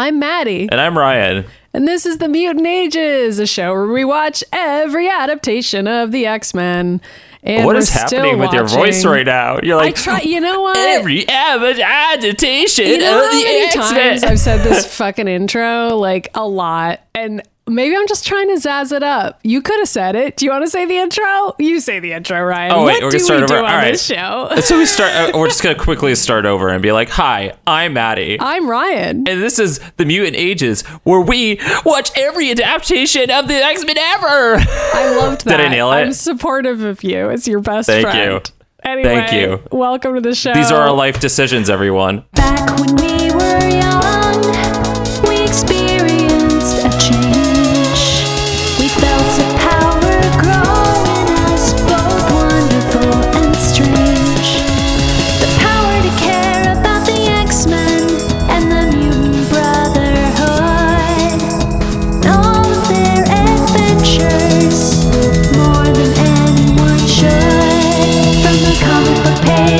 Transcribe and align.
I'm 0.00 0.18
Maddy, 0.18 0.66
And 0.72 0.80
I'm 0.80 0.96
Ryan. 0.96 1.44
and 1.74 1.86
this 1.86 2.06
is 2.06 2.16
The 2.16 2.28
Mutant 2.28 2.66
Ages, 2.66 3.38
a 3.38 3.46
show 3.46 3.70
where 3.74 3.86
we 3.86 4.02
watch 4.02 4.42
every 4.50 5.10
adaptation 5.10 5.86
of 5.86 6.10
the 6.10 6.24
X 6.24 6.54
Men. 6.54 7.02
And 7.42 7.66
what 7.66 7.76
is 7.76 7.90
happening 7.90 8.38
with 8.38 8.50
your 8.54 8.66
voice 8.66 9.04
right 9.04 9.26
now? 9.26 9.60
You're 9.62 9.76
like, 9.76 9.98
I 9.98 10.00
try. 10.00 10.20
You 10.22 10.40
know 10.40 10.62
what? 10.62 10.78
every 10.78 11.28
avid 11.28 11.80
adaptation 11.80 12.86
you 12.86 12.96
know 12.98 13.26
of 13.26 13.30
the 13.30 13.46
X-Men. 13.46 13.92
times 13.92 14.24
I've 14.24 14.38
said 14.38 14.64
this 14.64 14.86
fucking 14.96 15.28
intro 15.28 15.96
like 15.96 16.30
a 16.34 16.46
lot, 16.48 17.00
and 17.14 17.42
maybe 17.70 17.96
I'm 17.96 18.06
just 18.08 18.26
trying 18.26 18.48
to 18.48 18.54
zazz 18.54 18.92
it 18.92 19.02
up. 19.02 19.40
You 19.42 19.62
could 19.62 19.78
have 19.78 19.88
said 19.88 20.16
it. 20.16 20.36
Do 20.36 20.44
you 20.44 20.50
want 20.50 20.64
to 20.64 20.70
say 20.70 20.84
the 20.86 20.96
intro? 20.98 21.54
You 21.58 21.80
say 21.80 22.00
the 22.00 22.12
intro, 22.12 22.42
Ryan. 22.42 22.72
Oh, 22.72 22.84
wait, 22.84 22.94
what 22.94 23.04
we're 23.04 23.10
do 23.10 23.18
gonna 23.18 23.24
start 23.24 23.40
we 23.42 23.46
do 23.46 23.54
over. 23.54 23.64
on 23.64 23.70
All 23.70 23.76
right. 23.78 23.92
this 23.92 24.04
show? 24.04 24.50
so 24.60 24.78
we 24.78 24.86
start. 24.86 25.12
Uh, 25.12 25.38
we're 25.38 25.46
just 25.48 25.62
gonna 25.62 25.74
quickly 25.78 26.14
start 26.14 26.44
over 26.46 26.68
and 26.68 26.82
be 26.82 26.92
like, 26.92 27.08
"Hi, 27.10 27.54
I'm 27.66 27.92
Maddy." 27.94 28.36
I'm 28.40 28.68
Ryan. 28.68 29.26
and 29.28 29.42
this 29.42 29.58
is 29.58 29.80
the 29.96 30.04
Mutant 30.04 30.36
Ages, 30.36 30.82
where 31.04 31.20
we 31.20 31.60
watch 31.84 32.10
every 32.16 32.50
adaptation 32.50 33.30
of 33.30 33.48
the 33.48 33.54
X 33.54 33.84
Men 33.84 33.96
ever. 33.98 34.56
I 34.58 35.16
loved 35.18 35.44
that. 35.46 35.56
Did 35.56 35.60
I 35.66 35.68
nail 35.68 35.90
it? 35.92 35.96
I'm 35.96 36.12
supportive 36.12 36.82
of 36.82 37.02
you. 37.02 37.28
It's 37.30 37.46
your 37.48 37.60
best 37.60 37.88
Thank 37.88 38.02
friend. 38.06 38.46
you. 38.46 38.54
Anyway, 38.82 39.14
Thank 39.14 39.32
you. 39.32 39.62
Welcome 39.70 40.14
to 40.14 40.20
the 40.22 40.34
show. 40.34 40.54
These 40.54 40.70
are 40.72 40.80
our 40.88 40.92
life 40.94 41.20
decisions, 41.20 41.68
everyone. 41.68 42.24
Back 42.32 42.78
when 42.80 42.96
we 42.96 43.30
were 43.30 43.68
young, 43.68 44.02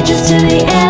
pages 0.00 0.30
to 0.30 0.38
the 0.38 0.64
animated 0.64 0.89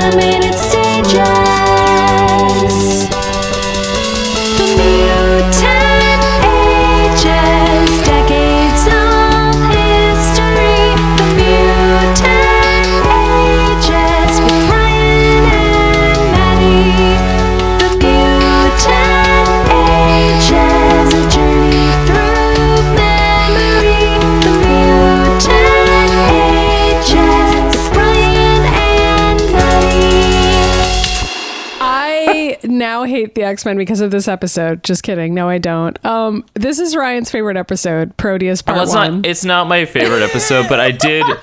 hate 33.20 33.34
the 33.34 33.42
X 33.42 33.64
Men 33.64 33.76
because 33.76 34.00
of 34.00 34.10
this 34.10 34.28
episode. 34.28 34.82
Just 34.82 35.02
kidding. 35.02 35.34
No, 35.34 35.48
I 35.48 35.58
don't. 35.58 36.02
Um, 36.04 36.44
this 36.54 36.78
is 36.78 36.96
Ryan's 36.96 37.30
favorite 37.30 37.56
episode, 37.56 38.16
Proteus 38.16 38.62
Part 38.62 38.76
Well, 38.76 38.84
it's 38.84 38.94
One. 38.94 39.20
not. 39.22 39.26
It's 39.30 39.44
not 39.44 39.66
my 39.68 39.84
favorite 39.84 40.22
episode, 40.22 40.66
but 40.68 40.80
I 40.80 40.90
did. 40.90 41.24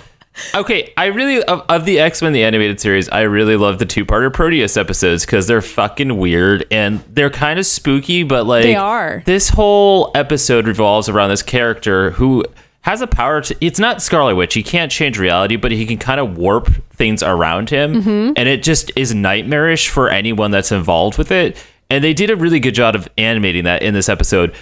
Okay, 0.53 0.93
I 0.95 1.07
really 1.07 1.41
of, 1.41 1.61
of 1.67 1.85
the 1.85 1.99
X 1.99 2.21
Men 2.21 2.31
the 2.31 2.43
animated 2.43 2.79
series. 2.79 3.09
I 3.09 3.21
really 3.21 3.55
love 3.57 3.79
the 3.79 3.87
two 3.87 4.05
parter 4.05 4.31
Proteus 4.31 4.77
episodes 4.77 5.25
because 5.25 5.47
they're 5.47 5.63
fucking 5.63 6.15
weird 6.15 6.63
and 6.69 6.99
they're 7.09 7.31
kind 7.31 7.57
of 7.57 7.65
spooky. 7.65 8.21
But 8.21 8.45
like 8.45 8.61
They 8.61 8.75
are. 8.75 9.23
This 9.25 9.49
whole 9.49 10.11
episode 10.13 10.67
revolves 10.67 11.09
around 11.09 11.31
this 11.31 11.41
character 11.41 12.11
who 12.11 12.45
has 12.87 13.01
a 13.01 13.07
power 13.07 13.41
to. 13.41 13.55
It's 13.61 13.79
not 13.79 14.01
Scarlet 14.01 14.35
Witch. 14.35 14.53
He 14.53 14.63
can't 14.63 14.91
change 14.91 15.19
reality, 15.19 15.57
but 15.57 15.71
he 15.71 15.85
can 15.85 15.97
kind 15.97 16.19
of 16.19 16.37
warp 16.37 16.67
things 16.93 17.21
around 17.21 17.69
him, 17.69 17.93
Mm-hmm. 18.01 18.33
and 18.37 18.49
it 18.49 18.63
just 18.63 18.91
is 18.95 19.13
nightmarish 19.13 19.89
for 19.89 20.09
anyone 20.09 20.51
that's 20.51 20.71
involved 20.71 21.17
with 21.17 21.31
it. 21.31 21.63
And 21.89 22.03
they 22.03 22.13
did 22.13 22.29
a 22.29 22.35
really 22.35 22.59
good 22.59 22.73
job 22.75 22.95
of 22.95 23.07
animating 23.17 23.65
that 23.65 23.81
in 23.83 23.93
this 23.93 24.09
episode 24.09 24.55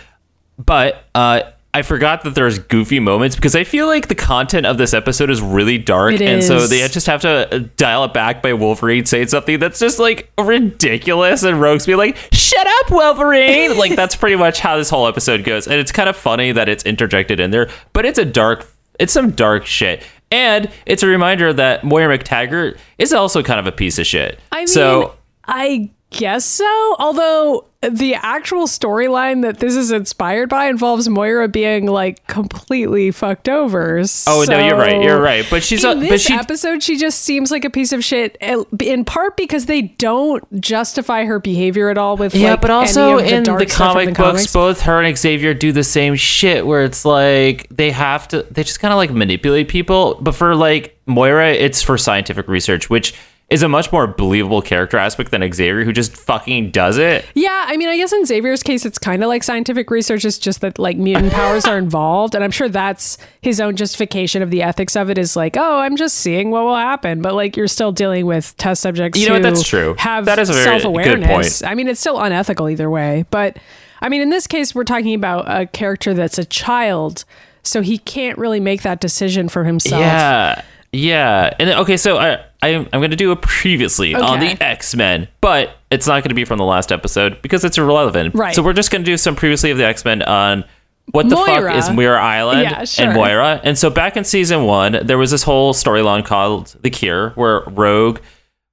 but 0.57 1.03
uh 1.13 1.41
I 1.75 1.81
forgot 1.81 2.23
that 2.23 2.35
there's 2.35 2.57
goofy 2.57 3.01
moments 3.01 3.35
because 3.35 3.53
I 3.53 3.65
feel 3.65 3.85
like 3.87 4.07
the 4.07 4.15
content 4.15 4.65
of 4.65 4.77
this 4.77 4.93
episode 4.93 5.29
is 5.29 5.41
really 5.41 5.77
dark, 5.77 6.13
It 6.13 6.21
and 6.21 6.41
so 6.41 6.67
they 6.67 6.87
just 6.87 7.05
have 7.07 7.19
to 7.23 7.53
uh, 7.53 7.67
dial 7.75 8.05
it 8.05 8.13
back 8.13 8.41
by 8.41 8.53
Wolverine 8.53 9.05
saying 9.05 9.27
something 9.27 9.59
that's 9.59 9.77
just 9.77 9.99
like 9.99 10.31
ridiculous, 10.39 11.43
and 11.43 11.59
Rogue's 11.59 11.85
be 11.85 11.95
like, 11.95 12.15
"Shut 12.31 12.65
up, 12.65 12.91
Wolverine!" 12.91 13.77
like 13.77 13.93
that's 13.93 14.15
pretty 14.15 14.37
much 14.37 14.61
how 14.61 14.77
this 14.77 14.89
whole 14.89 15.05
episode 15.05 15.43
goes, 15.43 15.67
and 15.67 15.75
it's 15.75 15.91
kind 15.91 16.07
of 16.07 16.15
funny 16.15 16.53
that 16.53 16.69
it's 16.69 16.85
interjected 16.85 17.41
in 17.41 17.51
there, 17.51 17.69
but 17.91 18.05
it's 18.05 18.19
a 18.19 18.25
dark, 18.25 18.71
it's 18.97 19.11
some 19.11 19.31
dark 19.31 19.65
shit, 19.65 20.01
and 20.31 20.71
it's 20.85 21.03
a 21.03 21.07
reminder 21.07 21.51
that 21.51 21.83
Moira 21.83 22.17
McTaggart 22.17 22.77
is 22.97 23.11
also 23.11 23.43
kind 23.43 23.59
of 23.59 23.67
a 23.67 23.73
piece 23.73 23.99
of 23.99 24.07
shit. 24.07 24.39
I 24.49 24.59
mean, 24.59 24.67
so 24.67 25.15
I 25.43 25.91
guess 26.11 26.45
so. 26.45 26.95
Although 26.99 27.67
the 27.89 28.15
actual 28.15 28.67
storyline 28.67 29.41
that 29.41 29.59
this 29.59 29.75
is 29.75 29.91
inspired 29.91 30.49
by 30.49 30.65
involves 30.67 31.07
Moira 31.09 31.47
being 31.47 31.85
like 31.87 32.25
completely 32.27 33.11
fucked 33.11 33.49
over. 33.49 34.01
Oh, 34.27 34.45
no, 34.47 34.65
you're 34.65 34.77
right, 34.77 35.01
you're 35.01 35.19
right, 35.21 35.45
but 35.49 35.63
she's 35.63 35.83
a- 35.83 35.91
in 35.91 35.99
but 36.01 36.09
this 36.09 36.23
she- 36.25 36.33
episode. 36.33 36.83
She 36.83 36.97
just 36.97 37.21
seems 37.21 37.51
like 37.51 37.65
a 37.65 37.69
piece 37.69 37.91
of 37.91 38.03
shit, 38.03 38.37
in 38.79 39.05
part 39.05 39.37
because 39.37 39.65
they 39.65 39.81
don't 39.83 40.61
justify 40.61 41.25
her 41.25 41.39
behavior 41.39 41.89
at 41.89 41.97
all 41.97 42.17
with 42.17 42.35
Yeah, 42.35 42.51
like, 42.51 42.61
but 42.61 42.71
also 42.71 43.17
the 43.19 43.35
in 43.35 43.43
the 43.43 43.65
comic 43.65 44.07
in 44.09 44.13
the 44.13 44.17
books, 44.17 44.31
comics. 44.47 44.53
both 44.53 44.81
her 44.81 45.01
and 45.01 45.17
Xavier 45.17 45.53
do 45.53 45.71
the 45.71 45.83
same 45.83 46.15
shit 46.15 46.65
where 46.65 46.83
it's 46.83 47.05
like 47.05 47.67
they 47.69 47.91
have 47.91 48.27
to, 48.29 48.43
they 48.51 48.63
just 48.63 48.79
kind 48.79 48.93
of 48.93 48.97
like 48.97 49.11
manipulate 49.11 49.67
people. 49.67 50.15
But 50.21 50.33
for 50.35 50.55
like 50.55 50.97
Moira, 51.05 51.51
it's 51.51 51.81
for 51.81 51.97
scientific 51.97 52.47
research, 52.47 52.89
which 52.89 53.13
is 53.49 53.61
a 53.61 53.69
much 53.69 53.91
more 53.91 54.07
believable 54.07 54.61
character 54.61 54.97
aspect 54.97 55.29
than 55.29 55.41
Xavier, 55.53 55.83
who 55.83 55.93
just 55.93 56.17
fucking 56.17 56.71
does 56.71 56.97
it. 56.97 57.25
Yeah, 57.35 57.65
I 57.67 57.77
mean, 57.77 57.89
I 57.89 57.95
guess 57.95 58.11
in 58.11 58.25
Xavier's 58.25 58.63
case, 58.63 58.85
it's 58.85 58.97
kind 58.97 59.23
of 59.23 59.29
like 59.29 59.43
scientific 59.43 59.91
research. 59.91 60.25
It's 60.25 60.39
just 60.39 60.61
that 60.61 60.79
like 60.79 60.97
mutant 60.97 61.31
powers 61.31 61.65
are 61.65 61.77
involved, 61.77 62.33
and 62.33 62.43
I'm 62.43 62.51
sure 62.51 62.67
that's 62.67 63.19
his 63.41 63.61
own 63.61 63.75
justification 63.75 64.41
of 64.41 64.49
the 64.49 64.63
ethics 64.63 64.95
of 64.95 65.11
it. 65.11 65.17
Is 65.19 65.35
like, 65.35 65.57
oh, 65.57 65.77
I'm 65.79 65.95
just 65.95 66.17
seeing 66.17 66.49
what 66.49 66.63
will 66.63 66.75
happen, 66.75 67.21
but 67.21 67.35
like 67.35 67.55
you're 67.55 67.67
still 67.67 67.91
dealing 67.91 68.25
with 68.25 68.57
test 68.57 68.81
subjects. 68.81 69.19
You 69.19 69.27
know 69.27 69.33
what, 69.33 69.43
that's 69.43 69.67
true. 69.67 69.95
Have 69.99 70.25
That 70.25 70.39
is 70.39 70.49
a 70.49 70.53
very 70.53 70.79
good 70.79 71.23
point. 71.23 71.61
I 71.63 71.75
mean, 71.75 71.87
it's 71.87 71.99
still 71.99 72.19
unethical 72.19 72.69
either 72.69 72.89
way, 72.89 73.25
but 73.29 73.57
I 74.01 74.09
mean, 74.09 74.21
in 74.21 74.29
this 74.29 74.47
case, 74.47 74.73
we're 74.73 74.83
talking 74.83 75.13
about 75.13 75.45
a 75.47 75.67
character 75.67 76.13
that's 76.13 76.37
a 76.39 76.45
child, 76.45 77.25
so 77.61 77.81
he 77.81 77.99
can't 77.99 78.37
really 78.37 78.59
make 78.59 78.81
that 78.81 78.99
decision 78.99 79.49
for 79.49 79.63
himself. 79.63 80.01
Yeah. 80.01 80.63
Yeah. 80.91 81.53
And 81.59 81.69
then, 81.69 81.77
okay, 81.79 81.97
so 81.97 82.17
I, 82.17 82.43
I 82.65 82.75
I'm 82.75 82.99
going 82.99 83.11
to 83.11 83.15
do 83.17 83.31
a 83.31 83.35
previously 83.35 84.15
on 84.15 84.39
the 84.39 84.57
X 84.63 84.95
Men, 84.95 85.27
but 85.41 85.77
it's 85.91 86.07
not 86.07 86.15
going 86.23 86.29
to 86.29 86.35
be 86.35 86.45
from 86.45 86.57
the 86.57 86.65
last 86.65 86.91
episode 86.91 87.41
because 87.41 87.63
it's 87.63 87.77
irrelevant. 87.77 88.35
Right. 88.35 88.55
So 88.55 88.63
we're 88.63 88.73
just 88.73 88.91
going 88.91 89.03
to 89.03 89.05
do 89.05 89.17
some 89.17 89.35
previously 89.35 89.71
of 89.71 89.77
the 89.77 89.85
X 89.85 90.03
Men 90.05 90.21
on 90.23 90.63
what 91.11 91.29
the 91.29 91.35
Moira. 91.35 91.71
fuck 91.71 91.77
is 91.83 91.89
Muir 91.95 92.17
Island 92.17 92.61
Yeah, 92.61 92.83
sure. 92.85 93.05
and 93.05 93.15
Moira. 93.15 93.61
And 93.63 93.77
so 93.77 93.89
back 93.89 94.17
in 94.17 94.23
season 94.23 94.65
one, 94.65 94.97
there 95.03 95.17
was 95.17 95.29
this 95.31 95.43
whole 95.43 95.73
storyline 95.73 96.25
called 96.25 96.75
The 96.81 96.89
Cure 96.89 97.29
where 97.31 97.61
Rogue 97.67 98.19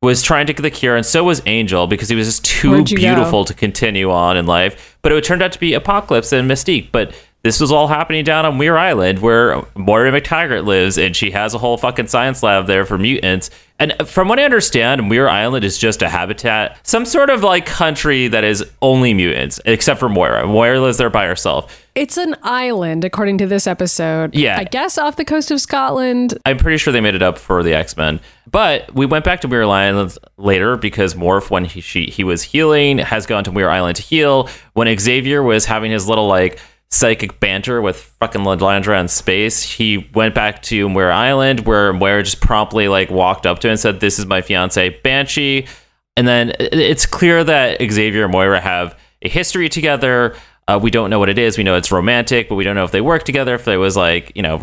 was 0.01 0.23
trying 0.23 0.47
to 0.47 0.53
get 0.53 0.63
the 0.63 0.71
cure, 0.71 0.97
and 0.97 1.07
so 1.07 1.23
was 1.23 1.41
Angel 1.47 1.87
because 1.87 2.09
he 2.09 2.17
was 2.17 2.27
just 2.27 2.45
too 2.45 2.71
Where'd 2.73 2.89
go? 2.91 2.97
beautiful 2.97 3.45
to 3.45 3.55
continue 3.55 4.11
on 4.11 4.37
in 4.37 4.47
life. 4.47 4.99
But 5.03 5.13
it 5.13 5.23
turned 5.23 5.43
out 5.43 5.53
to 5.53 5.61
be 5.61 5.75
Apocalypse 5.75 6.33
and 6.33 6.51
Mystique. 6.51 6.89
But 6.91 7.15
this 7.43 7.61
was 7.61 7.73
all 7.73 7.89
happening 7.89 8.25
down 8.25 8.47
on 8.47 8.57
Muir 8.57 8.77
Island 8.79 9.19
where 9.19 9.63
Moira 9.75 10.13
McTaggart 10.13 10.65
lives, 10.65 10.97
and 10.97 11.15
she 11.15 11.33
has 11.33 11.55
a 11.55 11.59
whole 11.59 11.77
fucking 11.77 12.07
science 12.07 12.43
lab 12.43 12.67
there 12.67 12.87
for 12.87 12.99
mutants. 12.99 13.51
And 13.81 13.95
from 14.07 14.29
what 14.29 14.39
I 14.39 14.45
understand, 14.45 15.09
Muir 15.09 15.29
Island 15.29 15.65
is 15.65 15.77
just 15.77 16.03
a 16.03 16.09
habitat, 16.09 16.79
some 16.87 17.05
sort 17.05 17.31
of 17.31 17.43
like 17.43 17.67
country 17.67 18.29
that 18.29 18.45
is 18.45 18.65
only 18.81 19.13
mutants, 19.13 19.61
except 19.65 19.99
for 19.99 20.09
Moira. 20.09 20.47
Moira 20.47 20.81
lives 20.81 20.99
there 20.99 21.11
by 21.11 21.27
herself. 21.27 21.85
It's 21.97 22.17
an 22.17 22.37
island, 22.45 23.05
according 23.05 23.39
to 23.39 23.47
this 23.47 23.67
episode. 23.67 24.37
Yeah. 24.37 24.57
I 24.57 24.65
guess 24.65 24.97
off 24.97 25.17
the 25.17 25.25
coast 25.25 25.51
of 25.51 25.61
Scotland. 25.61 26.39
I'm 26.47 26.59
pretty 26.59 26.79
sure 26.79 26.93
they 26.93 27.01
made 27.01 27.17
it 27.17 27.23
up 27.23 27.39
for 27.39 27.65
the 27.65 27.75
X 27.75 27.97
Men. 27.97 28.21
But 28.51 28.95
we 28.95 29.05
went 29.05 29.25
back 29.25 29.41
to 29.41 29.49
Muir 29.49 29.65
Island 29.65 30.17
later 30.37 30.77
because 30.77 31.15
Morph, 31.15 31.51
when 31.51 31.65
he 31.65 31.81
she, 31.81 32.07
he 32.07 32.23
was 32.23 32.43
healing, 32.43 32.99
has 32.99 33.27
gone 33.27 33.43
to 33.45 33.53
Muir 33.53 33.69
Island 33.69 33.97
to 33.97 34.03
heal. 34.03 34.49
When 34.75 34.97
Xavier 34.97 35.43
was 35.43 35.65
having 35.65 35.91
his 35.91 36.09
little 36.09 36.29
like 36.29 36.61
psychic 36.93 37.41
banter 37.41 37.81
with 37.81 37.97
fucking 38.21 38.43
Lilandra 38.43 39.01
in 39.01 39.09
space, 39.09 39.63
he 39.63 40.11
went 40.15 40.35
back 40.35 40.63
to 40.63 40.89
Muir 40.89 41.11
Island 41.11 41.61
where 41.61 41.93
Moira 41.93 42.23
just 42.23 42.41
promptly 42.41 42.87
like 42.87 43.11
walked 43.11 43.47
up 43.47 43.61
to 43.61 43.69
him 43.69 43.73
and 43.73 43.81
said, 43.81 44.01
"This 44.01 44.19
is 44.19 44.27
my 44.27 44.43
fiance 44.43 44.91
Banshee." 45.03 45.67
And 46.17 46.29
then 46.29 46.53
it's 46.59 47.07
clear 47.07 47.43
that 47.43 47.81
Xavier 47.81 48.25
and 48.25 48.33
Moira 48.33 48.61
have 48.61 48.99
a 49.23 49.29
history 49.29 49.69
together. 49.69 50.37
Uh, 50.69 50.79
we 50.81 50.91
don't 50.91 51.09
know 51.11 51.19
what 51.19 51.31
it 51.31 51.39
is. 51.39 51.57
We 51.57 51.65
know 51.65 51.77
it's 51.77 51.91
romantic, 51.91 52.49
but 52.49 52.57
we 52.57 52.65
don't 52.65 52.77
know 52.77 52.85
if 52.85 52.93
they 52.93 53.01
work 53.01 53.25
together. 53.25 53.55
If 53.55 53.65
there 53.65 53.81
was 53.81 53.97
like, 53.97 54.31
you 54.35 54.43
know, 54.43 54.59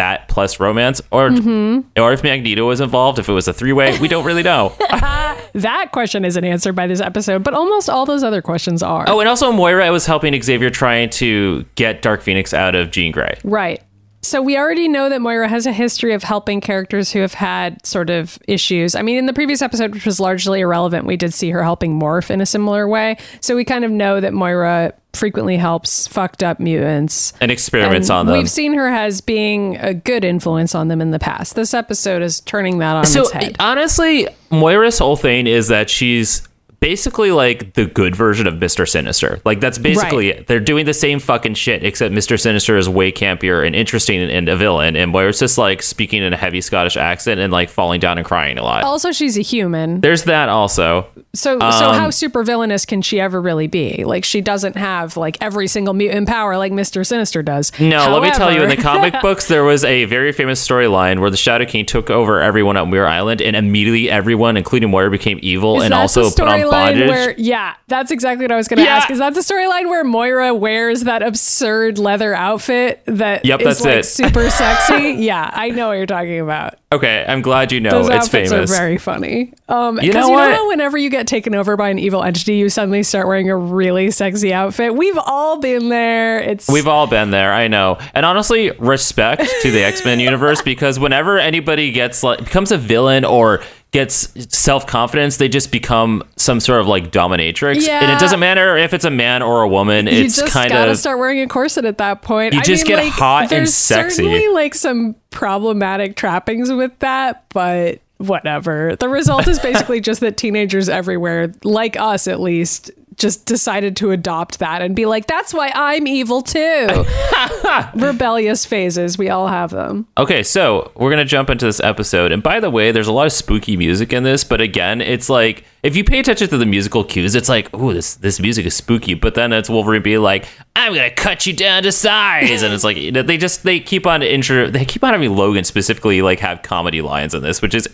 that 0.00 0.28
plus 0.28 0.58
romance, 0.58 1.00
or 1.10 1.28
Mm-hmm. 1.30 2.00
or 2.00 2.12
if 2.14 2.22
Magneto 2.24 2.66
was 2.66 2.80
involved, 2.80 3.18
if 3.18 3.28
it 3.28 3.32
was 3.32 3.46
a 3.46 3.52
three 3.52 3.72
way, 3.72 3.98
we 3.98 4.08
don't 4.08 4.24
really 4.24 4.42
know. 4.42 4.72
That 5.52 5.88
question 5.92 6.24
isn't 6.24 6.44
answered 6.44 6.74
by 6.76 6.86
this 6.86 7.00
episode, 7.00 7.42
but 7.42 7.54
almost 7.54 7.90
all 7.90 8.06
those 8.06 8.22
other 8.22 8.40
questions 8.40 8.82
are. 8.84 9.04
oh, 9.08 9.18
and 9.18 9.28
also 9.28 9.50
Moira 9.50 9.90
was 9.90 10.06
helping 10.06 10.40
Xavier 10.40 10.70
trying 10.70 11.10
to 11.10 11.64
get 11.74 12.02
Dark 12.02 12.22
Phoenix 12.22 12.54
out 12.54 12.76
of 12.76 12.92
Jean 12.92 13.10
Grey. 13.10 13.36
Right. 13.42 13.82
So 14.22 14.42
we 14.42 14.58
already 14.58 14.86
know 14.86 15.08
that 15.08 15.20
Moira 15.20 15.48
has 15.48 15.66
a 15.66 15.72
history 15.72 16.12
of 16.12 16.22
helping 16.22 16.60
characters 16.60 17.10
who 17.10 17.20
have 17.20 17.34
had 17.34 17.84
sort 17.86 18.10
of 18.10 18.38
issues. 18.46 18.94
I 18.94 19.02
mean, 19.02 19.16
in 19.16 19.26
the 19.26 19.32
previous 19.32 19.62
episode, 19.62 19.92
which 19.92 20.04
was 20.04 20.20
largely 20.20 20.60
irrelevant, 20.60 21.06
we 21.06 21.16
did 21.16 21.32
see 21.32 21.50
her 21.50 21.62
helping 21.62 21.98
Morph 21.98 22.30
in 22.30 22.40
a 22.40 22.46
similar 22.46 22.86
way. 22.86 23.16
So 23.40 23.56
we 23.56 23.64
kind 23.64 23.84
of 23.84 23.90
know 23.90 24.20
that 24.20 24.34
Moira 24.34 24.92
frequently 25.14 25.56
helps 25.56 26.06
fucked 26.06 26.42
up 26.42 26.60
mutants. 26.60 27.32
And 27.40 27.50
experiments 27.50 28.10
And 28.10 28.18
on 28.18 28.26
them. 28.26 28.36
We've 28.36 28.50
seen 28.50 28.74
her 28.74 28.88
as 28.88 29.20
being 29.20 29.76
a 29.78 29.94
good 29.94 30.24
influence 30.24 30.74
on 30.74 30.88
them 30.88 31.00
in 31.00 31.10
the 31.10 31.18
past. 31.18 31.54
This 31.54 31.72
episode 31.72 32.22
is 32.22 32.40
turning 32.40 32.78
that 32.78 32.96
on 32.96 33.06
so 33.06 33.22
its 33.22 33.30
head. 33.32 33.56
honestly, 33.58 34.28
Moira's 34.50 34.98
whole 34.98 35.16
thing 35.16 35.46
is 35.46 35.68
that 35.68 35.88
she's 35.88 36.46
basically 36.80 37.30
like 37.30 37.74
the 37.74 37.86
good 37.86 38.16
version 38.16 38.46
of 38.46 38.54
Mr. 38.54 38.88
Sinister. 38.88 39.40
Like 39.44 39.60
that's 39.60 39.78
basically 39.78 40.30
Right. 40.30 40.40
it. 40.40 40.46
They're 40.46 40.60
doing 40.60 40.86
the 40.86 40.94
same 40.94 41.18
fucking 41.20 41.54
shit, 41.54 41.84
except 41.84 42.14
Mr. 42.14 42.40
Sinister 42.40 42.76
is 42.76 42.88
way 42.88 43.12
campier 43.12 43.66
and 43.66 43.74
interesting 43.76 44.20
and, 44.20 44.30
and 44.30 44.48
a 44.48 44.56
villain, 44.56 44.96
and 44.96 45.10
Moira's 45.12 45.38
just 45.38 45.58
like 45.58 45.82
speaking 45.82 46.22
in 46.22 46.32
a 46.32 46.36
heavy 46.36 46.60
Scottish 46.60 46.96
accent 46.96 47.38
and 47.40 47.52
like 47.52 47.68
falling 47.68 48.00
down 48.00 48.16
and 48.18 48.26
crying 48.26 48.58
a 48.58 48.62
lot. 48.62 48.82
also, 48.84 49.12
she's 49.12 49.36
a 49.38 49.42
human. 49.42 50.00
There's 50.00 50.24
that 50.24 50.48
also. 50.48 51.06
So, 51.32 51.58
so 51.60 51.64
Um, 51.66 51.94
how 51.94 52.10
super 52.10 52.42
villainous 52.42 52.84
can 52.84 53.02
she 53.02 53.20
ever 53.20 53.40
really 53.40 53.68
be? 53.68 54.02
Like, 54.04 54.24
she 54.24 54.40
doesn't 54.40 54.76
have 54.76 55.16
like 55.16 55.36
every 55.40 55.68
single 55.68 55.94
mutant 55.94 56.26
power 56.28 56.56
like 56.56 56.72
Mister 56.72 57.04
Sinister 57.04 57.42
does. 57.42 57.72
No, 57.78 58.10
let 58.12 58.22
me 58.22 58.30
tell 58.30 58.52
you, 58.52 58.62
in 58.62 58.68
the 58.68 58.76
comic 58.76 59.14
books, 59.22 59.46
there 59.48 59.62
was 59.64 59.84
a 59.84 60.06
very 60.06 60.32
famous 60.32 60.66
storyline 60.66 61.20
where 61.20 61.30
the 61.30 61.36
Shadow 61.36 61.66
King 61.66 61.86
took 61.86 62.10
over 62.10 62.40
everyone 62.40 62.76
at 62.76 62.88
Muir 62.88 63.06
Island, 63.06 63.40
and 63.42 63.54
immediately 63.54 64.10
everyone, 64.10 64.56
including 64.56 64.90
Moira, 64.90 65.10
became 65.10 65.38
evil 65.42 65.78
Is 65.78 65.84
and 65.84 65.94
also 65.94 66.30
put 66.30 66.40
on 66.48 66.69
storyline. 66.72 67.08
Where, 67.08 67.34
yeah, 67.38 67.74
that's 67.88 68.10
exactly 68.10 68.44
what 68.44 68.52
I 68.52 68.56
was 68.56 68.68
going 68.68 68.78
to 68.78 68.84
Yeah. 68.84 68.96
ask. 68.96 69.10
Is 69.10 69.18
that 69.18 69.34
the 69.34 69.40
storyline 69.40 69.88
where 69.88 70.04
Moira 70.04 70.54
wears 70.54 71.02
that 71.04 71.22
absurd 71.22 71.98
leather 71.98 72.34
outfit 72.34 73.02
that 73.06 73.44
Yep, 73.44 73.60
is, 73.60 73.64
that's 73.66 73.80
like 73.84 73.96
it. 73.98 74.04
super 74.04 74.50
sexy? 74.50 75.12
yeah, 75.18 75.50
I 75.52 75.70
know 75.70 75.88
what 75.88 75.94
you're 75.94 76.06
talking 76.06 76.40
about. 76.40 76.74
okay, 76.92 77.24
I'm 77.28 77.40
glad 77.42 77.70
you 77.72 77.80
know. 77.80 77.90
Those 77.90 78.08
it's 78.08 78.16
outfits 78.26 78.50
famous. 78.50 78.70
are 78.70 78.74
very 78.76 78.98
funny. 78.98 79.52
Um, 79.68 80.00
You 80.00 80.12
know 80.12 80.26
you 80.26 80.32
what? 80.32 80.48
know 80.48 80.54
how 80.56 80.68
whenever 80.68 80.98
you 80.98 81.08
get 81.10 81.26
taken 81.26 81.54
over 81.54 81.76
by 81.76 81.88
an 81.88 81.98
evil 81.98 82.22
entity, 82.24 82.54
you 82.56 82.68
suddenly 82.68 83.02
start 83.02 83.26
wearing 83.28 83.48
a 83.50 83.56
really 83.56 84.10
sexy 84.10 84.52
outfit. 84.52 84.94
We've 84.94 85.18
all 85.18 85.58
been 85.58 85.88
there. 85.88 86.40
It's 86.40 86.68
We've 86.68 86.88
all 86.88 87.06
been 87.06 87.30
there, 87.30 87.52
I 87.52 87.68
know. 87.68 87.98
And 88.14 88.26
honestly, 88.26 88.70
respect 88.72 89.44
to 89.62 89.70
the 89.70 89.84
X 89.84 90.04
Men 90.04 90.18
universe 90.30 90.62
because 90.62 90.98
whenever 90.98 91.38
anybody 91.38 91.92
gets 91.92 92.22
like 92.22 92.38
becomes 92.44 92.72
a 92.72 92.78
villain 92.78 93.24
or 93.24 93.62
gets 93.92 94.32
self 94.56 94.86
confidence, 94.86 95.38
they 95.38 95.48
just 95.48 95.72
become 95.72 96.22
some 96.36 96.60
sort 96.60 96.80
of 96.80 96.86
like 96.86 97.10
dominatrix. 97.10 97.88
And 97.88 98.10
it 98.10 98.18
doesn't 98.18 98.40
matter 98.40 98.76
if 98.76 98.94
it's 98.94 99.04
a 99.04 99.10
man 99.10 99.42
or 99.42 99.62
a 99.62 99.68
woman. 99.68 100.06
you 100.06 100.12
it's 100.12 100.36
just 100.36 100.52
kind 100.52 100.70
gotta 100.70 100.92
of 100.92 100.98
start 100.98 101.18
wearing 101.18 101.40
a 101.40 101.48
corset 101.48 101.84
at 101.84 101.98
that 101.98 102.22
point. 102.22 102.54
You 102.54 102.60
I 102.60 102.62
just 102.62 102.84
mean, 102.84 102.96
get 102.96 103.04
like, 103.04 103.12
hot 103.12 103.42
and 103.42 103.50
there's 103.50 103.74
sexy. 103.74 104.24
Certainly, 104.24 104.48
like 104.48 104.74
some 104.74 105.16
problematic 105.30 106.16
trappings 106.16 106.70
with 106.70 106.96
that, 107.00 107.44
but 107.50 108.00
whatever. 108.18 108.96
The 108.96 109.08
result 109.08 109.48
is 109.48 109.58
basically 109.58 110.00
just 110.00 110.20
that 110.20 110.36
teenagers 110.36 110.88
everywhere, 110.88 111.52
like 111.64 111.96
us 111.98 112.28
at 112.28 112.40
least, 112.40 112.90
just 113.20 113.46
decided 113.46 113.96
to 113.96 114.10
adopt 114.10 114.58
that 114.58 114.82
and 114.82 114.96
be 114.96 115.06
like, 115.06 115.26
"That's 115.26 115.54
why 115.54 115.70
I'm 115.74 116.06
evil 116.08 116.42
too." 116.42 117.04
Rebellious 117.94 118.64
phases, 118.64 119.18
we 119.18 119.28
all 119.28 119.46
have 119.46 119.70
them. 119.70 120.06
Okay, 120.18 120.42
so 120.42 120.90
we're 120.96 121.10
gonna 121.10 121.24
jump 121.24 121.50
into 121.50 121.66
this 121.66 121.80
episode, 121.80 122.32
and 122.32 122.42
by 122.42 122.58
the 122.58 122.70
way, 122.70 122.90
there's 122.90 123.06
a 123.06 123.12
lot 123.12 123.26
of 123.26 123.32
spooky 123.32 123.76
music 123.76 124.12
in 124.12 124.24
this. 124.24 124.42
But 124.42 124.60
again, 124.60 125.00
it's 125.00 125.28
like 125.28 125.64
if 125.82 125.94
you 125.94 126.02
pay 126.02 126.18
attention 126.18 126.48
to 126.48 126.58
the 126.58 126.66
musical 126.66 127.04
cues, 127.04 127.34
it's 127.34 127.48
like, 127.48 127.68
oh, 127.72 127.92
this 127.92 128.16
this 128.16 128.40
music 128.40 128.66
is 128.66 128.74
spooky. 128.74 129.14
But 129.14 129.34
then 129.34 129.52
it's 129.52 129.68
Wolverine 129.68 130.02
being 130.02 130.22
like, 130.22 130.46
"I'm 130.74 130.94
gonna 130.94 131.10
cut 131.10 131.46
you 131.46 131.52
down 131.52 131.82
to 131.84 131.92
size," 131.92 132.62
and 132.62 132.72
it's 132.72 132.84
like 132.84 132.96
you 132.96 133.12
know, 133.12 133.22
they 133.22 133.36
just 133.36 133.62
they 133.62 133.78
keep 133.80 134.06
on 134.06 134.22
intro, 134.22 134.68
they 134.68 134.84
keep 134.84 135.04
on 135.04 135.12
having 135.12 135.36
Logan 135.36 135.64
specifically 135.64 136.22
like 136.22 136.40
have 136.40 136.62
comedy 136.62 137.02
lines 137.02 137.34
in 137.34 137.42
this, 137.42 137.60
which 137.62 137.74
is 137.74 137.88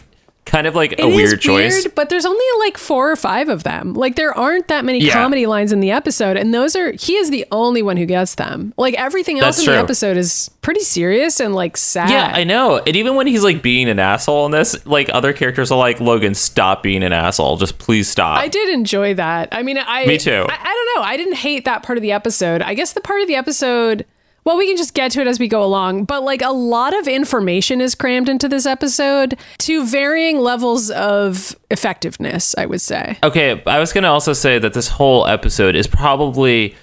kind 0.47 0.67
of 0.67 0.75
like 0.75 0.93
a 0.93 1.03
It 1.05 1.09
is 1.09 1.15
weird 1.17 1.41
choice. 1.41 1.87
but 1.95 2.09
there's 2.09 2.25
only 2.25 2.45
like 2.61 2.79
four 2.79 3.11
or 3.11 3.17
five 3.17 3.49
of 3.49 3.63
them. 3.65 3.95
Like 3.95 4.15
there 4.15 4.33
aren't 4.33 4.69
that 4.69 4.85
many 4.85 5.01
Yeah. 5.01 5.13
comedy 5.13 5.45
lines 5.47 5.73
in 5.73 5.81
the 5.81 5.91
episode, 5.91 6.37
and 6.37 6.55
those 6.55 6.75
are 6.77 6.93
he 6.93 7.17
is 7.17 7.31
the 7.31 7.45
only 7.53 7.83
one 7.83 7.97
who 7.97 8.07
gets 8.07 8.37
them. 8.37 8.73
Like 8.79 8.95
everything 8.95 9.39
else 9.41 9.57
That's 9.57 9.69
in 9.69 9.75
the 9.75 9.79
episode 9.81 10.17
is 10.17 10.49
pretty 10.63 10.81
serious 10.81 11.41
and 11.41 11.55
like 11.55 11.77
sad. 11.77 12.11
Yeah, 12.11 12.31
I 12.35 12.45
know. 12.45 12.79
And 12.87 12.97
even 12.97 13.17
when 13.17 13.27
he's 13.27 13.45
like 13.45 13.61
being 13.61 13.89
an 13.89 13.99
asshole 13.99 14.47
in 14.47 14.53
this, 14.53 14.87
like 14.87 15.11
other 15.13 15.33
characters 15.33 15.71
are 15.73 15.79
like, 15.79 16.01
Logan, 16.01 16.35
stop 16.35 16.83
being 16.83 17.03
an 17.03 17.13
asshole. 17.13 17.57
Just 17.57 17.79
please 17.79 18.09
stop. 18.09 18.39
I 18.39 18.49
did 18.49 18.69
enjoy 18.71 19.15
that. 19.15 19.49
I 19.53 19.63
mean, 19.63 19.79
I 19.79 20.07
Me 20.07 20.17
too. 20.17 20.47
I, 20.49 20.59
I 20.61 20.73
don't 20.73 20.97
know. 20.97 21.03
I 21.09 21.17
didn't 21.17 21.35
hate 21.37 21.65
that 21.65 21.83
part 21.83 21.99
of 21.99 22.03
the 22.03 22.13
episode. 22.13 22.63
I 22.63 22.75
guess 22.75 22.93
the 22.93 23.01
part 23.01 23.21
of 23.21 23.27
the 23.29 23.35
episode. 23.37 24.07
Well, 24.47 24.57
we 24.57 24.69
can 24.69 24.77
just 24.77 24.95
get 24.95 25.11
to 25.11 25.21
it 25.21 25.27
as 25.27 25.41
we 25.41 25.49
go 25.49 25.61
along, 25.65 26.05
but 26.05 26.23
like 26.23 26.41
a 26.41 26.53
lot 26.53 26.97
of 26.97 27.09
information 27.09 27.81
is 27.81 27.97
crammed 27.97 28.29
into 28.29 28.49
this 28.49 28.65
episode 28.65 29.37
to 29.59 29.85
varying 29.85 30.39
levels 30.39 30.89
of 30.93 31.57
effectiveness, 31.69 32.55
I 32.57 32.67
would 32.67 32.81
say. 32.81 33.19
Okay, 33.25 33.61
I 33.67 33.81
was 33.81 33.93
gonna 33.93 34.07
also 34.13 34.33
say 34.33 34.61
that 34.61 34.73
this 34.73 34.87
whole 34.87 35.27
episode 35.27 35.75
is 35.75 35.89
probably 35.89 36.77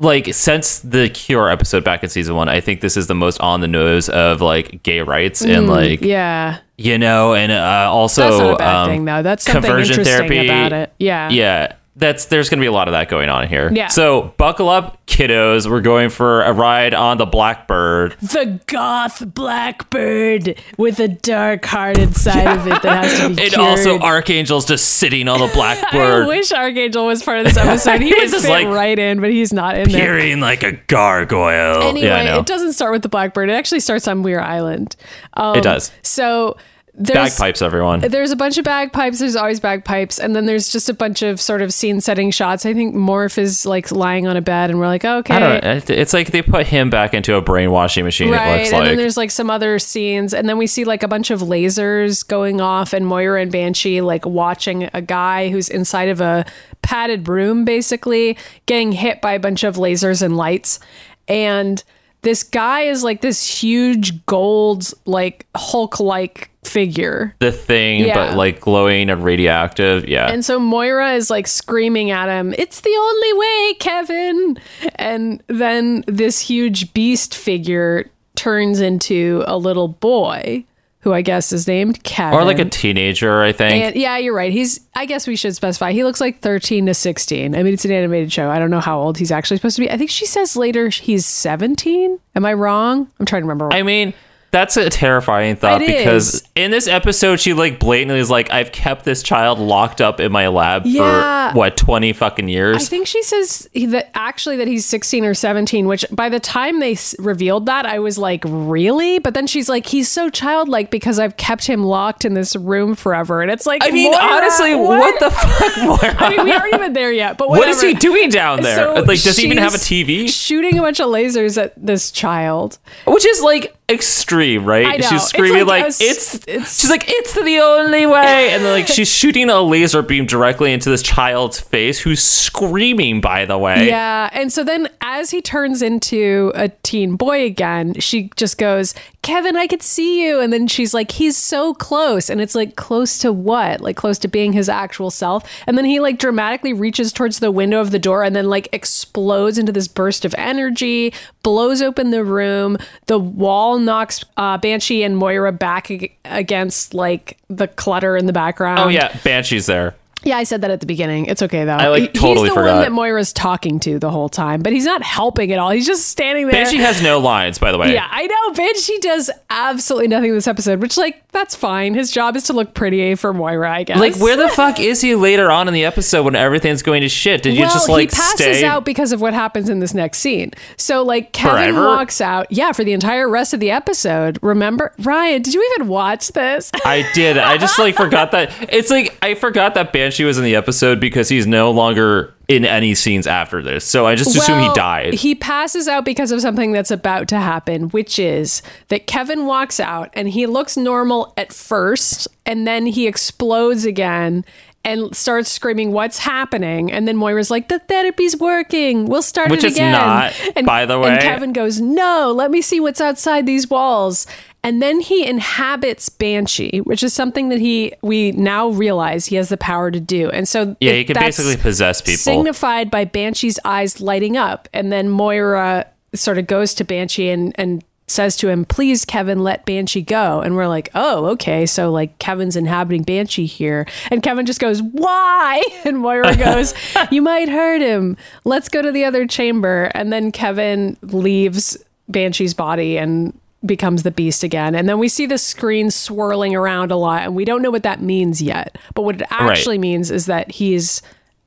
like 0.00 0.34
since 0.34 0.80
the 0.80 1.08
Cure 1.08 1.48
episode 1.48 1.84
back 1.84 2.02
in 2.02 2.10
season 2.10 2.34
one, 2.34 2.48
I 2.48 2.60
think 2.60 2.80
this 2.80 2.96
is 2.96 3.06
the 3.06 3.14
most 3.14 3.40
on 3.40 3.60
the 3.60 3.68
nose 3.68 4.08
of 4.08 4.40
like 4.40 4.82
gay 4.82 5.00
rights 5.00 5.42
and 5.42 5.68
like 5.68 6.00
Yeah. 6.02 6.58
you 6.76 6.98
know, 6.98 7.34
and 7.34 7.52
uh, 7.52 7.88
also 7.88 8.22
That's 8.22 8.38
not 8.38 8.54
a 8.54 8.56
bad 8.56 8.74
um, 8.82 8.88
thing 8.90 9.04
though. 9.04 9.22
That's 9.22 9.44
something 9.44 9.62
conversion 9.62 10.00
interesting 10.00 10.28
therapy. 10.28 10.48
about 10.48 10.72
it. 10.72 10.92
Yeah. 10.98 11.28
Yeah. 11.30 11.75
That's 11.98 12.26
there's 12.26 12.50
gonna 12.50 12.60
be 12.60 12.66
a 12.66 12.72
lot 12.72 12.88
of 12.88 12.92
that 12.92 13.08
going 13.08 13.30
on 13.30 13.48
here. 13.48 13.70
Yeah. 13.72 13.88
So 13.88 14.34
buckle 14.36 14.68
up, 14.68 15.04
kiddos. 15.06 15.66
We're 15.70 15.80
going 15.80 16.10
for 16.10 16.42
a 16.42 16.52
ride 16.52 16.92
on 16.92 17.16
the 17.16 17.24
Blackbird. 17.24 18.16
The 18.20 18.60
goth 18.66 19.22
blackbird 19.34 20.60
with 20.76 21.00
a 21.00 21.08
dark 21.08 21.64
heart 21.64 21.98
inside 21.98 22.46
of 22.58 22.66
it 22.66 22.82
that 22.82 23.04
has 23.04 23.18
to 23.20 23.34
be 23.34 23.42
And 23.44 23.52
cured. 23.52 23.54
also 23.66 23.98
Archangel's 23.98 24.66
just 24.66 24.88
sitting 24.96 25.26
on 25.28 25.40
the 25.40 25.46
Blackbird. 25.54 26.24
I 26.24 26.26
wish 26.26 26.52
Archangel 26.52 27.06
was 27.06 27.22
part 27.22 27.38
of 27.38 27.44
this 27.46 27.56
episode. 27.56 28.02
He 28.02 28.12
would 28.12 28.30
fit 28.30 28.48
like 28.48 28.66
right 28.68 28.98
in, 28.98 29.20
but 29.20 29.30
he's 29.30 29.52
not 29.52 29.76
in 29.78 29.88
there. 29.90 30.00
peering 30.18 30.40
like 30.40 30.62
a 30.62 30.72
gargoyle. 30.72 31.82
Anyway, 31.82 32.06
yeah, 32.08 32.38
it 32.38 32.46
doesn't 32.46 32.74
start 32.74 32.92
with 32.92 33.02
the 33.02 33.08
blackbird. 33.08 33.48
It 33.48 33.54
actually 33.54 33.80
starts 33.80 34.06
on 34.06 34.22
Muir 34.22 34.40
Island. 34.40 34.96
Um, 35.34 35.56
It 35.56 35.62
does. 35.62 35.90
So 36.02 36.56
there's 36.98 37.36
Bagpipes, 37.38 37.60
everyone. 37.60 38.00
there's 38.00 38.30
a 38.30 38.36
bunch 38.36 38.56
of 38.56 38.64
bagpipes. 38.64 39.18
There's 39.18 39.36
always 39.36 39.60
bagpipes, 39.60 40.18
and 40.18 40.34
then 40.34 40.46
there's 40.46 40.70
just 40.72 40.88
a 40.88 40.94
bunch 40.94 41.20
of 41.20 41.38
sort 41.40 41.60
of 41.60 41.72
scene 41.74 42.00
setting 42.00 42.30
shots. 42.30 42.64
I 42.64 42.72
think 42.72 42.94
Morph 42.94 43.36
is 43.36 43.66
like 43.66 43.92
lying 43.92 44.26
on 44.26 44.34
a 44.36 44.40
bed, 44.40 44.70
and 44.70 44.78
we're 44.78 44.86
like, 44.86 45.04
okay, 45.04 45.34
I 45.34 45.38
don't 45.38 45.62
know. 45.62 45.94
It's 45.94 46.14
like 46.14 46.30
they 46.30 46.40
put 46.40 46.66
him 46.66 46.88
back 46.88 47.12
into 47.12 47.34
a 47.34 47.42
brainwashing 47.42 48.04
machine. 48.04 48.30
Right, 48.30 48.48
It 48.48 48.58
looks 48.60 48.72
like. 48.72 48.80
and 48.80 48.88
then 48.88 48.96
there's 48.96 49.18
like 49.18 49.30
some 49.30 49.50
other 49.50 49.78
scenes, 49.78 50.32
and 50.32 50.48
then 50.48 50.56
we 50.56 50.66
see 50.66 50.84
like 50.84 51.02
a 51.02 51.08
bunch 51.08 51.30
of 51.30 51.40
lasers 51.40 52.26
going 52.26 52.62
off, 52.62 52.94
and 52.94 53.06
Moira 53.06 53.42
and 53.42 53.52
Banshee 53.52 54.00
like 54.00 54.24
watching 54.24 54.88
a 54.94 55.02
guy 55.02 55.50
who's 55.50 55.68
inside 55.68 56.08
of 56.08 56.22
a 56.22 56.46
padded 56.80 57.28
room, 57.28 57.66
basically 57.66 58.38
getting 58.64 58.92
hit 58.92 59.20
by 59.20 59.34
a 59.34 59.38
bunch 59.38 59.64
of 59.64 59.76
lasers 59.76 60.22
and 60.22 60.36
lights, 60.38 60.80
and 61.28 61.84
this 62.26 62.42
guy 62.42 62.80
is 62.80 63.04
like 63.04 63.20
this 63.20 63.46
huge 63.62 64.26
gold, 64.26 64.92
like 65.04 65.46
Hulk 65.56 66.00
like 66.00 66.50
figure. 66.64 67.36
the 67.38 67.52
thing, 67.52 68.00
Yeah. 68.04 68.14
but 68.14 68.36
like 68.36 68.58
glowing 68.60 69.08
and 69.10 69.22
radioactive. 69.22 70.08
Yeah. 70.08 70.26
And 70.28 70.44
so 70.44 70.58
Moira 70.58 71.12
is 71.14 71.30
like 71.30 71.46
screaming 71.46 72.10
at 72.10 72.28
him, 72.28 72.52
It's 72.58 72.80
the 72.80 72.90
only 72.98 73.32
way, 73.34 73.74
Kevin. 73.78 74.58
And 74.96 75.40
then 75.46 76.02
this 76.08 76.40
huge 76.40 76.92
beast 76.92 77.32
figure 77.36 78.10
turns 78.34 78.80
into 78.80 79.44
a 79.46 79.56
little 79.56 79.86
boy 79.88 80.64
who 81.06 81.12
I 81.12 81.22
guess 81.22 81.52
is 81.52 81.68
named 81.68 82.02
Kevin. 82.02 82.36
or 82.36 82.42
like 82.42 82.58
a 82.58 82.64
teenager, 82.64 83.40
I 83.40 83.52
think. 83.52 83.80
And 83.80 83.94
yeah, 83.94 84.16
you're 84.18 84.34
right. 84.34 84.50
He's, 84.50 84.80
I 84.96 85.06
guess 85.06 85.28
we 85.28 85.36
should 85.36 85.54
specify, 85.54 85.92
he 85.92 86.02
looks 86.02 86.20
like 86.20 86.40
13 86.40 86.86
to 86.86 86.94
16. 86.94 87.54
I 87.54 87.62
mean, 87.62 87.74
it's 87.74 87.84
an 87.84 87.92
animated 87.92 88.32
show. 88.32 88.50
I 88.50 88.58
don't 88.58 88.70
know 88.72 88.80
how 88.80 88.98
old 88.98 89.16
he's 89.16 89.30
actually 89.30 89.58
supposed 89.58 89.76
to 89.76 89.82
be. 89.82 89.88
I 89.90 89.96
think 89.96 90.10
she 90.10 90.26
says 90.26 90.56
later 90.56 90.88
he's 90.88 91.24
17. 91.24 92.18
Am 92.34 92.44
I 92.44 92.54
wrong? 92.54 93.08
I'm 93.20 93.26
trying 93.26 93.42
to 93.42 93.46
remember. 93.46 93.72
I 93.72 93.84
mean, 93.84 94.14
that's 94.50 94.76
a 94.76 94.88
terrifying 94.88 95.56
thought 95.56 95.82
It 95.82 95.88
because 95.88 96.34
is. 96.36 96.48
in 96.54 96.70
this 96.70 96.86
episode, 96.88 97.40
she 97.40 97.52
like 97.52 97.78
blatantly 97.78 98.18
is 98.18 98.30
like, 98.30 98.50
"I've 98.50 98.72
kept 98.72 99.04
this 99.04 99.22
child 99.22 99.58
locked 99.58 100.00
up 100.00 100.20
in 100.20 100.32
my 100.32 100.48
lab 100.48 100.82
Yeah. 100.86 101.52
for 101.52 101.58
what 101.58 101.76
twenty 101.76 102.12
fucking 102.12 102.48
years." 102.48 102.76
I 102.76 102.80
think 102.80 103.06
she 103.06 103.22
says 103.22 103.68
that 103.74 104.10
actually 104.14 104.56
that 104.56 104.68
he's 104.68 104.86
16 104.86 105.24
or 105.24 105.34
17, 105.34 105.86
which 105.86 106.04
by 106.10 106.28
the 106.28 106.40
time 106.40 106.80
they 106.80 106.92
s- 106.92 107.14
revealed 107.18 107.66
that, 107.66 107.84
I 107.86 107.98
was 107.98 108.18
like, 108.18 108.42
really? 108.46 109.18
But 109.18 109.34
then 109.34 109.46
she's 109.46 109.68
like, 109.68 109.86
he's 109.86 110.08
so 110.10 110.30
childlike 110.30 110.90
because 110.90 111.18
I've 111.18 111.36
kept 111.36 111.66
him 111.66 111.84
locked 111.84 112.24
in 112.24 112.34
this 112.34 112.56
room 112.56 112.94
forever. 112.94 113.42
And 113.42 113.50
it's 113.50 113.66
like, 113.66 113.82
I 113.84 113.90
mean, 113.90 114.10
Moira, 114.10 114.24
honestly, 114.24 114.74
what? 114.74 115.20
the 115.20 115.30
fuck, 115.30 115.76
Moira? 115.78 116.16
I 116.18 116.30
mean, 116.36 116.44
we 116.44 116.52
aren't 116.52 116.72
even 116.74 116.92
there 116.92 117.12
yet, 117.12 117.36
but 117.38 117.48
what 117.48 117.68
is 117.68 117.80
he 117.82 117.94
doing 117.94 118.30
down 118.30 118.62
there? 118.62 118.76
So 118.76 118.94
like, 119.02 119.22
does 119.22 119.36
he 119.36 119.44
even 119.46 119.58
have 119.58 119.74
a 119.74 119.78
TV? 119.78 120.28
Shooting 120.28 120.78
a 120.78 120.82
bunch 120.82 121.00
of 121.00 121.08
lasers 121.08 121.60
at 121.60 121.72
this 121.76 122.10
child. 122.10 122.78
Which 123.06 123.26
is 123.26 123.42
like 123.42 123.76
extreme, 123.88 124.64
right? 124.64 125.02
She's 125.02 125.12
It's 125.12 125.28
screaming 125.28 125.66
like 125.66 125.82
like, 125.82 125.84
s- 125.86 126.00
it's, 126.00 126.34
it's- 126.48 126.80
she's 126.80 126.90
like 126.90 127.04
it's 127.08 127.34
the 127.34 127.58
only 127.60 128.06
way, 128.06 128.50
and 128.52 128.64
then 128.64 128.72
like 128.72 128.88
she's 128.88 129.08
shooting 129.08 129.48
a 129.50 129.60
laser 129.60 130.02
beam 130.02 130.26
directly 130.26 130.72
into 130.72 130.90
this 130.90 131.02
child's 131.02 131.60
face, 131.60 131.98
who's 132.00 132.22
screaming. 132.22 133.20
By 133.20 133.44
the 133.44 133.58
way, 133.58 133.86
Yeah. 133.88 134.28
And 134.32 134.52
so 134.52 134.64
then 134.64 134.88
as 135.00 135.30
he 135.30 135.40
turns 135.40 135.82
into 135.82 136.52
a 136.54 136.68
teen 136.68 137.16
boy 137.16 137.44
again, 137.44 137.94
she 138.00 138.30
just 138.36 138.58
goes, 138.58 138.94
Kevin, 139.26 139.56
I 139.56 139.66
could 139.66 139.82
see 139.82 140.24
you. 140.24 140.38
And 140.38 140.52
then 140.52 140.68
she's 140.68 140.94
like, 140.94 141.10
he's 141.10 141.36
so 141.36 141.74
close. 141.74 142.30
And 142.30 142.40
it's 142.40 142.54
like, 142.54 142.76
close 142.76 143.18
to 143.18 143.32
what? 143.32 143.80
Like, 143.80 143.96
close 143.96 144.20
to 144.20 144.28
being 144.28 144.52
his 144.52 144.68
actual 144.68 145.10
self. 145.10 145.42
And 145.66 145.76
then 145.76 145.84
he 145.84 145.98
like 145.98 146.20
dramatically 146.20 146.72
reaches 146.72 147.12
towards 147.12 147.40
the 147.40 147.50
window 147.50 147.80
of 147.80 147.90
the 147.90 147.98
door 147.98 148.22
and 148.22 148.36
then 148.36 148.48
like 148.48 148.68
explodes 148.70 149.58
into 149.58 149.72
this 149.72 149.88
burst 149.88 150.24
of 150.24 150.32
energy, 150.38 151.12
blows 151.42 151.82
open 151.82 152.12
the 152.12 152.22
room. 152.22 152.78
The 153.06 153.18
wall 153.18 153.80
knocks 153.80 154.24
uh, 154.36 154.58
Banshee 154.58 155.02
and 155.02 155.16
Moira 155.16 155.50
back 155.50 155.90
ag- 155.90 156.16
against 156.24 156.94
like 156.94 157.36
the 157.50 157.66
clutter 157.66 158.16
in 158.16 158.26
the 158.26 158.32
background. 158.32 158.78
Oh 158.78 158.86
yeah, 158.86 159.12
Banshee's 159.24 159.66
there. 159.66 159.96
Yeah, 160.26 160.36
I 160.38 160.42
said 160.42 160.62
that 160.62 160.72
at 160.72 160.80
the 160.80 160.86
beginning. 160.86 161.26
It's 161.26 161.40
okay 161.40 161.64
though. 161.64 161.76
I, 161.76 161.86
like, 161.88 162.12
totally 162.12 162.48
He's 162.48 162.54
the 162.54 162.60
forgot. 162.60 162.72
one 162.74 162.82
that 162.82 162.90
Moira's 162.92 163.32
talking 163.32 163.78
to 163.80 164.00
the 164.00 164.10
whole 164.10 164.28
time, 164.28 164.60
but 164.60 164.72
he's 164.72 164.84
not 164.84 165.02
helping 165.02 165.52
at 165.52 165.58
all. 165.60 165.70
He's 165.70 165.86
just 165.86 166.08
standing 166.08 166.48
there. 166.48 166.64
Banshee 166.64 166.78
has 166.78 167.00
no 167.00 167.20
lines, 167.20 167.58
by 167.60 167.70
the 167.70 167.78
way. 167.78 167.92
yeah, 167.94 168.08
I 168.10 168.26
know. 168.26 168.52
Banshee 168.52 168.98
does 168.98 169.30
absolutely 169.50 170.08
nothing 170.08 170.30
in 170.30 170.34
this 170.34 170.48
episode, 170.48 170.80
which 170.80 170.96
like 170.96 171.22
that's 171.30 171.54
fine. 171.54 171.94
His 171.94 172.10
job 172.10 172.34
is 172.34 172.44
to 172.44 172.52
look 172.54 172.74
pretty 172.74 173.14
for 173.14 173.32
Moira, 173.32 173.70
I 173.70 173.84
guess. 173.84 173.98
Like 173.98 174.16
where 174.16 174.36
the 174.36 174.48
fuck 174.54 174.80
is 174.80 175.00
he 175.00 175.14
later 175.14 175.50
on 175.50 175.68
in 175.68 175.74
the 175.74 175.84
episode 175.84 176.24
when 176.24 176.34
everything's 176.34 176.82
going 176.82 177.02
to 177.02 177.08
shit? 177.08 177.42
Did 177.42 177.54
you 177.54 177.62
just 177.62 177.88
like 177.88 178.10
he 178.10 178.16
passes 178.16 178.58
stay? 178.58 178.64
out 178.64 178.84
because 178.84 179.12
of 179.12 179.20
what 179.20 179.32
happens 179.32 179.68
in 179.68 179.78
this 179.78 179.94
next 179.94 180.18
scene. 180.18 180.50
So 180.76 181.02
like 181.02 181.32
Kevin 181.32 181.74
Forever? 181.74 181.86
walks 181.86 182.20
out, 182.20 182.50
yeah, 182.50 182.72
for 182.72 182.82
the 182.82 182.92
entire 182.92 183.28
rest 183.28 183.54
of 183.54 183.60
the 183.60 183.70
episode. 183.70 184.40
Remember, 184.42 184.92
Ryan? 184.98 185.42
Did 185.42 185.54
you 185.54 185.72
even 185.76 185.88
watch 185.88 186.28
this? 186.32 186.72
I 186.84 187.08
did. 187.14 187.38
I 187.38 187.58
just 187.58 187.78
like 187.78 187.94
forgot 187.94 188.32
that. 188.32 188.50
It's 188.72 188.90
like 188.90 189.16
I 189.22 189.34
forgot 189.34 189.74
that 189.74 189.92
Banshee 189.92 190.15
was 190.24 190.38
in 190.38 190.44
the 190.44 190.56
episode 190.56 191.00
because 191.00 191.28
he's 191.28 191.46
no 191.46 191.70
longer 191.70 192.34
in 192.48 192.64
any 192.64 192.94
scenes 192.94 193.26
after 193.26 193.62
this. 193.62 193.84
So 193.84 194.06
I 194.06 194.14
just 194.14 194.36
assume 194.36 194.60
he 194.60 194.72
died. 194.74 195.14
He 195.14 195.34
passes 195.34 195.88
out 195.88 196.04
because 196.04 196.30
of 196.30 196.40
something 196.40 196.72
that's 196.72 196.90
about 196.90 197.28
to 197.28 197.40
happen, 197.40 197.88
which 197.90 198.18
is 198.18 198.62
that 198.88 199.06
Kevin 199.06 199.46
walks 199.46 199.80
out 199.80 200.10
and 200.14 200.28
he 200.28 200.46
looks 200.46 200.76
normal 200.76 201.32
at 201.36 201.52
first, 201.52 202.28
and 202.44 202.66
then 202.66 202.86
he 202.86 203.06
explodes 203.06 203.84
again 203.84 204.44
and 204.84 205.16
starts 205.16 205.50
screaming, 205.50 205.90
"What's 205.90 206.18
happening?" 206.18 206.92
And 206.92 207.08
then 207.08 207.16
Moira's 207.16 207.50
like, 207.50 207.66
"The 207.66 207.80
therapy's 207.80 208.36
working. 208.36 209.06
We'll 209.06 209.20
start 209.22 209.50
Which 209.50 209.64
it 209.64 209.72
again." 209.72 209.90
not, 209.90 210.32
and, 210.54 210.64
by 210.64 210.86
the 210.86 211.00
way. 211.00 211.10
And 211.10 211.20
Kevin 211.20 211.52
goes, 211.52 211.80
"No, 211.80 212.32
let 212.32 212.52
me 212.52 212.62
see 212.62 212.78
what's 212.78 213.00
outside 213.00 213.46
these 213.46 213.68
walls." 213.68 214.28
And 214.66 214.82
then 214.82 214.98
he 214.98 215.24
inhabits 215.24 216.08
Banshee, 216.08 216.80
which 216.80 217.04
is 217.04 217.12
something 217.14 217.50
that 217.50 217.60
he 217.60 217.92
we 218.02 218.32
now 218.32 218.70
realize 218.70 219.26
he 219.26 219.36
has 219.36 219.48
the 219.48 219.56
power 219.56 219.92
to 219.92 220.00
do. 220.00 220.28
And 220.30 220.48
so 220.48 220.74
yeah, 220.80 220.94
he 220.94 221.04
can 221.04 221.14
basically 221.14 221.56
possess 221.56 222.00
people. 222.00 222.18
signified 222.18 222.90
by 222.90 223.04
Banshee's 223.04 223.60
eyes 223.64 224.00
lighting 224.00 224.36
up. 224.36 224.68
And 224.74 224.90
then 224.90 225.08
Moira 225.08 225.86
sort 226.14 226.38
of 226.38 226.48
goes 226.48 226.74
to 226.74 226.84
Banshee 226.84 227.28
and, 227.28 227.54
and 227.54 227.84
says 228.08 228.36
to 228.38 228.48
him, 228.48 228.64
Please, 228.64 229.04
Kevin, 229.04 229.44
let 229.44 229.66
Banshee 229.66 230.02
go. 230.02 230.40
And 230.40 230.56
we're 230.56 230.66
like, 230.66 230.90
Oh, 230.96 231.26
okay. 231.26 231.64
So, 231.64 231.92
like, 231.92 232.18
Kevin's 232.18 232.56
inhabiting 232.56 233.04
Banshee 233.04 233.46
here. 233.46 233.86
And 234.10 234.20
Kevin 234.20 234.46
just 234.46 234.58
goes, 234.58 234.82
Why? 234.82 235.62
And 235.84 235.98
Moira 235.98 236.36
goes, 236.36 236.74
You 237.12 237.22
might 237.22 237.48
hurt 237.48 237.82
him. 237.82 238.16
Let's 238.42 238.68
go 238.68 238.82
to 238.82 238.90
the 238.90 239.04
other 239.04 239.28
chamber. 239.28 239.92
And 239.94 240.12
then 240.12 240.32
Kevin 240.32 240.96
leaves 241.02 241.76
Banshee's 242.08 242.52
body 242.52 242.98
and 242.98 243.32
becomes 243.66 244.02
the 244.02 244.10
beast 244.10 244.42
again. 244.42 244.74
And 244.74 244.88
then 244.88 244.98
we 244.98 245.08
see 245.08 245.26
the 245.26 245.38
screen 245.38 245.90
swirling 245.90 246.54
around 246.54 246.90
a 246.90 246.96
lot, 246.96 247.22
and 247.22 247.34
we 247.36 247.44
don't 247.44 247.62
know 247.62 247.70
what 247.70 247.82
that 247.82 248.00
means 248.00 248.40
yet. 248.40 248.78
But 248.94 249.02
what 249.02 249.16
it 249.20 249.26
actually 249.30 249.78
means 249.78 250.10
is 250.10 250.26
that 250.26 250.50
he's 250.52 251.02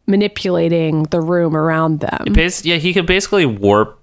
manipulating 0.07 1.03
the 1.05 1.21
room 1.21 1.55
around 1.55 1.99
them. 1.99 2.25
Bas- 2.33 2.65
yeah, 2.65 2.75
he 2.77 2.93
could 2.93 3.05
basically 3.05 3.45
warp 3.45 3.95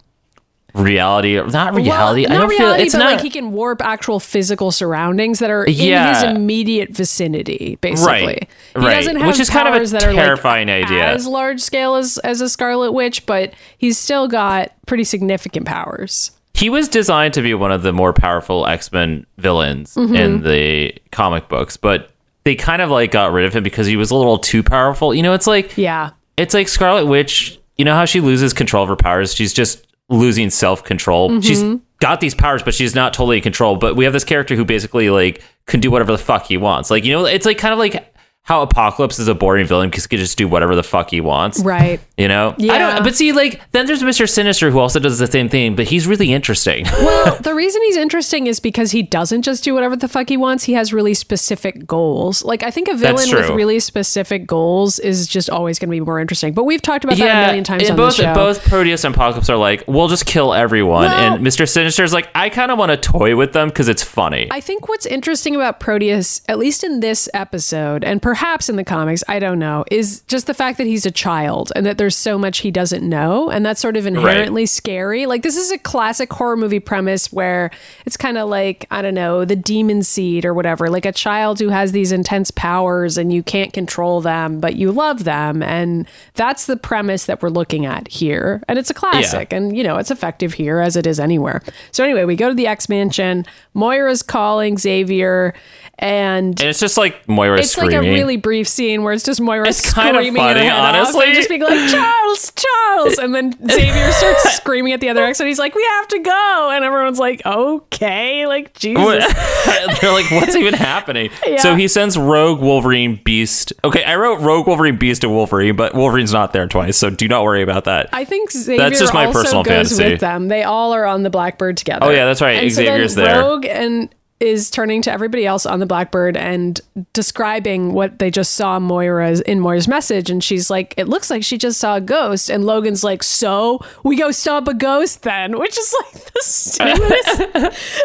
reality. 0.74 1.34
Not 1.40 1.74
reality. 1.74 2.22
Well, 2.26 2.32
I 2.32 2.34
not 2.34 2.40
don't 2.42 2.50
reality, 2.50 2.56
feel 2.78 2.84
it's 2.84 2.92
but 2.94 2.98
not 2.98 3.12
like 3.12 3.20
he 3.22 3.30
can 3.30 3.52
warp 3.52 3.80
actual 3.82 4.20
physical 4.20 4.70
surroundings 4.70 5.38
that 5.38 5.50
are 5.50 5.64
in 5.64 5.72
Yeah. 5.74 6.14
his 6.14 6.22
immediate 6.36 6.90
vicinity, 6.90 7.78
basically. 7.80 8.12
Right, 8.12 8.48
He 8.74 8.80
right. 8.80 8.94
doesn't 8.96 9.16
have 9.16 9.26
Which 9.26 9.40
is 9.40 9.48
kind 9.50 9.66
of 9.68 9.74
a 9.74 9.78
powers 9.78 9.90
that 9.92 10.04
are, 10.04 10.12
like, 10.12 10.16
terrifying 10.24 10.68
idea. 10.68 11.06
As 11.06 11.26
large 11.26 11.60
scale 11.60 11.94
as 11.96 12.18
as 12.18 12.40
a 12.40 12.48
Scarlet 12.48 12.92
Witch, 12.92 13.24
but 13.26 13.54
he's 13.78 13.96
still 13.98 14.28
got 14.28 14.70
pretty 14.86 15.04
significant 15.04 15.66
powers. 15.66 16.30
He 16.56 16.70
was 16.70 16.88
designed 16.88 17.34
to 17.34 17.42
be 17.42 17.54
one 17.54 17.70
of 17.72 17.82
the 17.82 17.92
more 17.92 18.12
powerful 18.12 18.66
X-Men 18.66 19.26
villains 19.38 19.94
Mm-hmm. 19.94 20.14
in 20.16 20.42
the 20.42 20.94
comic 21.12 21.48
books, 21.48 21.76
but 21.76 22.10
they 22.44 22.54
kind 22.54 22.80
of 22.80 22.90
like 22.90 23.10
got 23.10 23.32
rid 23.32 23.44
of 23.44 23.54
him 23.54 23.62
because 23.62 23.86
he 23.86 23.96
was 23.96 24.10
a 24.10 24.16
little 24.16 24.38
too 24.38 24.62
powerful. 24.62 25.14
You 25.14 25.22
know, 25.22 25.34
it's 25.34 25.46
like 25.46 25.76
Yeah. 25.76 26.10
it's 26.36 26.54
like 26.54 26.68
Scarlet 26.68 27.06
Witch. 27.06 27.58
You 27.76 27.84
know 27.84 27.94
how 27.94 28.04
she 28.06 28.20
loses 28.20 28.52
control 28.52 28.82
of 28.84 28.88
her 28.88 28.96
powers? 28.96 29.34
She's 29.34 29.52
just 29.52 29.86
losing 30.08 30.48
self 30.50 30.82
control. 30.84 31.28
Mm-hmm. 31.30 31.40
She's 31.40 31.62
got 32.00 32.20
these 32.20 32.34
powers, 32.34 32.62
but 32.62 32.72
she's 32.74 32.94
not 32.94 33.12
totally 33.12 33.36
in 33.38 33.42
control. 33.42 33.76
But 33.76 33.96
we 33.96 34.04
have 34.04 34.12
this 34.12 34.24
character 34.24 34.54
who 34.56 34.64
basically 34.64 35.10
like 35.10 35.42
can 35.66 35.80
do 35.80 35.90
whatever 35.90 36.12
the 36.12 36.18
fuck 36.18 36.46
he 36.46 36.56
wants. 36.56 36.90
Like 36.90 37.04
you 37.04 37.12
know, 37.12 37.26
it's 37.26 37.44
like 37.44 37.58
kind 37.58 37.72
of 37.72 37.78
like 37.78 38.14
how 38.46 38.62
Apocalypse 38.62 39.18
is 39.18 39.26
a 39.26 39.34
boring 39.34 39.66
villain 39.66 39.90
because 39.90 40.04
he 40.04 40.08
can 40.08 40.18
just 40.20 40.38
do 40.38 40.46
whatever 40.46 40.76
the 40.76 40.82
fuck 40.84 41.10
he 41.10 41.20
wants. 41.20 41.58
Right. 41.64 42.00
You 42.16 42.28
know? 42.28 42.54
I 42.58 42.78
don't 42.78 43.02
but 43.02 43.16
see 43.16 43.32
like 43.32 43.60
then 43.72 43.86
there's 43.86 44.04
Mr. 44.04 44.28
Sinister 44.28 44.70
who 44.70 44.78
also 44.78 45.00
does 45.00 45.18
the 45.18 45.26
same 45.26 45.48
thing, 45.48 45.74
but 45.74 45.86
he's 45.88 46.06
really 46.06 46.32
interesting. 46.32 46.86
Well, 47.06 47.36
the 47.40 47.54
reason 47.54 47.82
he's 47.82 47.96
interesting 47.96 48.46
is 48.46 48.58
because 48.58 48.90
he 48.90 49.02
doesn't 49.02 49.42
just 49.42 49.62
do 49.62 49.74
whatever 49.74 49.94
the 49.96 50.08
fuck 50.08 50.28
he 50.28 50.36
wants. 50.36 50.64
He 50.64 50.72
has 50.72 50.92
really 50.92 51.14
specific 51.14 51.86
goals. 51.86 52.44
Like 52.44 52.62
I 52.62 52.70
think 52.70 52.88
a 52.88 52.94
villain 52.94 53.30
with 53.30 53.50
really 53.50 53.78
specific 53.80 54.46
goals 54.46 54.98
is 54.98 55.26
just 55.26 55.50
always 55.50 55.78
going 55.78 55.88
to 55.88 55.92
be 55.92 56.00
more 56.00 56.18
interesting. 56.18 56.52
But 56.54 56.64
we've 56.64 56.82
talked 56.82 57.04
about 57.04 57.18
that 57.18 57.44
a 57.44 57.46
million 57.48 57.64
times 57.64 57.88
on 57.90 57.96
both 57.96 58.16
the 58.16 58.24
show. 58.24 58.34
both 58.34 58.64
Proteus 58.64 59.04
and 59.04 59.14
Apocalypse 59.14 59.50
are 59.50 59.56
like, 59.56 59.84
we'll 59.86 60.08
just 60.08 60.26
kill 60.26 60.54
everyone, 60.54 61.04
Well- 61.04 61.34
and 61.34 61.46
Mr. 61.46 61.68
Sinister's 61.68 62.12
like, 62.12 62.28
I 62.34 62.48
kind 62.48 62.70
of 62.72 62.78
want 62.78 62.90
to 62.90 62.96
toy 62.96 63.36
with 63.36 63.52
them 63.52 63.68
because 63.68 63.88
it's 63.88 64.02
funny. 64.02 64.48
I 64.50 64.60
think 64.60 64.88
what's 64.88 65.06
interesting 65.06 65.54
about 65.54 65.78
Proteus, 65.80 66.40
at 66.48 66.58
least 66.58 66.82
in 66.82 67.00
this 67.00 67.28
episode, 67.34 68.02
and 68.04 68.22
perhaps 68.22 68.35
in 68.68 68.76
the 68.76 68.84
comics, 68.84 69.24
I 69.28 69.38
don't 69.38 69.58
know, 69.58 69.84
is 69.90 70.20
just 70.28 70.46
the 70.46 70.54
fact 70.54 70.78
that 70.78 70.86
he's 70.86 71.04
a 71.04 71.10
child 71.10 71.72
and 71.74 71.84
that 71.84 71.98
there's 71.98 72.16
so 72.16 72.38
much 72.38 72.58
he 72.58 72.70
doesn't 72.70 73.06
know. 73.06 73.50
And 73.50 73.64
that's 73.64 73.80
sort 73.80 73.96
of 73.96 74.06
inherently 74.06 74.66
scary. 74.66 75.26
Like, 75.26 75.42
this 75.42 75.56
is 75.56 75.70
a 75.70 75.78
classic 75.78 76.32
horror 76.32 76.56
movie 76.56 76.80
premise 76.80 77.32
where 77.32 77.70
it's 78.04 78.16
kind 78.16 78.38
of 78.38 78.48
like, 78.48 78.86
I 78.90 79.02
don't 79.02 79.14
know, 79.14 79.44
the 79.44 79.56
demon 79.56 80.02
seed 80.02 80.44
or 80.44 80.54
whatever, 80.54 80.88
like 80.88 81.06
a 81.06 81.12
child 81.12 81.58
who 81.58 81.68
has 81.70 81.92
these 81.92 82.12
intense 82.12 82.50
powers 82.50 83.18
and 83.18 83.32
you 83.32 83.42
can't 83.42 83.72
control 83.72 84.20
them, 84.20 84.60
but 84.60 84.76
you 84.76 84.92
love 84.92 85.24
them. 85.24 85.62
And 85.62 86.06
that's 86.34 86.66
the 86.66 86.76
premise 86.76 87.26
that 87.26 87.42
we're 87.42 87.48
looking 87.48 87.86
at 87.86 88.08
here. 88.08 88.62
And 88.68 88.78
it's 88.78 88.90
a 88.90 88.94
classic. 88.94 89.52
And, 89.52 89.76
you 89.76 89.82
know, 89.82 89.96
it's 89.96 90.10
effective 90.10 90.54
here 90.54 90.80
as 90.80 90.96
it 90.96 91.06
is 91.06 91.18
anywhere. 91.18 91.62
So, 91.90 92.04
anyway, 92.04 92.24
we 92.24 92.36
go 92.36 92.48
to 92.48 92.54
the 92.54 92.66
X 92.66 92.88
Mansion. 92.88 93.44
Moira's 93.74 94.22
calling 94.22 94.78
Xavier. 94.78 95.54
And 95.98 96.60
and 96.60 96.68
it's 96.68 96.78
just 96.80 96.98
like 96.98 97.26
Moira 97.26 97.58
it's 97.58 97.70
screaming. 97.72 97.96
like 97.96 98.06
a 98.06 98.10
really 98.10 98.36
brief 98.36 98.68
scene 98.68 99.02
where 99.02 99.14
it's 99.14 99.24
just 99.24 99.40
Moira 99.40 99.68
It's 99.68 99.78
screaming 99.78 100.34
her 100.34 100.48
funny, 100.48 100.60
head 100.60 100.72
off 100.72 100.94
honestly. 100.94 101.24
and 101.24 101.34
just 101.34 101.48
being 101.48 101.62
like 101.62 101.90
Charles, 101.90 102.52
Charles, 102.54 103.18
and 103.18 103.34
then 103.34 103.52
Xavier 103.70 104.12
starts 104.12 104.56
screaming 104.56 104.92
at 104.92 105.00
the 105.00 105.08
other 105.08 105.24
X, 105.24 105.40
and 105.40 105.48
he's 105.48 105.58
like, 105.58 105.74
"We 105.74 105.82
have 105.96 106.08
to 106.08 106.18
go," 106.18 106.70
and 106.74 106.84
everyone's 106.84 107.18
like, 107.18 107.40
"Okay, 107.46 108.46
like 108.46 108.74
Jesus." 108.74 109.02
They're 110.00 110.12
like, 110.12 110.30
what's 110.30 110.54
even 110.54 110.74
happening? 110.74 111.30
Yeah. 111.46 111.56
So 111.62 111.74
he 111.74 111.88
sends 111.88 112.18
Rogue, 112.18 112.60
Wolverine, 112.60 113.18
Beast. 113.24 113.72
Okay, 113.82 114.04
I 114.04 114.16
wrote 114.16 114.40
Rogue, 114.40 114.66
Wolverine, 114.66 114.96
Beast, 114.98 115.24
and 115.24 115.32
Wolverine, 115.32 115.76
but 115.76 115.94
Wolverine's 115.94 116.32
not 116.32 116.52
there 116.52 116.66
twice, 116.66 116.98
so 116.98 117.08
do 117.08 117.26
not 117.26 117.42
worry 117.42 117.62
about 117.62 117.84
that. 117.84 118.10
I 118.12 118.26
think 118.26 118.50
Xavier 118.50 118.90
just 118.90 119.14
my 119.14 119.24
also 119.26 119.40
personal 119.40 119.62
goes 119.62 119.88
fantasy. 119.88 120.10
with 120.12 120.20
them. 120.20 120.48
They 120.48 120.62
all 120.62 120.92
are 120.92 121.06
on 121.06 121.22
the 121.22 121.30
Blackbird 121.30 121.78
together. 121.78 122.04
Oh, 122.04 122.10
yeah, 122.10 122.26
that's 122.26 122.42
right. 122.42 122.62
And 122.62 122.70
so 122.72 122.82
then 122.82 122.92
Xavier's 122.92 123.14
there. 123.14 123.40
Rogue 123.40 123.64
and 123.64 124.14
is 124.38 124.68
turning 124.70 125.00
to 125.02 125.10
everybody 125.10 125.46
else 125.46 125.64
on 125.64 125.80
the 125.80 125.86
Blackbird 125.86 126.36
and 126.36 126.78
describing 127.14 127.92
what 127.94 128.18
they 128.18 128.30
just 128.30 128.54
saw 128.54 128.78
Moira's 128.78 129.40
in 129.40 129.60
Moira's 129.60 129.88
message, 129.88 130.28
and 130.28 130.44
she's 130.44 130.68
like, 130.68 130.92
"It 130.98 131.08
looks 131.08 131.30
like 131.30 131.42
she 131.42 131.56
just 131.56 131.80
saw 131.80 131.96
a 131.96 132.00
ghost." 132.02 132.50
And 132.50 132.64
Logan's 132.66 133.02
like, 133.02 133.22
"So 133.22 133.80
we 134.04 134.14
go 134.16 134.30
stop 134.30 134.68
a 134.68 134.74
ghost 134.74 135.22
then?" 135.22 135.58
Which 135.58 135.78
is 135.78 135.94
like 136.02 136.24
the 136.34 136.40
stupidest. 136.42 137.40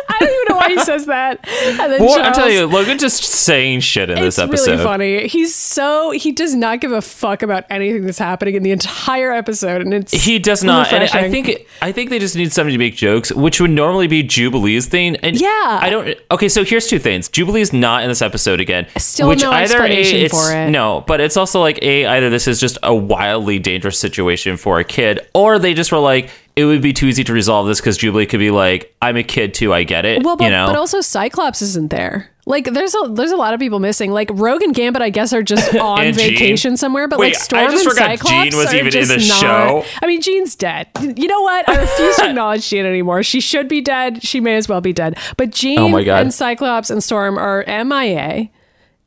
I 0.10 0.18
don't 0.20 0.30
even 0.30 0.46
know 0.50 0.56
why 0.56 0.70
he 0.70 0.80
says 0.80 1.06
that. 1.08 1.40
And 1.80 1.92
then 1.92 2.02
Well, 2.02 2.14
I'm 2.14 2.22
Charles- 2.34 2.38
telling 2.38 2.54
you, 2.54 2.66
Logan 2.66 2.98
just 2.98 3.24
saying 3.24 3.82
shit 3.82 4.10
in 4.10 4.16
this 4.22 4.40
episode. 4.40 4.72
really 4.72 4.84
funny. 4.84 5.28
He's 5.28 5.54
so 5.54 6.12
he 6.12 6.32
does 6.32 6.56
not 6.56 6.80
give 6.80 6.92
a 6.94 7.02
fuck 7.02 7.44
about 7.44 7.66
anything 7.70 8.06
that's 8.06 8.20
happening 8.20 8.56
in 8.56 8.64
the 8.64 8.72
entire 8.72 9.32
episode, 9.34 9.82
and 9.82 9.94
it's 9.94 10.14
He 10.14 10.40
does 10.40 10.64
not, 10.64 10.92
and 10.94 11.04
I 11.04 11.30
think 11.30 11.68
I 11.82 11.92
think 11.92 12.10
they 12.10 12.20
just 12.20 12.36
need 12.38 12.54
somebody 12.54 12.76
to 12.76 12.80
make 12.80 12.96
jokes, 12.96 13.32
which 13.34 13.60
would 13.60 13.72
normally 13.72 14.08
be 14.08 14.24
Jubilee's 14.24 14.86
thing. 14.88 15.18
And 15.18 15.40
Yeah. 15.40 15.50
I 15.82 15.90
don't. 15.90 16.18
Okay, 16.30 16.50
so 16.50 16.64
here's 16.64 16.88
two 16.88 17.00
things. 17.00 17.30
Jubilee's 17.30 17.74
not 17.74 18.04
in 18.04 18.10
this 18.10 18.22
episode 18.22 18.60
again. 18.60 18.88
Still 18.98 19.30
which 19.30 19.42
no 19.42 19.52
either 19.52 19.76
explanation 19.76 20.18
a, 20.18 20.22
it's, 20.22 20.34
for 20.34 20.54
it. 20.56 20.70
No, 20.70 21.04
but 21.08 21.20
it's 21.22 21.38
also 21.38 21.60
like 21.60 21.82
a 21.82 22.06
either 22.06 22.30
this 22.30 22.48
is 22.48 22.60
just 22.60 22.78
a 22.84 22.94
wildly 22.94 23.60
dangerous 23.60 24.00
situation 24.00 24.58
for 24.58 24.80
a 24.80 24.84
kid, 24.84 25.20
or 25.34 25.60
they 25.60 25.74
just 25.74 25.92
were 25.92 26.00
like, 26.00 26.30
it 26.56 26.66
would 26.66 26.82
be 26.82 26.94
too 26.94 27.08
easy 27.08 27.24
to 27.24 27.34
resolve 27.34 27.68
this 27.68 27.80
because 27.80 27.98
Jubilee 27.98 28.26
could 28.26 28.40
be 28.40 28.52
like, 28.52 28.96
"I'm 29.02 29.18
a 29.18 29.24
kid 29.24 29.54
too, 29.54 29.74
I 29.74 29.84
get 29.84 30.06
it." 30.06 30.24
Well, 30.24 30.36
but, 30.38 30.46
you 30.46 30.50
know, 30.52 30.68
but 30.68 30.76
also 30.76 31.02
Cyclops 31.02 31.62
isn't 31.62 31.90
there. 31.90 32.30
Like 32.48 32.66
there's 32.66 32.96
a 32.96 33.08
there's 33.12 33.32
a 33.32 33.38
lot 33.38 33.54
of 33.54 33.60
people 33.60 33.80
missing. 33.80 34.12
Like 34.12 34.30
Rogue 34.34 34.64
and 34.64 34.74
Gambit, 34.74 35.02
I 35.02 35.12
guess, 35.12 35.32
are 35.32 35.44
just 35.44 35.76
on 35.78 36.02
And 36.02 36.18
Jean. 36.18 36.32
vacation 36.32 36.76
somewhere. 36.76 37.08
But 37.08 37.20
Wait, 37.20 37.34
like 37.36 37.36
Storm 37.44 37.68
I 37.68 37.72
just 37.72 37.86
and 37.86 37.94
forgot 37.94 38.10
Cyclops 38.18 38.34
Jean 38.34 38.58
was 38.58 38.74
are 38.74 38.76
even 38.78 38.98
in 38.98 39.08
the 39.08 39.18
not- 39.18 39.22
show. 39.40 39.86
I 40.02 40.08
mean, 40.08 40.22
Jean's 40.22 40.56
dead. 40.56 40.88
You 41.02 41.28
know 41.28 41.42
what? 41.42 41.70
I 41.70 41.80
refuse 41.82 42.16
to 42.18 42.26
acknowledge 42.30 42.68
Jean 42.68 42.86
anymore. 42.86 43.22
She 43.24 43.40
should 43.42 43.68
be 43.68 43.80
dead. 43.82 44.24
She 44.24 44.40
may 44.40 44.56
as 44.56 44.68
well 44.68 44.82
be 44.82 44.92
dead. 44.94 45.18
But 45.38 45.50
oh 45.50 45.52
Jean 45.52 45.80
Oh 45.80 45.90
my 45.90 46.04
God. 46.04 46.22
and 46.24 46.34
Cyclops 46.34 46.90
and 46.90 47.04
Storm 47.04 47.38
are 47.38 47.64
MIA. 47.68 48.50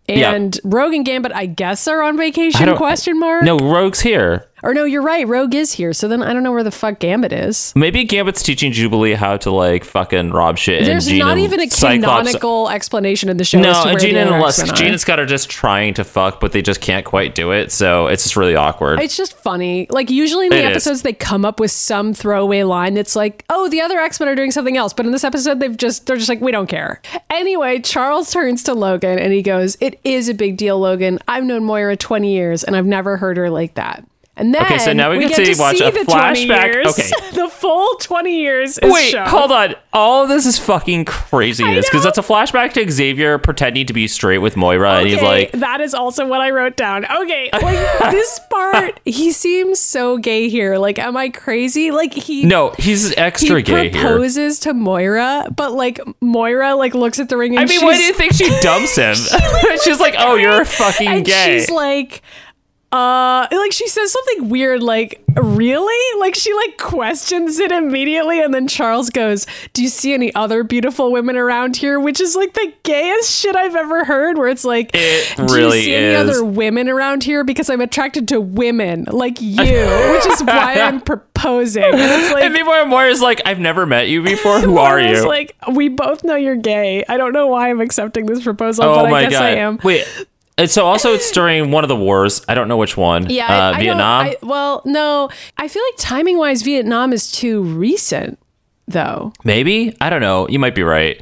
Yeah. 0.06 0.32
And 0.34 0.58
Rogue 0.64 0.92
and 0.92 1.04
Gambit, 1.04 1.32
I 1.32 1.46
guess, 1.46 1.88
are 1.88 2.02
on 2.02 2.16
vacation? 2.18 2.76
Question 2.76 3.18
mark. 3.18 3.42
no, 3.42 3.56
Rogue's 3.58 4.00
here. 4.00 4.46
Or 4.64 4.72
no, 4.74 4.84
you're 4.84 5.02
right. 5.02 5.28
Rogue 5.28 5.54
is 5.54 5.72
here. 5.74 5.92
So 5.92 6.08
then 6.08 6.22
I 6.22 6.32
don't 6.32 6.42
know 6.42 6.50
where 6.52 6.64
the 6.64 6.70
fuck 6.70 6.98
Gambit 6.98 7.32
is. 7.32 7.72
Maybe 7.76 8.02
Gambit's 8.04 8.42
teaching 8.42 8.72
Jubilee 8.72 9.12
how 9.12 9.36
to 9.36 9.50
like 9.50 9.84
fucking 9.84 10.30
rob 10.30 10.56
shit. 10.58 10.78
and 10.78 10.86
There's 10.86 11.10
not 11.12 11.32
and 11.32 11.40
even 11.40 11.60
a 11.60 11.68
Cyclops- 11.68 12.28
canonical 12.30 12.70
explanation 12.70 13.28
in 13.28 13.36
the 13.36 13.44
show. 13.44 13.60
No, 13.60 13.72
where 13.84 13.96
Jean 13.96 14.16
and 14.16 14.30
Les- 14.40 14.72
Jean 14.72 14.88
and 14.92 15.00
Scott 15.00 15.20
are 15.20 15.26
just 15.26 15.50
trying 15.50 15.94
to 15.94 16.04
fuck, 16.04 16.40
but 16.40 16.52
they 16.52 16.62
just 16.62 16.80
can't 16.80 17.04
quite 17.04 17.34
do 17.34 17.50
it. 17.50 17.70
So 17.72 18.06
it's 18.06 18.22
just 18.22 18.36
really 18.36 18.56
awkward. 18.56 19.00
It's 19.00 19.16
just 19.16 19.36
funny. 19.36 19.86
Like 19.90 20.10
usually 20.10 20.46
in 20.46 20.50
the 20.50 20.56
It 20.58 20.64
is. 20.64 20.70
episodes, 20.70 21.02
they 21.02 21.12
come 21.12 21.44
up 21.44 21.60
with 21.60 21.70
some 21.70 22.14
throwaway 22.14 22.62
line 22.62 22.94
that's 22.94 23.14
like, 23.14 23.44
"Oh, 23.50 23.68
the 23.68 23.82
other 23.82 23.98
X 24.00 24.18
Men 24.18 24.28
are 24.30 24.34
doing 24.34 24.50
something 24.50 24.76
else," 24.78 24.92
but 24.94 25.04
in 25.04 25.12
this 25.12 25.24
episode, 25.24 25.60
they've 25.60 25.76
just 25.76 26.06
they're 26.06 26.16
just 26.16 26.28
like, 26.30 26.40
"We 26.40 26.52
don't 26.52 26.68
care." 26.68 27.02
Anyway, 27.28 27.80
Charles 27.80 28.30
turns 28.32 28.62
to 28.64 28.72
Logan 28.74 29.18
and 29.18 29.32
he 29.32 29.42
goes, 29.42 29.76
"It 29.80 30.00
is 30.04 30.28
a 30.30 30.34
big 30.34 30.56
deal, 30.56 30.78
Logan. 30.78 31.18
I've 31.28 31.44
known 31.44 31.64
Moira 31.64 31.96
twenty 31.98 32.32
years 32.34 32.64
and 32.64 32.74
I've 32.74 32.86
never 32.86 33.18
heard 33.18 33.36
her 33.36 33.50
like 33.50 33.74
that." 33.74 34.04
And 34.36 34.52
then 34.52 34.62
Okay, 34.64 34.78
so 34.78 34.92
now 34.92 35.12
we 35.12 35.20
get 35.20 35.36
get 35.36 35.54
to 35.54 35.60
watch 35.60 35.78
see 35.78 35.84
a 35.84 35.92
the 35.92 36.04
20 36.04 36.10
flashback. 36.48 36.74
years. 36.74 36.86
Okay. 36.88 37.30
the 37.34 37.48
full 37.48 37.94
twenty 38.00 38.40
years. 38.40 38.78
Is 38.78 38.92
Wait, 38.92 39.10
shown. 39.10 39.28
hold 39.28 39.52
on. 39.52 39.76
All 39.92 40.24
of 40.24 40.28
this 40.28 40.44
is 40.44 40.58
fucking 40.58 41.04
craziness 41.04 41.86
because 41.88 42.02
that's 42.02 42.18
a 42.18 42.22
flashback 42.22 42.72
to 42.72 42.90
Xavier 42.90 43.38
pretending 43.38 43.86
to 43.86 43.92
be 43.92 44.08
straight 44.08 44.38
with 44.38 44.56
Moira, 44.56 44.94
and 44.94 45.06
he's 45.08 45.22
like, 45.22 45.52
that 45.52 45.80
is 45.80 45.94
also 45.94 46.26
what 46.26 46.40
I 46.40 46.50
wrote 46.50 46.76
down. 46.76 47.04
Okay, 47.04 47.48
like 47.52 48.10
this 48.10 48.40
part, 48.50 48.98
he 49.04 49.30
seems 49.30 49.78
so 49.78 50.18
gay 50.18 50.48
here. 50.48 50.78
Like, 50.78 50.98
am 50.98 51.16
I 51.16 51.28
crazy? 51.28 51.92
Like 51.92 52.12
he 52.12 52.44
"No, 52.44 52.74
he's 52.76 53.14
extra 53.16 53.58
he 53.58 53.62
gay 53.62 53.90
here." 53.90 54.00
proposes 54.02 54.58
to 54.60 54.74
Moira, 54.74 55.46
but 55.54 55.74
like 55.74 56.00
Moira 56.20 56.74
like 56.74 56.94
looks 56.96 57.20
at 57.20 57.28
the 57.28 57.36
ring 57.36 57.52
and 57.56 57.60
I 57.60 57.72
mean, 57.72 57.84
why 57.84 57.96
do 57.96 58.02
you 58.02 58.14
think 58.14 58.32
she 58.32 58.48
dumps 58.60 58.96
him? 58.98 59.14
she's 59.84 60.00
like, 60.00 60.16
"Oh, 60.18 60.34
you're 60.34 60.64
fucking 60.64 61.06
and 61.06 61.24
gay." 61.24 61.60
she's 61.60 61.70
like 61.70 62.20
uh 62.94 63.48
like 63.50 63.72
she 63.72 63.88
says 63.88 64.12
something 64.12 64.48
weird 64.48 64.80
like 64.80 65.20
really 65.34 66.20
like 66.20 66.36
she 66.36 66.54
like 66.54 66.78
questions 66.78 67.58
it 67.58 67.72
immediately 67.72 68.40
and 68.40 68.54
then 68.54 68.68
charles 68.68 69.10
goes 69.10 69.48
do 69.72 69.82
you 69.82 69.88
see 69.88 70.14
any 70.14 70.32
other 70.36 70.62
beautiful 70.62 71.10
women 71.10 71.36
around 71.36 71.76
here 71.76 71.98
which 71.98 72.20
is 72.20 72.36
like 72.36 72.52
the 72.54 72.72
gayest 72.84 73.28
shit 73.36 73.56
i've 73.56 73.74
ever 73.74 74.04
heard 74.04 74.38
where 74.38 74.46
it's 74.46 74.64
like 74.64 74.90
It 74.94 75.36
do 75.36 75.42
really 75.52 75.78
you 75.78 75.84
see 75.86 75.94
any 75.96 76.14
other 76.14 76.44
women 76.44 76.88
around 76.88 77.24
here 77.24 77.42
because 77.42 77.68
i'm 77.68 77.80
attracted 77.80 78.28
to 78.28 78.40
women 78.40 79.06
like 79.10 79.40
you 79.40 79.58
which 79.58 80.26
is 80.26 80.44
why 80.44 80.74
i'm 80.80 81.00
proposing 81.00 81.82
and 81.82 81.94
it's 81.96 82.32
like 82.32 82.44
and 82.44 82.52
meanwhile, 82.54 82.86
Moira's 82.86 83.20
like, 83.20 83.40
"I've 83.44 83.58
never 83.58 83.86
met 83.86 84.08
you 84.08 84.22
before. 84.22 84.60
Who 84.60 84.78
are 84.78 85.00
you?" 85.00 85.26
like 85.26 85.56
we 85.72 85.88
both 85.88 86.22
know 86.22 86.36
you're 86.36 86.56
gay 86.56 87.04
i 87.08 87.16
don't 87.16 87.32
know 87.32 87.48
why 87.48 87.70
i'm 87.70 87.80
accepting 87.80 88.26
this 88.26 88.42
proposal 88.44 88.84
oh 88.84 89.02
but 89.02 89.10
my 89.10 89.18
i 89.18 89.22
guess 89.22 89.32
god! 89.32 89.42
i 89.42 89.50
am 89.50 89.80
Wait. 89.82 90.06
And 90.56 90.70
so 90.70 90.86
also 90.86 91.12
it's 91.14 91.30
during 91.32 91.70
one 91.72 91.82
of 91.82 91.88
the 91.88 91.96
wars. 91.96 92.44
I 92.48 92.54
don't 92.54 92.68
know 92.68 92.76
which 92.76 92.96
one. 92.96 93.28
Yeah, 93.28 93.46
uh, 93.46 93.72
I, 93.72 93.76
I 93.76 93.80
Vietnam. 93.80 94.26
I- 94.26 94.36
well, 94.42 94.82
no, 94.84 95.28
I 95.58 95.66
feel 95.68 95.82
like 95.90 95.98
timing 95.98 96.38
wise, 96.38 96.62
Vietnam 96.62 97.12
is 97.12 97.32
too 97.32 97.62
recent, 97.62 98.38
though. 98.86 99.32
Maybe 99.42 99.96
I 100.00 100.10
don't 100.10 100.20
know. 100.20 100.46
You 100.48 100.58
might 100.60 100.74
be 100.76 100.82
right. 100.84 101.20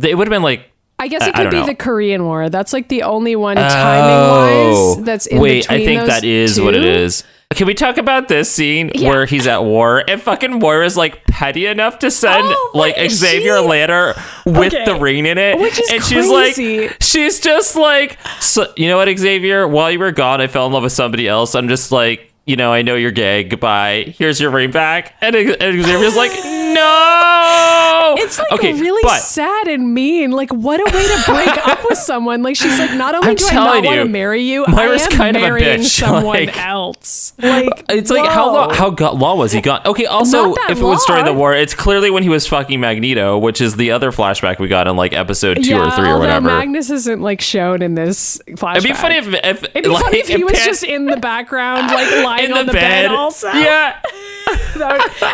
It 0.00 0.16
would 0.16 0.28
have 0.28 0.30
been 0.32 0.42
like 0.42 0.70
I 1.00 1.08
guess 1.08 1.26
it 1.26 1.34
could 1.34 1.50
be 1.50 1.56
know. 1.60 1.66
the 1.66 1.74
Korean 1.74 2.24
War. 2.24 2.48
That's 2.50 2.72
like 2.72 2.88
the 2.88 3.02
only 3.02 3.34
one 3.36 3.58
Oh, 3.58 3.62
timing 3.68 4.96
wise 4.98 5.04
that's 5.04 5.26
in 5.26 5.40
wait. 5.40 5.62
between 5.62 5.80
I 5.80 5.84
think 5.84 6.06
that 6.06 6.22
is 6.24 6.60
what 6.60 6.74
it 6.74 6.82
two. 6.82 6.88
is. 6.88 7.24
Can 7.54 7.66
we 7.66 7.72
talk 7.72 7.96
about 7.96 8.28
this 8.28 8.52
scene 8.52 8.90
Yeah. 8.94 9.08
where 9.08 9.24
he's 9.26 9.46
at 9.46 9.64
war 9.64 10.04
and 10.06 10.20
fucking 10.20 10.58
Moira's 10.60 10.98
like 10.98 11.24
petty 11.24 11.64
enough 11.64 11.98
to 12.00 12.10
send 12.10 12.42
Oh, 12.44 12.70
like 12.74 12.94
Xavier 13.10 13.56
a 13.56 13.62
she- 13.62 13.66
letter 13.66 14.14
with 14.44 14.74
Okay. 14.74 14.84
the 14.84 14.94
ring 14.96 15.24
in 15.24 15.38
it, 15.38 15.58
Which 15.58 15.80
is 15.80 15.90
and 15.90 16.04
she's 16.04 16.28
like, 16.28 16.96
she's 17.00 17.40
just 17.40 17.74
like, 17.74 18.18
so, 18.38 18.70
you 18.76 18.86
know 18.88 18.98
what, 18.98 19.08
Xavier? 19.18 19.66
While 19.66 19.90
you 19.90 19.98
were 19.98 20.12
gone, 20.12 20.42
I 20.42 20.46
fell 20.46 20.66
in 20.66 20.72
love 20.74 20.82
with 20.82 20.92
somebody 20.92 21.26
else. 21.26 21.54
I'm 21.54 21.68
just 21.68 21.90
like, 21.90 22.30
you 22.44 22.56
know, 22.56 22.70
I 22.70 22.82
know 22.82 22.96
you're 22.96 23.10
gay. 23.12 23.44
Goodbye. 23.44 24.14
Here's 24.18 24.38
your 24.38 24.50
ring 24.50 24.70
back. 24.70 25.14
And, 25.22 25.34
and 25.34 25.82
Xavier's 25.84 26.16
like, 26.16 26.32
no. 26.74 28.14
It's 28.18 28.38
like 28.38 28.52
okay, 28.52 28.72
really 28.72 29.00
but 29.02 29.18
sad 29.20 29.68
and 29.68 29.92
mean. 29.94 30.30
Like, 30.32 30.50
what 30.52 30.80
a 30.80 30.84
way 30.96 31.06
to 31.06 31.22
break 31.30 31.66
up 31.66 31.80
with 31.88 31.98
someone. 31.98 32.42
Like, 32.42 32.56
she's 32.56 32.78
like, 32.78 32.94
not 32.94 33.14
only 33.14 33.30
I'm 33.30 33.34
do 33.36 33.46
I 33.48 33.54
not 33.54 33.84
want 33.84 33.96
to 33.96 34.04
marry 34.06 34.42
you, 34.42 34.64
Moira's 34.68 35.02
I 35.02 35.06
am 35.06 35.10
kind 35.12 35.36
of 35.36 35.42
a 35.42 35.46
bitch, 35.46 35.84
someone 36.00 36.24
like- 36.24 36.56
else. 36.56 37.32
Like, 37.38 37.84
It's 37.88 38.10
like 38.10 38.28
how 38.28 38.52
long, 38.52 38.74
how 38.74 38.90
go- 38.90 39.12
long 39.12 39.38
was 39.38 39.52
he 39.52 39.60
gone? 39.60 39.82
Okay, 39.86 40.06
also 40.06 40.54
if 40.68 40.78
it 40.78 40.82
was 40.82 41.04
during 41.06 41.24
the 41.24 41.32
war, 41.34 41.54
it's 41.54 41.74
clearly 41.74 42.10
when 42.10 42.22
he 42.22 42.28
was 42.28 42.46
fucking 42.46 42.80
Magneto, 42.80 43.38
which 43.38 43.60
is 43.60 43.76
the 43.76 43.92
other 43.92 44.10
flashback 44.10 44.58
we 44.58 44.68
got 44.68 44.88
in 44.88 44.96
like 44.96 45.12
episode 45.12 45.62
two 45.62 45.76
or 45.78 45.90
three 45.92 46.08
or 46.08 46.18
whatever. 46.18 46.46
Magnus 46.46 46.90
isn't 46.90 47.20
like 47.20 47.40
shown 47.40 47.82
in 47.82 47.94
this 47.94 48.38
flashback. 48.48 48.76
It'd 48.78 48.88
be 48.90 48.94
funny 48.94 49.16
if, 49.16 49.26
if 49.28 49.62
It'd 49.64 49.82
be 49.84 49.88
like, 49.88 50.02
funny 50.04 50.18
if 50.18 50.28
he 50.28 50.42
was 50.44 50.54
pan- 50.54 50.66
just 50.66 50.82
in 50.84 51.04
the 51.06 51.16
background, 51.18 51.86
like 51.88 52.10
lying 52.24 52.46
in 52.46 52.52
on 52.52 52.66
the, 52.66 52.72
the, 52.72 52.78
bed. 52.78 53.06
also. 53.12 53.48
Yeah. 53.52 54.00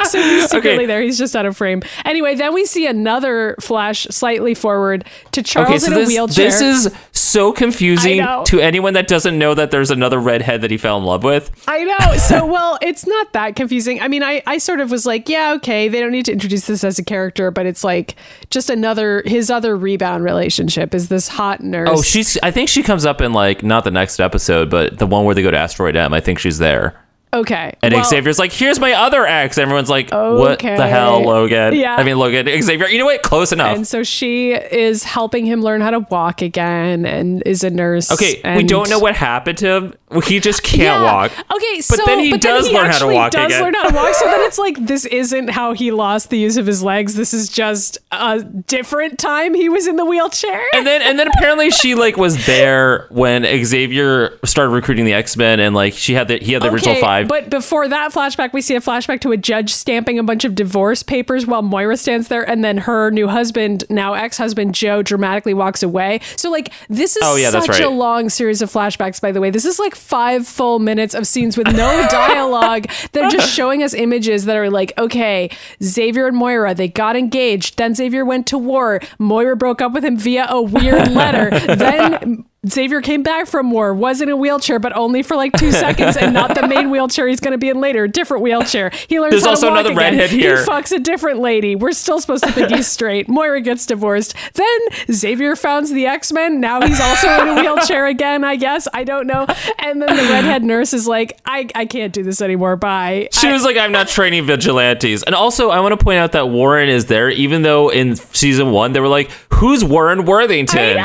So 0.05 0.21
he's 0.21 0.45
secretly 0.51 0.71
Okay. 0.75 0.87
there. 0.87 1.01
He's 1.01 1.19
just 1.19 1.34
out 1.37 1.47
of 1.47 1.57
frame. 1.57 1.83
Anyway, 2.05 2.35
then 2.35 2.55
we 2.55 2.65
see 2.65 2.87
another 2.87 3.57
flash 3.61 4.07
slightly 4.11 4.55
forward 4.55 5.05
to 5.33 5.43
Charles 5.43 5.69
Okay, 5.69 5.79
so 5.79 5.87
in 5.89 5.93
a 5.93 5.97
this, 5.97 6.09
wheelchair. 6.09 6.45
this 6.47 6.61
is 6.61 6.95
so 7.13 7.53
confusing 7.53 8.25
to 8.47 8.61
anyone 8.61 8.95
that 8.95 9.09
doesn't 9.09 9.39
know 9.39 9.55
that 9.55 9.71
there's 9.71 9.91
another 9.91 10.19
redhead 10.19 10.61
that 10.63 10.71
he 10.71 10.77
fell 10.77 10.99
in 10.99 11.05
love 11.05 11.25
with. 11.25 11.51
I 11.67 11.85
know. 11.85 12.17
So, 12.17 12.47
well, 12.51 12.79
it's 12.83 13.07
not 13.07 13.33
that 13.33 13.57
confusing. 13.57 14.01
I 14.01 14.09
mean, 14.09 14.23
I, 14.23 14.43
I 14.47 14.59
sort 14.59 14.81
of 14.81 14.91
was 14.91 15.07
like, 15.07 15.29
yeah, 15.29 15.55
okay, 15.55 15.89
they 15.89 16.01
don't 16.01 16.13
need 16.13 16.27
to 16.27 16.33
introduce 16.33 16.67
this 16.67 16.85
as 16.85 16.99
a 16.99 17.05
character, 17.05 17.51
but 17.51 17.67
it's 17.67 17.85
like 17.85 18.17
just 18.51 18.71
another, 18.71 19.23
his 19.27 19.51
other 19.51 19.77
rebound 19.77 20.25
relationship 20.25 20.95
is 20.95 21.09
this 21.09 21.29
hot 21.29 21.61
nurse. 21.63 21.89
Oh, 21.91 22.03
she's. 22.03 22.39
I 22.43 22.51
think 22.51 22.69
she 22.69 22.83
comes 22.83 23.05
up 23.07 23.21
in 23.21 23.33
like 23.33 23.63
not 23.63 23.85
the 23.85 23.91
next 23.91 24.21
episode, 24.21 24.71
but 24.71 24.99
the 24.99 25.07
one 25.07 25.25
where 25.25 25.35
they 25.35 25.43
go 25.43 25.51
to 25.51 25.57
Asteroid 25.59 25.97
M. 25.97 26.13
I 26.13 26.21
think 26.21 26.39
she's 26.39 26.59
there. 26.59 27.01
Okay. 27.35 27.75
And 27.83 27.93
Well, 27.95 28.05
Xavier's 28.05 28.39
like, 28.39 28.53
"Here's 28.53 28.79
my 28.81 28.93
other 28.93 29.27
ex." 29.27 29.59
Everyone's 29.59 29.91
like, 29.91 30.11
"What 30.11 30.59
the 30.61 30.87
hell, 30.87 31.23
Logan?" 31.23 31.75
Yeah. 31.75 31.97
I 31.97 32.03
mean, 32.05 32.19
Logan, 32.19 32.47
Xavier. 32.63 32.89
You 32.89 32.99
know 32.99 33.05
what? 33.05 33.23
Close 33.23 33.53
enough. 33.53 33.77
And 33.77 33.87
so 33.87 34.03
she 34.03 34.53
is 34.53 35.05
helping 35.05 35.45
him 35.47 35.61
learn 35.63 35.81
how 35.81 35.91
to 35.91 36.01
walk 36.01 36.41
again 36.43 37.05
and 37.05 37.43
is 37.45 37.65
a 37.65 37.71
nurse. 37.71 38.11
Okay, 38.13 38.41
we 38.57 38.63
don't 38.65 38.89
know 38.89 38.99
what 38.99 39.15
happened 39.15 39.59
to 39.59 39.69
him. 39.69 39.95
He 40.25 40.39
just 40.39 40.63
can't 40.63 41.03
Yeah. 41.03 41.03
walk. 41.03 41.33
Okay, 41.53 41.81
so 41.81 41.97
then 42.07 42.21
he 42.21 42.37
does 42.39 42.71
learn 42.71 42.87
how 42.91 42.99
to 42.99 43.09
walk 43.09 43.33
does 43.33 43.47
again. 43.47 43.63
learn 43.63 43.75
how 43.75 43.89
to 43.89 43.95
walk. 43.95 44.15
So 44.15 44.27
then 44.27 44.41
it's 44.43 44.59
like 44.59 44.87
this 44.87 45.05
isn't 45.07 45.51
how 45.51 45.73
he 45.73 45.91
lost 45.91 46.31
the 46.31 46.39
use 46.39 46.57
of 46.57 46.67
his 46.67 46.83
legs. 46.85 47.15
This 47.17 47.35
is 47.35 47.49
just 47.49 47.99
a 48.13 48.41
different 48.43 49.19
time 49.19 49.55
he 49.55 49.69
was 49.69 49.87
in 49.89 49.97
the 49.97 50.05
wheelchair. 50.05 50.63
And 50.75 50.87
then 50.87 51.03
and 51.03 51.19
then 51.19 51.27
apparently 51.37 51.71
she 51.71 51.95
like 51.97 52.17
was 52.17 52.47
there 52.47 53.07
when 53.11 53.45
Xavier 53.65 54.39
started 54.45 54.71
recruiting 54.71 55.05
the 55.05 55.15
X 55.15 55.37
Men, 55.37 55.59
and 55.59 55.75
like 55.75 55.95
she 55.95 56.15
had 56.15 56.29
the 56.29 56.39
he 56.39 56.53
had 56.53 56.63
the 56.63 56.71
original 56.71 56.95
five. 56.97 57.24
But 57.27 57.51
before 57.51 57.89
that 57.89 58.13
flashback, 58.13 58.53
we 58.53 58.61
see 58.61 58.75
a 58.75 58.81
flashback 58.81 59.21
to 59.21 59.33
a 59.33 59.37
judge 59.37 59.73
stamping 59.73 60.19
a 60.19 60.23
bunch 60.23 60.45
of 60.45 60.55
divorce 60.55 61.03
papers 61.03 61.47
while 61.47 61.63
Moira 61.63 61.97
stands 61.97 62.29
there, 62.29 62.49
and 62.49 62.65
then 62.65 62.79
her 62.79 63.11
new 63.11 63.29
husband, 63.29 63.85
now 63.91 64.15
ex-husband 64.15 64.75
Joe, 64.75 65.03
dramatically 65.03 65.55
walks 65.55 65.83
away. 65.83 66.21
So 66.37 66.51
like 66.51 66.73
this 66.89 67.17
is 67.17 67.23
Oh, 67.25 67.37
yeah, 67.37 67.51
such 67.51 67.81
a 67.81 67.89
long 67.89 68.29
series 68.29 68.63
of 68.63 68.71
flashbacks. 68.71 69.21
By 69.21 69.33
the 69.33 69.41
way, 69.41 69.51
this 69.51 69.65
is 69.65 69.79
like 69.79 69.95
five 69.95 70.47
full 70.47 70.79
minutes 70.79 71.15
of 71.15 71.27
scenes 71.27 71.57
with 71.57 71.67
no 71.69 72.07
dialogue. 72.11 72.87
They're 73.13 73.31
just 73.31 73.53
showing 73.53 73.83
us 73.83 73.95
images 73.95 74.45
that 74.45 74.57
are 74.57 74.71
like, 74.71 74.93
okay, 74.99 75.51
Xavier 75.83 76.27
and 76.27 76.37
Moira, 76.37 76.75
they 76.75 76.89
got 76.89 77.17
engaged. 77.17 77.77
Then 77.79 77.95
Xavier 77.95 78.25
went 78.25 78.47
to 78.49 78.59
war. 78.59 79.01
Moira 79.19 79.57
broke 79.57 79.81
up 79.81 79.93
with 79.93 80.05
him 80.05 80.17
via 80.17 80.47
a 80.49 80.61
weird 80.61 81.11
letter. 81.13 81.51
then 81.75 82.45
Xavier 82.69 83.01
came 83.01 83.23
back 83.23 83.47
from 83.47 83.71
war, 83.71 83.93
was 83.95 84.21
in 84.21 84.29
a 84.29 84.37
wheelchair, 84.37 84.79
but 84.79 84.95
only 84.97 85.23
for 85.23 85.37
like 85.37 85.53
two 85.55 85.73
seconds, 85.73 86.17
and 86.17 86.33
not 86.33 86.55
the 86.55 86.67
main 86.67 86.91
wheelchair 86.91 87.27
he's 87.29 87.41
going 87.41 87.53
to 87.53 87.59
be 87.59 87.69
in 87.69 87.81
later. 87.81 88.07
Different 88.09 88.43
wheelchair. 88.43 88.91
He 89.09 89.21
learns 89.21 89.33
There's 89.33 89.45
how 89.45 89.51
also 89.51 89.67
to 89.67 89.71
walk 89.73 89.81
another 89.87 89.93
again. 89.93 90.13
redhead 90.19 90.31
here. 90.31 90.57
He 90.59 90.69
fucks 90.69 90.93
a 90.93 90.99
different 90.99 91.41
lady. 91.41 91.77
We're 91.77 91.93
still 91.93 92.21
supposed 92.21 92.45
to 92.45 92.53
think 92.53 92.71
he's 92.71 92.87
straight. 92.87 93.29
Moira 93.29 93.61
gets 93.61 93.87
divorced. 93.87 94.35
Then 94.55 94.79
Xavier 95.13 95.57
founds 95.57 95.91
the 95.93 96.07
X 96.07 96.33
Men. 96.33 96.61
Now 96.61 96.81
he's 96.87 97.01
also 97.01 97.29
in 97.43 97.49
a 97.49 97.55
wheelchair 97.61 98.07
again. 98.07 98.45
I 98.45 98.57
guess 98.57 98.89
I 98.95 99.05
don't 99.05 99.27
know. 99.27 99.47
And 99.79 100.01
then 100.01 100.17
the 100.17 100.23
redhead 100.23 100.63
nurse 100.65 100.93
is 100.93 101.07
like, 101.07 101.39
I 101.45 101.69
I 101.75 101.87
can't 101.87 102.13
do 102.13 102.23
this 102.23 102.41
anymore. 102.41 102.77
Bye. 102.77 103.29
she 103.33 103.49
I- 103.49 103.53
was 103.53 103.65
like, 103.65 103.77
"I'm 103.77 103.93
not 103.93 104.09
training 104.09 104.47
vigilantes." 104.47 105.23
And 105.25 105.35
also, 105.35 105.71
I 105.71 105.81
want 105.81 105.99
to 105.99 106.03
point 106.03 106.19
out 106.19 106.33
that 106.33 106.49
Warren 106.49 106.89
is 106.89 107.07
there, 107.07 107.29
even 107.31 107.63
though 107.63 107.89
in 107.91 108.17
season 108.17 108.71
one 108.73 108.93
they 108.93 109.01
were 109.01 109.09
like, 109.09 109.31
"Who's 109.55 109.85
Warren 109.85 110.25
Worthington?" 110.25 111.05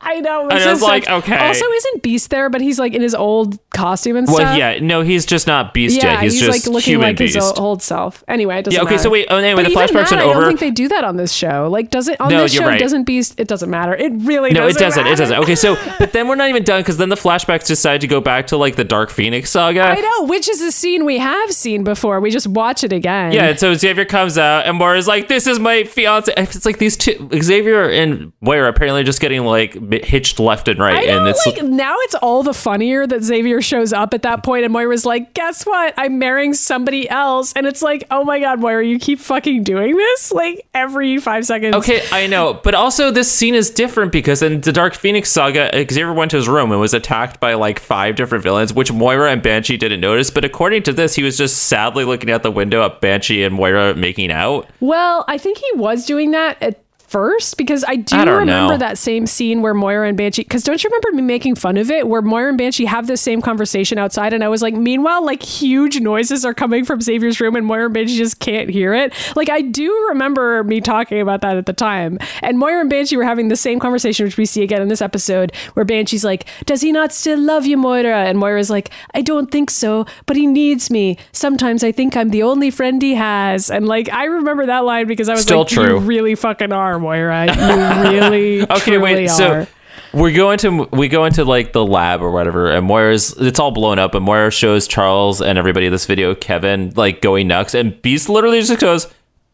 I 0.00 0.20
know. 0.20 0.28
I 0.28 0.28
know. 0.28 0.40
And 0.42 0.52
which 0.54 0.66
I 0.66 0.72
is 0.72 0.82
like, 0.82 1.04
such- 1.04 1.24
okay. 1.24 1.36
Also, 1.48 1.64
isn't 1.64 2.02
Beast 2.02 2.30
there? 2.30 2.50
But 2.50 2.60
he's 2.60 2.78
like 2.78 2.94
in 2.94 3.02
his 3.02 3.14
old 3.14 3.58
costume 3.70 4.16
and 4.16 4.28
stuff. 4.28 4.38
Well, 4.38 4.58
yeah, 4.58 4.78
no, 4.80 5.02
he's 5.02 5.26
just 5.26 5.46
not 5.46 5.74
Beast 5.74 5.96
Yeah, 5.96 6.12
yet. 6.12 6.22
He's, 6.22 6.32
he's, 6.34 6.42
just 6.42 6.66
like 6.66 6.72
looking 6.72 6.92
human 6.94 7.08
like 7.08 7.16
Beast. 7.18 7.34
his 7.34 7.52
old 7.52 7.82
self. 7.82 8.24
Anyway, 8.28 8.58
it 8.58 8.64
doesn't 8.64 8.76
Yeah, 8.78 8.84
okay, 8.84 8.98
so 8.98 9.10
wait, 9.10 9.26
oh, 9.30 9.36
anyway, 9.36 9.62
But 9.62 9.68
the 9.68 9.74
flashbacks 9.74 10.10
that, 10.10 10.24
are 10.24 10.30
I 10.30 10.34
don't 10.34 10.46
think 10.46 10.60
they 10.60 10.70
do 10.70 10.88
that 10.88 11.04
on 11.04 11.16
this 11.16 11.32
show. 11.32 11.68
Like, 11.70 11.90
does 11.90 12.08
it 12.08 12.20
on 12.20 12.30
No, 12.30 12.42
this 12.42 12.52
show? 12.52 12.66
right. 12.66 12.78
Doesn't 12.80 13.04
Beast? 13.04 13.38
It 13.38 13.48
doesn't 13.48 13.70
matter. 13.70 13.94
It 13.94 14.12
really 14.16 14.50
no, 14.50 14.68
doesn't. 14.68 14.80
No, 14.80 14.86
it 14.86 14.90
doesn't. 14.90 15.06
It 15.06 15.16
doesn't. 15.16 15.38
Okay, 15.38 15.54
so 15.54 15.76
but 15.98 16.12
then 16.12 16.28
we're 16.28 16.34
not 16.34 16.48
even 16.48 16.64
done 16.64 16.80
because 16.80 16.96
then 16.96 17.08
the 17.08 17.16
flashbacks 17.16 17.66
decide 17.66 18.00
to 18.00 18.06
go 18.06 18.20
back 18.20 18.48
to 18.48 18.56
like 18.56 18.76
the 18.76 18.84
Dark 18.84 19.10
Phoenix 19.10 19.50
saga. 19.50 19.82
I 19.82 20.00
know, 20.00 20.26
which 20.26 20.48
is 20.48 20.60
a 20.60 20.72
scene 20.72 21.04
we 21.04 21.18
have 21.18 21.52
seen 21.52 21.84
before. 21.84 22.20
We 22.20 22.30
just 22.30 22.46
watch 22.46 22.84
it 22.84 22.92
again. 22.92 23.32
Yeah, 23.32 23.48
and 23.48 23.58
so 23.58 23.74
Xavier 23.74 24.04
comes 24.04 24.38
out, 24.38 24.66
and 24.66 24.76
Moira's 24.76 25.08
like, 25.08 25.28
"This 25.28 25.46
is 25.46 25.58
my 25.58 25.84
fiance." 25.84 26.32
It's 26.36 26.66
like 26.66 26.78
these 26.78 26.96
two, 26.96 27.28
Xavier 27.42 27.88
and 27.90 28.32
Moira, 28.40 28.68
apparently 28.68 29.04
just 29.04 29.20
getting 29.20 29.44
like 29.44 29.87
hitched 29.90 30.40
left 30.40 30.68
and 30.68 30.78
right, 30.78 31.06
know, 31.06 31.18
and 31.18 31.28
it's 31.28 31.44
like 31.46 31.62
now 31.62 31.94
it's 32.00 32.14
all 32.16 32.42
the 32.42 32.54
funnier 32.54 33.06
that 33.06 33.22
Xavier 33.22 33.60
shows 33.62 33.92
up 33.92 34.14
at 34.14 34.22
that 34.22 34.42
point, 34.42 34.64
and 34.64 34.72
Moira's 34.72 35.04
like, 35.04 35.34
"Guess 35.34 35.66
what? 35.66 35.94
I'm 35.96 36.18
marrying 36.18 36.54
somebody 36.54 37.08
else," 37.08 37.52
and 37.54 37.66
it's 37.66 37.82
like, 37.82 38.04
"Oh 38.10 38.24
my 38.24 38.40
god, 38.40 38.60
Moira, 38.60 38.84
you 38.84 38.98
keep 38.98 39.18
fucking 39.18 39.62
doing 39.64 39.96
this 39.96 40.32
like 40.32 40.66
every 40.74 41.18
five 41.18 41.46
seconds." 41.46 41.74
Okay, 41.76 42.02
I 42.12 42.26
know, 42.26 42.54
but 42.54 42.74
also 42.74 43.10
this 43.10 43.30
scene 43.30 43.54
is 43.54 43.70
different 43.70 44.12
because 44.12 44.42
in 44.42 44.60
the 44.60 44.72
Dark 44.72 44.94
Phoenix 44.94 45.30
saga, 45.30 45.70
Xavier 45.72 46.12
went 46.12 46.30
to 46.32 46.36
his 46.36 46.48
room 46.48 46.70
and 46.70 46.80
was 46.80 46.94
attacked 46.94 47.40
by 47.40 47.54
like 47.54 47.78
five 47.78 48.16
different 48.16 48.44
villains, 48.44 48.72
which 48.72 48.92
Moira 48.92 49.30
and 49.30 49.42
Banshee 49.42 49.76
didn't 49.76 50.00
notice. 50.00 50.30
But 50.30 50.44
according 50.44 50.82
to 50.84 50.92
this, 50.92 51.14
he 51.14 51.22
was 51.22 51.36
just 51.36 51.64
sadly 51.64 52.04
looking 52.04 52.30
out 52.30 52.42
the 52.42 52.50
window 52.50 52.84
at 52.84 53.00
Banshee 53.00 53.42
and 53.44 53.54
Moira 53.54 53.94
making 53.94 54.30
out. 54.30 54.68
Well, 54.80 55.24
I 55.28 55.38
think 55.38 55.58
he 55.58 55.70
was 55.74 56.04
doing 56.04 56.32
that 56.32 56.60
at 56.62 56.80
first 57.08 57.56
because 57.56 57.84
I 57.88 57.96
do 57.96 58.16
I 58.16 58.22
remember 58.24 58.74
know. 58.74 58.78
that 58.78 58.98
same 58.98 59.26
scene 59.26 59.62
where 59.62 59.74
Moira 59.74 60.08
and 60.08 60.16
Banshee. 60.16 60.42
Because 60.42 60.62
don't 60.62 60.82
you 60.82 60.90
remember 60.90 61.12
me 61.16 61.22
making 61.22 61.54
fun 61.56 61.76
of 61.76 61.90
it, 61.90 62.06
where 62.06 62.22
Moira 62.22 62.50
and 62.50 62.58
Banshee 62.58 62.84
have 62.84 63.06
this 63.06 63.20
same 63.20 63.40
conversation 63.42 63.98
outside, 63.98 64.32
and 64.32 64.44
I 64.44 64.48
was 64.48 64.62
like, 64.62 64.74
meanwhile, 64.74 65.24
like 65.24 65.42
huge 65.42 66.00
noises 66.00 66.44
are 66.44 66.54
coming 66.54 66.84
from 66.84 67.00
Xavier's 67.00 67.40
room, 67.40 67.56
and 67.56 67.66
Moira 67.66 67.86
and 67.86 67.94
Banshee 67.94 68.16
just 68.16 68.40
can't 68.40 68.68
hear 68.70 68.94
it. 68.94 69.12
Like 69.34 69.48
I 69.50 69.62
do 69.62 69.90
remember 70.10 70.62
me 70.64 70.80
talking 70.80 71.20
about 71.20 71.40
that 71.40 71.56
at 71.56 71.66
the 71.66 71.72
time, 71.72 72.18
and 72.42 72.58
Moira 72.58 72.80
and 72.80 72.90
Banshee 72.90 73.16
were 73.16 73.24
having 73.24 73.48
the 73.48 73.56
same 73.56 73.78
conversation, 73.80 74.24
which 74.24 74.36
we 74.36 74.46
see 74.46 74.62
again 74.62 74.82
in 74.82 74.88
this 74.88 75.02
episode, 75.02 75.54
where 75.74 75.84
Banshee's 75.84 76.24
like, 76.24 76.46
"Does 76.66 76.82
he 76.82 76.92
not 76.92 77.12
still 77.12 77.38
love 77.38 77.66
you, 77.66 77.76
Moira?" 77.76 78.24
And 78.24 78.38
Moira's 78.38 78.70
like, 78.70 78.90
"I 79.14 79.22
don't 79.22 79.50
think 79.50 79.70
so, 79.70 80.06
but 80.26 80.36
he 80.36 80.46
needs 80.46 80.90
me. 80.90 81.16
Sometimes 81.32 81.82
I 81.82 81.92
think 81.92 82.16
I'm 82.16 82.28
the 82.30 82.42
only 82.42 82.70
friend 82.70 83.00
he 83.00 83.14
has." 83.14 83.70
And 83.70 83.86
like 83.86 84.12
I 84.12 84.24
remember 84.24 84.66
that 84.66 84.84
line 84.84 85.06
because 85.06 85.28
I 85.28 85.32
was 85.32 85.42
Still 85.42 85.60
like, 85.60 85.68
true. 85.68 85.94
"You 85.94 85.98
really 85.98 86.34
fucking 86.34 86.72
are, 86.72 86.97
Moira. 86.98 87.46
You 87.46 88.10
really, 88.10 88.62
Okay, 88.70 88.98
wait. 88.98 89.26
are." 89.26 89.28
So 89.28 89.66
we 90.12 90.32
go 90.32 90.50
into 90.50 90.88
we 90.92 91.08
go 91.08 91.24
into 91.24 91.44
like 91.44 91.72
the 91.72 91.84
lab 91.84 92.22
or 92.22 92.30
whatever, 92.30 92.70
and 92.70 92.86
Moira's 92.86 93.32
it's 93.38 93.58
all 93.60 93.70
blown 93.70 93.98
up, 93.98 94.14
and 94.14 94.24
Moira 94.24 94.50
shows 94.50 94.86
Charles 94.88 95.40
and 95.40 95.58
everybody 95.58 95.88
this 95.88 96.06
video, 96.06 96.34
Kevin 96.34 96.92
like 96.96 97.20
going 97.20 97.48
nuts, 97.48 97.74
and 97.74 98.00
Beast 98.02 98.28
literally 98.28 98.60
just 98.60 98.80
goes, 98.80 99.06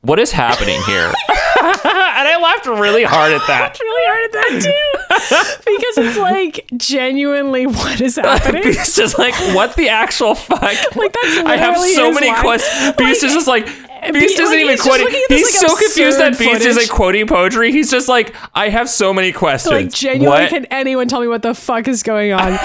"What 0.03 0.19
is 0.19 0.31
happening 0.31 0.81
here?" 0.83 1.13
and 1.65 2.29
I 2.29 2.39
laughed 2.41 2.67
really 2.67 3.05
hard 3.05 3.33
at 3.33 3.45
that. 3.47 3.79
really 3.81 4.07
hard 4.07 4.25
at 4.25 4.33
that 4.33 4.63
too 4.63 5.65
because 5.73 5.99
it's 5.99 6.19
like 6.19 6.67
genuinely 6.77 7.67
what 7.67 8.01
is 8.01 8.17
happening. 8.17 8.63
Beast 8.63 8.99
is 8.99 9.19
like, 9.19 9.35
"What 9.55 9.75
the 9.77 9.89
actual 9.89 10.35
fuck?" 10.35 10.61
Like 10.63 11.13
that's 11.13 11.39
I 11.39 11.57
have 11.57 11.79
so 11.79 12.13
many 12.13 12.33
questions. 12.41 12.97
Beast 12.97 13.23
Like, 13.23 13.29
is 13.31 13.35
just 13.35 13.49
like. 13.49 13.69
Be- 14.13 14.21
Beast 14.21 14.39
isn't 14.39 14.47
like, 14.47 14.61
even 14.61 14.71
he's 14.73 14.81
quoting. 14.83 15.07
at 15.07 15.13
this, 15.29 15.53
He's 15.53 15.63
like, 15.63 15.71
so 15.71 15.77
confused 15.77 16.19
that 16.19 16.39
Beast 16.39 16.51
footage. 16.51 16.67
isn't 16.67 16.91
quoting 16.91 17.27
poetry. 17.27 17.73
He's 17.73 17.91
just 17.91 18.09
like, 18.09 18.35
I 18.55 18.69
have 18.69 18.89
so 18.89 19.13
many 19.15 19.33
questions. 19.33 19.73
Like 19.73 19.93
genuinely, 19.93 20.43
What? 20.45 20.51
can 20.51 20.65
anyone 20.67 21.09
tell 21.09 21.21
me 21.21 21.29
what 21.29 21.43
the 21.43 21.55
fuck 21.55 21.89
is 21.89 22.03
going 22.03 22.33
on? 22.33 22.59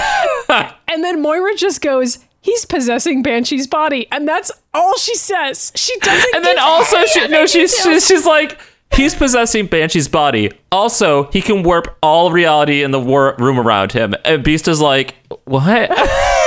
and 0.88 1.02
then 1.04 1.22
Moira 1.22 1.54
just 1.56 1.80
goes, 1.80 2.18
"He's 2.40 2.64
possessing 2.64 3.22
Banshee's 3.22 3.66
body," 3.66 4.06
and 4.12 4.26
that's 4.26 4.50
all 4.74 4.96
she 4.96 5.14
says. 5.14 5.72
She 5.74 5.96
doesn't. 6.00 6.34
and 6.34 6.44
then 6.44 6.58
also 6.58 7.04
she, 7.06 7.28
no 7.28 7.46
she's, 7.46 7.76
she's 7.82 8.06
she's 8.06 8.26
like 8.26 8.58
he's 8.92 9.14
possessing 9.14 9.66
banshee's 9.66 10.08
body 10.08 10.50
also 10.72 11.30
he 11.30 11.40
can 11.40 11.62
warp 11.62 11.96
all 12.02 12.32
reality 12.32 12.82
in 12.82 12.90
the 12.90 12.98
war- 12.98 13.36
room 13.38 13.56
around 13.56 13.92
him 13.92 14.12
and 14.24 14.42
beast 14.42 14.66
is 14.66 14.80
like 14.80 15.14
what 15.44 15.88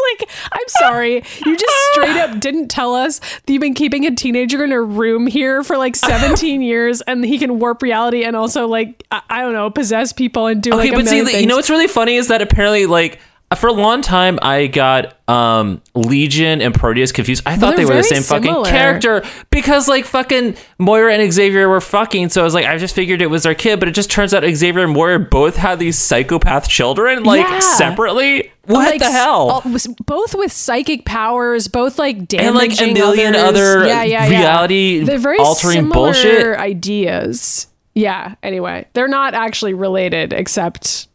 like 0.00 0.14
like, 0.20 0.30
"I'm 0.52 0.68
sorry, 0.68 1.14
you 1.46 1.56
just 1.56 1.74
straight 1.92 2.16
up 2.16 2.40
didn't 2.40 2.68
tell 2.68 2.94
us 2.94 3.18
that 3.18 3.48
you've 3.52 3.60
been 3.60 3.74
keeping 3.74 4.06
a 4.06 4.14
teenager 4.14 4.62
in 4.62 4.72
a 4.72 4.80
room 4.80 5.26
here 5.26 5.62
for 5.62 5.76
like 5.76 5.96
17 5.96 6.62
years, 6.62 7.00
and 7.02 7.24
he 7.24 7.38
can 7.38 7.58
warp 7.58 7.82
reality 7.82 8.24
and 8.24 8.36
also 8.36 8.66
like 8.68 9.02
I, 9.10 9.22
I 9.28 9.40
don't 9.40 9.52
know, 9.54 9.70
possess 9.70 10.12
people 10.12 10.46
and 10.46 10.62
do 10.62 10.70
okay 10.70 10.78
like 10.90 10.92
a 10.92 10.96
but 10.96 11.08
see 11.08 11.22
million 11.22 11.40
you 11.40 11.46
know 11.46 11.56
what's 11.56 11.70
really 11.70 11.88
funny 11.88 12.16
is 12.16 12.28
that 12.28 12.42
apparently 12.42 12.86
like 12.86 13.18
for 13.56 13.68
a 13.68 13.72
long 13.72 14.02
time 14.02 14.38
I 14.42 14.66
got 14.66 15.16
um 15.28 15.80
Legion 15.94 16.60
and 16.60 16.74
Proteus 16.74 17.12
confused. 17.12 17.44
I 17.46 17.56
thought 17.56 17.76
they're 17.76 17.86
they 17.86 17.94
were 17.94 17.98
the 17.98 18.02
same 18.02 18.22
fucking 18.22 18.64
character 18.64 19.24
because 19.50 19.86
like 19.86 20.04
fucking 20.06 20.56
Moira 20.78 21.14
and 21.14 21.32
Xavier 21.32 21.68
were 21.68 21.80
fucking. 21.80 22.30
So 22.30 22.40
I 22.40 22.44
was 22.44 22.52
like, 22.54 22.66
I 22.66 22.78
just 22.78 22.94
figured 22.96 23.22
it 23.22 23.28
was 23.28 23.44
their 23.44 23.54
kid, 23.54 23.78
but 23.78 23.88
it 23.88 23.92
just 23.92 24.10
turns 24.10 24.34
out 24.34 24.42
Xavier 24.44 24.82
and 24.84 24.92
Moira 24.92 25.20
both 25.20 25.56
had 25.56 25.78
these 25.78 25.96
psychopath 25.98 26.68
children 26.68 27.22
like 27.22 27.46
Yeah. 27.46 27.60
separately. 27.60 28.50
What 28.66 28.90
like, 28.90 28.98
the 29.00 29.10
hell? 29.10 29.50
all- 29.50 29.62
both 30.06 30.34
with 30.34 30.52
psychic 30.52 31.04
powers, 31.04 31.68
both 31.68 31.98
like 31.98 32.26
damaging 32.28 32.46
And, 32.48 32.56
like, 32.56 32.80
a 32.80 32.92
million 32.92 33.34
others. 33.34 33.60
other 33.76 33.86
yeah, 33.86 34.02
yeah, 34.02 34.26
yeah. 34.26 34.38
reality 34.40 35.00
They're 35.04 35.18
very 35.18 35.38
altering 35.38 35.88
bullshit. 35.88 36.56
ideas. 36.58 37.66
Yeah. 37.94 38.34
Anyway, 38.42 38.86
they're 38.94 39.06
not 39.08 39.34
actually 39.34 39.74
related, 39.74 40.32
except 40.32 41.06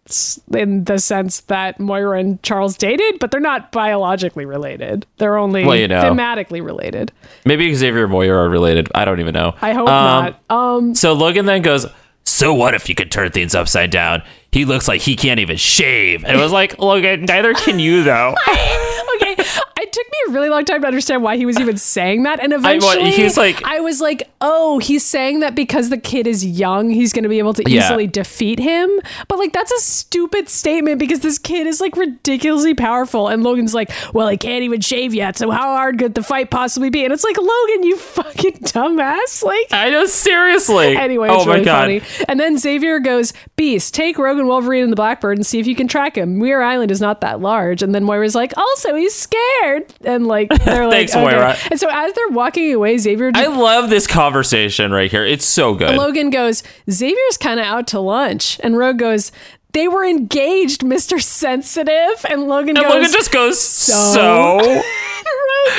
in 0.55 0.85
the 0.85 0.97
sense 0.97 1.41
that 1.41 1.79
Moira 1.79 2.19
and 2.19 2.41
Charles 2.41 2.77
dated, 2.77 3.19
but 3.19 3.29
they're 3.31 3.39
not 3.41 3.71
biologically 3.71 4.45
related. 4.45 5.05
They're 5.17 5.37
only 5.37 5.65
Well, 5.65 5.75
you 5.75 5.87
know. 5.87 6.01
thematically 6.01 6.63
related. 6.63 7.11
Maybe 7.45 7.71
Xavier 7.75 8.03
and 8.03 8.11
Moira 8.11 8.45
are 8.45 8.49
related. 8.49 8.89
I 8.95 9.05
don't 9.05 9.19
even 9.19 9.33
know. 9.33 9.53
I 9.61 9.73
hope 9.73 9.89
Um, 9.89 10.25
not. 10.25 10.39
Um, 10.49 10.95
So 10.95 11.13
Logan 11.13 11.45
then 11.45 11.61
goes, 11.61 11.85
So 12.23 12.53
what 12.53 12.73
if 12.73 12.87
you 12.89 12.95
could 12.95 13.11
turn 13.11 13.31
things 13.31 13.53
upside 13.55 13.89
down? 13.91 14.21
He 14.51 14.65
looks 14.65 14.87
like 14.87 15.01
he 15.01 15.15
can't 15.15 15.39
even 15.39 15.57
shave. 15.57 16.23
And 16.25 16.35
it 16.35 16.41
was 16.41 16.51
like, 16.51 16.79
look, 16.79 17.03
neither 17.03 17.53
can 17.53 17.79
you 17.79 18.03
though. 18.03 18.35
It 19.81 19.93
took 19.93 20.05
me 20.07 20.17
a 20.27 20.31
really 20.33 20.49
long 20.49 20.65
time 20.65 20.81
to 20.81 20.87
understand 20.87 21.23
why 21.23 21.37
he 21.37 21.45
was 21.45 21.57
even 21.57 21.77
saying 21.77 22.23
that. 22.23 22.41
And 22.43 22.51
eventually, 22.59 23.11
he's 23.11 23.37
like- 23.37 23.63
I 23.63 23.79
was 23.79 24.01
like, 24.01 24.29
oh, 24.41 24.77
he's 24.79 25.05
saying 25.05 25.39
that 25.39 25.55
because 25.55 25.89
the 25.89 25.97
kid 25.97 26.27
is 26.27 26.45
young, 26.45 26.89
he's 26.89 27.13
going 27.13 27.23
to 27.23 27.29
be 27.29 27.39
able 27.39 27.53
to 27.53 27.63
Yeah. 27.65 27.85
easily 27.85 28.05
defeat 28.05 28.59
him. 28.59 28.89
But 29.29 29.39
like, 29.39 29.53
that's 29.53 29.71
a 29.71 29.79
stupid 29.79 30.49
statement 30.49 30.99
because 30.99 31.21
this 31.21 31.39
kid 31.39 31.65
is 31.65 31.79
like 31.79 31.95
ridiculously 31.95 32.73
powerful. 32.75 33.29
And 33.29 33.41
Logan's 33.41 33.73
like, 33.73 33.89
well, 34.13 34.27
he 34.27 34.35
can't 34.35 34.63
even 34.63 34.81
shave 34.81 35.13
yet. 35.13 35.37
So 35.37 35.49
how 35.49 35.73
hard 35.77 35.97
could 35.97 36.13
the 36.13 36.23
fight 36.23 36.51
possibly 36.51 36.89
be? 36.89 37.05
And 37.05 37.13
it's 37.13 37.23
like, 37.23 37.37
Logan, 37.37 37.83
you 37.83 37.95
fucking 38.19 38.57
dumbass. 38.59 39.43
Like, 39.43 39.67
I 39.71 39.89
know, 39.91 40.05
seriously. 40.07 40.97
Anyway, 40.97 41.29
oh 41.29 41.37
it's 41.37 41.45
my 41.45 41.53
really 41.53 41.65
god. 41.65 41.81
funny. 41.83 42.01
And 42.27 42.37
then 42.37 42.57
Xavier 42.57 42.99
goes, 42.99 43.31
Beast, 43.55 43.93
take 43.93 44.17
Rogan, 44.17 44.45
Wolverine, 44.45 44.83
and 44.83 44.91
the 44.91 44.97
Blackbird 44.97 45.37
and 45.37 45.45
see 45.45 45.59
if 45.59 45.67
you 45.67 45.75
can 45.75 45.87
track 45.87 46.17
him. 46.17 46.37
Muir 46.37 46.61
Island 46.61 46.91
is 46.91 46.99
not 46.99 47.21
that 47.21 47.39
large. 47.39 47.81
And 47.81 47.95
then 47.95 48.03
Moira's 48.03 48.35
like, 48.35 48.53
also, 48.57 48.93
he's 48.95 49.15
scared. 49.15 49.38
And 50.03 50.27
like, 50.27 50.49
they're 50.65 50.85
like, 50.85 50.93
Thanks, 50.93 51.15
okay. 51.15 51.21
Moira. 51.21 51.55
And 51.69 51.79
so 51.79 51.89
as 51.91 52.13
they're 52.13 52.29
walking 52.29 52.73
away, 52.73 52.97
Xavier 52.97 53.31
I 53.33 53.47
love 53.47 53.89
this 53.89 54.07
conversation 54.07 54.91
right 54.91 55.09
here. 55.09 55.25
It's 55.25 55.45
so 55.45 55.73
good. 55.73 55.95
Logan 55.95 56.29
goes, 56.29 56.63
Xavier's 56.89 57.37
kind 57.37 57.59
of 57.59 57.65
out 57.65 57.87
to 57.87 57.99
lunch. 57.99 58.59
And 58.63 58.77
Rogue 58.77 58.97
goes, 58.99 59.31
they 59.73 59.87
were 59.87 60.03
engaged, 60.03 60.81
Mr. 60.81 61.21
Sensitive. 61.21 62.25
And 62.29 62.47
Logan 62.47 62.77
and 62.77 62.85
goes, 62.85 62.93
Logan 62.93 63.11
just 63.11 63.31
goes, 63.31 63.59
So? 63.59 64.81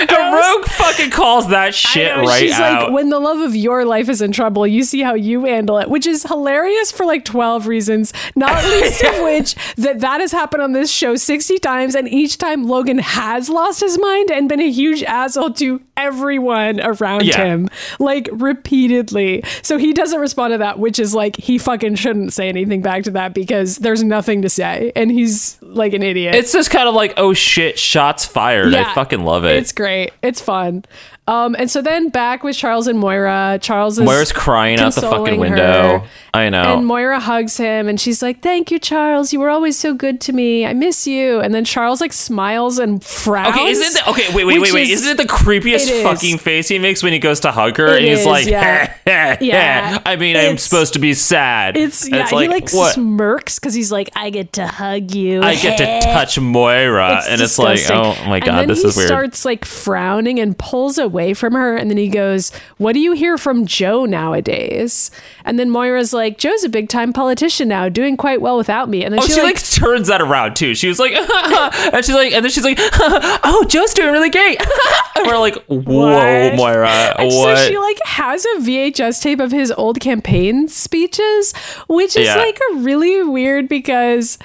Rogue 0.00 0.32
Rogue 0.32 0.64
fucking 0.66 1.10
calls 1.10 1.48
that 1.48 1.74
shit 1.74 2.16
know, 2.16 2.22
right 2.22 2.40
She's 2.40 2.52
out. 2.58 2.84
like, 2.84 2.92
when 2.92 3.08
the 3.10 3.18
love 3.18 3.40
of 3.40 3.54
your 3.56 3.84
life 3.84 4.08
is 4.08 4.22
in 4.22 4.32
trouble, 4.32 4.66
you 4.66 4.82
see 4.84 5.00
how 5.00 5.14
you 5.14 5.44
handle 5.44 5.78
it, 5.78 5.88
which 5.90 6.06
is 6.06 6.22
hilarious 6.24 6.90
for 6.92 7.04
like 7.04 7.24
12 7.24 7.66
reasons, 7.66 8.12
not 8.36 8.62
least 8.70 9.02
of 9.04 9.22
which 9.22 9.54
that 9.76 10.00
that 10.00 10.20
has 10.20 10.32
happened 10.32 10.62
on 10.62 10.72
this 10.72 10.90
show 10.90 11.16
60 11.16 11.58
times. 11.58 11.94
And 11.94 12.08
each 12.08 12.38
time 12.38 12.64
Logan 12.64 12.98
has 12.98 13.48
lost 13.50 13.80
his 13.80 13.98
mind 13.98 14.30
and 14.30 14.48
been 14.48 14.60
a 14.60 14.70
huge 14.70 15.02
asshole 15.02 15.52
to 15.54 15.80
everyone 15.96 16.80
around 16.80 17.24
Yeah. 17.26 17.44
him, 17.44 17.68
like 17.98 18.28
repeatedly. 18.32 19.42
So 19.62 19.76
he 19.78 19.92
doesn't 19.92 20.18
respond 20.20 20.52
to 20.54 20.58
that, 20.58 20.78
which 20.78 20.98
is 20.98 21.14
like, 21.14 21.36
he 21.36 21.58
fucking 21.58 21.96
shouldn't 21.96 22.32
say 22.32 22.48
anything 22.48 22.80
back 22.82 23.02
to 23.04 23.10
that 23.12 23.34
because 23.34 23.76
there's 23.76 24.02
nothing 24.02 24.42
to 24.42 24.48
say. 24.48 24.92
And 24.96 25.10
he's 25.10 25.58
like 25.62 25.92
an 25.92 26.02
idiot. 26.02 26.34
it's 26.34 26.52
just 26.52 26.70
kind 26.70 26.88
of 26.88 26.94
like, 26.94 27.14
oh 27.16 27.32
shit, 27.34 27.78
shots 27.78 28.24
fired. 28.24 28.74
I 28.74 28.94
fucking 28.94 29.24
love 29.24 29.44
it. 29.44 29.58
It's 29.60 29.72
great. 29.72 30.12
It's 30.22 30.40
fun. 30.40 30.84
Um, 31.30 31.54
and 31.56 31.70
so 31.70 31.80
then 31.80 32.08
back 32.08 32.42
with 32.42 32.56
Charles 32.56 32.88
and 32.88 32.98
Moira. 32.98 33.60
Charles 33.62 34.00
is 34.00 34.04
Moira's 34.04 34.32
crying 34.32 34.80
out 34.80 34.94
the 34.96 35.02
fucking 35.02 35.38
window. 35.38 36.00
her. 36.00 36.08
I 36.34 36.48
know. 36.48 36.78
And 36.78 36.86
Moira 36.86 37.20
hugs 37.20 37.56
him 37.56 37.88
and 37.88 38.00
she's 38.00 38.20
like, 38.20 38.40
Thank 38.42 38.72
you, 38.72 38.80
Charles. 38.80 39.32
You 39.32 39.38
were 39.38 39.48
always 39.48 39.78
so 39.78 39.94
good 39.94 40.20
to 40.22 40.32
me. 40.32 40.66
I 40.66 40.72
miss 40.72 41.06
you. 41.06 41.38
And 41.40 41.54
then 41.54 41.64
Charles 41.64 42.00
like 42.00 42.12
smiles 42.12 42.80
and 42.80 43.02
frowns. 43.02 43.54
Okay, 43.56 43.68
isn't 43.68 44.00
it? 44.00 44.08
Okay, 44.08 44.34
wait, 44.34 44.44
wait, 44.44 44.60
wait, 44.60 44.72
wait. 44.72 44.90
is- 44.90 45.02
Isn't 45.02 45.20
it 45.20 45.22
the 45.22 45.32
creepiest 45.32 45.88
it 45.88 46.02
fucking 46.02 46.38
face 46.38 46.66
he 46.66 46.80
makes 46.80 47.02
when 47.02 47.12
he 47.12 47.20
goes 47.20 47.38
to 47.40 47.52
hug 47.52 47.76
her 47.76 47.94
and 47.96 48.04
he's 48.04 48.20
is, 48.20 48.26
like, 48.26 48.46
yeah. 48.46 48.96
Yeah. 49.40 50.02
I 50.04 50.16
mean, 50.16 50.36
I'm 50.36 50.58
supposed 50.58 50.94
to 50.94 50.98
be 50.98 51.14
sad. 51.14 51.76
It's 51.76 52.08
yeah, 52.08 52.28
he 52.28 52.48
like 52.48 52.72
what? 52.72 52.94
smirks 52.94 53.58
because 53.58 53.74
he's 53.74 53.92
like, 53.92 54.10
I 54.16 54.30
get 54.30 54.54
to 54.54 54.66
hug 54.66 55.14
you. 55.14 55.42
I 55.42 55.54
get 55.54 55.78
to 55.78 56.00
touch 56.12 56.38
Moira, 56.40 57.22
and 57.28 57.40
it's 57.40 57.58
like, 57.58 57.80
oh 57.90 58.16
my 58.26 58.40
god, 58.40 58.68
this 58.68 58.82
is 58.82 58.96
weird. 58.96 59.04
He 59.04 59.06
starts 59.06 59.44
like 59.44 59.64
frowning 59.64 60.40
and 60.40 60.58
pulls 60.58 60.98
away 60.98 61.19
from 61.34 61.52
her, 61.54 61.76
and 61.76 61.90
then 61.90 61.96
he 61.98 62.08
goes, 62.08 62.50
"What 62.78 62.92
do 62.94 63.00
you 63.00 63.12
hear 63.12 63.38
from 63.38 63.66
Joe 63.66 64.04
nowadays?" 64.04 65.10
And 65.44 65.58
then 65.58 65.70
Moira's 65.70 66.12
like, 66.12 66.38
"Joe's 66.38 66.64
a 66.64 66.68
big 66.68 66.88
time 66.88 67.12
politician 67.12 67.68
now, 67.68 67.88
doing 67.88 68.16
quite 68.16 68.40
well 68.40 68.56
without 68.56 68.88
me." 68.88 69.04
And 69.04 69.12
then 69.12 69.20
Oh, 69.20 69.26
she, 69.26 69.32
she 69.34 69.42
like, 69.42 69.56
like 69.56 69.70
turns 69.70 70.08
that 70.08 70.20
around 70.20 70.56
too. 70.56 70.74
She 70.74 70.88
was 70.88 70.98
like, 70.98 71.12
and 71.92 72.04
she's 72.04 72.14
like, 72.14 72.32
and 72.32 72.44
then 72.44 72.50
she's 72.50 72.64
like, 72.64 72.78
oh, 72.80 73.64
Joe's 73.68 73.94
doing 73.94 74.10
really 74.12 74.30
great. 74.30 74.60
and 75.16 75.26
we're 75.26 75.38
like, 75.38 75.56
whoa, 75.66 76.14
What? 76.14 76.56
Moira, 76.56 76.88
And 77.18 77.28
what? 77.28 77.58
so 77.58 77.68
she 77.68 77.78
like 77.78 77.98
has 78.06 78.44
a 78.44 78.58
VHS 78.60 79.22
tape 79.22 79.40
of 79.40 79.52
his 79.52 79.70
old 79.72 80.00
campaign 80.00 80.68
speeches, 80.68 81.52
which 81.88 82.16
is 82.16 82.26
Yeah. 82.26 82.36
like 82.36 82.58
a 82.72 82.76
really 82.76 83.22
weird 83.22 83.68
because 83.68 84.38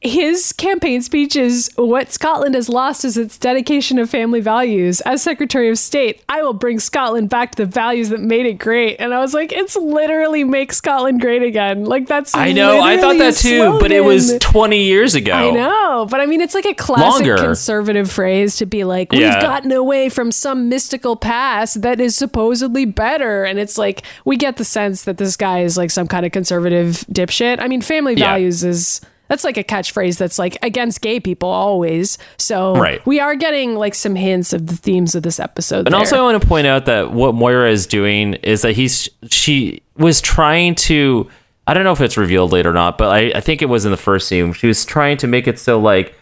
his 0.00 0.52
campaign 0.52 1.02
speech 1.02 1.34
is 1.34 1.68
what 1.74 2.12
Scotland 2.12 2.54
has 2.54 2.68
lost 2.68 3.04
is 3.04 3.16
its 3.16 3.36
dedication 3.36 3.98
of 3.98 4.08
family 4.08 4.40
values. 4.40 5.00
As 5.00 5.22
Secretary 5.22 5.68
of 5.68 5.76
State, 5.76 6.22
I 6.28 6.40
will 6.42 6.52
bring 6.52 6.78
Scotland 6.78 7.30
back 7.30 7.56
to 7.56 7.64
the 7.64 7.70
values 7.70 8.10
that 8.10 8.20
made 8.20 8.46
it 8.46 8.54
great. 8.54 8.96
And 9.00 9.12
I 9.12 9.18
was 9.18 9.34
like, 9.34 9.50
it's 9.50 9.74
literally 9.74 10.44
make 10.44 10.72
Scotland 10.72 11.20
great 11.20 11.42
again. 11.42 11.84
Like 11.84 12.06
that's 12.06 12.32
I 12.36 12.52
know, 12.52 12.80
I 12.80 12.96
thought 12.98 13.18
that 13.18 13.34
too, 13.34 13.78
but 13.80 13.90
it 13.90 14.04
was 14.04 14.38
20 14.38 14.84
years 14.84 15.16
ago. 15.16 15.32
I 15.32 15.50
know, 15.50 16.06
but 16.08 16.20
I 16.20 16.26
mean, 16.26 16.40
it's 16.40 16.54
like 16.54 16.66
a 16.66 16.74
classic 16.74 17.26
Longer. 17.26 17.36
conservative 17.36 18.08
phrase 18.08 18.54
to 18.56 18.66
be 18.66 18.84
like, 18.84 19.10
we've 19.10 19.22
Yeah. 19.22 19.42
gotten 19.42 19.72
away 19.72 20.10
from 20.10 20.30
some 20.30 20.68
mystical 20.68 21.16
past 21.16 21.82
that 21.82 22.00
is 22.00 22.14
supposedly 22.14 22.84
better. 22.84 23.42
And 23.42 23.58
it's 23.58 23.76
like, 23.76 24.02
we 24.24 24.36
get 24.36 24.58
the 24.58 24.64
sense 24.64 25.02
that 25.04 25.16
this 25.18 25.36
guy 25.36 25.62
is 25.62 25.76
like 25.76 25.90
some 25.90 26.06
kind 26.06 26.24
of 26.24 26.30
conservative 26.30 27.04
dipshit. 27.10 27.58
I 27.60 27.66
mean, 27.66 27.80
family 27.82 28.14
Yeah. 28.14 28.26
values 28.26 28.62
is. 28.62 29.00
That's 29.28 29.44
like 29.44 29.56
a 29.56 29.64
catchphrase 29.64 30.16
that's 30.18 30.38
like 30.38 30.56
against 30.62 31.00
gay 31.00 31.20
people 31.20 31.48
always. 31.50 32.18
So 32.38 32.74
Right. 32.74 33.04
we 33.06 33.20
are 33.20 33.36
getting 33.36 33.74
like 33.76 33.94
some 33.94 34.14
hints 34.14 34.52
of 34.52 34.66
the 34.66 34.76
themes 34.76 35.14
of 35.14 35.22
this 35.22 35.38
episode. 35.38 35.86
And 35.86 35.92
there. 35.92 35.98
also, 36.00 36.18
I 36.18 36.22
want 36.22 36.40
to 36.42 36.48
point 36.48 36.66
out 36.66 36.86
that 36.86 37.12
what 37.12 37.34
Moira 37.34 37.70
is 37.70 37.86
doing 37.86 38.34
is 38.34 38.62
that 38.62 38.72
he's 38.72 39.08
she 39.30 39.82
was 39.96 40.20
trying 40.20 40.74
to. 40.76 41.28
I 41.66 41.74
don't 41.74 41.84
know 41.84 41.92
if 41.92 42.00
it's 42.00 42.16
revealed 42.16 42.50
later 42.52 42.70
or 42.70 42.72
not, 42.72 42.96
but 42.96 43.08
I, 43.12 43.30
I 43.34 43.40
think 43.40 43.60
it 43.60 43.66
was 43.66 43.84
in 43.84 43.90
the 43.90 43.98
first 43.98 44.26
scene. 44.26 44.54
She 44.54 44.66
was 44.66 44.86
trying 44.86 45.18
to 45.18 45.26
make 45.26 45.46
it 45.46 45.58
so 45.58 45.78
like 45.78 46.14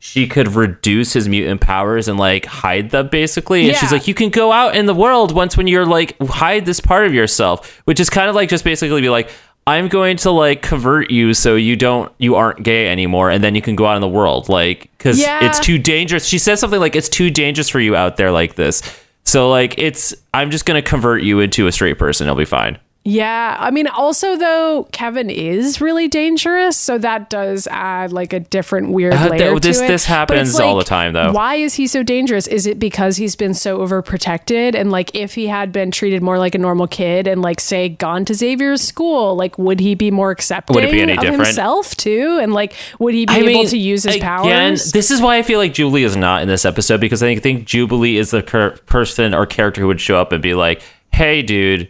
she 0.00 0.26
could 0.26 0.48
reduce 0.56 1.12
his 1.12 1.28
mutant 1.28 1.60
powers 1.60 2.08
and 2.08 2.18
like 2.18 2.46
hide 2.46 2.90
them 2.90 3.06
basically. 3.08 3.68
And 3.68 3.76
she's 3.76 3.92
like, 3.92 4.08
you 4.08 4.14
can 4.14 4.30
go 4.30 4.50
out 4.50 4.74
in 4.74 4.86
the 4.86 4.94
world 4.94 5.32
once 5.32 5.56
when 5.56 5.66
you're 5.68 5.86
like 5.86 6.18
hide 6.20 6.64
this 6.66 6.80
part 6.80 7.06
of 7.06 7.14
yourself, 7.14 7.80
which 7.84 8.00
is 8.00 8.10
kind 8.10 8.28
of 8.28 8.34
like 8.34 8.48
just 8.48 8.64
basically 8.64 9.00
be 9.00 9.08
like. 9.10 9.30
I'm 9.70 9.88
going 9.88 10.16
to 10.18 10.30
like 10.30 10.62
convert 10.62 11.10
you 11.10 11.32
so 11.34 11.56
you 11.56 11.76
don't 11.76 12.12
you 12.18 12.34
aren't 12.34 12.62
gay 12.62 12.88
anymore 12.88 13.30
and 13.30 13.42
then 13.44 13.54
you 13.54 13.62
can 13.62 13.76
go 13.76 13.86
out 13.86 13.94
in 13.96 14.00
the 14.00 14.08
world 14.08 14.48
like 14.48 14.90
cuz 14.98 15.18
Yeah. 15.20 15.44
it's 15.46 15.60
too 15.60 15.78
dangerous. 15.78 16.26
She 16.26 16.38
says 16.38 16.60
something 16.60 16.80
like 16.80 16.96
it's 16.96 17.08
too 17.08 17.30
dangerous 17.30 17.68
for 17.68 17.80
you 17.80 17.94
out 17.96 18.16
there 18.16 18.30
like 18.30 18.54
this. 18.56 18.82
So 19.24 19.48
like 19.50 19.74
it's 19.78 20.14
I'm 20.34 20.50
just 20.50 20.66
going 20.66 20.82
to 20.82 20.88
convert 20.88 21.22
you 21.22 21.40
into 21.40 21.66
a 21.66 21.72
straight 21.72 21.98
person. 21.98 22.26
It'll 22.26 22.36
be 22.36 22.44
fine. 22.44 22.78
Yeah, 23.02 23.56
I 23.58 23.70
mean, 23.70 23.86
also 23.86 24.36
though, 24.36 24.86
Kevin 24.92 25.30
is 25.30 25.80
really 25.80 26.06
dangerous, 26.06 26.76
so 26.76 26.98
that 26.98 27.30
does 27.30 27.66
add 27.70 28.12
like 28.12 28.34
a 28.34 28.40
different 28.40 28.90
weird 28.90 29.14
Uh, 29.14 29.28
layer 29.30 29.50
th- 29.52 29.62
this- 29.62 29.78
to 29.78 29.84
it. 29.86 29.88
this 29.88 30.04
happens 30.04 30.50
it's 30.50 30.60
all 30.60 30.76
the 30.76 30.84
time, 30.84 31.14
though. 31.14 31.32
Why 31.32 31.54
is 31.54 31.74
he 31.74 31.86
so 31.86 32.02
dangerous? 32.02 32.46
Is 32.46 32.66
it 32.66 32.78
because 32.78 33.16
he's 33.16 33.36
been 33.36 33.54
so 33.54 33.78
overprotected, 33.78 34.74
and 34.74 34.90
like 34.90 35.14
if 35.14 35.34
he 35.34 35.46
had 35.46 35.72
been 35.72 35.90
treated 35.90 36.22
more 36.22 36.38
like 36.38 36.54
a 36.54 36.58
normal 36.58 36.86
kid, 36.86 37.26
and 37.26 37.40
like 37.40 37.58
say 37.58 37.88
gone 37.88 38.26
to 38.26 38.34
Xavier's 38.34 38.82
school, 38.82 39.34
like 39.34 39.56
would 39.58 39.80
he 39.80 39.94
be 39.94 40.10
more 40.10 40.30
accepting 40.30 40.74
Would 40.74 40.84
it 40.84 40.92
be 40.92 41.00
any 41.00 41.12
of 41.14 41.20
different? 41.20 41.46
himself 41.46 41.96
too, 41.96 42.38
and 42.42 42.52
like 42.52 42.74
would 42.98 43.14
he 43.14 43.24
be 43.24 43.32
able 43.32 43.64
to 43.64 43.78
use 43.78 44.02
his 44.02 44.18
powers? 44.18 44.46
again, 44.46 44.68
powers? 44.72 44.92
This 44.92 45.10
is 45.10 45.22
why 45.22 45.38
I 45.38 45.42
feel 45.42 45.58
like 45.58 45.72
Jubilee 45.72 46.04
is 46.04 46.16
not 46.16 46.42
in 46.42 46.48
this 46.48 46.66
episode 46.66 47.00
because 47.00 47.22
I 47.22 47.34
think 47.36 47.64
Jubilee 47.64 48.18
is 48.18 48.30
the 48.30 48.42
cur- 48.42 48.76
person 48.84 49.32
or 49.34 49.46
character 49.46 49.80
who 49.80 49.86
would 49.86 50.02
show 50.02 50.20
up 50.20 50.32
and 50.32 50.42
be 50.42 50.52
like, 50.52 50.82
"Hey, 51.12 51.40
dude, 51.40 51.88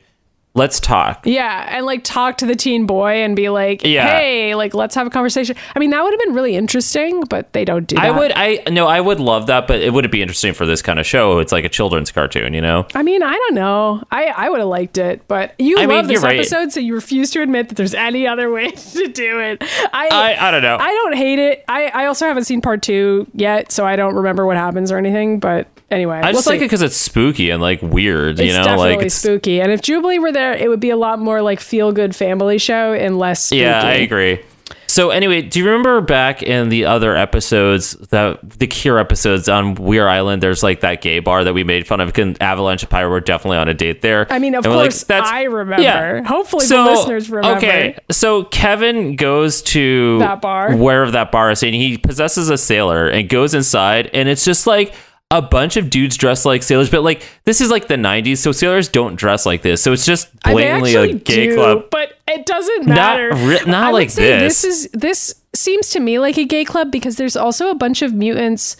let's 0.60 0.78
talk." 0.78 1.26
Yeah, 1.26 1.66
and 1.76 1.86
like 1.86 2.04
talk 2.04 2.36
to 2.38 2.46
the 2.46 2.54
teen 2.54 2.86
boy 2.86 3.22
and 3.24 3.34
be 3.34 3.48
like, 3.48 3.84
Yeah. 3.84 4.06
"Hey, 4.06 4.54
like 4.54 4.74
let's 4.74 4.94
have 4.94 5.06
a 5.06 5.10
conversation." 5.10 5.56
I 5.74 5.78
mean, 5.78 5.90
that 5.90 6.02
would 6.02 6.12
have 6.12 6.20
been 6.20 6.34
really 6.34 6.54
interesting, 6.56 7.22
but 7.28 7.52
they 7.52 7.64
don't 7.64 7.86
do 7.86 7.96
that. 7.96 8.04
I 8.04 8.10
would, 8.10 8.32
I 8.36 8.62
no, 8.70 8.86
I 8.86 9.00
would 9.00 9.18
love 9.20 9.46
that, 9.48 9.66
but 9.66 9.80
it 9.80 9.92
wouldn't 9.92 10.12
be 10.12 10.22
interesting 10.22 10.54
for 10.54 10.66
this 10.66 10.82
kind 10.82 10.98
of 10.98 11.06
show. 11.06 11.38
It's 11.38 11.52
like 11.52 11.64
a 11.64 11.68
children's 11.68 12.10
cartoon, 12.12 12.54
you 12.54 12.60
know. 12.60 12.86
I 12.94 13.02
mean, 13.02 13.22
I 13.22 13.32
don't 13.32 13.54
know. 13.54 14.02
I, 14.10 14.26
I 14.26 14.48
would 14.50 14.60
have 14.60 14.68
liked 14.68 14.98
it, 14.98 15.26
but 15.28 15.54
you 15.58 15.76
I 15.78 15.86
love 15.86 15.88
mean, 15.88 16.06
this 16.06 16.12
you're 16.14 16.22
right. 16.22 16.38
episode, 16.38 16.72
so 16.72 16.80
you 16.80 16.94
refuse 16.94 17.30
to 17.32 17.42
admit 17.42 17.68
that 17.70 17.74
there's 17.76 17.94
any 17.94 18.26
other 18.26 18.50
way 18.52 18.70
to 18.94 19.08
do 19.08 19.40
it. 19.40 19.62
I 19.92 20.08
I, 20.12 20.48
I 20.48 20.50
don't 20.50 20.62
know. 20.62 20.76
I 20.78 20.88
don't 20.92 21.16
hate 21.16 21.38
it. 21.38 21.64
I, 21.68 21.86
I 21.86 22.06
also 22.06 22.26
haven't 22.26 22.44
seen 22.44 22.60
part 22.60 22.82
two 22.82 23.26
yet, 23.34 23.72
so 23.72 23.86
I 23.86 23.96
don't 23.96 24.14
remember 24.14 24.46
what 24.46 24.56
happens 24.56 24.92
or 24.92 24.98
anything. 24.98 25.40
But 25.40 25.66
anyway, 25.90 26.20
I 26.22 26.32
just 26.32 26.46
we'll 26.46 26.54
like 26.54 26.62
it 26.62 26.66
because 26.66 26.82
it's 26.82 26.96
spooky 26.96 27.50
and 27.50 27.60
like 27.62 27.80
weird, 27.82 28.38
you 28.38 28.46
It's 28.46 28.54
know, 28.54 28.64
definitely 28.64 28.96
like 28.96 29.06
it's, 29.06 29.14
spooky. 29.14 29.60
And 29.60 29.70
if 29.72 29.82
Jubilee 29.82 30.18
were 30.18 30.32
there, 30.32 30.54
it 30.54 30.68
would 30.68 30.80
be 30.80 30.90
a 30.90 30.96
lot 30.96 31.18
more 31.18 31.42
like 31.42 31.60
feel 31.60 31.92
good 31.92 32.14
family 32.16 32.58
show 32.58 32.92
and 32.92 33.18
less 33.18 33.44
spooky. 33.46 33.60
Yeah, 33.62 33.82
I 33.82 33.92
agree. 33.94 34.40
So 34.86 35.10
anyway, 35.10 35.42
do 35.42 35.60
you 35.60 35.66
remember 35.66 36.00
back 36.00 36.42
in 36.42 36.68
the 36.68 36.86
other 36.86 37.14
episodes, 37.16 37.92
the 37.92 38.40
the 38.42 38.66
Cure 38.66 38.98
episodes 38.98 39.48
on 39.48 39.74
Muir 39.74 40.08
Island? 40.08 40.42
There's 40.42 40.64
like 40.64 40.80
that 40.80 41.00
gay 41.00 41.20
bar 41.20 41.44
that 41.44 41.52
we 41.54 41.62
made 41.62 41.86
fun 41.86 42.00
of. 42.00 42.12
Can 42.12 42.36
Avalanche 42.42 42.82
and 42.82 42.90
Pyro 42.90 43.08
were 43.08 43.20
definitely 43.20 43.58
on 43.58 43.68
a 43.68 43.74
date 43.74 44.02
there. 44.02 44.26
I 44.30 44.40
mean, 44.40 44.56
of 44.56 44.64
And 44.64 44.72
we're 44.74 44.78
like, 44.78 44.90
course, 44.90 45.08
I 45.08 45.44
remember. 45.44 45.82
Yeah. 45.82 46.24
Hopefully, 46.24 46.66
the 46.66 46.82
listeners 46.82 47.30
remember. 47.30 47.58
Okay, 47.58 47.98
so 48.10 48.42
Kevin 48.44 49.14
goes 49.14 49.62
to 49.62 50.18
That 50.18 50.40
bar. 50.40 50.74
wherever 50.74 51.12
that 51.12 51.30
bar 51.30 51.52
is, 51.52 51.62
and 51.62 51.72
he 51.72 51.96
possesses 51.96 52.50
a 52.50 52.58
sailor 52.58 53.08
and 53.08 53.28
goes 53.28 53.54
inside, 53.54 54.10
and 54.12 54.28
it's 54.28 54.44
just 54.44 54.66
like 54.66 54.92
a 55.32 55.40
bunch 55.40 55.76
of 55.76 55.90
dudes 55.90 56.16
dressed 56.16 56.44
like 56.44 56.62
sailors, 56.62 56.90
but 56.90 57.02
like 57.02 57.22
this 57.44 57.60
is 57.60 57.70
like 57.70 57.86
the 57.88 57.94
'90s, 57.94 58.38
so 58.38 58.50
sailors 58.52 58.88
don't 58.88 59.14
dress 59.16 59.46
like 59.46 59.62
this. 59.62 59.82
So 59.82 59.92
it's 59.92 60.04
just 60.06 60.28
blatantly 60.40 60.94
a 60.96 61.12
gay 61.14 61.48
do, 61.50 61.54
club. 61.56 61.84
but 61.90 62.14
it 62.26 62.46
doesn't 62.46 62.86
Not 62.86 62.94
matter. 62.94 63.30
re- 63.34 63.60
not 63.66 63.88
I 63.88 63.90
like 63.90 64.12
this. 64.12 64.62
This 64.62 64.64
is 64.64 64.90
this 64.92 65.34
seems 65.54 65.90
to 65.90 66.00
me 66.00 66.18
like 66.18 66.36
a 66.38 66.44
gay 66.44 66.64
club 66.64 66.90
because 66.90 67.16
there's 67.16 67.36
also 67.36 67.70
a 67.70 67.74
bunch 67.74 68.02
of 68.02 68.12
mutants 68.14 68.76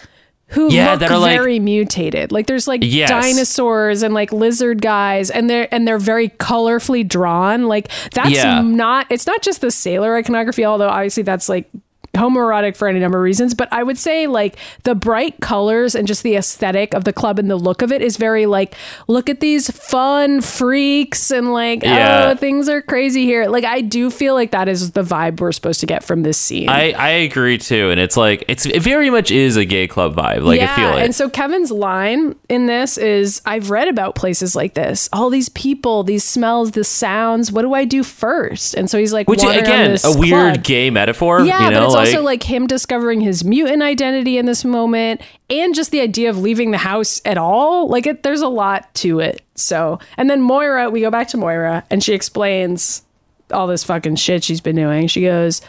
who 0.49 0.73
Yeah, 0.73 0.91
look 0.93 1.01
that 1.01 1.11
are, 1.13 1.19
like- 1.19 1.37
very 1.39 1.61
mutated. 1.61 2.33
Like 2.33 2.49
there's 2.49 2.67
like 2.67 2.81
Yes. 2.83 3.09
dinosaurs 3.09 4.03
and 4.03 4.13
like 4.13 4.33
lizard 4.33 4.83
guys, 4.83 5.31
and 5.31 5.49
they're 5.49 5.73
and 5.73 5.87
they're 5.87 5.99
very 5.99 6.31
colorfully 6.31 7.07
drawn. 7.07 7.67
Like 7.69 7.89
that's 8.13 8.31
Yeah. 8.31 8.61
not. 8.61 9.07
It's 9.11 9.27
not 9.29 9.43
just 9.43 9.61
the 9.61 9.71
sailor 9.71 10.17
iconography, 10.17 10.65
although 10.65 10.89
obviously 10.89 11.23
that's 11.23 11.49
like 11.49 11.69
homoerotic 12.15 12.77
for 12.77 12.89
any 12.89 12.99
number 12.99 13.19
of 13.19 13.23
reasons 13.25 13.55
but 13.55 13.69
i 13.73 13.83
would 13.83 13.97
say 13.97 14.27
like 14.27 14.57
the 14.83 14.95
bright 14.95 15.39
colors 15.41 15.95
and 15.95 16.09
just 16.09 16.23
the 16.23 16.35
aesthetic 16.35 16.93
of 16.93 17.05
the 17.05 17.13
club 17.13 17.39
and 17.39 17.49
the 17.51 17.57
look 17.57 17.83
of 17.83 17.93
it 17.93 18.03
is 18.03 18.17
very 18.17 18.47
like 18.47 18.75
look 19.07 19.29
at 19.31 19.41
these 19.41 19.71
fun 19.71 20.41
freaks 20.41 21.31
and 21.31 21.53
like 21.53 21.81
oh, 21.85 21.89
Yeah. 21.89 22.33
oh 22.33 22.37
things 22.37 22.69
are 22.69 22.83
crazy 22.83 23.25
here 23.25 23.47
like 23.47 23.65
i 23.65 23.81
do 23.81 24.11
feel 24.11 24.35
like 24.35 24.51
that 24.51 24.69
is 24.69 24.91
the 24.93 25.03
vibe 25.03 25.41
we're 25.41 25.53
supposed 25.53 25.81
to 25.81 25.87
get 25.87 26.03
from 26.03 26.23
this 26.23 26.37
scene 26.37 26.69
I, 26.69 26.91
I 26.93 27.09
agree 27.11 27.59
too, 27.59 27.91
and 27.91 27.99
it's 28.01 28.17
like 28.17 28.45
it's 28.49 28.67
it 28.67 28.83
very 28.83 29.11
much 29.11 29.31
is 29.31 29.57
a 29.57 29.65
gay 29.65 29.87
club 29.87 30.15
vibe. 30.15 30.43
Like 30.43 30.61
I 30.61 30.75
feel 30.77 30.97
it. 30.97 31.03
And 31.05 31.15
so 31.15 31.29
Kevin's 31.29 31.71
line 31.71 32.35
in 32.49 32.67
this 32.67 32.97
is 32.99 33.41
I've 33.45 33.71
read 33.71 33.89
about 33.89 34.15
places 34.15 34.55
like 34.55 34.75
this. 34.75 35.09
All 35.13 35.31
these 35.31 35.49
people, 35.49 36.03
these 36.05 36.23
smells, 36.25 36.73
the 36.73 36.85
sounds. 36.85 37.51
What 37.51 37.63
do 37.63 37.75
I 37.75 37.85
do 37.85 38.03
first? 38.03 38.75
And 38.75 38.89
so 38.91 38.99
he's 38.99 39.13
like, 39.13 39.29
Which 39.29 39.43
again, 39.43 39.97
a 40.05 40.17
weird 40.19 40.55
club. 40.55 40.65
gay 40.65 40.91
metaphor. 40.91 41.41
Yeah, 41.41 41.65
you 41.65 41.71
know, 41.71 41.81
but 41.81 41.85
it's 41.87 41.95
like, 41.95 42.00
also 42.01 42.23
like 42.23 42.43
him 42.43 42.67
discovering 42.67 43.21
his 43.21 43.45
mutant 43.45 43.83
identity 43.83 44.39
in 44.39 44.47
this 44.47 44.65
moment 44.65 45.21
and 45.49 45.75
just 45.75 45.91
the 45.91 46.01
idea 46.01 46.31
of 46.31 46.39
leaving 46.39 46.71
the 46.71 46.79
house 46.79 47.21
at 47.25 47.39
all. 47.39 47.89
Like 47.89 48.07
it 48.07 48.23
there's 48.23 48.43
a 48.43 48.49
lot 48.49 48.93
to 48.97 49.21
it. 49.21 49.43
So, 49.55 49.99
and 50.17 50.29
then 50.29 50.43
Moira, 50.43 50.91
we 50.91 51.01
go 51.01 51.11
back 51.11 51.29
to 51.29 51.37
Moira 51.37 51.85
and 51.91 52.03
she 52.03 52.15
explains 52.15 53.03
all 53.53 53.67
this 53.67 53.85
fucking 53.85 54.17
shit 54.17 54.45
she's 54.45 54.61
been 54.61 54.77
doing. 54.77 55.07
She 55.07 55.23
goes, 55.23 55.61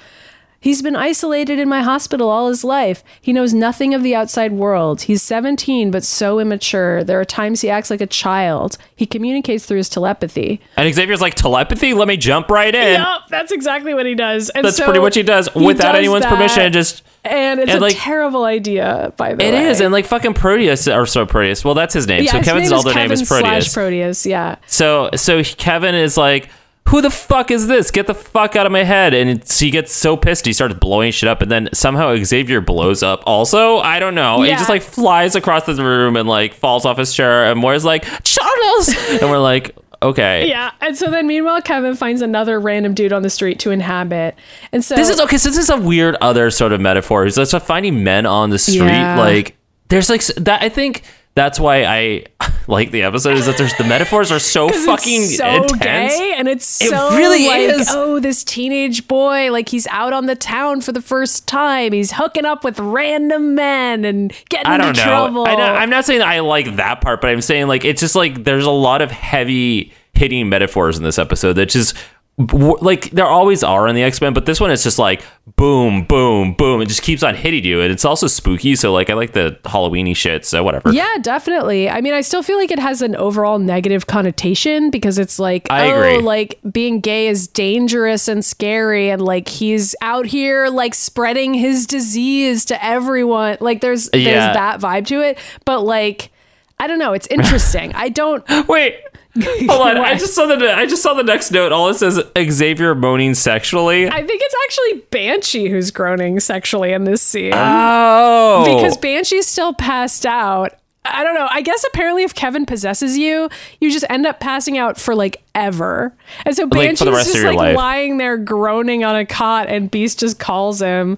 He's 0.61 0.83
been 0.83 0.95
isolated 0.95 1.57
in 1.57 1.67
my 1.67 1.81
hospital 1.81 2.29
all 2.29 2.47
his 2.47 2.63
life. 2.63 3.03
He 3.19 3.33
knows 3.33 3.51
nothing 3.51 3.95
of 3.95 4.03
the 4.03 4.13
outside 4.15 4.51
world. 4.53 5.01
He's 5.01 5.23
17, 5.23 5.89
but 5.89 6.03
so 6.03 6.39
immature. 6.39 7.03
There 7.03 7.19
are 7.19 7.25
times 7.25 7.61
he 7.61 7.69
acts 7.71 7.89
like 7.89 7.99
a 7.99 8.05
child. 8.05 8.77
He 8.95 9.07
communicates 9.07 9.65
through 9.65 9.77
his 9.77 9.89
telepathy. 9.89 10.61
and 10.77 10.93
Xavier's 10.93 11.19
like 11.19 11.33
telepathy. 11.33 11.95
Let 11.95 12.07
me 12.07 12.15
jump 12.15 12.49
right 12.51 12.73
in. 12.75 13.01
Yep, 13.01 13.19
that's 13.29 13.51
exactly 13.51 13.95
what 13.95 14.05
he 14.05 14.13
does. 14.13 14.49
And 14.51 14.63
That's 14.63 14.77
so 14.77 14.85
pretty 14.85 14.99
much 14.99 15.15
he 15.15 15.23
does 15.23 15.49
he 15.53 15.65
without 15.65 15.93
does 15.93 15.99
anyone's 15.99 16.23
that. 16.25 16.33
permission. 16.35 16.71
Just 16.71 17.01
and 17.23 17.59
it's 17.59 17.71
And, 17.71 17.79
a 17.79 17.81
like- 17.81 17.95
terrible 17.97 18.43
idea. 18.43 19.13
By 19.17 19.33
the 19.33 19.43
It 19.43 19.51
way, 19.53 19.61
It 19.65 19.67
is, 19.71 19.81
and 19.81 19.91
like 19.91 20.05
fucking 20.05 20.35
Proteus 20.35 20.87
or 20.87 21.07
so 21.07 21.25
Proteus. 21.25 21.65
Well, 21.65 21.73
that's 21.73 21.93
his 21.95 22.05
name. 22.07 22.23
yeah, 22.23 22.33
so 22.33 22.41
Kevin's 22.41 22.69
name 22.69 22.77
older 22.77 22.93
name 22.93 23.11
is 23.11 23.27
Kevin 23.27 23.43
Proteus. 23.45 23.73
Proteus. 23.73 24.25
Yeah, 24.27 24.55
So 24.67 25.09
so 25.15 25.43
Kevin 25.43 25.95
is 25.95 26.17
like, 26.17 26.49
who 26.89 27.01
the 27.01 27.09
fuck 27.09 27.51
is 27.51 27.67
this? 27.67 27.89
Get 27.89 28.07
the 28.07 28.13
fuck 28.13 28.55
out 28.55 28.65
of 28.65 28.71
my 28.71 28.83
head! 28.83 29.13
And 29.13 29.41
he 29.49 29.71
gets 29.71 29.93
so 29.93 30.17
pissed, 30.17 30.45
he 30.45 30.51
starts 30.53 30.73
blowing 30.75 31.11
shit 31.11 31.29
up, 31.29 31.41
and 31.41 31.49
then 31.49 31.69
somehow 31.73 32.15
Xavier 32.21 32.59
blows 32.59 33.01
up. 33.01 33.23
Also, 33.25 33.77
I 33.77 33.99
don't 33.99 34.15
know. 34.15 34.41
He 34.41 34.51
just 34.51 34.67
like 34.69 34.81
flies 34.81 35.35
across 35.35 35.65
the 35.65 35.75
room 35.75 36.17
and 36.17 36.27
like 36.27 36.53
falls 36.53 36.85
off 36.85 36.97
his 36.97 37.13
chair, 37.13 37.45
and 37.49 37.59
Moira's 37.59 37.85
like, 37.85 38.03
Charles, 38.23 38.89
and 39.09 39.29
we're 39.29 39.37
like, 39.39 39.75
okay. 40.03 40.49
yeah. 40.49 40.71
And 40.81 40.97
so 40.97 41.09
then, 41.09 41.27
meanwhile, 41.27 41.61
Kevin 41.61 41.95
finds 41.95 42.21
another 42.21 42.59
random 42.59 42.93
dude 42.93 43.13
on 43.13 43.21
the 43.21 43.29
street 43.29 43.59
to 43.59 43.71
inhabit, 43.71 44.35
and 44.73 44.83
so 44.83 44.95
This 44.95 45.09
is 45.09 45.21
okay. 45.21 45.37
So 45.37 45.49
this 45.49 45.59
is 45.59 45.69
a 45.69 45.77
weird 45.77 46.15
other 46.19 46.51
sort 46.51 46.73
of 46.73 46.81
metaphor. 46.81 47.25
It's 47.25 47.37
just 47.37 47.55
finding 47.65 48.03
men 48.03 48.25
on 48.25 48.49
the 48.49 48.59
street. 48.59 48.79
Yeah. 48.79 49.17
Like 49.17 49.55
there's 49.87 50.09
like 50.09 50.25
that. 50.25 50.61
I 50.61 50.67
think 50.69 51.03
that's 51.35 51.59
why 51.59 51.83
I 51.85 52.25
like 52.67 52.91
the 52.91 53.03
episode 53.03 53.37
is 53.37 53.45
that 53.45 53.57
there's 53.57 53.73
the 53.75 53.83
metaphors 53.85 54.31
are 54.31 54.39
so 54.39 54.67
fucking 54.85 55.21
it's 55.23 55.37
so 55.37 55.63
intense. 55.63 55.79
gay 56.17 56.33
and 56.37 56.47
it's 56.47 56.81
It 56.81 56.89
so 56.89 57.15
really 57.15 57.47
like, 57.47 57.79
is. 57.79 57.87
oh 57.91 58.19
this 58.19 58.43
teenage 58.43 59.07
boy 59.07 59.51
like 59.51 59.69
he's 59.69 59.87
out 59.87 60.13
on 60.13 60.25
the 60.25 60.35
town 60.35 60.81
for 60.81 60.91
the 60.91 61.01
first 61.01 61.47
time 61.47 61.93
he's 61.93 62.11
hooking 62.13 62.45
up 62.45 62.63
with 62.63 62.79
random 62.79 63.55
men 63.55 64.03
and 64.05 64.33
getting 64.49 64.67
I 64.67 64.77
don't 64.77 64.89
into 64.89 64.99
know. 65.01 65.07
trouble 65.07 65.45
I 65.47 65.55
don't, 65.55 65.61
I'm 65.77 65.89
not 65.89 66.05
saying 66.05 66.21
I 66.21 66.39
like 66.41 66.75
that 66.75 67.01
part, 67.01 67.21
but 67.21 67.29
I'm 67.29 67.41
saying 67.41 67.67
like 67.67 67.85
it's 67.85 68.01
just 68.01 68.15
like 68.15 68.43
there's 68.43 68.65
a 68.65 68.71
lot 68.71 69.01
of 69.01 69.09
heavy 69.11 69.93
hitting 70.13 70.49
metaphors 70.49 70.97
in 70.97 71.03
this 71.03 71.17
episode 71.17 71.53
that 71.53 71.69
just 71.69 71.95
like 72.37 73.11
there 73.11 73.27
always 73.27 73.63
are 73.63 73.87
in 73.87 73.95
the 73.95 74.01
X-Men, 74.03 74.33
but 74.33 74.45
this 74.45 74.59
one 74.59 74.71
is 74.71 74.83
just 74.83 74.97
like 74.97 75.21
boom, 75.57 76.05
boom, 76.05 76.53
boom. 76.53 76.81
It 76.81 76.87
just 76.87 77.01
keeps 77.03 77.21
on 77.23 77.35
hitting 77.35 77.63
you, 77.63 77.81
and 77.81 77.91
it's 77.91 78.05
also 78.05 78.25
spooky. 78.27 78.75
So 78.75 78.91
like 78.93 79.09
I 79.09 79.13
like 79.13 79.33
the 79.33 79.59
Halloweeny 79.65 80.15
shit. 80.15 80.45
So 80.45 80.63
whatever. 80.63 80.91
yeah 80.91 81.17
definitely 81.21 81.89
i 81.89 82.01
mean 82.01 82.13
i 82.13 82.21
still 82.21 82.41
feel 82.41 82.57
like 82.57 82.71
it 82.71 82.79
has 82.79 83.01
an 83.01 83.15
overall 83.15 83.59
negative 83.59 84.07
connotation 84.07 84.89
because 84.89 85.17
it's 85.19 85.37
like 85.39 85.67
I 85.69 85.91
oh 85.91 85.97
agree. 86.01 86.17
like 86.21 86.59
being 86.71 86.99
gay 86.99 87.27
is 87.27 87.47
dangerous 87.47 88.27
and 88.27 88.43
scary 88.43 89.09
and 89.09 89.21
like 89.21 89.47
he's 89.47 89.95
out 90.01 90.25
here 90.25 90.67
like 90.69 90.93
spreading 90.95 91.53
his 91.53 91.85
disease 91.85 92.65
to 92.65 92.83
everyone 92.83 93.57
like 93.59 93.81
there's 93.81 94.09
Yeah. 94.13 94.23
there's 94.23 94.55
that 94.55 94.79
vibe 94.81 95.05
to 95.07 95.21
it 95.21 95.37
but 95.65 95.81
like 95.81 96.31
i 96.79 96.87
don't 96.87 96.99
know 96.99 97.13
it's 97.13 97.27
interesting 97.27 97.91
i 97.93 98.09
don't 98.09 98.43
Wait. 98.67 98.95
Hold 99.39 99.81
on. 99.81 99.97
I 99.97 100.17
just 100.17 100.33
saw 100.35 100.45
the 100.45 100.55
I 100.75 100.85
just 100.85 101.01
saw 101.01 101.13
the 101.13 101.23
next 101.23 101.51
note. 101.51 101.71
All 101.71 101.89
it 101.89 101.95
says 101.95 102.21
Xavier 102.49 102.93
moaning 102.95 103.33
sexually. 103.33 104.07
I 104.09 104.25
think 104.25 104.41
it's 104.43 104.55
actually 104.65 105.01
Banshee 105.11 105.69
who's 105.69 105.91
groaning 105.91 106.39
sexually 106.39 106.91
in 106.91 107.05
this 107.05 107.21
scene. 107.21 107.53
oh. 107.55 108.63
because 108.65 108.97
Banshee's 108.97 109.47
still 109.47 109.73
passed 109.73 110.25
out. 110.25 110.73
I 111.03 111.23
don't 111.23 111.33
know. 111.33 111.47
I 111.49 111.61
guess 111.61 111.83
apparently 111.85 112.23
if 112.23 112.35
Kevin 112.35 112.65
possesses 112.65 113.17
you, 113.17 113.49
you 113.79 113.91
just 113.91 114.05
end 114.09 114.25
up 114.27 114.39
passing 114.39 114.77
out 114.77 114.99
for 114.99 115.15
like 115.15 115.41
ever. 115.55 116.13
And 116.45 116.55
so 116.55 116.63
Like, 116.63 116.71
Banshee's 116.71 117.07
of 117.07 117.13
just 117.13 117.35
like 117.43 117.55
life. 117.57 117.75
lying 117.75 118.17
there 118.17 118.37
groaning 118.37 119.03
on 119.03 119.15
a 119.15 119.25
cot 119.25 119.67
and 119.67 119.89
Beast 119.89 120.19
just 120.19 120.39
calls 120.39 120.79
him. 120.81 121.17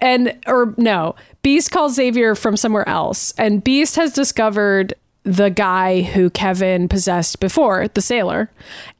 And 0.00 0.38
or 0.46 0.74
no, 0.78 1.14
Beast 1.42 1.70
calls 1.72 1.94
Xavier 1.96 2.34
from 2.34 2.56
somewhere 2.56 2.88
else. 2.88 3.32
And 3.36 3.62
Beast 3.62 3.96
has 3.96 4.12
discovered 4.14 4.94
the 5.24 5.50
guy 5.50 6.02
who 6.02 6.28
Kevin 6.30 6.88
possessed 6.88 7.38
before, 7.38 7.86
the 7.88 8.02
sailor. 8.02 8.50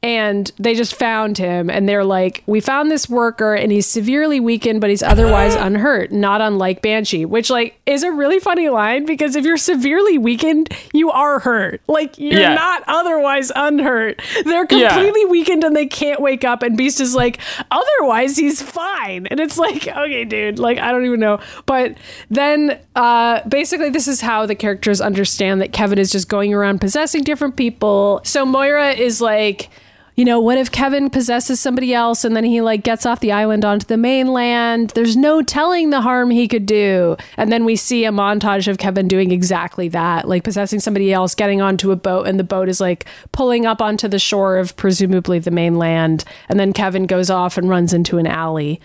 And 0.01 0.49
they 0.57 0.73
just 0.73 0.95
found 0.95 1.37
him 1.37 1.69
and 1.69 1.87
they're 1.87 2.05
like, 2.05 2.43
We 2.45 2.61
found 2.61 2.89
this 2.89 3.09
worker 3.09 3.53
and 3.53 3.73
he's 3.73 3.87
severely 3.87 4.39
weakened, 4.39 4.79
but 4.79 4.89
he's 4.89 5.03
otherwise 5.03 5.53
unhurt, 5.59 6.13
not 6.13 6.39
unlike 6.39 6.81
Banshee, 6.81 7.25
which 7.25 7.49
like 7.49 7.77
is 7.85 8.03
a 8.03 8.11
really 8.11 8.39
funny 8.39 8.69
line 8.69 9.05
because 9.05 9.35
if 9.35 9.43
you're 9.43 9.57
severely 9.57 10.17
weakened, 10.17 10.69
you 10.93 11.11
are 11.11 11.39
hurt. 11.39 11.81
Like 11.87 12.17
you're 12.17 12.39
Yeah. 12.39 12.53
not 12.55 12.83
otherwise 12.87 13.51
unhurt. 13.53 14.21
They're 14.45 14.65
Yeah. 14.69 14.89
completely 14.93 15.25
weakened 15.25 15.65
and 15.65 15.75
they 15.75 15.87
can't 15.87 16.21
wake 16.21 16.45
up. 16.45 16.63
And 16.63 16.77
Beast 16.77 17.01
is 17.01 17.13
like, 17.15 17.37
otherwise 17.69 18.37
he's 18.37 18.61
fine. 18.61 19.27
And 19.27 19.41
it's 19.41 19.57
like, 19.57 19.87
okay, 19.89 20.23
dude, 20.23 20.57
like 20.57 20.77
I 20.79 20.91
don't 20.93 21.05
even 21.05 21.19
know. 21.19 21.39
But 21.65 21.97
then 22.29 22.79
uh 22.95 23.41
basically 23.49 23.89
this 23.89 24.07
is 24.07 24.21
how 24.21 24.45
the 24.45 24.55
characters 24.55 25.01
understand 25.01 25.59
that 25.61 25.73
Kevin 25.73 25.97
is 25.99 26.12
just 26.13 26.29
going 26.29 26.53
around 26.53 26.79
possessing 26.79 27.23
different 27.23 27.57
people. 27.57 28.21
So 28.23 28.45
Moira 28.45 28.91
is 28.91 29.19
like 29.19 29.69
you 30.15 30.25
know, 30.25 30.39
what 30.39 30.59
if 30.59 30.71
Kevin 30.71 31.09
possesses 31.09 31.59
somebody 31.59 31.93
else 31.93 32.23
and 32.23 32.35
then 32.35 32.43
he 32.43 32.61
like 32.61 32.83
gets 32.83 33.05
off 33.05 33.19
the 33.19 33.31
island 33.31 33.65
onto 33.65 33.87
the 33.87 33.97
mainland? 33.97 34.91
There's 34.91 35.17
no 35.17 35.41
telling 35.41 35.89
the 35.89 36.01
harm 36.01 36.29
he 36.29 36.47
could 36.47 36.67
do. 36.67 37.17
And 37.35 37.51
then 37.51 37.65
we 37.65 37.75
see 37.75 38.05
a 38.05 38.11
montage 38.11 38.67
of 38.67 38.77
Kevin 38.77 39.07
doing 39.07 39.31
exactly 39.31 39.87
that, 39.89 40.27
like 40.27 40.43
possessing 40.43 40.79
somebody 40.79 41.11
else, 41.11 41.33
getting 41.33 41.61
onto 41.61 41.91
a 41.91 41.95
boat, 41.95 42.27
and 42.27 42.39
the 42.39 42.43
boat 42.43 42.69
is 42.69 42.79
like 42.79 43.05
pulling 43.31 43.65
up 43.65 43.81
onto 43.81 44.07
the 44.07 44.19
shore 44.19 44.57
of 44.57 44.75
presumably 44.75 45.39
the 45.39 45.51
mainland. 45.51 46.23
And 46.47 46.59
then 46.59 46.73
Kevin 46.73 47.07
goes 47.07 47.31
off 47.31 47.57
and 47.57 47.67
runs 47.67 47.93
into 47.93 48.19
an 48.19 48.27
alley. 48.27 48.79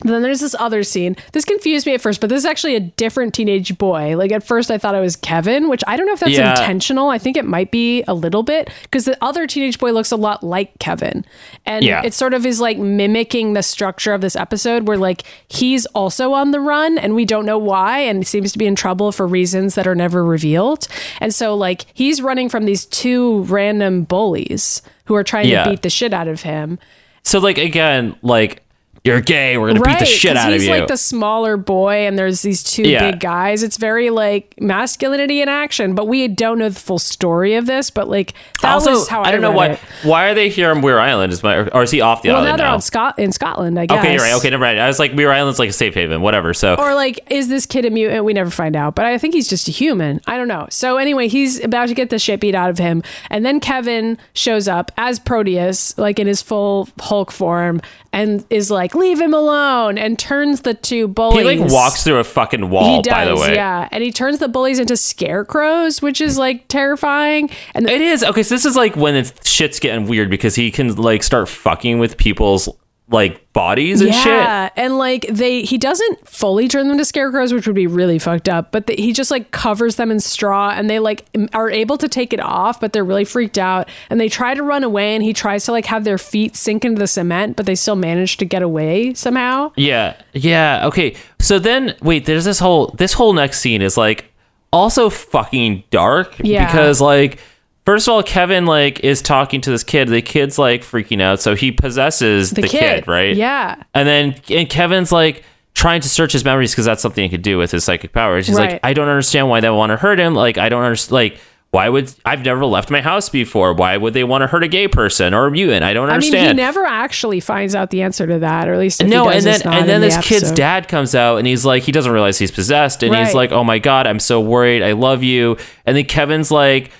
Then 0.00 0.22
there's 0.22 0.40
this 0.40 0.56
other 0.58 0.82
scene. 0.82 1.16
This 1.32 1.44
confused 1.44 1.86
me 1.86 1.94
at 1.94 2.00
first, 2.00 2.20
but 2.20 2.28
this 2.28 2.38
is 2.38 2.44
actually 2.44 2.74
a 2.74 2.80
different 2.80 3.32
teenage 3.32 3.78
boy. 3.78 4.16
Like 4.16 4.32
at 4.32 4.42
first, 4.42 4.70
I 4.72 4.76
thought 4.76 4.96
it 4.96 5.00
was 5.00 5.14
Kevin, 5.14 5.68
which 5.68 5.84
I 5.86 5.96
don't 5.96 6.06
know 6.06 6.12
if 6.12 6.20
that's 6.20 6.32
Yeah. 6.32 6.50
intentional. 6.50 7.10
I 7.10 7.18
think 7.18 7.36
it 7.36 7.44
might 7.44 7.70
be 7.70 8.02
a 8.08 8.12
little 8.12 8.42
bit 8.42 8.68
because 8.82 9.04
the 9.04 9.16
other 9.22 9.46
teenage 9.46 9.78
boy 9.78 9.92
looks 9.92 10.10
a 10.10 10.16
lot 10.16 10.42
like 10.42 10.76
Kevin, 10.80 11.24
and 11.64 11.84
Yeah. 11.84 12.02
it 12.04 12.12
sort 12.12 12.34
of 12.34 12.44
is 12.44 12.60
like 12.60 12.76
mimicking 12.76 13.52
the 13.52 13.62
structure 13.62 14.12
of 14.12 14.20
this 14.20 14.34
episode, 14.34 14.88
where 14.88 14.98
like 14.98 15.22
he's 15.48 15.86
also 15.86 16.32
on 16.32 16.50
the 16.50 16.60
run, 16.60 16.98
and 16.98 17.14
we 17.14 17.24
don't 17.24 17.46
know 17.46 17.56
why, 17.58 18.00
and 18.00 18.26
seems 18.26 18.50
to 18.52 18.58
be 18.58 18.66
in 18.66 18.74
trouble 18.74 19.12
for 19.12 19.28
reasons 19.28 19.76
that 19.76 19.86
are 19.86 19.94
never 19.94 20.24
revealed. 20.24 20.88
And 21.20 21.32
so 21.32 21.54
like 21.54 21.86
he's 21.94 22.20
running 22.20 22.48
from 22.48 22.64
these 22.64 22.84
two 22.84 23.42
random 23.44 24.02
bullies 24.02 24.82
who 25.04 25.14
are 25.14 25.24
trying 25.24 25.48
Yeah. 25.48 25.62
to 25.64 25.70
beat 25.70 25.82
the 25.82 25.88
shit 25.90 26.12
out 26.12 26.26
of 26.26 26.42
him. 26.42 26.80
So 27.22 27.38
like 27.38 27.58
again, 27.58 28.16
like 28.22 28.60
you're 29.04 29.20
gay. 29.20 29.58
We're 29.58 29.66
gonna 29.68 29.80
beat 29.82 29.98
the 29.98 30.06
shit 30.06 30.34
out 30.36 30.48
of 30.52 30.54
you. 30.54 30.68
he's 30.68 30.78
like 30.80 30.88
the 30.88 30.96
smaller 30.96 31.56
boy, 31.58 32.06
and 32.06 32.18
there's 32.18 32.40
these 32.40 32.62
two 32.62 32.82
Yeah. 32.88 33.10
big 33.10 33.20
guys. 33.20 33.62
It's 33.62 33.76
very 33.76 34.08
like 34.08 34.54
masculinity 34.58 35.42
in 35.42 35.48
action, 35.48 35.94
but 35.94 36.08
we 36.08 36.26
don't 36.26 36.58
know 36.58 36.70
the 36.70 36.80
full 36.80 36.98
story 36.98 37.54
of 37.54 37.66
this. 37.66 37.90
But 37.90 38.08
like 38.08 38.32
that 38.62 38.72
also, 38.72 38.92
was 38.92 39.08
how 39.08 39.20
I, 39.22 39.28
I 39.28 39.30
don't 39.32 39.42
know 39.42 39.50
why. 39.50 39.66
it. 39.72 39.78
Why 40.04 40.24
are 40.30 40.34
they 40.34 40.48
here 40.48 40.70
on 40.70 40.80
Muir 40.80 40.98
Island? 40.98 41.32
Is 41.34 41.42
my 41.42 41.68
or 41.68 41.82
is 41.82 41.90
he 41.90 42.00
off 42.00 42.22
the 42.22 42.30
Well, 42.30 42.42
now 42.44 42.56
they're 42.56 42.66
now? 42.66 42.74
on 42.74 42.80
Scot 42.80 43.18
in 43.18 43.30
Scotland, 43.30 43.78
I 43.78 43.84
guess. 43.86 43.98
okay, 43.98 44.14
you're 44.14 44.22
right. 44.22 44.34
Okay, 44.36 44.48
never 44.48 44.64
mind. 44.64 44.80
I 44.80 44.86
was 44.88 44.98
like 44.98 45.12
Muir 45.14 45.30
Island's 45.30 45.58
like 45.58 45.68
a 45.68 45.72
safe 45.74 45.94
haven, 45.94 46.22
whatever. 46.22 46.54
So 46.54 46.74
Or 46.76 46.94
like, 46.94 47.20
is 47.30 47.48
this 47.48 47.66
kid 47.66 47.84
a 47.84 47.90
mutant? 47.90 48.24
We 48.24 48.32
never 48.32 48.50
find 48.50 48.74
out, 48.74 48.94
but 48.94 49.04
I 49.04 49.18
think 49.18 49.34
he's 49.34 49.48
just 49.48 49.68
a 49.68 49.70
human. 49.70 50.22
I 50.26 50.38
don't 50.38 50.48
know. 50.48 50.66
So 50.70 50.96
anyway, 50.96 51.28
he's 51.28 51.62
about 51.62 51.88
to 51.88 51.94
get 51.94 52.08
the 52.08 52.18
shit 52.18 52.40
beat 52.40 52.54
out 52.54 52.70
of 52.70 52.78
him, 52.78 53.02
and 53.28 53.44
then 53.44 53.60
Kevin 53.60 54.16
shows 54.32 54.66
up 54.66 54.90
as 54.96 55.18
Proteus, 55.18 55.96
like 55.98 56.18
in 56.18 56.26
his 56.26 56.40
full 56.40 56.88
Hulk 56.98 57.30
form, 57.30 57.82
and 58.12 58.44
is 58.48 58.70
like, 58.70 58.93
"Leave 58.94 59.20
him 59.20 59.34
alone," 59.34 59.98
and 59.98 60.18
turns 60.18 60.62
the 60.62 60.74
two 60.74 61.08
bullies. 61.08 61.46
he 61.48 61.58
like 61.60 61.72
walks 61.72 62.04
through 62.04 62.18
a 62.18 62.24
fucking 62.24 62.70
wall. 62.70 62.96
He 62.96 63.02
does, 63.02 63.12
by 63.12 63.24
the 63.24 63.36
way, 63.36 63.54
yeah, 63.54 63.88
and 63.90 64.02
he 64.02 64.10
turns 64.10 64.38
the 64.38 64.48
bullies 64.48 64.78
into 64.78 64.96
scarecrows, 64.96 66.02
which 66.02 66.20
is 66.20 66.38
like 66.38 66.68
terrifying. 66.68 67.50
And 67.74 67.88
It 67.88 68.00
is 68.00 68.22
okay. 68.24 68.42
So 68.42 68.54
this 68.54 68.64
is 68.64 68.76
like 68.76 68.96
when 68.96 69.14
it's 69.14 69.48
shit's 69.48 69.78
getting 69.80 70.06
weird 70.06 70.30
because 70.30 70.54
he 70.54 70.70
can 70.70 70.94
like 70.96 71.22
start 71.22 71.48
fucking 71.48 71.98
with 71.98 72.16
people's 72.16 72.68
like 73.10 73.52
bodies 73.52 74.00
and 74.00 74.14
shit. 74.14 74.26
yeah, 74.26 74.70
and 74.76 74.96
like 74.96 75.26
they, 75.28 75.60
he 75.62 75.76
doesn't 75.76 76.26
fully 76.26 76.68
turn 76.68 76.88
them 76.88 76.96
to 76.96 77.04
scarecrows, 77.04 77.52
which 77.52 77.66
would 77.66 77.76
be 77.76 77.86
really 77.86 78.18
fucked 78.18 78.48
up. 78.48 78.72
But 78.72 78.86
the, 78.86 78.94
he 78.94 79.12
just 79.12 79.30
like 79.30 79.50
covers 79.50 79.96
them 79.96 80.10
in 80.10 80.20
straw, 80.20 80.70
and 80.70 80.88
they 80.88 80.98
like 80.98 81.26
are 81.52 81.70
able 81.70 81.98
to 81.98 82.08
take 82.08 82.32
it 82.32 82.40
off, 82.40 82.80
but 82.80 82.92
they're 82.94 83.04
really 83.04 83.26
freaked 83.26 83.58
out, 83.58 83.88
and 84.08 84.18
they 84.18 84.28
try 84.30 84.54
to 84.54 84.62
run 84.62 84.84
away, 84.84 85.14
and 85.14 85.22
he 85.22 85.34
tries 85.34 85.64
to 85.66 85.72
like 85.72 85.84
have 85.86 86.04
their 86.04 86.16
feet 86.18 86.56
sink 86.56 86.84
into 86.84 86.98
the 86.98 87.06
cement, 87.06 87.56
but 87.56 87.66
they 87.66 87.74
still 87.74 87.96
manage 87.96 88.38
to 88.38 88.46
get 88.46 88.62
away 88.62 89.12
somehow. 89.14 89.70
Yeah, 89.76 90.16
yeah. 90.32 90.86
Okay. 90.86 91.14
So 91.40 91.58
then, 91.58 91.94
wait. 92.00 92.24
There's 92.24 92.46
this 92.46 92.58
whole 92.58 92.86
this 92.96 93.12
whole 93.12 93.34
next 93.34 93.60
scene 93.60 93.82
is 93.82 93.98
like 93.98 94.32
also 94.72 95.10
fucking 95.10 95.84
dark 95.90 96.34
Yeah. 96.42 96.66
because 96.66 97.00
like 97.02 97.38
first 97.86 98.08
of 98.08 98.12
all, 98.14 98.22
Kevin 98.22 98.66
like 98.66 99.00
is 99.00 99.22
talking 99.22 99.60
to 99.62 99.70
this 99.70 99.84
kid. 99.84 100.08
The 100.08 100.22
kid's 100.22 100.58
like 100.58 100.82
freaking 100.82 101.20
out, 101.22 101.40
so 101.40 101.54
he 101.54 101.70
possesses 101.72 102.50
the, 102.50 102.62
kid. 102.62 103.06
right? 103.08 103.36
Yeah. 103.36 103.82
And 103.94 104.06
then 104.08 104.36
and 104.50 104.68
Kevin's 104.68 105.12
like 105.12 105.44
trying 105.74 106.00
to 106.00 106.08
search 106.08 106.32
his 106.32 106.44
memories 106.44 106.70
because 106.72 106.84
that's 106.84 107.02
something 107.02 107.22
he 107.24 107.28
could 107.28 107.42
do 107.42 107.58
with 107.58 107.70
his 107.72 107.84
psychic 107.84 108.12
powers. 108.12 108.46
He's 108.46 108.56
Right. 108.56 108.72
like, 108.72 108.80
I 108.84 108.92
don't 108.94 109.08
understand 109.08 109.48
why 109.48 109.60
they 109.60 109.70
want 109.70 109.90
to 109.90 109.96
hurt 109.96 110.20
him. 110.20 110.34
Like, 110.34 110.56
I 110.56 110.68
don't 110.68 110.84
understand. 110.84 111.12
Like, 111.12 111.38
why 111.72 111.88
would 111.88 112.14
I've 112.24 112.44
never 112.44 112.64
left 112.64 112.88
my 112.88 113.00
house 113.00 113.28
before? 113.28 113.74
Why 113.74 113.96
would 113.96 114.14
they 114.14 114.22
want 114.22 114.42
to 114.42 114.46
hurt 114.46 114.62
a 114.62 114.68
gay 114.68 114.86
person 114.86 115.34
or 115.34 115.48
a 115.48 115.50
mutant? 115.50 115.82
I 115.82 115.92
don't 115.92 116.04
I 116.04 116.06
mean, 116.06 116.14
understand. 116.14 116.46
he 116.58 116.64
never 116.64 116.84
actually 116.84 117.40
finds 117.40 117.74
out 117.74 117.90
the 117.90 118.02
answer 118.02 118.28
to 118.28 118.38
that, 118.38 118.68
or 118.68 118.74
at 118.74 118.78
least 118.78 119.02
no, 119.02 119.28
he 119.28 119.38
and 119.38 119.44
then 119.44 119.62
and 119.64 119.88
then 119.88 119.96
in 119.96 120.00
the 120.00 120.06
this 120.06 120.24
kid's 120.24 120.52
dad 120.52 120.86
comes 120.86 121.16
out 121.16 121.38
and 121.38 121.48
he's 121.48 121.64
like, 121.64 121.82
he 121.82 121.90
doesn't 121.90 122.12
realize 122.12 122.38
he's 122.38 122.52
possessed, 122.52 123.02
and 123.02 123.12
he's 123.12 123.34
like, 123.34 123.50
oh 123.50 123.64
my 123.64 123.80
god, 123.80 124.06
I'm 124.06 124.20
so 124.20 124.40
worried. 124.40 124.84
I 124.84 124.92
love 124.92 125.24
you. 125.24 125.56
And 125.84 125.96
then 125.96 126.04
Kevin's 126.04 126.52
like, 126.52 126.92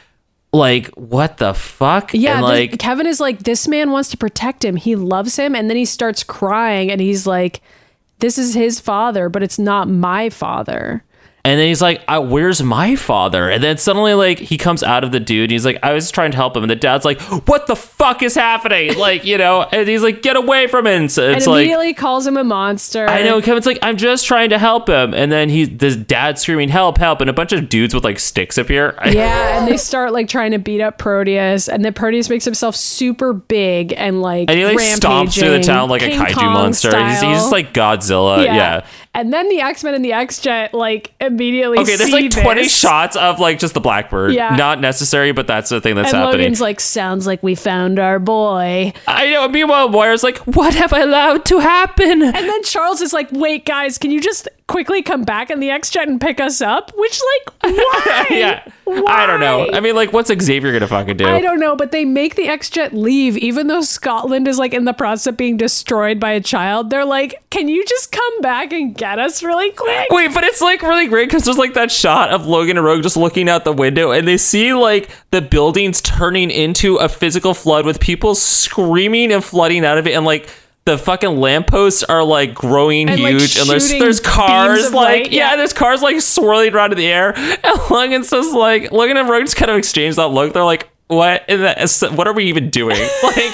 like 0.55 0.89
what 0.91 1.39
the 1.39 1.53
fuck? 1.55 2.15
Yeah, 2.15 2.35
and 2.35 2.43
like 2.43 2.79
Kevin 2.79 3.07
is 3.07 3.21
like, 3.21 3.41
this 3.41 3.67
man 3.69 3.91
wants 3.91 4.11
to 4.11 4.17
protect 4.17 4.65
him. 4.65 4.77
He 4.77 4.97
loves 4.97 5.37
him, 5.37 5.55
and 5.55 5.69
then 5.69 5.77
he 5.77 5.85
starts 5.85 6.23
crying, 6.23 6.91
and 6.91 7.01
he's 7.01 7.27
like, 7.27 7.61
this 8.21 8.39
is 8.39 8.55
his 8.55 8.81
father, 8.81 9.29
but 9.29 9.43
it's 9.43 9.59
not 9.59 9.89
my 9.89 10.31
father. 10.31 11.05
And 11.47 11.61
then 11.61 11.67
he's 11.69 11.83
like, 11.83 12.01
"Where's 12.09 12.63
my 12.63 12.97
father?" 12.97 13.51
And 13.51 13.63
then 13.63 13.77
suddenly, 13.77 14.15
like, 14.15 14.39
he 14.39 14.57
comes 14.57 14.83
out 14.83 15.05
of 15.05 15.13
the 15.13 15.21
dude. 15.21 15.45
And 15.45 15.53
he's 15.53 15.67
like, 15.67 15.79
"I 15.83 15.93
was 15.93 16.11
trying 16.11 16.31
to 16.31 16.37
help 16.39 16.57
him." 16.57 16.63
And 16.63 16.71
the 16.71 16.75
dad's 16.77 17.05
like, 17.05 17.21
"What 17.47 17.67
the 17.67 17.77
fuck 17.77 18.23
is 18.23 18.35
happening?" 18.35 18.97
Like, 19.05 19.27
you 19.27 19.37
know. 19.37 19.63
And 19.71 19.87
he's 19.87 20.03
like, 20.03 20.23
"Get 20.23 20.37
away 20.37 20.69
from 20.69 20.87
him!" 20.87 21.03
And 21.03 21.13
so 21.13 21.27
And 21.27 21.37
it's 21.37 21.47
like, 21.47 21.59
immediately 21.65 21.93
calls 21.93 22.27
him 22.27 22.39
a 22.39 22.45
monster. 22.45 23.07
I 23.07 23.23
know. 23.25 23.43
Kevin's 23.43 23.67
like, 23.67 23.79
"I'm 23.83 23.99
just 23.99 24.25
trying 24.27 24.49
to 24.51 24.59
help 24.59 24.89
him." 24.89 25.13
And 25.13 25.31
then 25.31 25.51
he, 25.51 25.67
this 25.67 25.97
dad 25.97 26.39
screaming, 26.39 26.71
"Help! 26.71 26.97
Help!" 26.97 27.21
And 27.21 27.29
a 27.29 27.35
bunch 27.35 27.53
of 27.53 27.69
dudes 27.69 27.93
with 27.95 28.05
like 28.05 28.19
sticks 28.19 28.57
appear. 28.57 28.99
Yeah, 29.15 29.59
and 29.59 29.69
they 29.71 29.77
start 29.77 30.13
like 30.15 30.29
trying 30.29 30.53
to 30.53 30.59
beat 30.59 30.81
up 30.81 30.97
Proteus, 30.97 31.69
and 31.69 31.85
then 31.85 31.93
Proteus 31.93 32.31
makes 32.31 32.45
himself 32.47 32.75
super 32.75 33.35
big 33.35 33.93
and 33.97 34.23
like 34.23 34.49
And 34.49 34.59
he 34.59 34.65
like 34.65 34.79
stomps 34.79 35.39
through 35.39 35.51
the 35.51 35.61
town 35.63 35.91
like 35.91 36.03
a 36.03 36.09
kaiju 36.09 36.33
Kong 36.35 36.53
monster. 36.55 36.89
He's, 37.07 37.21
he's 37.21 37.37
just 37.37 37.53
like 37.53 37.75
Godzilla. 37.75 38.45
yeah. 38.47 38.87
And 39.15 39.33
then 39.33 39.49
the 39.49 39.61
X 39.61 39.85
Men 39.85 39.95
and 39.95 40.05
the 40.05 40.13
X 40.13 40.41
Jet 40.41 40.75
like 40.75 41.13
immediately 41.21 41.79
Okay, 41.79 41.97
there's 41.97 42.11
like 42.11 42.31
20 42.31 42.63
this. 42.63 42.77
shots 42.77 43.15
of 43.17 43.39
like 43.39 43.59
just 43.61 43.75
the 43.75 43.81
Blackbird. 43.81 44.33
Yeah. 44.35 44.57
Not 44.57 44.81
necessary, 44.81 45.31
but 45.33 45.47
that's 45.47 45.71
the 45.71 45.81
thing 45.81 45.95
that's 45.95 46.13
And 46.13 46.19
happening. 46.23 46.41
Logan's 46.41 46.61
like, 46.61 46.81
sounds 46.81 47.27
like 47.27 47.43
we 47.43 47.55
found 47.55 47.99
our 47.99 48.19
boy. 48.19 48.93
I 49.07 49.31
know. 49.31 49.47
Meanwhile, 49.49 49.89
Moira's 49.91 50.23
like, 50.25 50.39
"What 50.39 50.75
have 50.75 50.93
I 50.93 51.01
allowed 51.01 51.45
to 51.47 51.61
happen?" 51.61 52.23
And 52.23 52.35
then 52.35 52.63
Charles 52.65 53.01
is 53.01 53.13
like, 53.13 53.29
wait, 53.31 53.65
guys, 53.65 53.99
can 53.99 54.11
you 54.11 54.21
just 54.21 54.49
quickly 54.67 55.03
come 55.03 55.23
back 55.25 55.51
in 55.51 55.61
the 55.61 55.71
X 55.71 55.91
Jet 55.91 56.09
and 56.09 56.21
pick 56.21 56.41
us 56.41 56.61
up? 56.61 56.93
Which, 56.97 57.21
like, 57.37 57.55
why? 57.75 58.27
yeah. 58.31 58.69
I 58.87 59.27
don't 59.27 59.41
know. 59.41 59.71
I 59.73 59.81
mean, 59.81 59.95
like, 59.95 60.13
what's 60.13 60.31
Xavier 60.31 60.73
gonna 60.73 60.87
fucking 60.87 61.17
do? 61.17 61.27
I 61.27 61.41
don't 61.41 61.59
know, 61.59 61.75
but 61.75 61.91
they 61.91 62.05
make 62.05 62.35
the 62.35 62.49
X 62.49 62.69
Jet 62.71 62.93
leave, 62.93 63.37
even 63.39 63.67
though 63.67 63.81
Scotland 63.81 64.47
is 64.47 64.59
like 64.59 64.75
in 64.75 64.85
the 64.85 64.93
process 64.93 65.27
of 65.27 65.37
being 65.37 65.57
destroyed 65.57 66.21
by 66.21 66.33
a 66.33 66.41
child. 66.41 66.91
They're 66.91 67.05
like, 67.05 67.43
can 67.51 67.69
you 67.69 67.85
just 67.85 68.13
come 68.13 68.41
back 68.41 68.73
and 68.73 68.95
get 68.95 69.19
us 69.19 69.43
really 69.43 69.71
quick? 69.71 70.09
Wait, 70.11 70.33
but 70.35 70.45
it's 70.45 70.61
like 70.61 70.83
really 70.83 71.07
great 71.07 71.29
because 71.29 71.45
there's 71.45 71.59
like 71.59 71.75
that 71.75 71.91
shot 71.91 72.31
of 72.31 72.47
Logan 72.47 72.77
and 72.77 72.85
Rogue 72.85 73.03
just 73.03 73.17
looking 73.17 73.49
out 73.49 73.65
the 73.65 73.73
window 73.73 74.13
and 74.13 74.29
they 74.29 74.37
see 74.37 74.75
like 74.75 75.11
the 75.31 75.41
buildings 75.41 76.01
turning 76.01 76.51
into 76.51 76.97
a 76.97 77.09
physical 77.09 77.55
flood 77.55 77.87
with 77.87 78.01
people 78.01 78.35
screaming 78.35 79.33
and 79.33 79.43
flooding 79.43 79.85
out 79.85 79.99
of 79.99 80.07
it 80.07 80.15
and 80.15 80.25
like 80.25 80.49
the 80.87 80.99
fucking 80.99 81.41
lampposts 81.41 82.03
are 82.05 82.23
like 82.23 82.55
growing 82.55 83.09
And, 83.09 83.23
like, 83.23 83.33
huge 83.33 83.57
and 83.59 83.69
there's 83.69 83.89
there's 83.91 84.21
cars 84.21 84.93
like 84.93 84.93
light, 85.25 85.33
yeah. 85.33 85.51
yeah. 85.51 85.57
there's 85.57 85.73
cars 85.73 86.03
like 86.03 86.21
swirling 86.21 86.75
around 86.75 86.93
in 86.93 86.99
the 86.99 87.07
air 87.07 87.33
and 87.37 87.81
Logan's 87.91 88.31
just 88.31 88.55
like 88.55 88.93
Logan 88.93 89.17
and 89.17 89.29
Rogue 89.29 89.45
just 89.45 89.57
kind 89.57 89.71
of 89.71 89.77
exchange 89.79 90.17
that 90.17 90.29
look 90.29 90.53
they're 90.53 90.65
like 90.65 90.91
what 91.07 91.45
in 91.49 91.61
the, 91.61 92.13
what 92.15 92.27
are 92.27 92.33
we 92.35 92.45
even 92.45 92.71
doing 92.71 92.97
like 93.23 93.53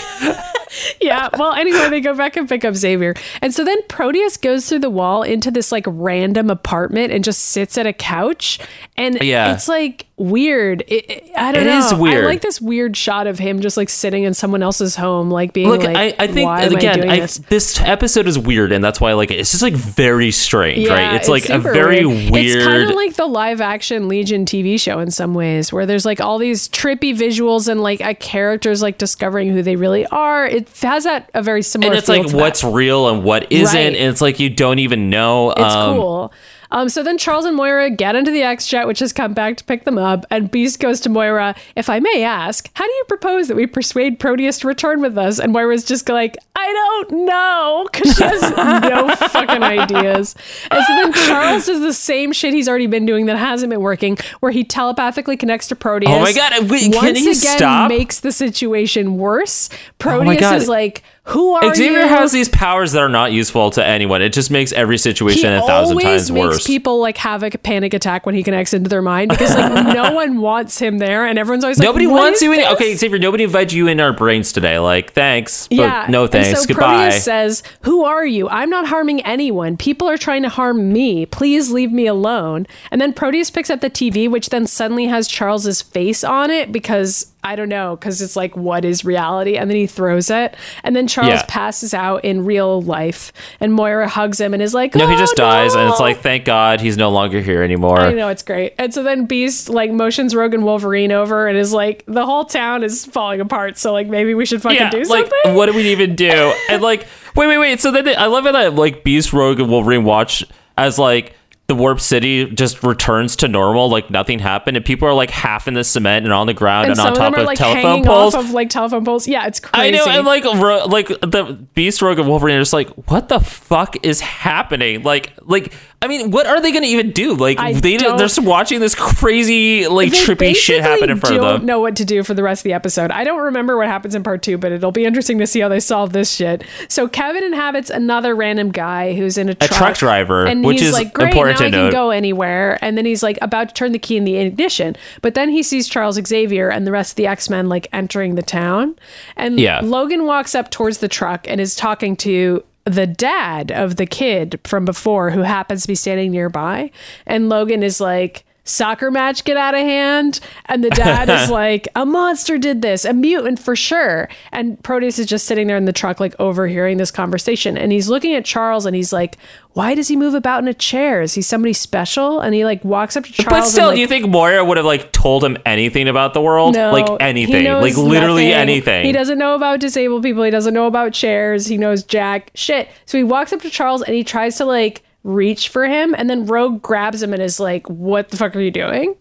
yeah. 1.01 1.29
Well, 1.37 1.53
anyway, 1.55 1.89
they 1.91 2.01
go 2.01 2.15
back 2.15 2.37
and 2.37 2.49
pick 2.49 2.65
up 2.65 2.75
Xavier. 2.75 3.15
And 3.43 3.53
so 3.53 3.65
then 3.65 3.79
Proteus 3.89 4.37
goes 4.37 4.69
through 4.69 4.79
the 4.81 4.91
wall 4.91 5.23
into 5.23 5.51
this 5.51 5.73
like 5.73 5.85
random 5.89 6.49
apartment 6.51 7.13
and 7.13 7.25
just 7.25 7.43
sits 7.43 7.77
at 7.77 7.87
a 7.87 7.93
couch. 7.93 8.59
And 8.97 9.21
Yeah. 9.21 9.53
it's 9.53 9.69
like 9.69 10.07
weird. 10.21 10.83
It, 10.87 11.11
it- 11.11 11.31
I 11.37 11.53
don't 11.53 11.63
It 11.63 11.67
know. 11.71 11.79
is 11.79 11.95
weird. 11.95 12.25
I 12.25 12.27
like 12.27 12.43
this 12.43 12.61
weird 12.61 12.97
shot 12.97 13.27
of 13.27 13.39
him 13.39 13.61
just 13.61 13.77
like 13.77 13.89
sitting 13.89 14.25
in 14.25 14.35
someone 14.35 14.63
else's 14.63 14.95
home, 14.97 15.31
like 15.31 15.53
being 15.53 15.69
Look, 15.69 15.83
like, 15.83 15.97
I, 15.97 16.15
I 16.19 16.27
think 16.27 16.51
again, 16.77 17.09
I 17.09 17.15
I, 17.15 17.21
this? 17.21 17.39
this 17.49 17.81
episode 17.81 18.27
is 18.29 18.39
weird, 18.39 18.73
and 18.73 18.85
that's 18.85 19.01
why 19.01 19.11
I 19.11 19.15
like 19.15 19.31
it. 19.31 19.39
It's 19.41 19.51
just 19.51 19.63
like 19.63 19.75
very 19.75 20.31
strange, 20.31 20.87
Yeah, 20.87 20.93
right? 20.95 21.15
It's, 21.17 21.29
like 21.29 21.49
a 21.49 21.59
very 21.59 22.01
It's 22.01 22.31
weird. 22.31 22.57
It's 22.59 22.67
kind 22.67 22.83
of 22.91 22.95
like 22.97 23.15
the 23.15 23.27
live 23.27 23.61
action 23.61 24.09
Legion 24.09 24.45
TV 24.45 24.79
show 24.79 24.99
in 25.01 25.11
some 25.11 25.33
ways, 25.35 25.73
where 25.73 25.87
there's 25.87 26.05
like 26.05 26.21
all 26.21 26.39
these 26.39 26.69
trippy 26.69 27.17
visuals 27.17 27.69
and 27.69 27.81
like 27.81 28.01
a 28.01 28.15
character's 28.15 28.83
like 28.83 28.99
discovering 28.99 29.51
who 29.51 29.63
they 29.63 29.77
really 29.77 30.05
are. 30.07 30.47
It 30.47 30.69
has 30.83 31.05
that 31.05 31.31
a 31.33 31.43
very 31.43 31.63
similar. 31.63 31.93
and 31.93 31.99
it's 31.99 32.09
like 32.09 32.31
what's 32.33 32.61
that. 32.63 32.71
real 32.71 33.09
and 33.09 33.25
what 33.25 33.51
isn't, 33.51 33.75
Right. 33.75 33.87
and 33.97 34.11
it's 34.13 34.21
like 34.21 34.39
you 34.41 34.51
don't 34.51 34.81
even 34.81 35.09
know. 35.11 35.51
It's 35.53 35.61
um, 35.75 35.97
cool. 35.97 36.33
Um, 36.71 36.89
so 36.89 37.03
then 37.03 37.19
Charles 37.19 37.45
and 37.45 37.57
Moira 37.57 37.91
get 37.91 38.15
into 38.15 38.31
the 38.31 38.43
X 38.43 38.67
Jet, 38.67 38.87
which 38.87 39.01
has 39.01 39.13
come 39.13 39.35
back 39.35 39.57
to 39.59 39.65
pick 39.65 39.85
them 39.85 39.99
up. 39.99 40.27
And 40.31 40.51
Beast 40.51 40.81
goes 40.81 41.01
to 41.01 41.09
Moira, 41.09 41.55
If 41.77 41.89
I 41.89 42.01
may 42.01 42.23
ask, 42.23 42.69
how 42.75 42.85
do 42.87 42.93
you 42.93 43.05
propose 43.09 43.49
that 43.49 43.57
we 43.57 43.67
persuade 43.67 44.19
Proteus 44.19 44.59
to 44.61 44.69
return 44.69 45.01
with 45.01 45.19
us? 45.19 45.39
And 45.39 45.53
Moira's 45.53 45.85
just 45.85 46.09
like, 46.09 46.37
I 46.57 46.73
don't 46.73 47.27
know, 47.27 47.89
because 47.91 48.17
she 48.17 48.23
has 48.23 48.43
no 48.83 49.15
fucking 49.29 49.63
ideas. 49.63 50.35
And 50.71 50.85
so 50.85 50.95
then 50.95 51.13
Charles 51.13 51.67
does 51.67 51.81
the 51.81 51.93
same 51.93 52.33
shit 52.33 52.55
he's 52.55 52.69
already 52.69 52.87
been 52.87 53.07
doing 53.07 53.27
that 53.27 53.37
hasn't 53.37 53.71
been 53.71 53.81
working, 53.81 54.17
where 54.41 54.53
he 54.53 54.65
telepathically 54.65 55.37
connects 55.37 55.69
to 55.69 55.77
Proteus. 55.77 56.11
Oh 56.13 56.21
my 56.21 56.33
God, 56.33 56.71
wait, 56.71 56.93
can 56.93 57.03
Once 57.03 57.19
he 57.19 57.31
again, 57.31 57.57
stop? 57.59 57.91
Oh 57.91 57.95
makes 57.97 58.21
the 58.21 58.33
situation 58.33 59.17
worse. 59.17 59.69
Proteus 59.99 60.41
God. 60.41 60.57
is 60.57 60.69
like, 60.69 61.03
Who 61.25 61.53
are 61.53 61.65
you? 61.67 61.75
Xavier 61.75 62.01
you? 62.01 62.09
has 62.09 62.33
these 62.33 62.49
powers 62.49 62.93
that 62.93 63.01
are 63.01 63.09
not 63.09 63.31
useful 63.31 63.71
to 63.73 63.87
anyone. 63.87 64.23
It 64.23 64.33
just 64.33 64.51
makes 64.51 64.73
every 64.73 64.97
situation 64.97 65.53
he 65.53 65.59
a 65.59 65.61
thousand 65.61 65.93
always 65.93 66.05
times 66.05 66.31
makes 66.33 66.47
worse. 66.47 66.67
people 66.67 66.99
like 66.99 67.19
have 67.19 67.43
a 67.43 67.51
panic 67.51 67.93
attack 67.95 68.25
when 68.25 68.35
he 68.35 68.43
connects 68.43 68.73
into 68.73 68.89
their 68.89 69.03
mind 69.03 69.29
because 69.29 69.55
like 69.55 69.87
no 69.95 70.13
one 70.13 70.41
wants 70.41 70.79
him 70.79 70.99
there 70.99 71.27
and 71.27 71.39
everyone's 71.39 71.63
always 71.63 71.79
like 71.79 71.85
Nobody 71.87 72.07
"What 72.07 72.21
wants 72.21 72.43
you 72.43 72.53
in. 72.53 72.59
this?" 72.59 72.73
Okay, 72.73 72.95
Xavier. 72.97 73.19
Nobody 73.19 73.45
invited 73.45 73.73
you 73.73 73.87
in 73.87 74.01
our 74.01 74.13
brains 74.15 74.51
today. 74.53 74.79
Like, 74.79 75.13
thanks, 75.13 75.69
but 75.69 75.77
yeah, 75.77 76.07
no 76.09 76.27
thanks. 76.27 76.49
And 76.49 76.59
so 76.59 76.67
Goodbye. 76.67 77.03
Proteus 77.05 77.23
says, 77.25 77.63
"Who 77.83 78.03
are 78.03 78.27
you? 78.27 78.49
I'm 78.49 78.71
not 78.71 78.87
harming 78.87 79.21
anyone. 79.21 79.77
People 79.77 80.09
are 80.09 80.19
trying 80.19 80.43
to 80.43 80.49
harm 80.49 80.91
me. 80.93 81.27
Please 81.27 81.71
leave 81.71 81.93
me 81.93 82.07
alone." 82.07 82.67
And 82.91 83.01
then 83.01 83.13
Proteus 83.13 83.51
picks 83.51 83.69
up 83.69 83.83
the 83.83 83.91
TV, 83.91 84.29
which 84.29 84.49
then 84.49 84.67
suddenly 84.67 85.07
has 85.07 85.29
Charles's 85.29 85.83
face 85.83 86.25
on 86.25 86.51
it 86.51 86.73
because 86.73 87.30
I 87.43 87.57
don't 87.57 87.69
know, 87.71 87.97
because 87.97 88.21
it's 88.21 88.37
like, 88.37 88.57
what 88.57 88.85
is 88.85 89.05
reality? 89.05 89.57
And 89.57 89.71
then 89.71 89.77
he 89.77 89.87
throws 89.87 90.29
it, 90.31 90.55
and 90.85 90.95
then 90.95 91.07
Charles 91.07 91.31
Yeah. 91.31 91.45
passes 91.49 91.95
out 91.95 92.25
in 92.25 92.45
real 92.45 92.83
life, 92.83 93.33
and 93.61 93.73
Moira 93.73 94.09
hugs 94.09 94.39
him 94.41 94.53
and 94.53 94.63
is 94.63 94.75
like, 94.75 94.95
no, 94.95 95.07
he 95.07 95.15
"Oh, 95.15 95.19
just 95.19 95.37
dies, 95.37 95.75
and 95.75 95.89
it's 95.89 96.01
like, 96.01 96.21
thank 96.21 96.45
God 96.45 96.81
he's 96.81 96.97
no 96.99 97.09
longer 97.11 97.41
here 97.41 97.63
anymore. 97.63 98.01
I 98.01 98.13
know 98.13 98.29
it's 98.29 98.43
great. 98.43 98.75
And 98.79 98.93
so 98.93 99.03
then 99.03 99.25
Beast 99.25 99.69
like 99.71 99.91
motions 99.91 100.35
Rogue 100.35 100.53
and 100.55 100.65
Wolverine 100.65 101.13
over 101.13 101.47
and 101.49 101.57
is 101.57 101.73
like, 101.73 102.05
the 102.07 102.27
whole 102.27 102.45
town 102.45 102.83
is 102.85 103.07
falling 103.07 103.41
apart. 103.41 103.79
So 103.79 103.93
like 103.93 104.07
maybe 104.09 104.35
we 104.35 104.45
should 104.45 104.61
fucking 104.63 104.91
do 104.91 105.05
something. 105.05 105.31
like 105.47 105.57
what 105.57 105.67
do 105.67 105.75
we 105.75 105.91
even 105.93 106.15
do? 106.17 106.53
and 106.69 106.83
like, 106.83 107.07
wait, 107.37 107.47
wait, 107.47 107.59
wait. 107.59 107.81
So 107.81 107.91
then 107.91 108.05
they, 108.05 108.15
I 108.15 108.27
love 108.27 108.45
how 108.45 108.53
that 108.53 108.75
like 108.75 109.03
Beast, 109.05 109.33
Rogue, 109.33 109.61
and 109.61 109.71
Wolverine 109.71 110.05
watch 110.05 110.45
as 110.77 110.99
like 110.99 111.35
the 111.71 111.77
Warp 111.77 112.01
City 112.01 112.47
just 112.47 112.83
returns 112.83 113.37
to 113.37 113.47
normal, 113.47 113.89
like 113.89 114.11
nothing 114.11 114.41
happened, 114.41 114.77
and 114.77 114.85
people 114.85 115.07
are 115.07 115.15
like 115.15 115.31
half 115.31 115.69
in 115.69 115.75
the 115.75 115.85
cement 115.85 116.27
and 116.27 116.33
on 116.33 116.49
the 116.49 116.53
ground 116.53 116.91
and, 116.91 116.99
and 116.99 117.09
on 117.09 117.15
top 117.15 117.33
are 117.33 117.39
of 117.39 117.47
like 117.47 117.59
telephone 117.59 118.03
poles. 118.03 118.35
off 118.35 118.45
of 118.45 118.51
like 118.51 118.69
telephone 118.71 119.05
poles. 119.05 119.29
Yeah, 119.29 119.47
it's 119.47 119.61
crazy. 119.61 119.97
I 119.97 120.05
know, 120.05 120.05
and 120.11 120.27
like, 120.27 120.43
ro- 120.43 120.87
like 120.87 121.07
the 121.07 121.65
Beast, 121.75 122.03
Rogue, 122.03 122.19
and 122.19 122.27
Wolverine 122.27 122.57
are 122.57 122.61
just 122.61 122.73
like, 122.73 122.89
what 123.09 123.29
the 123.29 123.39
fuck 123.39 124.05
is 124.05 124.21
happening? 124.21 125.05
Like, 125.05 125.33
like, 125.43 125.73
I 126.03 126.09
mean, 126.09 126.31
what 126.31 126.47
are 126.47 126.63
they 126.63 126.73
gonna 126.73 126.87
even 126.87 127.11
do? 127.11 127.35
Like, 127.35 127.59
I 127.59 127.75
they 127.75 127.99
they're 127.99 128.17
just 128.17 128.43
watching 128.43 128.81
this 128.81 128.95
crazy, 128.95 129.87
like, 129.87 130.09
trippy 130.11 130.57
shit 130.57 130.81
happen 130.81 131.11
in 131.11 131.21
front 131.21 131.37
of 131.37 131.43
them. 131.43 131.51
don't 131.59 131.65
know 131.65 131.81
what 131.81 131.97
to 131.97 132.07
do 132.07 132.23
for 132.23 132.33
the 132.33 132.43
rest 132.43 132.61
of 132.61 132.65
the 132.65 132.73
episode. 132.73 133.11
I 133.11 133.23
don't 133.23 133.43
remember 133.43 133.77
what 133.77 133.87
happens 133.87 134.15
in 134.15 134.23
part 134.23 134.43
two, 134.43 134.57
but 134.57 134.73
it'll 134.73 134.93
be 134.93 135.05
interesting 135.05 135.39
to 135.41 135.47
see 135.47 135.61
how 135.61 135.69
they 135.69 135.79
solve 135.79 136.15
this 136.15 136.33
shit. 136.33 136.65
So 136.89 137.07
Kevin 137.07 137.45
inhabits 137.45 137.91
another 137.91 138.35
random 138.35 138.73
guy 138.73 139.13
who's 139.13 139.37
in 139.37 139.51
a 139.51 139.55
truck, 139.55 139.71
truck 139.71 139.97
driver, 139.99 140.47
and 140.47 140.65
which 140.65 140.79
he's 140.81 140.89
is 140.89 140.95
like, 140.95 141.13
"Great, 141.13 141.29
important 141.29 141.61
now 141.61 141.69
to 141.69 141.77
I 141.77 141.83
can 141.83 141.91
go 141.93 142.11
anywhere." 142.11 142.79
And 142.81 142.97
then 142.97 143.05
he's 143.05 143.23
like 143.23 143.39
about 143.43 143.69
to 143.69 143.75
turn 143.75 143.93
the 143.93 143.99
key 143.99 144.17
in 144.17 144.25
the 144.25 144.37
ignition, 144.37 144.97
but 145.21 145.35
then 145.35 145.51
he 145.51 145.63
sees 145.63 145.87
Charles 145.87 146.19
Xavier 146.27 146.71
and 146.71 146.87
the 146.87 146.93
rest 146.93 147.13
of 147.13 147.17
the 147.17 147.27
X 147.27 147.51
Men 147.51 147.69
like 147.69 147.89
entering 147.93 148.37
the 148.37 148.43
town, 148.43 148.97
and 149.37 149.61
Yeah. 149.61 149.81
Logan 149.83 150.25
walks 150.25 150.55
up 150.55 150.71
towards 150.71 150.99
the 150.99 151.09
truck 151.09 151.47
and 151.47 151.61
is 151.61 151.77
talking 151.77 152.17
to 152.17 152.65
the 152.95 153.07
dad 153.07 153.71
of 153.71 153.97
the 153.97 154.07
kid 154.07 154.61
from 154.65 154.85
before 154.85 155.31
who 155.31 155.41
happens 155.43 155.83
to 155.83 155.89
be 155.89 155.95
standing 155.95 156.31
nearby. 156.31 156.91
And 157.27 157.49
Logan 157.49 157.83
is 157.83 158.01
like, 158.01 158.45
soccer 158.65 159.11
match 159.11 159.45
get 159.45 159.57
out 159.57 159.75
of 159.75 159.81
hand 159.81 160.39
and 160.67 160.85
the 160.85 160.91
dad 160.91 161.29
is 161.29 161.51
like 161.63 161.89
a 161.97 162.05
monster 162.07 162.59
did 162.59 162.83
this 162.83 163.05
a 163.05 163.13
mutant 163.13 163.59
for 163.59 163.75
sure 163.75 164.29
and 164.53 164.81
proteus 164.83 165.19
is 165.19 165.27
just 165.27 165.47
sitting 165.47 165.67
there 165.67 165.77
in 165.77 165.87
the 165.87 165.93
truck 165.93 166.21
like 166.21 166.35
overhearing 166.39 166.99
this 166.99 167.11
conversation 167.11 167.77
and 167.77 167.91
he's 167.91 168.09
looking 168.09 168.35
at 168.35 168.45
charles 168.45 168.87
and 168.87 168.95
he's 168.95 169.13
like 169.13 169.37
why 169.73 169.95
does 169.95 170.09
he 170.09 170.17
move 170.17 170.35
about 170.35 170.63
in 170.63 170.69
a 170.69 170.75
chair 170.75 171.23
is 171.23 171.35
he 171.35 171.43
somebody 171.43 171.73
special 171.73 172.41
and 172.41 172.55
he 172.55 172.65
like 172.65 172.85
walks 172.85 173.17
up 173.17 173.25
to 173.25 173.33
charles 173.33 173.49
But 173.49 173.67
still, 173.67 173.87
like, 173.89 173.95
do 173.97 174.01
you 174.01 174.07
think 174.09 174.29
Moira 174.29 174.65
would 174.65 174.77
have 174.77 174.87
like 174.87 175.11
told 175.13 175.43
him 175.45 175.57
anything 175.65 176.09
about 176.09 176.35
the 176.35 176.41
world? 176.41 176.75
no, 176.75 176.93
like 176.93 177.07
anything, 177.21 177.65
like 177.67 177.97
literally 177.97 178.47
nothing. 178.49 178.61
anything. 178.61 179.05
He 179.07 179.13
doesn't 179.13 179.39
know 179.39 179.55
about 179.55 179.81
disabled 179.81 180.23
people. 180.23 180.43
He 180.43 180.51
doesn't 180.51 180.75
know 180.75 180.87
about 180.87 181.13
chairs. 181.13 181.67
He 181.67 181.79
knows 181.79 182.03
jack 182.03 182.51
shit. 182.55 182.89
So 183.07 183.17
he 183.17 183.25
walks 183.25 183.53
up 183.53 183.61
to 183.63 183.71
Charles 183.71 184.03
and 184.03 184.15
he 184.15 184.25
tries 184.25 184.57
to 184.57 184.65
like 184.65 185.03
reach 185.23 185.69
for 185.69 185.87
him, 185.87 186.15
and 186.17 186.31
then 186.31 186.47
Rogue 186.47 186.81
grabs 186.81 187.23
him 187.23 187.33
and 187.35 187.43
is 187.43 187.61
like, 187.61 187.89
"What 187.91 188.31
the 188.31 188.37
fuck 188.39 188.57
are 188.57 188.61
you 188.61 188.71
doing?" 188.71 189.15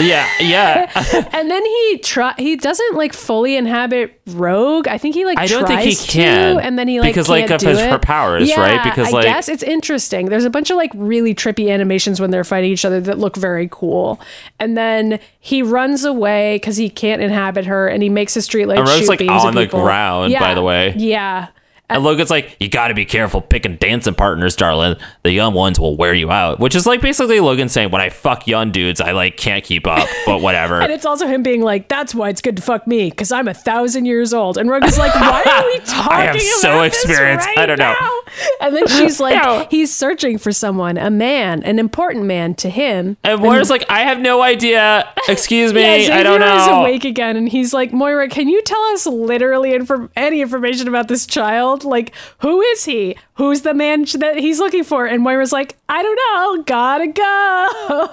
yeah, 0.00 0.28
yeah. 0.40 0.90
And 1.32 1.50
then 1.50 1.64
he 1.64 1.98
try 2.02 2.34
he 2.36 2.56
doesn't 2.56 2.96
like 2.96 3.12
fully 3.12 3.56
inhabit 3.56 4.20
Rogue. 4.26 4.88
I 4.88 4.98
think 4.98 5.14
he 5.14 5.24
like 5.24 5.38
I 5.38 5.46
don't 5.46 5.66
think 5.66 5.80
he 5.80 5.94
can, 5.94 6.56
to, 6.56 6.62
and 6.62 6.78
then 6.78 6.86
he 6.88 7.00
like 7.00 7.10
because, 7.14 7.28
like, 7.28 7.50
of 7.50 7.60
his- 7.62 7.78
it. 7.78 7.90
her 7.90 7.98
powers, 7.98 8.54
right? 8.56 8.82
Because, 8.84 9.08
I 9.08 9.10
like- 9.10 9.24
guess 9.24 9.48
it's 9.48 9.62
interesting. 9.62 10.26
There's 10.26 10.44
a 10.44 10.50
bunch 10.50 10.70
of 10.70 10.76
like 10.76 10.90
really 10.94 11.34
trippy 11.34 11.70
animations 11.72 12.20
when 12.20 12.30
they're 12.30 12.44
fighting 12.44 12.70
each 12.72 12.84
other 12.84 13.00
that 13.02 13.18
look 13.18 13.36
very 13.36 13.68
cool. 13.70 14.20
And 14.58 14.76
then 14.76 15.18
he 15.40 15.62
runs 15.62 16.04
away 16.04 16.56
because 16.56 16.76
he 16.76 16.90
can't 16.90 17.22
inhabit 17.22 17.64
her, 17.66 17.88
and 17.88 18.02
he 18.02 18.08
makes 18.10 18.36
a 18.36 18.42
street 18.42 18.66
light 18.66 18.80
Rogue's, 18.80 19.08
like, 19.08 19.22
on 19.22 19.54
the 19.54 19.62
people. 19.62 19.80
ground, 19.82 20.34
by 20.38 20.52
the 20.54 20.62
way. 20.62 20.94
Yeah. 20.96 21.48
And 21.90 22.04
Logan's 22.04 22.30
like, 22.30 22.56
you 22.60 22.68
got 22.68 22.88
to 22.88 22.94
be 22.94 23.04
careful 23.04 23.40
picking 23.40 23.76
dancing 23.76 24.14
partners, 24.14 24.54
darling. 24.56 24.96
The 25.22 25.32
young 25.32 25.54
ones 25.54 25.80
will 25.80 25.96
wear 25.96 26.12
you 26.14 26.30
out. 26.30 26.60
Which 26.60 26.74
is 26.74 26.86
like 26.86 27.00
basically 27.00 27.40
Logan 27.40 27.68
saying, 27.68 27.90
when 27.90 28.02
I 28.02 28.10
fuck 28.10 28.46
young 28.46 28.70
dudes, 28.72 29.00
I 29.00 29.12
like 29.12 29.36
can't 29.36 29.64
keep 29.64 29.86
up, 29.86 30.06
but 30.26 30.40
whatever. 30.42 30.80
And 30.88 30.92
it's 30.92 31.04
also 31.06 31.26
him 31.26 31.42
being 31.42 31.60
like, 31.62 31.88
"That's 31.88 32.14
why 32.14 32.28
it's 32.30 32.40
good 32.40 32.56
to 32.56 32.62
fuck 32.62 32.86
me, 32.86 33.10
because 33.10 33.30
I'm 33.32 33.46
a 33.48 33.52
thousand 33.54 34.06
years 34.06 34.32
old." 34.32 34.56
And 34.56 34.70
Rogan's 34.70 34.96
like, 34.98 35.14
"Why 35.14 35.42
are 35.44 35.64
we 35.66 35.78
talking 35.80 36.12
I 36.16 36.24
am 36.26 36.38
so 36.38 36.82
experienced. 36.82 37.46
right 37.46 37.58
I 37.58 37.66
don't 37.66 37.78
know. 37.78 37.92
now?" 37.98 38.20
And 38.60 38.74
then 38.76 38.86
she's 38.86 39.20
like, 39.26 39.42
No. 39.42 39.66
"He's 39.70 39.94
searching 39.94 40.38
for 40.38 40.50
someone, 40.52 40.96
a 40.96 41.10
man, 41.10 41.62
an 41.64 41.78
important 41.78 42.24
man 42.24 42.54
to 42.56 42.70
him." 42.70 43.16
and 43.24 43.40
Moira's 43.40 43.68
like, 43.70 43.84
I 43.90 44.00
have 44.00 44.18
no 44.20 44.40
idea. 44.40 45.08
Excuse 45.28 45.72
me. 45.74 46.06
Yeah, 46.06 46.16
I 46.16 46.22
don't 46.22 46.40
Xavier 46.40 46.56
is 46.60 46.66
awake 46.68 47.04
again, 47.04 47.36
and 47.36 47.48
he's 47.48 47.74
like, 47.74 47.92
"Moira, 47.92 48.28
can 48.28 48.48
you 48.48 48.62
tell 48.62 48.82
us 48.94 49.06
literally 49.06 49.74
inform- 49.74 50.10
any 50.16 50.40
information 50.40 50.88
about 50.88 51.08
this 51.08 51.26
child? 51.26 51.77
Like, 51.84 52.14
who 52.38 52.60
is 52.60 52.84
he? 52.84 53.16
Who's 53.38 53.62
the 53.62 53.72
man 53.72 54.04
that 54.16 54.36
he's 54.38 54.58
looking 54.58 54.84
for?" 54.84 55.06
And 55.06 55.22
Moira's 55.22 55.52
like, 55.52 55.76
"I 55.88 56.02
don't 56.02 56.16
know. 56.56 56.62
Gotta 56.64 57.06
go." 57.06 57.22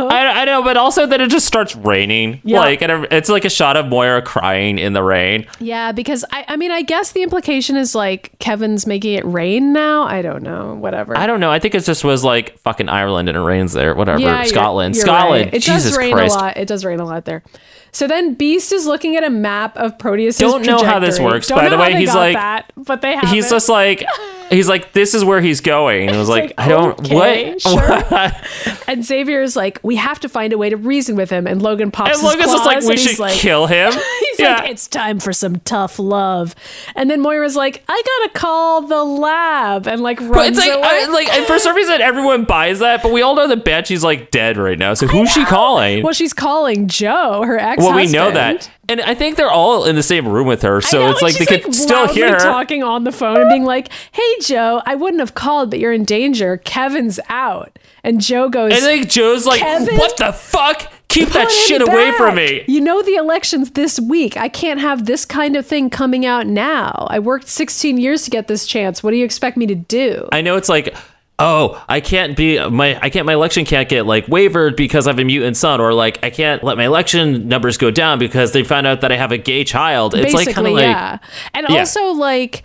I, 0.07 0.41
I 0.41 0.45
know, 0.45 0.63
but 0.63 0.77
also 0.77 1.05
that 1.05 1.19
it 1.19 1.29
just 1.29 1.45
starts 1.45 1.75
raining. 1.75 2.41
Yeah. 2.43 2.59
Like, 2.59 2.81
and 2.81 3.07
it's 3.11 3.27
like 3.27 3.43
a 3.43 3.49
shot 3.49 3.75
of 3.75 3.87
Moira 3.87 4.21
crying 4.21 4.77
in 4.79 4.93
the 4.93 5.03
rain. 5.03 5.47
Yeah, 5.59 5.91
because 5.91 6.23
I, 6.31 6.45
I 6.47 6.55
mean, 6.57 6.71
I 6.71 6.81
guess 6.83 7.11
the 7.11 7.23
implication 7.23 7.75
is 7.75 7.93
like 7.95 8.37
Kevin's 8.39 8.85
making 8.87 9.13
it 9.15 9.25
rain 9.25 9.73
now. 9.73 10.03
I 10.03 10.21
don't 10.21 10.43
know. 10.43 10.75
Whatever. 10.75 11.17
I 11.17 11.27
don't 11.27 11.39
know. 11.39 11.51
I 11.51 11.59
think 11.59 11.75
it 11.75 11.83
just 11.83 12.03
was 12.03 12.23
like 12.23 12.57
fucking 12.59 12.87
Ireland 12.87 13.27
and 13.27 13.37
it 13.37 13.41
rains 13.41 13.73
there. 13.73 13.93
Whatever. 13.95 14.19
Yeah, 14.19 14.35
you're- 14.37 14.45
Scotland. 14.47 14.95
you're 14.95 15.05
Scotland. 15.05 15.45
right. 15.45 15.53
It 15.55 15.63
Jesus 15.63 15.85
does 15.91 15.97
rain 15.97 16.13
Christ. 16.13 16.35
a 16.35 16.39
lot. 16.39 16.57
It 16.57 16.67
does 16.67 16.85
rain 16.85 16.99
a 16.99 17.05
lot 17.05 17.25
there. 17.25 17.43
So 17.91 18.07
then 18.07 18.33
Beast 18.33 18.71
is 18.73 18.85
looking 18.85 19.15
at 19.15 19.23
a 19.23 19.29
map 19.29 19.77
of 19.77 19.97
Proteus. 19.97 20.37
Don't 20.37 20.65
know 20.65 20.83
how 20.83 20.99
this 20.99 21.19
works, 21.19 21.49
by 21.49 21.69
the 21.69 21.77
way. 21.77 21.95
He's 21.95 22.13
like- 22.13 22.35
that, 22.35 22.71
but 22.77 23.01
they 23.01 23.15
have 23.15 23.29
He's 23.29 23.47
it. 23.47 23.49
just 23.49 23.69
like, 23.69 24.03
he's 24.49 24.67
like, 24.67 24.93
this 24.93 25.13
is 25.13 25.23
where 25.23 25.41
he's 25.41 25.61
going. 25.61 26.07
And 26.07 26.15
I 26.15 26.19
was 26.19 26.29
like, 26.29 26.43
like, 26.43 26.53
I 26.57 26.67
don't, 26.67 26.99
okay, 26.99 27.53
what? 27.53 27.61
sure. 28.65 28.81
And 28.87 29.03
Xavier 29.03 29.41
is 29.41 29.55
like, 29.55 29.79
we 29.83 29.95
have 29.95 30.19
to 30.21 30.29
find 30.29 30.53
a 30.53 30.57
way 30.57 30.69
to 30.69 30.77
reason 30.77 31.15
with 31.15 31.29
him. 31.29 31.47
And 31.47 31.61
Logan 31.61 31.91
pops 31.91 32.15
And 32.17 32.23
Logan's 32.23 32.51
just 32.51 32.65
like, 32.65 32.83
we 32.83 32.97
should 32.97 33.19
like, 33.19 33.33
kill 33.33 33.67
him. 33.67 33.93
He's 34.37 34.43
yeah. 34.43 34.55
like, 34.57 34.69
it's 34.69 34.87
time 34.87 35.19
for 35.19 35.31
some 35.31 35.57
tough 35.61 35.97
love. 35.97 36.55
And 36.95 37.09
then 37.09 37.21
Moira's 37.21 37.55
like, 37.55 37.83
I 37.87 38.03
gotta 38.05 38.39
call 38.39 38.81
the 38.81 39.03
lab, 39.03 39.87
and 39.87 40.01
like 40.01 40.17
but 40.19 40.29
runs 40.29 40.57
it's 40.57 40.67
like, 40.67 40.77
away. 40.77 40.87
I, 40.87 41.05
like, 41.07 41.29
and 41.29 41.45
for 41.45 41.57
some 41.57 41.75
reason, 41.75 42.01
everyone 42.01 42.43
buys 42.43 42.79
that, 42.79 43.01
but 43.01 43.11
we 43.11 43.21
all 43.21 43.35
know 43.35 43.47
that 43.47 43.63
Banshee's 43.63 44.03
like 44.03 44.31
dead 44.31 44.57
right 44.57 44.77
now. 44.77 44.93
So 44.93 45.07
who's 45.07 45.31
she 45.31 45.45
calling? 45.45 46.03
well, 46.03 46.13
she's 46.13 46.33
calling 46.33 46.87
Joe, 46.87 47.43
her 47.43 47.57
ex. 47.57 47.81
well, 47.81 47.95
we 47.95 48.07
know 48.07 48.31
that. 48.31 48.69
And 48.87 49.01
I 49.01 49.15
think 49.15 49.35
they're 49.35 49.49
all 49.49 49.85
in 49.85 49.95
the 49.95 50.03
same 50.03 50.27
room 50.27 50.45
with 50.45 50.61
her. 50.61 50.79
So 50.79 50.99
know, 50.99 51.11
it's 51.11 51.21
like 51.21 51.33
they 51.37 51.45
she's, 51.45 51.63
could 51.63 51.73
still 51.73 52.07
hear 52.07 52.33
her. 52.33 52.39
talking 52.39 52.83
on 52.83 53.03
the 53.03 53.11
phone 53.11 53.39
and 53.39 53.49
being 53.49 53.63
like, 53.63 53.89
"Hey, 54.11 54.35
Joe, 54.41 54.81
I 54.85 54.93
wouldn't 54.93 55.21
have 55.21 55.33
called, 55.33 55.71
but 55.71 55.79
you're 55.79 55.93
in 55.93 56.03
danger. 56.03 56.57
Kevin's 56.57 57.19
out." 57.29 57.79
And 58.05 58.21
Joe 58.21 58.49
goes, 58.49 58.71
And 58.71 58.85
like 58.85 59.09
Joe's 59.09 59.47
like, 59.47 59.61
what 59.61 60.15
the 60.17 60.31
fuck? 60.31 60.91
Keep 61.09 61.29
that 61.29 61.47
"Put 61.47 61.53
it 61.53 61.67
shit 61.67 61.81
away 61.81 62.11
from 62.17 62.35
me. 62.35 62.63
You 62.67 62.81
know 62.81 63.01
the 63.01 63.15
election's 63.15 63.71
this 63.71 63.99
week. 63.99 64.35
I 64.37 64.49
can't 64.49 64.79
have 64.79 65.05
this 65.05 65.25
kind 65.25 65.55
of 65.55 65.65
thing 65.65 65.89
coming 65.89 66.25
out 66.25 66.47
now. 66.47 67.07
I 67.09 67.19
worked 67.19 67.47
16 67.47 67.97
years 67.97 68.23
to 68.23 68.29
get 68.29 68.47
this 68.47 68.65
chance. 68.65 69.01
What 69.03 69.11
do 69.11 69.17
you 69.17 69.25
expect 69.25 69.55
me 69.57 69.65
to 69.67 69.75
do?" 69.75 70.27
I 70.31 70.41
know 70.41 70.55
it's 70.57 70.67
like, 70.69 70.95
oh, 71.39 71.83
I 71.87 72.01
can't 72.01 72.35
be 72.35 72.65
my 72.69 72.99
I 73.01 73.09
can't 73.09 73.25
my 73.25 73.33
election 73.33 73.65
can't 73.65 73.87
get 73.87 74.05
like 74.05 74.27
wavered 74.27 74.75
because 74.75 75.07
I 75.07 75.11
have 75.11 75.19
a 75.19 75.23
mutant 75.23 75.55
son, 75.57 75.79
or 75.79 75.93
like 75.93 76.21
I 76.23 76.29
can't 76.29 76.63
let 76.63 76.75
my 76.77 76.85
election 76.85 77.47
numbers 77.47 77.77
go 77.77 77.91
down 77.91 78.19
because 78.19 78.51
they 78.51 78.63
found 78.63 78.87
out 78.87 79.01
that 79.01 79.11
I 79.11 79.15
have 79.17 79.31
a 79.31 79.37
gay 79.37 79.63
child. 79.63 80.15
It's 80.15 80.33
like 80.33 80.45
kind 80.53 80.65
Basically, 80.65 80.71
of 80.71 80.75
like 80.75 80.83
yeah. 80.83 81.17
And 81.53 81.67
Yeah. 81.69 81.79
also 81.79 82.07
like 82.13 82.63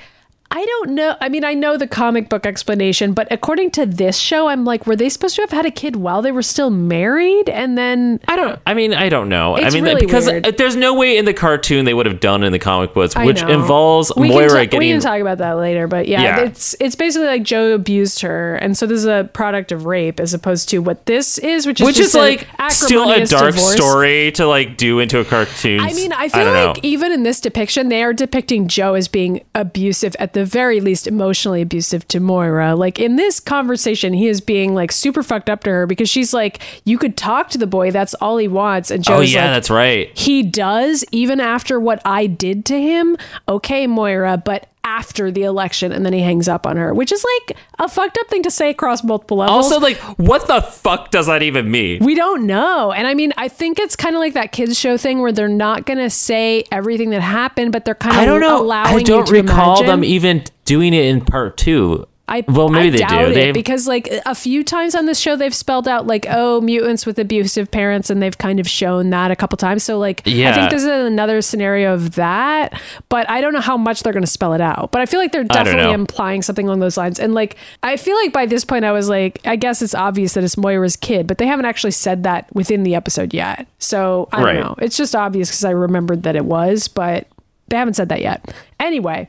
I 0.53 0.65
don't 0.65 0.91
know. 0.97 1.17
I 1.21 1.29
mean, 1.29 1.45
I 1.45 1.55
know 1.55 1.77
the 1.77 1.87
comic 1.87 2.29
book 2.29 2.45
explanation, 2.45 3.13
but 3.15 3.29
according 3.31 3.71
to 3.73 3.87
this 3.87 4.19
show, 4.19 4.49
I'm 4.49 4.65
like, 4.65 4.85
were 4.85 4.97
they 4.97 5.09
supposed 5.09 5.37
to 5.37 5.43
have 5.43 5.53
had 5.53 5.65
a 5.65 5.71
kid 5.71 5.95
while 5.95 6.23
they 6.23 6.33
were 6.33 6.43
still 6.43 6.71
married? 6.71 7.49
And 7.49 7.79
then 7.79 8.19
I 8.27 8.35
don't. 8.35 8.59
I 8.67 8.75
mean, 8.75 8.93
I 8.93 9.09
don't 9.09 9.29
know. 9.29 9.57
I 9.57 9.71
mean, 9.71 9.85
really 9.85 10.01
because 10.01 10.27
weird. 10.27 10.45
Uh, 10.47 10.51
there's 10.59 10.75
no 10.75 10.93
way 10.95 11.17
in 11.17 11.25
the 11.25 11.33
cartoon 11.35 11.85
they 11.85 11.95
would 11.95 12.07
have 12.07 12.19
done 12.19 12.43
in 12.43 12.51
the 12.51 12.59
comic 12.59 12.95
books, 12.95 13.15
which 13.15 13.43
involves 13.43 14.11
we 14.17 14.29
Moira 14.29 14.49
can 14.49 14.65
getting. 14.65 14.79
We 14.81 14.89
can 14.89 15.01
talk 15.01 15.21
about 15.21 15.39
that 15.39 15.53
later, 15.53 15.87
but 15.87 16.09
yeah, 16.09 16.21
Yeah. 16.23 16.41
it's 16.41 16.75
it's 16.81 16.97
basically 16.97 17.29
like 17.29 17.45
Joe 17.45 17.73
abused 17.73 18.21
her, 18.23 18.57
and 18.57 18.77
so 18.77 18.87
this 18.87 18.99
is 18.99 19.07
a 19.07 19.31
product 19.33 19.71
of 19.71 19.87
rape 19.87 20.19
as 20.19 20.35
opposed 20.35 20.69
to 20.71 20.79
what 20.81 21.07
this 21.07 21.39
is, 21.39 21.65
which 21.65 21.81
is 21.81 21.87
which 21.87 21.97
just 21.97 22.09
is 22.09 22.15
like 22.17 22.49
still 22.71 23.09
a 23.09 23.25
dark 23.25 23.55
divorce. 23.55 23.77
story 23.77 24.33
to 24.33 24.47
like 24.49 24.77
do 24.77 24.99
into 24.99 25.21
a 25.21 25.25
cartoon. 25.25 25.79
I 25.79 25.93
mean, 25.93 26.13
I 26.13 26.29
feel 26.29 26.45
don't 26.45 26.55
like 26.67 26.77
know. 26.77 26.81
even 26.83 27.13
in 27.13 27.23
this 27.23 27.41
depiction, 27.41 27.89
they 27.89 28.03
are 28.03 28.13
depicting 28.13 28.67
Joe 28.67 28.95
as 28.95 29.07
being 29.07 29.45
abusive, 29.55 30.17
at 30.19 30.33
the 30.33 30.40
very 30.45 30.81
least, 30.81 31.07
emotionally 31.07 31.63
abusive 31.63 32.07
to 32.09 32.21
Moira. 32.21 32.75
Like 32.75 32.99
in 32.99 33.17
this 33.17 33.41
conversation, 33.41 34.13
he 34.13 34.29
is 34.29 34.41
being 34.41 34.75
like 34.75 34.93
super 34.93 35.23
fucked 35.23 35.51
up 35.51 35.65
to 35.65 35.71
her 35.71 35.87
because 35.87 36.09
she's 36.09 36.33
like, 36.33 36.61
"You 36.85 36.99
could 36.99 37.17
talk 37.17 37.51
to 37.51 37.59
the 37.59 37.67
boy. 37.67 37.91
That's 37.91 38.15
all 38.15 38.37
he 38.39 38.49
wants." 38.49 38.91
And 38.91 39.01
oh, 39.09 39.19
Joe's 39.19 39.19
Oh 39.19 39.23
yeah, 39.39 39.45
like, 39.47 39.55
that's 39.55 39.71
right. 39.71 40.19
he 40.19 40.43
does 40.43 41.05
even 41.13 41.41
after 41.41 41.79
what 41.81 42.01
I 42.05 42.27
did 42.27 42.65
to 42.67 42.81
him. 42.81 43.17
Okay, 43.49 43.87
Moira, 43.87 44.37
but 44.43 44.70
after 44.83 45.31
the 45.31 45.43
election, 45.43 45.93
and 45.93 46.05
then 46.07 46.13
he 46.13 46.21
hangs 46.21 46.49
up 46.49 46.67
on 46.67 46.77
her, 46.77 46.95
which 46.95 47.13
is 47.13 47.25
like 47.49 47.57
a 47.79 47.89
fucked 47.89 48.17
up 48.19 48.29
thing 48.29 48.43
to 48.43 48.51
say 48.51 48.71
across 48.71 49.05
multiple 49.05 49.37
levels. 49.39 49.67
Also, 49.67 49.79
like, 49.81 49.99
what 50.19 50.47
the 50.47 50.61
fuck 50.63 51.11
does 51.11 51.27
that 51.27 51.43
even 51.43 51.71
mean? 51.71 52.05
We 52.05 52.15
don't 52.15 52.47
know. 52.47 52.91
And 52.93 53.07
I 53.07 53.15
mean, 53.15 53.33
I 53.37 53.49
think 53.49 53.79
it's 53.79 53.95
kind 53.97 54.15
of 54.15 54.21
like 54.21 54.35
that 54.35 54.53
kids 54.53 54.79
show 54.79 54.97
thing 54.97 55.21
where 55.21 55.33
they're 55.33 55.49
not 55.49 55.87
going 55.87 55.99
to 55.99 56.11
say 56.11 56.65
everything 56.73 57.11
that 57.11 57.21
happened, 57.21 57.73
but 57.73 57.85
they're 57.85 57.95
kind 57.95 58.17
of 58.17 58.23
I 58.23 58.25
don't 58.25 58.41
know. 58.41 58.61
allowing 58.61 58.97
I 59.01 59.03
don't 59.03 59.31
recall 59.31 59.75
imagine. 59.81 59.87
them 59.87 60.05
even 60.05 60.45
doing 60.65 60.95
it 60.95 61.05
in 61.05 61.25
part 61.25 61.57
two. 61.57 62.07
I, 62.31 62.45
well, 62.47 62.69
maybe 62.69 62.87
I 62.89 62.91
they 62.91 62.99
doubt 62.99 63.25
do. 63.25 63.31
it 63.33 63.35
They 63.35 63.53
because 63.53 63.89
like 63.89 64.09
a 64.25 64.35
few 64.37 64.63
times 64.63 64.95
on 64.95 65.07
this 65.07 65.19
show 65.19 65.35
they've 65.35 65.55
spelled 65.55 65.89
out 65.89 66.07
like 66.07 66.27
oh 66.31 66.61
mutants 66.61 67.05
with 67.05 67.19
abusive 67.19 67.71
parents 67.71 68.09
and 68.09 68.23
they've 68.23 68.39
kind 68.39 68.61
of 68.61 68.69
shown 68.69 69.11
that 69.11 69.31
a 69.33 69.37
couple 69.37 69.57
times. 69.57 69.83
So 69.83 69.99
like 69.99 70.23
I 70.27 70.31
think 70.55 70.71
this 70.71 70.83
is 70.83 70.89
another 70.89 71.43
scenario 71.43 71.93
of 71.93 72.15
that, 72.15 72.81
but 73.09 73.29
I 73.29 73.41
don't 73.41 73.53
know 73.53 73.61
how 73.61 73.77
much 73.77 74.03
they're 74.05 74.13
going 74.13 74.23
to 74.23 74.31
spell 74.31 74.53
it 74.55 74.61
out. 74.61 74.93
But 74.93 75.01
I 75.03 75.07
feel 75.07 75.19
like 75.19 75.33
they're 75.33 75.43
definitely 75.45 75.93
implying 75.93 76.43
something 76.43 76.67
along 76.67 76.79
those 76.81 76.97
lines. 76.97 77.19
And 77.19 77.35
like 77.35 77.57
I 77.83 77.97
feel 77.97 78.15
like 78.17 78.33
by 78.33 78.47
this 78.47 78.65
point 78.65 78.85
I 78.85 78.93
was 78.93 79.09
like 79.09 79.41
I 79.45 79.57
guess 79.57 79.83
it's 79.83 79.95
obvious 79.95 80.35
that 80.35 80.45
it's 80.45 80.57
Moira's 80.57 80.95
kid, 80.97 81.27
but 81.27 81.39
they 81.39 81.47
haven't 81.49 81.65
actually 81.67 81.91
said 81.91 82.23
that 82.23 82.47
within 82.55 82.85
the 82.85 82.95
episode 82.95 83.35
yet. 83.35 83.67
So 83.81 84.29
I 84.33 84.43
Right. 84.43 84.53
don't 84.53 84.63
know. 84.63 84.75
It's 84.79 84.97
just 84.97 85.17
obvious 85.17 85.49
because 85.51 85.65
I 85.65 85.71
remembered 85.71 86.23
that 86.23 86.37
it 86.37 86.45
was, 86.45 86.87
but 86.87 87.27
they 87.69 87.77
haven't 87.77 87.95
said 87.95 88.09
that 88.09 88.21
yet. 88.21 88.53
Anyway, 88.81 89.29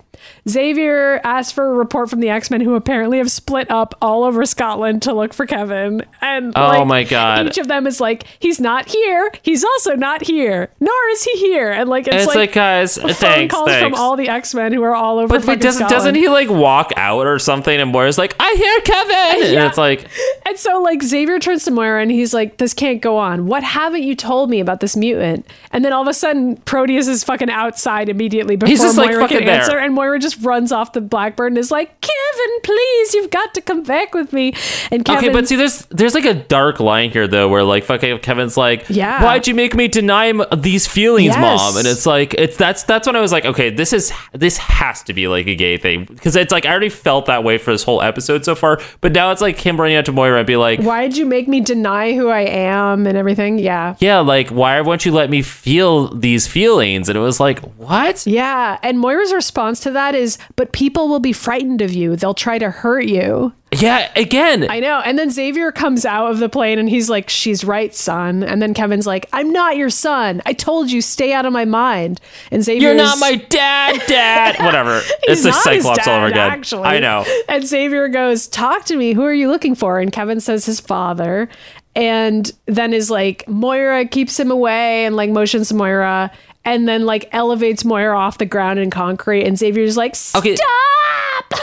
Xavier 0.49 1.19
asked 1.23 1.53
for 1.53 1.65
a 1.71 1.73
report 1.73 2.09
from 2.09 2.19
the 2.19 2.29
X 2.29 2.49
Men, 2.49 2.61
who 2.61 2.75
apparently 2.75 3.17
have 3.19 3.31
split 3.31 3.69
up 3.69 3.95
all 4.01 4.23
over 4.23 4.45
Scotland 4.45 5.01
to 5.03 5.13
look 5.13 5.33
for 5.33 5.45
Kevin. 5.45 6.03
And 6.21 6.53
Oh 6.55 6.61
like, 6.67 6.87
my 6.87 7.03
God. 7.03 7.47
each 7.47 7.57
of 7.57 7.67
them 7.67 7.85
is 7.85 8.01
like, 8.01 8.23
he's 8.39 8.59
not 8.59 8.87
here. 8.89 9.31
He's 9.43 9.63
also 9.63 9.95
not 9.95 10.23
here. 10.25 10.69
Nor 10.79 10.93
is 11.11 11.23
he 11.23 11.31
here. 11.37 11.71
And 11.71 11.89
like, 11.89 12.07
it's, 12.07 12.13
And 12.13 12.21
it's 12.21 12.27
like, 12.27 12.35
like, 12.37 12.53
guys, 12.53 12.97
phone 12.97 13.13
thanks, 13.13 13.53
calls 13.53 13.67
thanks. 13.69 13.83
from 13.83 13.93
all 13.95 14.15
the 14.15 14.29
X 14.29 14.53
Men 14.55 14.73
who 14.73 14.81
are 14.83 14.95
all 14.95 15.19
over. 15.19 15.39
but 15.39 15.59
doesn't 15.59 15.73
Scotland. 15.73 15.89
doesn't 15.89 16.15
he 16.15 16.27
like 16.29 16.49
walk 16.49 16.91
out 16.97 17.27
or 17.27 17.37
something? 17.39 17.79
And 17.79 17.91
Moira's 17.91 18.17
like, 18.17 18.35
I 18.39 18.53
hear 18.57 18.81
Kevin, 18.81 19.53
Yeah. 19.53 19.59
and 19.61 19.67
it's 19.69 19.77
like, 19.77 20.07
And 20.47 20.57
so 20.57 20.81
like 20.81 21.03
Xavier 21.03 21.39
turns 21.39 21.65
to 21.65 21.71
Moira 21.71 22.01
and 22.01 22.11
he's 22.11 22.33
like, 22.33 22.57
"This 22.57 22.73
can't 22.73 23.01
go 23.01 23.17
on. 23.17 23.45
What 23.47 23.63
haven't 23.63 24.03
you 24.03 24.15
told 24.15 24.49
me 24.49 24.59
about 24.59 24.79
this 24.79 24.95
mutant?" 24.97 25.45
And 25.71 25.85
then 25.85 25.93
all 25.93 26.01
of 26.01 26.07
a 26.07 26.13
sudden, 26.13 26.57
Proteus 26.57 27.07
is 27.07 27.23
fucking 27.23 27.49
outside 27.49 28.09
immediately 28.09 28.55
before 28.55 28.75
just, 28.75 28.97
like, 28.97 29.11
Moira 29.11 29.21
fucking 29.27 29.40
can 29.41 29.47
there. 29.53 29.61
answer, 29.61 29.77
and 29.77 29.93
Moira 29.93 30.19
just 30.19 30.41
runs 30.41 30.71
off 30.71 30.93
the 30.93 31.01
Blackbird 31.01 31.51
and 31.51 31.57
is 31.57 31.71
like, 31.71 31.99
"Kevin, 32.01 32.59
please, 32.63 33.13
you've 33.13 33.29
got 33.31 33.53
to 33.53 33.61
come 33.61 33.83
back 33.83 34.13
with 34.13 34.33
me." 34.33 34.53
And 34.91 35.03
Kevin, 35.05 35.25
okay, 35.25 35.33
but 35.33 35.47
see, 35.47 35.55
there's 35.55 35.85
there's 35.87 36.13
like 36.13 36.25
a 36.25 36.33
dark 36.33 36.79
line 36.79 37.11
here 37.11 37.27
though, 37.27 37.47
where 37.49 37.63
like 37.63 37.83
fucking 37.83 38.19
Kevin's 38.19 38.57
like, 38.57 38.85
Yeah. 38.89 39.23
why'd 39.23 39.47
you 39.47 39.55
make 39.55 39.75
me 39.75 39.87
deny 39.87 40.31
these 40.55 40.87
feelings, 40.87 41.27
Yes. 41.35 41.39
mom? 41.39 41.77
And 41.77 41.87
it's 41.87 42.05
like, 42.05 42.33
it's 42.35 42.57
that's 42.57 42.83
that's 42.83 43.07
when 43.07 43.15
I 43.15 43.21
was 43.21 43.31
like, 43.31 43.45
okay, 43.45 43.69
this 43.69 43.93
is 43.93 44.11
this 44.33 44.57
has 44.57 45.03
to 45.03 45.13
be 45.13 45.27
like 45.27 45.47
a 45.47 45.55
gay 45.55 45.77
thing 45.77 46.05
because 46.05 46.35
it's 46.35 46.51
like 46.51 46.65
I 46.65 46.71
already 46.71 46.89
felt 46.89 47.25
that 47.27 47.43
way 47.43 47.57
for 47.57 47.71
this 47.71 47.83
whole 47.83 48.01
episode 48.01 48.45
so 48.45 48.55
far, 48.55 48.79
but 49.01 49.11
now 49.13 49.31
it's 49.31 49.41
like 49.41 49.57
him 49.59 49.79
running 49.79 49.95
out 49.97 50.05
to 50.05 50.11
Moira 50.11 50.39
and 50.39 50.47
be 50.47 50.57
like, 50.57 50.79
why'd 50.81 51.15
you 51.17 51.25
make 51.25 51.47
me 51.47 51.59
deny 51.61 52.13
who 52.13 52.29
I 52.29 52.41
am 52.41 53.07
and 53.07 53.17
everything? 53.17 53.59
Yeah. 53.59 53.95
yeah, 53.99 54.19
like 54.19 54.49
why 54.49 54.79
won't 54.81 55.05
you 55.05 55.11
let 55.11 55.29
me 55.29 55.41
feel 55.41 56.13
these 56.15 56.47
feelings? 56.47 57.09
And 57.09 57.17
it 57.17 57.21
was 57.21 57.39
like, 57.39 57.59
what? 57.77 58.25
Yeah, 58.27 58.77
and 58.83 58.99
Moira's 58.99 59.30
response 59.31 59.79
to 59.81 59.91
that 59.91 60.15
is, 60.15 60.37
"But 60.55 60.71
people 60.71 61.07
will 61.07 61.19
be 61.19 61.33
frightened 61.33 61.81
of 61.81 61.93
you. 61.93 62.15
They'll 62.15 62.33
try 62.33 62.57
to 62.59 62.69
hurt 62.69 63.05
you." 63.05 63.53
Yeah, 63.73 64.11
again, 64.17 64.69
I 64.69 64.81
know. 64.81 64.99
And 64.99 65.17
then 65.17 65.29
Xavier 65.29 65.71
comes 65.71 66.05
out 66.05 66.29
of 66.29 66.39
the 66.39 66.49
plane 66.49 66.77
and 66.77 66.89
he's 66.89 67.09
like, 67.09 67.29
She's 67.29 67.63
right, 67.63 67.95
son. 67.95 68.43
And 68.43 68.61
then 68.61 68.73
Kevin's 68.73 69.07
like, 69.07 69.29
I'm 69.31 69.49
not 69.53 69.77
your 69.77 69.89
son. 69.89 70.41
I 70.45 70.51
told 70.51 70.91
you, 70.91 70.99
stay 71.01 71.31
out 71.31 71.45
of 71.45 71.53
my 71.53 71.63
mind. 71.63 72.19
And 72.51 72.65
Xavier 72.65 72.89
you're 72.89 72.97
not 72.97 73.17
my 73.19 73.35
dad, 73.35 74.01
dad. 74.07 74.61
Whatever. 74.65 74.99
it's 75.23 75.45
his 75.45 75.55
Cyclops 75.55 76.05
all 76.05 76.17
over 76.17 76.27
dad, 76.27 76.33
again. 76.33 76.51
Actually. 76.51 76.83
I 76.83 76.99
know. 76.99 77.25
And 77.47 77.65
Xavier 77.65 78.09
goes, 78.09 78.47
Talk 78.47 78.83
to 78.85 78.97
me. 78.97 79.13
Who 79.13 79.23
are 79.23 79.33
you 79.33 79.49
looking 79.49 79.75
for? 79.75 79.99
And 80.01 80.11
Kevin 80.11 80.41
says 80.41 80.65
his 80.65 80.81
father. 80.81 81.47
And 81.95 82.51
then 82.65 82.93
is 82.93 83.09
like, 83.09 83.47
Moira 83.47 84.05
keeps 84.05 84.37
him 84.37 84.51
away 84.51 85.05
and 85.05 85.15
like 85.15 85.29
motions 85.29 85.71
Moira. 85.71 86.29
And 86.63 86.87
then 86.87 87.05
like 87.05 87.27
elevates 87.31 87.83
Moira 87.83 88.17
off 88.17 88.37
the 88.37 88.45
ground 88.45 88.77
in 88.79 88.89
concrete. 88.91 89.45
And 89.45 89.57
Xavier's 89.57 89.97
like, 89.97 90.15
Stop! 90.15 90.43
Okay. 90.43 90.55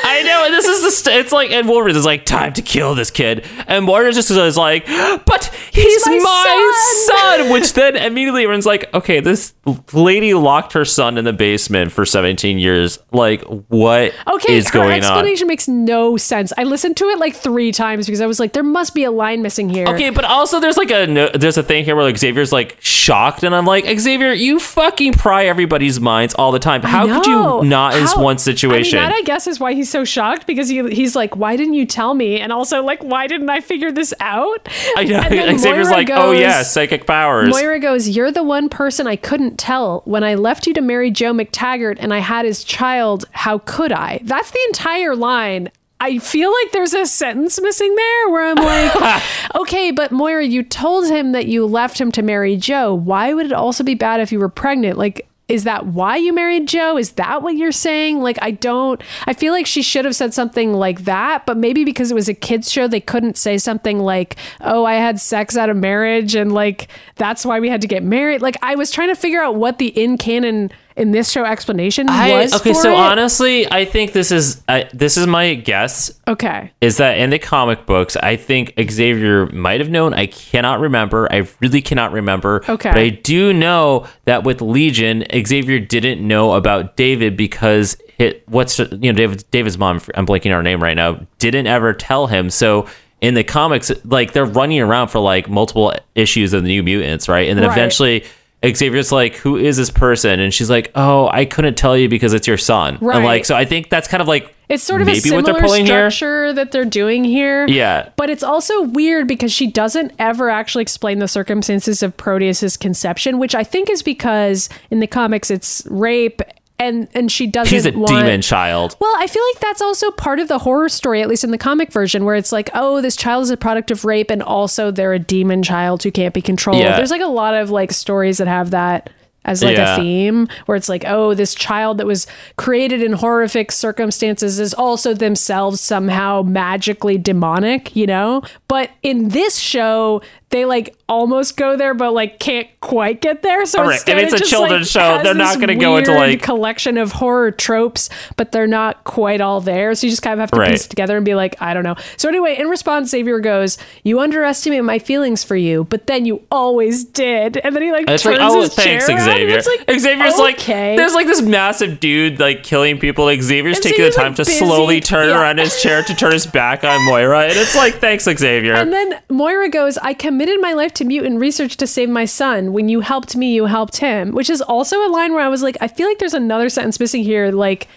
I 0.05 0.23
know, 0.23 0.45
and 0.45 0.53
this 0.53 0.67
is 0.67 0.83
the 0.83 0.91
st- 0.91 1.17
it's 1.21 1.33
like 1.33 1.51
and 1.51 1.69
Wolverine 1.69 1.97
is 1.97 2.05
like 2.05 2.27
time 2.27 2.53
to 2.55 2.63
kill 2.63 2.95
this 2.95 3.11
kid, 3.11 3.47
and 3.67 3.85
Moira 3.87 4.13
just 4.13 4.31
is 4.31 4.57
like, 4.57 4.87
but 4.87 5.45
he's, 5.73 6.07
my 6.07 6.19
my, 6.19 7.05
son. 7.07 7.51
which 7.53 7.73
then 7.75 7.97
immediately 7.97 8.43
everyone's 8.43 8.67
like, 8.67 8.93
okay, 8.93 9.21
this 9.21 9.55
lady 9.93 10.35
locked 10.35 10.73
her 10.75 10.85
son 10.85 11.17
in 11.17 11.25
the 11.25 11.33
basement 11.33 11.93
for 11.93 12.05
17 12.05 12.59
years. 12.59 12.99
Like, 13.13 13.43
what 13.45 14.09
is 14.09 14.13
Okay, 14.35 14.61
her 14.63 14.71
going 14.73 14.91
on? 14.91 14.97
explanation 14.99 15.47
makes 15.47 15.69
no 15.69 16.17
sense. 16.17 16.53
I 16.59 16.65
listened 16.65 16.97
to 16.99 17.07
it 17.07 17.19
like 17.19 17.35
three 17.35 17.73
times 17.73 18.07
because 18.07 18.21
I 18.21 18.27
was 18.27 18.41
like, 18.41 18.53
there 18.53 18.63
must 18.65 18.95
be 18.95 19.05
a 19.05 19.11
line 19.11 19.41
missing 19.43 19.69
here. 19.69 19.87
Okay, 19.89 20.11
but 20.11 20.25
also 20.25 20.61
there's 20.61 20.77
like 20.77 20.91
a 20.91 21.07
no- 21.07 21.31
there's 21.33 21.57
a 21.57 21.63
thing 21.63 21.85
here 21.85 21.95
where 21.97 22.05
like 22.05 22.19
Xavier's 22.19 22.53
like 22.53 22.77
shocked, 22.81 23.43
and 23.43 23.55
I'm 23.55 23.65
like 23.65 23.87
Xavier, 23.99 24.33
you 24.33 24.59
fucking 24.91 25.13
pry 25.15 25.47
everybody's 25.47 26.01
minds 26.01 26.35
all 26.35 26.53
the 26.53 26.59
time. 26.59 26.83
How 26.83 27.07
could 27.07 27.27
you 27.27 27.69
not 27.69 27.95
in 27.95 28.01
this 28.01 28.17
one 28.17 28.39
situation? 28.39 28.99
I 28.99 29.03
mean, 29.03 29.11
that 29.11 29.17
I 29.17 29.23
guess 29.23 29.47
is 29.47 29.61
why 29.61 29.75
he's 29.75 29.91
so 29.91 30.05
shocked 30.05 30.47
because 30.47 30.69
he 30.69 30.89
he's 30.91 31.15
like, 31.15 31.37
why 31.37 31.57
didn't 31.57 31.75
you 31.75 31.87
tell 31.87 32.15
me? 32.15 32.41
And 32.41 32.53
also 32.53 32.83
like, 32.83 33.03
why 33.03 33.27
didn't 33.27 33.51
I 33.51 33.61
figure 33.61 33.93
this 33.93 34.15
out? 34.21 34.69
I 34.97 35.05
know. 35.05 35.21
And 35.21 35.33
then 35.33 35.59
Xavier's 35.59 35.91
like, 35.91 36.11
oh 36.11 36.33
yeah, 36.33 36.63
psychic 36.63 37.07
powers. 37.07 37.51
Moira 37.51 37.79
goes, 37.81 38.09
You're 38.09 38.33
the 38.33 38.43
one 38.43 38.69
person 38.69 39.07
I 39.07 39.17
couldn't 39.17 39.59
tell. 39.59 40.03
When 40.05 40.25
I 40.25 40.35
left 40.35 40.67
you 40.67 40.75
to 40.75 40.81
marry 40.81 41.11
Joe 41.11 41.33
McTaggart 41.33 41.97
and 42.01 42.13
I 42.13 42.19
had 42.19 42.45
his 42.45 42.65
child, 42.65 43.25
how 43.33 43.59
could 43.59 43.93
I? 43.93 44.21
That's 44.23 44.51
the 44.51 44.61
entire 44.69 45.15
line. 45.15 45.71
I 46.01 46.19
feel 46.19 46.53
like 46.53 46.73
there's 46.73 46.95
a 46.95 47.07
sentence 47.07 47.61
missing 47.61 47.95
there 47.95 48.29
where 48.29 48.47
I'm 48.47 48.57
like, 48.57 49.23
okay, 49.57 49.91
but 49.91 50.13
Moira, 50.13 50.45
you 50.45 50.63
told 50.63 51.09
him 51.09 51.33
that 51.33 51.47
you 51.47 51.67
left 51.67 52.01
him 52.01 52.13
to 52.13 52.23
marry 52.23 52.57
Joe. 52.57 52.95
Why 52.95 53.35
would 53.35 53.47
it 53.47 53.53
also 53.53 53.83
be 53.83 53.95
bad 53.95 54.21
if 54.21 54.31
you 54.31 54.39
were 54.39 54.49
pregnant? 54.49 54.97
Like, 54.97 55.29
is 55.49 55.65
that 55.65 55.87
why 55.87 56.17
you 56.17 56.33
married 56.33 56.69
Joe? 56.69 56.99
Is 56.99 57.13
that 57.13 57.43
what 57.43 57.57
you're 57.57 57.73
saying? 57.73 58.21
Like, 58.21 58.39
I 58.43 58.51
don't, 58.51 59.03
I 59.27 59.33
feel 59.33 59.53
like 59.53 59.67
she 59.67 59.81
should 59.83 60.05
have 60.05 60.15
said 60.15 60.35
something 60.35 60.75
like 60.75 61.05
that, 61.05 61.47
but 61.47 61.57
maybe 61.57 61.85
because 61.85 62.11
it 62.11 62.15
was 62.15 62.29
a 62.29 62.35
kids' 62.35 62.71
show, 62.71 62.87
they 62.87 63.01
couldn't 63.01 63.39
say 63.39 63.57
something 63.57 63.99
like, 63.99 64.37
oh, 64.61 64.85
I 64.85 64.95
had 64.95 65.19
sex 65.19 65.57
out 65.57 65.71
of 65.71 65.77
marriage 65.77 66.35
and 66.35 66.53
like 66.53 66.89
that's 67.17 67.47
why 67.47 67.61
we 67.61 67.71
had 67.71 67.81
to 67.81 67.89
get 67.89 68.03
married. 68.03 68.43
Like, 68.43 68.59
I 68.63 68.75
was 68.75 68.91
trying 68.91 69.09
to 69.09 69.17
figure 69.17 69.43
out 69.43 69.57
what 69.57 69.79
the 69.79 69.89
in 69.89 70.19
canon 70.19 70.71
in 70.99 71.13
this 71.13 71.31
show 71.31 71.45
explanation 71.45 72.09
I, 72.09 72.33
was. 72.33 72.55
okay, 72.55 72.75
so 72.75 72.91
it. 72.93 72.97
honestly, 72.97 73.71
I 73.71 73.85
think 73.85 74.13
this 74.13 74.31
is 74.31 74.63
I, 74.69 74.89
this 74.93 75.17
is 75.17 75.27
my 75.27 75.55
guess 75.55 76.11
Okay. 76.27 76.71
is 76.81 76.97
that 76.99 77.19
in 77.19 77.31
the 77.31 77.39
comic 77.39 77.87
books, 77.87 78.17
I 78.17 78.37
think 78.37 78.75
Xavier 78.91 79.47
might 79.47 79.81
have 79.81 79.89
known. 79.91 80.13
I 80.15 80.27
cannot 80.27 80.81
remember. 80.81 81.27
I 81.33 81.47
really 81.61 81.81
cannot 81.81 82.13
remember. 82.13 82.63
Okay. 82.69 82.91
But 82.91 82.99
I 82.99 83.09
do 83.11 83.53
know 83.53 84.07
that 84.25 84.45
with 84.45 84.61
Legion, 84.61 85.25
Xavier 85.47 85.79
didn't 85.79 86.27
know 86.27 86.53
about 86.53 86.97
David 86.97 87.37
because 87.37 87.97
hit 88.19 88.43
what's 88.49 88.79
you 88.79 88.89
know 89.01 89.13
David 89.13 89.45
David's 89.51 89.79
mom. 89.79 90.01
I'm 90.15 90.27
blanking 90.27 90.51
her 90.51 90.63
name 90.63 90.83
right 90.83 90.97
now. 90.97 91.25
Didn't 91.39 91.67
ever 91.69 91.93
tell 91.95 92.27
him. 92.27 92.51
So 92.51 92.87
in 93.21 93.35
the 93.35 93.45
comics, 93.45 93.91
like 94.05 94.33
they're 94.33 94.45
running 94.45 94.81
around 94.81 95.09
for 95.09 95.19
like 95.21 95.49
multiple 95.49 95.93
issues 96.15 96.53
of 96.53 96.63
the 96.63 96.69
New 96.69 96.83
Mutants, 96.83 97.29
right? 97.29 97.49
And 97.49 97.59
then 97.59 97.67
Right. 97.67 97.77
eventually. 97.77 98.25
Xavier's 98.65 99.13
like, 99.13 99.37
who 99.37 99.57
is 99.57 99.77
this 99.77 99.91
person? 99.91 100.41
And 100.41 100.53
she's 100.53 100.69
like, 100.69 100.91
oh, 100.95 101.29
I 101.33 101.45
couldn't 101.45 101.77
tell 101.77 101.97
you 101.97 102.09
because 102.09 102.33
it's 102.33 102.47
your 102.47 102.59
son. 102.59 102.99
Right. 103.01 103.17
And 103.17 103.25
like, 103.25 103.45
so 103.45 103.55
I 103.57 103.65
think 103.65 103.89
that's 103.89 104.09
kind 104.09 104.21
of 104.21 104.27
like 104.27 104.53
It's 104.69 104.83
sort 104.83 105.01
of 105.01 105.07
maybe 105.07 105.19
a 105.19 105.23
similar 105.23 105.43
what 105.43 105.53
they're 105.53 105.63
pulling 105.63 105.87
here. 105.87 106.11
structure 106.11 106.53
that 106.53 106.73
they're 106.73 106.85
doing 106.85 107.23
here. 107.23 107.69
Yeah. 107.69 108.11
But 108.17 108.31
it's 108.31 108.43
also 108.43 108.83
weird 108.83 109.29
because 109.29 109.53
she 109.53 109.69
doesn't 109.69 110.13
ever 110.19 110.51
actually 110.51 110.83
explain 110.83 111.21
the 111.21 111.29
circumstances 111.29 112.03
of 112.03 112.17
Proteus's 112.17 112.77
conception, 112.77 113.39
which 113.39 113.55
I 113.55 113.63
think 113.63 113.89
is 113.91 114.03
because 114.03 114.69
in 114.91 114.99
the 114.99 115.07
comics 115.07 115.51
it's 115.51 115.87
rape 115.89 116.43
and 116.79 117.09
and 117.15 117.31
she 117.31 117.47
doesn't 117.47 117.75
He's 117.75 117.87
a 117.87 117.93
want, 117.93 118.09
demon 118.09 118.43
child. 118.43 118.97
Well, 119.01 119.13
I 119.17 119.27
feel 119.27 119.43
like 119.53 119.61
that's 119.61 119.83
also 119.83 120.11
part 120.13 120.39
of 120.39 120.49
the 120.49 120.59
horror 120.59 120.89
story, 120.89 121.23
at 121.23 121.29
least 121.29 121.45
in 121.45 121.51
the 121.51 121.59
comic 121.59 121.93
version, 121.93 122.25
where 122.25 122.37
it's 122.37 122.53
like, 122.53 122.71
oh, 122.75 123.01
this 123.01 123.17
child 123.17 123.43
is 123.45 123.51
a 123.51 123.57
product 123.57 123.91
of 123.91 124.05
rape, 124.05 124.31
and 124.31 124.43
also 124.43 124.91
they're 124.91 125.13
a 125.13 125.19
demon 125.19 125.63
child 125.63 126.03
who 126.03 126.11
can't 126.11 126.35
be 126.35 126.43
controlled. 126.43 126.81
Yeah. 126.81 126.97
There's 126.97 127.11
like 127.11 127.23
a 127.23 127.27
lot 127.27 127.55
of 127.55 127.71
like 127.71 127.93
stories 127.93 128.39
that 128.39 128.47
have 128.49 128.71
that 128.71 129.11
as 129.45 129.63
like 129.63 129.77
Yeah. 129.79 129.95
a 129.95 129.97
theme, 129.97 130.47
where 130.67 130.77
it's 130.77 130.89
like, 130.91 131.05
oh, 131.07 131.33
this 131.33 131.55
child 131.55 131.97
that 131.99 132.07
was 132.07 132.27
created 132.57 133.03
in 133.03 133.15
horrific 133.15 133.73
circumstances 133.73 134.61
is 134.61 134.75
also 134.75 135.15
themselves 135.15 135.81
somehow 135.81 136.43
magically 136.43 137.17
demonic, 137.17 137.97
you 137.97 138.07
know? 138.07 138.43
But 138.67 138.91
in 139.03 139.29
this 139.29 139.57
show, 139.57 140.21
they 140.51 140.65
like 140.65 140.95
almost 141.11 141.57
go 141.57 141.77
there, 141.77 141.93
but 141.95 142.13
like 142.13 142.39
can't 142.39 142.69
quite 142.81 143.21
get 143.21 143.43
there. 143.43 143.67
So 143.67 143.83
right, 143.83 143.93
instead 143.95 144.19
if 144.19 144.25
it's 144.25 144.33
it 144.33 144.37
a 144.37 144.39
just, 144.41 144.51
children's 144.51 144.95
like, 144.95 145.19
show, 145.19 145.23
they're 145.23 145.35
not 145.35 145.61
gonna 145.61 145.75
go 145.75 145.97
into, 145.99 146.13
like- 146.15 146.35
a 146.41 146.43
collection 146.43 146.97
of 146.99 147.13
horror 147.13 147.51
tropes, 147.51 148.09
but 148.37 148.53
they're 148.53 148.67
not 148.67 149.05
quite 149.05 149.41
all 149.41 149.61
there. 149.61 149.95
So 149.95 150.07
you 150.07 150.11
just 150.11 150.23
kind 150.23 150.33
of 150.35 150.39
have 150.41 150.51
to 150.53 150.59
Right. 150.61 150.71
piece 150.73 150.87
it 150.87 150.89
together 150.89 151.17
and 151.17 151.25
be 151.25 151.35
like, 151.35 151.61
I 151.61 151.75
don't 151.75 151.83
know. 151.83 151.97
So 152.17 152.29
anyway, 152.29 152.57
in 152.59 152.69
response, 152.69 153.11
Xavier 153.11 153.41
goes, 153.41 153.77
"You 154.05 154.21
underestimate 154.21 154.85
my 154.85 154.99
feelings 154.99 155.45
for 155.45 155.57
you, 155.57 155.85
but 155.85 156.07
then 156.07 156.25
you 156.25 156.41
always 156.51 157.05
did." 157.05 157.59
And 157.59 157.75
then 157.77 157.83
he 157.83 157.93
like 157.93 158.03
And 158.03 158.11
it's 158.11 158.23
turns 158.23 158.39
like, 158.39 158.51
oh, 158.51 158.61
his 158.63 158.75
thanks, 158.75 159.07
chair 159.07 159.17
around, 159.17 159.29
and 159.29 159.63
Xavier. 159.63 159.75
Like, 159.87 160.01
Xavier's 160.01 160.35
okay. 160.41 160.91
like, 160.91 160.97
there's 160.99 161.15
like 161.15 161.27
this 161.27 161.43
massive 161.43 162.01
dude 162.01 162.41
like 162.41 162.63
killing 162.63 162.99
people. 162.99 163.25
Like 163.27 163.43
Xavier's 163.43 163.77
And 163.77 163.85
taking 163.85 164.05
the 164.05 164.11
time 164.13 164.29
like, 164.29 164.37
to 164.37 164.45
busy. 164.45 164.59
slowly 164.65 165.01
turn 165.01 165.29
Yeah. 165.29 165.41
around 165.41 165.59
his 165.59 165.83
chair 165.83 166.03
to 166.03 166.15
turn 166.15 166.33
his 166.33 166.47
back 166.47 166.85
on 166.85 167.05
Moira, 167.05 167.43
and 167.43 167.53
it's 167.53 167.77
like, 167.77 167.97
thanks, 167.97 168.25
Xavier. 168.25 168.75
And 168.75 168.93
then 168.93 169.15
Moira 169.29 169.69
goes, 169.69 169.99
I 169.99 170.15
committed 170.39 170.61
my 170.61 170.73
life 170.73 170.95
to 170.95 171.05
mutant 171.05 171.41
research 171.41 171.77
to 171.77 171.85
save 171.85 172.09
my 172.09 172.25
son. 172.25 172.73
When 172.73 172.89
you 172.89 173.01
helped 173.01 173.35
me, 173.35 173.53
you 173.53 173.67
helped 173.67 173.97
him. 173.97 174.31
Which 174.31 174.49
is 174.49 174.61
also 174.63 175.05
a 175.05 175.11
line 175.11 175.33
where 175.33 175.43
I 175.43 175.49
was 175.49 175.65
like, 175.65 175.77
I 175.81 175.89
feel 175.89 176.07
like 176.07 176.21
there's 176.21 176.33
another 176.33 176.69
sentence 176.69 177.01
missing 177.01 177.25
here. 177.25 177.51
Like, 177.51 177.89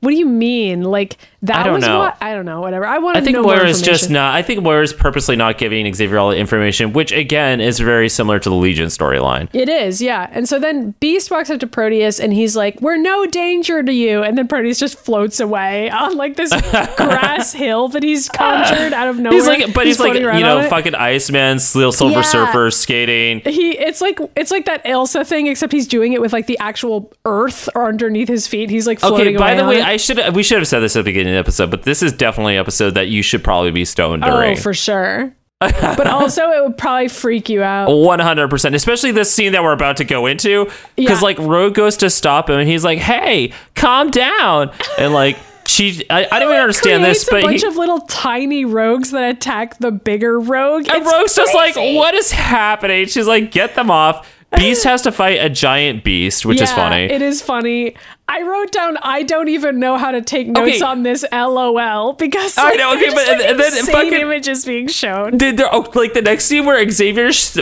what 0.00 0.10
do 0.10 0.16
you 0.16 0.26
mean? 0.26 0.82
Like, 0.82 1.16
that 1.42 1.56
I 1.60 1.62
don't 1.64 1.74
was 1.74 1.84
know. 1.86 1.98
what? 1.98 2.16
I 2.20 2.34
don't 2.34 2.44
know, 2.46 2.60
whatever. 2.60 2.84
I 2.86 2.98
want 2.98 3.16
to 3.16 3.20
know. 3.20 3.22
I 3.22 3.24
think 3.32 3.36
more 3.44 3.56
Moira's 3.56 3.80
just 3.82 4.10
not. 4.10 4.34
I 4.34 4.42
think 4.42 4.62
Moira's 4.62 4.92
purposely 4.92 5.36
not 5.36 5.58
giving 5.58 5.92
Xavier 5.94 6.18
all 6.18 6.30
the 6.30 6.36
information, 6.36 6.92
which 6.92 7.12
again 7.12 7.60
is 7.60 7.78
very 7.78 8.08
similar 8.08 8.38
to 8.40 8.48
the 8.48 8.54
Legion 8.56 8.86
storyline. 8.86 9.48
It 9.52 9.68
is, 9.68 10.02
yeah. 10.02 10.28
And 10.32 10.48
so 10.48 10.58
then 10.58 10.92
Beast 11.00 11.30
walks 11.30 11.50
up 11.50 11.60
to 11.60 11.66
Proteus 11.66 12.18
and 12.18 12.32
he's 12.32 12.56
like, 12.56 12.80
We're 12.80 12.96
no 12.96 13.24
danger 13.26 13.82
to 13.82 13.92
you. 13.92 14.22
And 14.22 14.36
then 14.36 14.48
Proteus 14.48 14.78
just 14.78 14.98
floats 14.98 15.38
away 15.40 15.90
on 15.92 16.16
like 16.16 16.36
this 16.36 16.50
grass 16.96 17.52
hill 17.54 17.88
that 17.88 18.02
he's 18.02 18.28
conjured 18.28 18.92
out 18.92 19.08
of 19.08 19.18
nowhere. 19.18 19.38
He's 19.38 19.46
like, 19.46 19.72
but 19.74 19.86
he's, 19.86 20.00
like, 20.00 20.14
you 20.14 20.20
know, 20.22 20.68
fucking 20.68 20.94
Iceman, 20.94 21.58
Sil- 21.62 21.92
Silver 21.92 22.14
Yeah. 22.16 22.22
Surfer, 22.22 22.70
skating. 22.70 23.40
he 23.40 23.78
it's 23.78 24.00
like 24.00 24.18
it's 24.36 24.50
like 24.50 24.64
that 24.66 24.82
Elsa 24.84 25.24
thing, 25.24 25.46
except 25.46 25.72
he's 25.72 25.86
doing 25.86 26.12
it 26.12 26.20
with 26.20 26.32
like 26.32 26.46
the 26.46 26.58
actual 26.58 27.12
earth 27.24 27.68
or 27.74 27.86
underneath 27.86 28.28
his 28.28 28.46
feet. 28.46 28.70
He's 28.70 28.86
like 28.86 28.98
floating 29.00 29.28
Okay, 29.28 29.36
by 29.36 29.52
away 29.52 29.62
the 29.62 29.68
way. 29.68 29.82
I 29.88 29.96
should 29.96 30.34
we 30.34 30.42
should 30.42 30.58
have 30.58 30.68
said 30.68 30.80
this 30.80 30.96
at 30.96 31.00
the 31.00 31.04
beginning 31.04 31.32
of 31.32 31.36
the 31.36 31.40
episode, 31.40 31.70
but 31.70 31.82
this 31.82 32.02
is 32.02 32.12
definitely 32.12 32.56
an 32.56 32.60
episode 32.60 32.90
that 32.94 33.08
you 33.08 33.22
should 33.22 33.42
probably 33.42 33.70
be 33.70 33.84
stoned 33.84 34.22
oh, 34.24 34.30
during. 34.30 34.58
Oh, 34.58 34.60
for 34.60 34.74
sure. 34.74 35.34
but 35.60 36.06
also 36.06 36.50
it 36.50 36.62
would 36.62 36.76
probably 36.76 37.08
freak 37.08 37.48
you 37.48 37.62
out. 37.62 37.90
One 37.90 38.20
hundred 38.20 38.48
percent, 38.48 38.74
especially 38.74 39.10
this 39.10 39.32
scene 39.32 39.52
that 39.52 39.62
we're 39.64 39.72
about 39.72 39.96
to 39.96 40.04
go 40.04 40.26
into, 40.26 40.70
because 40.94 41.18
Yeah. 41.18 41.24
like 41.24 41.38
Rogue 41.38 41.74
goes 41.74 41.96
to 41.96 42.10
stop 42.10 42.48
him, 42.48 42.60
and 42.60 42.68
he's 42.68 42.84
like, 42.84 42.98
"Hey, 42.98 43.52
calm 43.74 44.10
down," 44.10 44.70
and 44.98 45.12
like 45.12 45.36
she, 45.66 46.04
I, 46.08 46.28
I 46.30 46.38
don't 46.38 46.50
even 46.50 46.60
understand 46.60 47.02
this, 47.02 47.28
but 47.28 47.40
a 47.40 47.46
bunch 47.46 47.62
he, 47.62 47.66
of 47.66 47.76
little 47.76 48.00
tiny 48.02 48.64
rogues 48.64 49.10
that 49.10 49.30
attack 49.30 49.78
the 49.78 49.90
bigger 49.90 50.38
rogue. 50.38 50.86
and 50.88 51.02
It's 51.02 51.12
Rogue's 51.12 51.34
just 51.34 51.54
like, 51.54 51.74
"What 51.74 52.14
is 52.14 52.30
happening?" 52.30 53.06
She's 53.06 53.26
like, 53.26 53.50
"Get 53.50 53.74
them 53.74 53.90
off." 53.90 54.28
Beast 54.56 54.84
has 54.84 55.02
to 55.02 55.12
fight 55.12 55.38
a 55.44 55.50
giant 55.50 56.04
beast, 56.04 56.46
which 56.46 56.60
is 56.60 56.72
funny. 56.72 57.04
It 57.04 57.20
is 57.22 57.42
funny. 57.42 57.94
I 58.26 58.42
wrote 58.42 58.72
down. 58.72 58.96
I 59.02 59.22
don't 59.22 59.48
even 59.48 59.78
know 59.78 59.96
how 59.98 60.10
to 60.10 60.22
take 60.22 60.46
notes 60.48 60.76
Okay. 60.76 60.80
on 60.80 61.02
this. 61.02 61.24
LOL. 61.30 62.14
Because 62.14 62.56
I 62.56 62.74
know, 62.74 62.94
okay, 62.94 63.08
but- 63.14 63.14
just, 63.26 63.28
like, 63.28 63.40
and 63.50 63.60
then 63.60 63.86
fucking- 63.86 64.12
images 64.14 64.64
being 64.64 64.88
shown. 64.88 65.36
Did 65.36 65.58
there 65.58 65.68
oh, 65.72 65.90
like 65.94 66.14
the 66.14 66.22
next 66.22 66.46
scene 66.46 66.64
where 66.64 66.88
Xavier's 66.90 67.58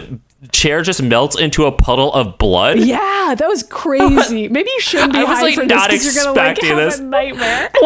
chair 0.52 0.82
just 0.82 1.02
melts 1.02 1.38
into 1.38 1.64
a 1.64 1.72
puddle 1.72 2.12
of 2.12 2.38
blood? 2.38 2.78
Yeah, 2.78 3.34
that 3.36 3.48
was 3.48 3.62
crazy. 3.62 4.48
Maybe 4.48 4.70
you 4.70 4.80
shouldn't 4.80 5.12
be 5.12 5.18
I 5.18 5.24
was, 5.24 5.38
high 5.38 5.42
like, 5.42 5.54
for 5.54 5.64
not 5.64 5.90
this 5.90 6.02
because 6.02 6.14
you're 6.14 6.24
gonna 6.24 6.36
like 6.36 6.60
have 6.62 6.76
this. 6.76 6.98
a 6.98 7.02
nightmare. 7.02 7.70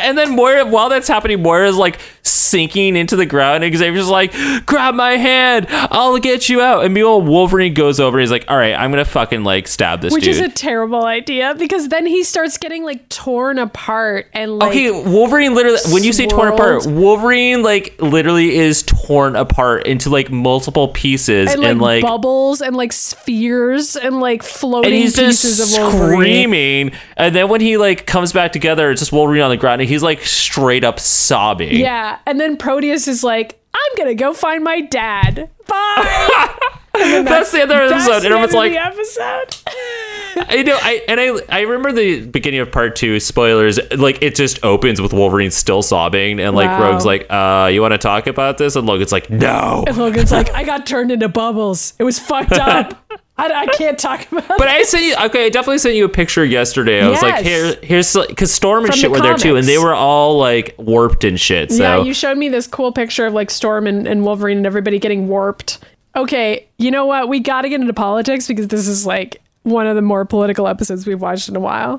And 0.00 0.16
then 0.16 0.36
Moira, 0.36 0.64
while 0.64 0.88
that's 0.88 1.08
happening, 1.08 1.42
Moira's 1.42 1.76
like 1.76 1.98
sinking 2.22 2.96
into 2.96 3.16
the 3.16 3.26
ground, 3.26 3.64
and 3.64 3.76
Xavier's 3.76 4.08
like, 4.08 4.32
"Grab 4.64 4.94
my 4.94 5.16
hand, 5.16 5.66
I'll 5.68 6.18
get 6.18 6.48
you 6.48 6.60
out." 6.62 6.84
And 6.84 6.94
meanwhile, 6.94 7.20
Wolverine 7.20 7.74
goes 7.74 8.00
over. 8.00 8.16
And 8.16 8.22
he's 8.22 8.30
like, 8.30 8.44
"All 8.48 8.56
right, 8.56 8.74
I'm 8.74 8.90
gonna 8.90 9.04
fucking 9.04 9.44
like 9.44 9.66
stab 9.66 10.00
this 10.00 10.12
Which 10.12 10.24
dude." 10.24 10.36
is 10.36 10.40
a 10.40 10.48
terrible 10.48 11.04
idea 11.04 11.54
because 11.58 11.88
then 11.88 12.06
he 12.06 12.22
starts 12.22 12.56
getting 12.56 12.84
like 12.84 13.08
torn 13.08 13.58
apart 13.58 14.28
and 14.32 14.58
like 14.58 14.70
okay, 14.70 14.90
Wolverine 14.90 15.54
literally. 15.54 15.78
When 15.90 16.04
you 16.04 16.12
say 16.12 16.26
torn 16.26 16.48
apart. 16.52 16.86
Wolverine 16.86 17.62
like 17.62 18.00
literally 18.00 18.56
is 18.56 18.82
torn 18.82 19.36
apart 19.36 19.86
into 19.86 20.08
like 20.10 20.30
multiple 20.30 20.88
pieces, 20.88 21.52
and 21.52 21.64
and, 21.64 21.80
like, 21.80 21.87
like. 21.88 22.02
bubbles 22.02 22.60
and 22.60 22.76
like 22.76 22.92
spheres 22.92 23.96
and 23.96 24.20
like 24.20 24.42
floating 24.42 24.92
and 24.92 25.02
he's 25.02 25.16
just 25.16 25.42
pieces 25.42 25.76
of 25.76 25.82
Wolverine. 25.82 26.12
screaming, 26.16 26.92
and 27.16 27.34
then 27.34 27.48
when 27.48 27.60
he 27.60 27.76
like 27.76 28.06
comes 28.06 28.32
back 28.32 28.52
together, 28.52 28.90
it's 28.90 29.00
just 29.00 29.12
Wolverine 29.12 29.42
on 29.42 29.50
the 29.50 29.56
ground, 29.56 29.80
and 29.80 29.88
he's 29.88 30.02
like 30.02 30.20
straight 30.24 30.84
up 30.84 31.00
sobbing. 31.00 31.76
Yeah, 31.76 32.18
and 32.26 32.38
then 32.38 32.56
Proteus 32.56 33.08
is 33.08 33.24
like, 33.24 33.60
"I'm 33.74 33.96
gonna 33.96 34.14
go 34.14 34.32
find 34.32 34.62
my 34.62 34.80
dad. 34.80 35.50
Bye." 35.66 36.54
Then 36.94 37.24
that's, 37.26 37.52
the 37.52 37.62
other 37.62 37.88
that's 37.88 38.08
episode, 38.08 38.20
the 38.20 38.26
and 38.26 38.34
everyone's 38.34 38.54
like, 38.54 38.72
the 38.72 38.84
episode. 38.84 39.56
I 40.48 40.62
know. 40.62 40.78
I 40.80 41.02
and 41.08 41.20
I 41.20 41.32
I 41.48 41.60
remember 41.62 41.92
the 41.92 42.26
beginning 42.26 42.60
of 42.60 42.70
part 42.70 42.96
two. 42.96 43.18
Spoilers. 43.20 43.78
Like 43.96 44.22
it 44.22 44.34
just 44.34 44.64
opens 44.64 45.00
with 45.00 45.12
Wolverine 45.12 45.50
still 45.50 45.82
sobbing, 45.82 46.40
and 46.40 46.54
like 46.54 46.68
Wow. 46.68 46.90
Rogue's 46.90 47.06
like, 47.06 47.26
"Uh, 47.30 47.70
you 47.72 47.80
want 47.80 47.92
to 47.92 47.98
talk 47.98 48.26
about 48.26 48.58
this?" 48.58 48.76
And 48.76 48.86
Logan's 48.86 49.12
like, 49.12 49.30
"No." 49.30 49.84
And 49.86 49.96
Logan's 49.96 50.32
like, 50.32 50.52
I 50.54 50.64
got 50.64 50.86
turned 50.86 51.10
into 51.10 51.28
bubbles. 51.28 51.94
It 51.98 52.04
was 52.04 52.18
fucked 52.18 52.52
up. 52.58 52.94
I, 53.40 53.52
I 53.52 53.66
can't 53.66 53.96
talk 53.96 54.30
about 54.32 54.48
But 54.48 54.66
I 54.66 54.82
sent 54.82 55.04
you. 55.04 55.14
Okay, 55.26 55.46
I 55.46 55.48
definitely 55.48 55.78
sent 55.78 55.94
you 55.94 56.04
a 56.04 56.08
picture 56.08 56.44
yesterday. 56.44 57.00
I 57.00 57.08
was 57.08 57.22
like, 57.22 57.44
"Here, 57.44 57.76
here's 57.82 58.16
because 58.16 58.52
Storm 58.52 58.84
and 58.84 58.92
From 58.92 58.98
shit 58.98 59.12
the 59.12 59.20
were 59.20 59.22
there 59.22 59.36
too, 59.36 59.54
and 59.56 59.66
they 59.66 59.78
were 59.78 59.94
all 59.94 60.38
like 60.38 60.74
warped 60.76 61.22
and 61.22 61.38
shit." 61.38 61.70
So 61.70 61.82
Yeah, 61.82 62.02
you 62.02 62.12
showed 62.14 62.36
me 62.36 62.48
this 62.48 62.66
cool 62.66 62.90
picture 62.90 63.26
of 63.26 63.34
like 63.34 63.50
Storm 63.50 63.86
and, 63.86 64.08
and 64.08 64.24
Wolverine 64.24 64.56
and 64.56 64.66
everybody 64.66 64.98
getting 64.98 65.28
warped. 65.28 65.78
Okay, 66.16 66.66
you 66.78 66.90
know 66.90 67.06
what? 67.06 67.28
We 67.28 67.38
got 67.38 67.62
to 67.62 67.68
get 67.68 67.80
into 67.80 67.92
politics 67.92 68.48
because 68.48 68.66
this 68.66 68.88
is 68.88 69.06
like 69.06 69.40
one 69.70 69.86
of 69.86 69.96
the 69.96 70.02
more 70.02 70.24
political 70.24 70.66
episodes 70.68 71.06
we've 71.06 71.20
watched 71.20 71.48
in 71.48 71.56
a 71.56 71.60
while. 71.60 71.98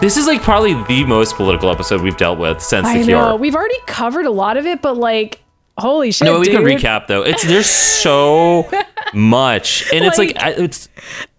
this 0.00 0.16
is 0.16 0.26
like 0.26 0.42
probably 0.42 0.74
the 0.84 1.04
most 1.06 1.36
political 1.36 1.70
episode 1.70 2.02
we've 2.02 2.16
dealt 2.16 2.38
with 2.38 2.60
since 2.60 2.86
I 2.86 2.98
the 3.02 3.06
know 3.06 3.36
we've 3.36 3.54
already 3.54 3.78
covered 3.86 4.26
a 4.26 4.30
lot 4.30 4.56
of 4.56 4.66
it, 4.66 4.82
but 4.82 4.96
like, 4.96 5.40
holy 5.78 6.12
shit! 6.12 6.26
No, 6.26 6.38
we 6.38 6.46
can 6.46 6.62
recap 6.62 7.06
though. 7.06 7.22
It's 7.22 7.42
there's 7.44 7.66
so 7.68 8.68
much, 9.14 9.90
and 9.92 10.04
it's 10.04 10.18
like 10.18 10.36
Like- 10.36 10.58
it's 10.58 10.88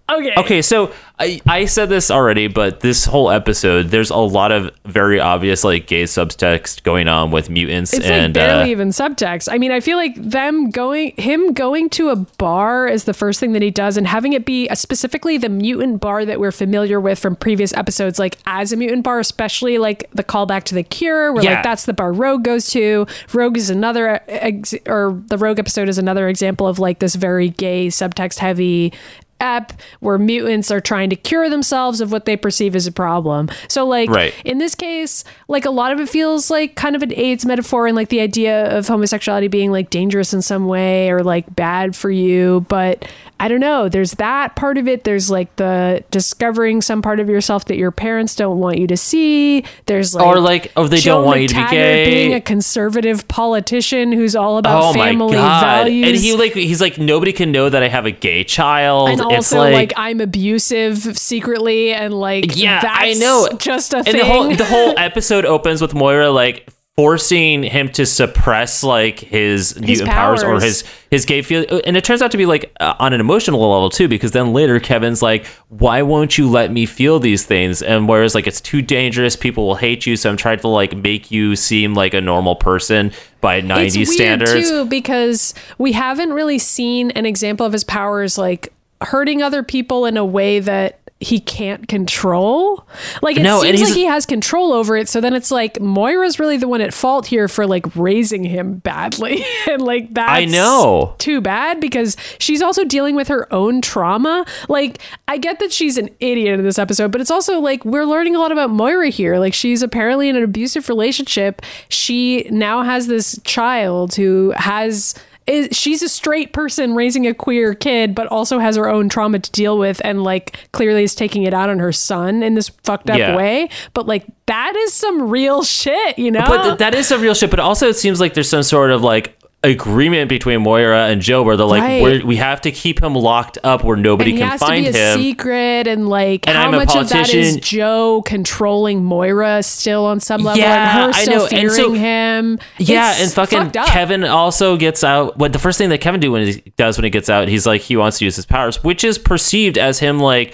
Okay, 0.09 0.33
Okay, 0.37 0.61
so 0.61 0.93
I, 1.19 1.41
I 1.45 1.65
said 1.65 1.89
this 1.89 2.09
already, 2.09 2.47
but 2.47 2.79
this 2.79 3.03
whole 3.03 3.29
episode, 3.29 3.87
there's 3.89 4.09
a 4.09 4.15
lot 4.17 4.53
of 4.53 4.71
very 4.85 5.19
obvious 5.19 5.65
like 5.65 5.85
gay 5.85 6.03
subtext 6.03 6.83
going 6.83 7.09
on 7.09 7.29
with 7.31 7.49
mutants 7.49 7.91
It's 7.93 8.05
and 8.05 8.27
like 8.27 8.33
barely 8.35 8.63
uh, 8.63 8.67
even 8.67 8.89
subtext. 8.89 9.49
I 9.51 9.57
mean, 9.57 9.71
I 9.73 9.81
feel 9.81 9.97
like 9.97 10.15
them 10.15 10.69
going, 10.69 11.13
him 11.17 11.51
going 11.53 11.89
to 11.91 12.09
a 12.09 12.15
bar 12.15 12.87
is 12.87 13.03
the 13.03 13.13
first 13.13 13.41
thing 13.41 13.51
that 13.51 13.61
he 13.61 13.69
does, 13.69 13.97
and 13.97 14.07
having 14.07 14.31
it 14.31 14.45
be 14.45 14.69
uh 14.69 14.75
specifically 14.75 15.37
the 15.37 15.49
mutant 15.49 15.99
bar 15.99 16.23
that 16.23 16.39
we're 16.39 16.53
familiar 16.53 17.01
with 17.01 17.19
from 17.19 17.35
previous 17.35 17.73
episodes, 17.73 18.17
like 18.17 18.37
as 18.45 18.71
a 18.71 18.77
mutant 18.77 19.03
bar, 19.03 19.19
especially 19.19 19.77
like 19.77 20.09
the 20.13 20.23
callback 20.23 20.63
to 20.65 20.75
the 20.75 20.83
Cure, 20.83 21.33
where 21.33 21.43
Yeah. 21.43 21.55
like 21.55 21.63
that's 21.63 21.85
the 21.85 21.93
bar 21.93 22.13
Rogue 22.13 22.45
goes 22.45 22.69
to. 22.69 23.05
Rogue 23.33 23.57
is 23.57 23.69
another, 23.69 24.21
ex- 24.29 24.73
or 24.85 25.21
the 25.27 25.37
Rogue 25.37 25.59
episode 25.59 25.89
is 25.89 25.97
another 25.97 26.29
example 26.29 26.65
of 26.65 26.79
like 26.79 26.99
this 26.99 27.15
very 27.15 27.49
gay 27.49 27.87
subtext 27.87 28.39
heavy 28.39 28.93
ep 29.39 29.73
where 29.99 30.17
mutants 30.17 30.71
are 30.71 30.81
trying 30.81 31.09
to 31.09 31.15
cure 31.15 31.49
themselves 31.49 32.01
of 32.01 32.11
what 32.11 32.25
they 32.25 32.35
perceive 32.35 32.75
as 32.75 32.87
a 32.87 32.91
problem. 32.91 33.49
So 33.67 33.85
like 33.85 34.09
Right. 34.09 34.33
in 34.45 34.57
this 34.57 34.75
case, 34.75 35.23
like 35.47 35.65
a 35.65 35.69
lot 35.71 35.91
of 35.91 35.99
it 35.99 36.09
feels 36.09 36.49
like 36.49 36.75
kind 36.75 36.95
of 36.95 37.03
an 37.03 37.13
AIDS 37.13 37.45
metaphor 37.45 37.87
and 37.87 37.95
like 37.95 38.09
the 38.09 38.19
idea 38.21 38.75
of 38.77 38.87
homosexuality 38.87 39.47
being 39.47 39.71
like 39.71 39.89
dangerous 39.89 40.33
in 40.33 40.41
some 40.41 40.67
way 40.67 41.09
or 41.09 41.23
like 41.23 41.55
bad 41.55 41.95
for 41.95 42.09
you. 42.09 42.65
But 42.69 43.05
I 43.39 43.47
don't 43.47 43.59
know. 43.59 43.87
There's 43.87 44.13
that 44.13 44.55
part 44.55 44.79
of 44.79 44.87
it. 44.87 45.03
There's 45.03 45.29
like 45.29 45.55
the 45.57 46.03
discovering 46.09 46.81
some 46.81 47.03
part 47.03 47.19
of 47.19 47.29
yourself 47.29 47.65
that 47.65 47.77
your 47.77 47.91
parents 47.91 48.35
don't 48.35 48.57
want 48.59 48.79
you 48.79 48.87
to 48.87 48.97
see. 48.97 49.63
There's 49.85 50.15
like 50.15 50.25
Or, 50.25 50.39
like, 50.39 50.71
oh, 50.75 50.87
they 50.87 50.97
Joe 50.97 51.17
don't 51.17 51.25
want 51.25 51.41
you 51.41 51.47
to 51.49 51.53
be 51.55 51.67
gay. 51.69 52.05
being 52.05 52.33
a 52.33 52.41
conservative 52.41 53.27
politician 53.27 54.11
who's 54.11 54.35
all 54.35 54.57
about 54.57 54.83
oh 54.83 54.93
my 54.97 55.09
family 55.11 55.33
god, 55.33 55.61
values. 55.85 56.07
and 56.07 56.17
he 56.17 56.35
like 56.35 56.53
he's 56.53 56.81
like 56.81 56.97
nobody 56.97 57.31
can 57.31 57.51
know 57.51 57.69
that 57.69 57.83
I 57.83 57.87
have 57.89 58.05
a 58.07 58.11
gay 58.11 58.43
child. 58.43 59.09
and 59.09 59.21
also 59.35 59.59
like, 59.59 59.73
like, 59.73 59.93
I'm 59.95 60.21
abusive 60.21 61.17
secretly 61.17 61.93
and 61.93 62.13
like 62.13 62.55
yeah, 62.55 62.81
I 62.83 63.13
know. 63.13 63.49
just 63.57 63.93
a 63.93 63.97
and 63.97 64.05
thing. 64.05 64.17
the 64.17 64.25
whole 64.25 64.55
the 64.55 64.65
whole 64.65 64.93
episode 64.97 65.45
opens 65.45 65.81
with 65.81 65.93
Moira 65.93 66.29
like 66.29 66.71
forcing 66.97 67.61
him 67.61 67.87
to 67.89 68.07
suppress 68.07 68.83
like 68.83 69.19
his, 69.19 69.79
mutant 69.79 70.09
powers. 70.09 70.43
or 70.43 70.59
his 70.59 70.83
his 71.11 71.25
gay 71.25 71.43
feel 71.43 71.63
and 71.85 71.95
it 71.95 72.03
turns 72.03 72.23
out 72.23 72.31
to 72.31 72.37
be 72.37 72.47
like 72.47 72.73
uh, 72.79 72.95
on 72.97 73.13
an 73.13 73.21
emotional 73.21 73.59
level 73.59 73.91
too 73.91 74.07
because 74.07 74.31
then 74.31 74.51
later 74.51 74.79
Kevin's 74.79 75.21
like 75.21 75.45
why 75.69 76.01
won't 76.01 76.39
you 76.39 76.49
let 76.49 76.71
me 76.71 76.87
feel 76.87 77.19
these 77.19 77.45
things 77.45 77.83
and 77.83 78.09
whereas 78.09 78.33
like 78.33 78.47
it's 78.47 78.59
too 78.59 78.81
dangerous 78.81 79.35
people 79.35 79.67
will 79.67 79.75
hate 79.75 80.07
you 80.07 80.15
so 80.15 80.27
I'm 80.27 80.37
trying 80.37 80.59
to 80.59 80.67
like 80.69 80.97
make 80.97 81.29
you 81.29 81.55
seem 81.55 81.93
like 81.93 82.15
a 82.15 82.19
normal 82.19 82.55
person 82.55 83.11
by 83.41 83.61
90s 83.61 83.85
it's 83.85 83.95
weird 83.95 84.07
standards 84.07 84.67
too 84.67 84.85
because 84.85 85.53
we 85.77 85.91
haven't 85.91 86.33
really 86.33 86.57
seen 86.57 87.11
an 87.11 87.27
example 87.27 87.65
of 87.65 87.73
his 87.73 87.83
powers 87.83 88.39
like 88.39 88.73
hurting 89.01 89.41
other 89.41 89.63
people 89.63 90.05
in 90.05 90.17
a 90.17 90.25
way 90.25 90.59
that 90.59 90.99
he 91.19 91.39
can't 91.39 91.87
control. 91.87 92.85
Like 93.23 93.37
it 93.37 93.41
No, 93.41 93.61
seems 93.61 93.81
like 93.81 93.93
he 93.95 94.05
has 94.05 94.27
control 94.27 94.71
over 94.71 94.95
it. 94.95 95.09
So 95.09 95.19
then 95.19 95.33
it's 95.33 95.49
like 95.49 95.81
Moira's 95.81 96.39
really 96.39 96.57
the 96.57 96.67
one 96.67 96.79
at 96.79 96.93
fault 96.93 97.25
here 97.25 97.47
for 97.47 97.65
like 97.65 97.87
raising 97.95 98.43
him 98.43 98.75
badly, 98.77 99.43
and 99.67 99.81
like 99.81 100.13
that's 100.13 100.29
I 100.31 100.45
know. 100.45 101.15
too 101.17 101.41
bad 101.41 101.79
because 101.81 102.17
she's 102.37 102.61
also 102.61 102.85
dealing 102.85 103.15
with 103.15 103.29
her 103.29 103.51
own 103.51 103.81
trauma. 103.81 104.45
Like 104.69 105.01
I 105.27 105.39
get 105.39 105.57
that 105.59 105.71
she's 105.71 105.97
an 105.97 106.09
idiot 106.19 106.59
in 106.59 106.63
this 106.63 106.77
episode, 106.77 107.11
but 107.11 107.19
it's 107.19 107.31
also 107.31 107.59
like 107.59 107.83
we're 107.83 108.05
learning 108.05 108.35
a 108.35 108.39
lot 108.39 108.51
about 108.51 108.69
Moira 108.69 109.09
here. 109.09 109.39
Like 109.39 109.55
she's 109.55 109.81
apparently 109.81 110.29
in 110.29 110.35
an 110.35 110.43
abusive 110.43 110.87
relationship. 110.87 111.63
She 111.89 112.47
now 112.51 112.83
has 112.83 113.07
this 113.07 113.39
child 113.43 114.13
who 114.13 114.53
has 114.55 115.15
is 115.47 115.69
she's 115.71 116.01
a 116.03 116.09
straight 116.09 116.53
person 116.53 116.93
raising 116.93 117.25
a 117.25 117.33
queer 117.33 117.73
kid 117.73 118.13
but 118.13 118.27
also 118.27 118.59
has 118.59 118.75
her 118.75 118.87
own 118.89 119.09
trauma 119.09 119.39
to 119.39 119.51
deal 119.51 119.77
with 119.77 120.01
and 120.03 120.23
like 120.23 120.57
clearly 120.73 121.03
is 121.03 121.15
taking 121.15 121.43
it 121.43 121.53
out 121.53 121.69
on 121.69 121.79
her 121.79 121.91
son 121.91 122.43
in 122.43 122.53
this 122.53 122.69
fucked 122.83 123.09
up 123.09 123.17
Yeah. 123.17 123.35
way 123.35 123.69
but 123.93 124.07
like 124.07 124.25
that 124.47 124.75
is 124.75 124.93
some 124.93 125.29
real 125.29 125.63
shit 125.63 126.17
you 126.19 126.31
know 126.31 126.43
But 126.47 126.63
th- 126.63 126.77
that 126.79 126.95
is 126.95 127.07
some 127.07 127.21
real 127.21 127.33
shit. 127.33 127.49
But 127.49 127.59
also, 127.59 127.89
it 127.89 127.95
seems 127.95 128.19
like 128.21 128.33
there's 128.33 128.49
some 128.49 128.63
sort 128.63 128.91
of 128.91 129.01
like 129.01 129.36
agreement 129.63 130.29
between 130.29 130.61
Moira 130.61 131.07
and 131.07 131.19
Joe 131.21 131.41
where 131.41 131.57
they're 131.57 131.65
like, 131.65 131.81
Right. 131.81 132.01
we're, 132.01 132.25
we 132.25 132.35
have 132.37 132.61
to 132.61 132.71
keep 132.71 133.01
him 133.01 133.15
locked 133.15 133.57
up 133.63 133.83
where 133.83 133.97
nobody 133.97 134.29
and 134.31 134.37
he 134.37 134.41
can 134.43 134.51
has 134.51 134.59
find 134.59 134.85
to 134.85 134.91
be 134.93 134.97
a 134.99 135.01
him. 135.13 135.17
secret 135.19 135.87
and 135.87 136.07
like 136.07 136.47
And 136.47 136.55
how 136.55 136.67
I'm 136.67 136.73
a 136.75 136.77
much 136.77 136.95
of 136.95 137.09
that 137.09 137.33
is 137.33 137.55
joe 137.57 138.21
controlling 138.25 139.03
moira 139.03 139.63
still 139.63 140.05
on 140.05 140.19
some 140.19 140.43
level 140.43 140.59
Yeah, 140.59 141.05
and 141.07 141.13
her 141.15 141.19
I 141.19 141.23
still 141.23 141.37
know. 141.39 141.41
And 141.45 141.49
fearing 141.49 141.75
so- 141.75 141.93
him 141.93 142.59
Yeah, 142.77 143.11
It's 143.13 143.21
and 143.23 143.31
fucking. 143.33 143.71
Kevin 143.87 144.23
also 144.23 144.77
gets 144.77 145.03
out. 145.03 145.37
What 145.37 145.53
the 145.53 145.59
first 145.59 145.77
thing 145.79 145.89
that 145.89 146.01
Kevin 146.01 146.19
do 146.21 146.31
when 146.31 146.45
he 146.45 146.61
does 146.77 146.97
when 146.97 147.03
he 147.03 147.09
gets 147.09 147.29
out, 147.29 147.47
he's 147.47 147.65
like 147.65 147.81
he 147.81 147.97
wants 147.97 148.19
to 148.19 148.25
use 148.25 148.35
his 148.35 148.45
powers, 148.45 148.83
which 148.83 149.03
is 149.03 149.17
perceived 149.17 149.77
as 149.79 149.97
him 149.99 150.19
like 150.19 150.53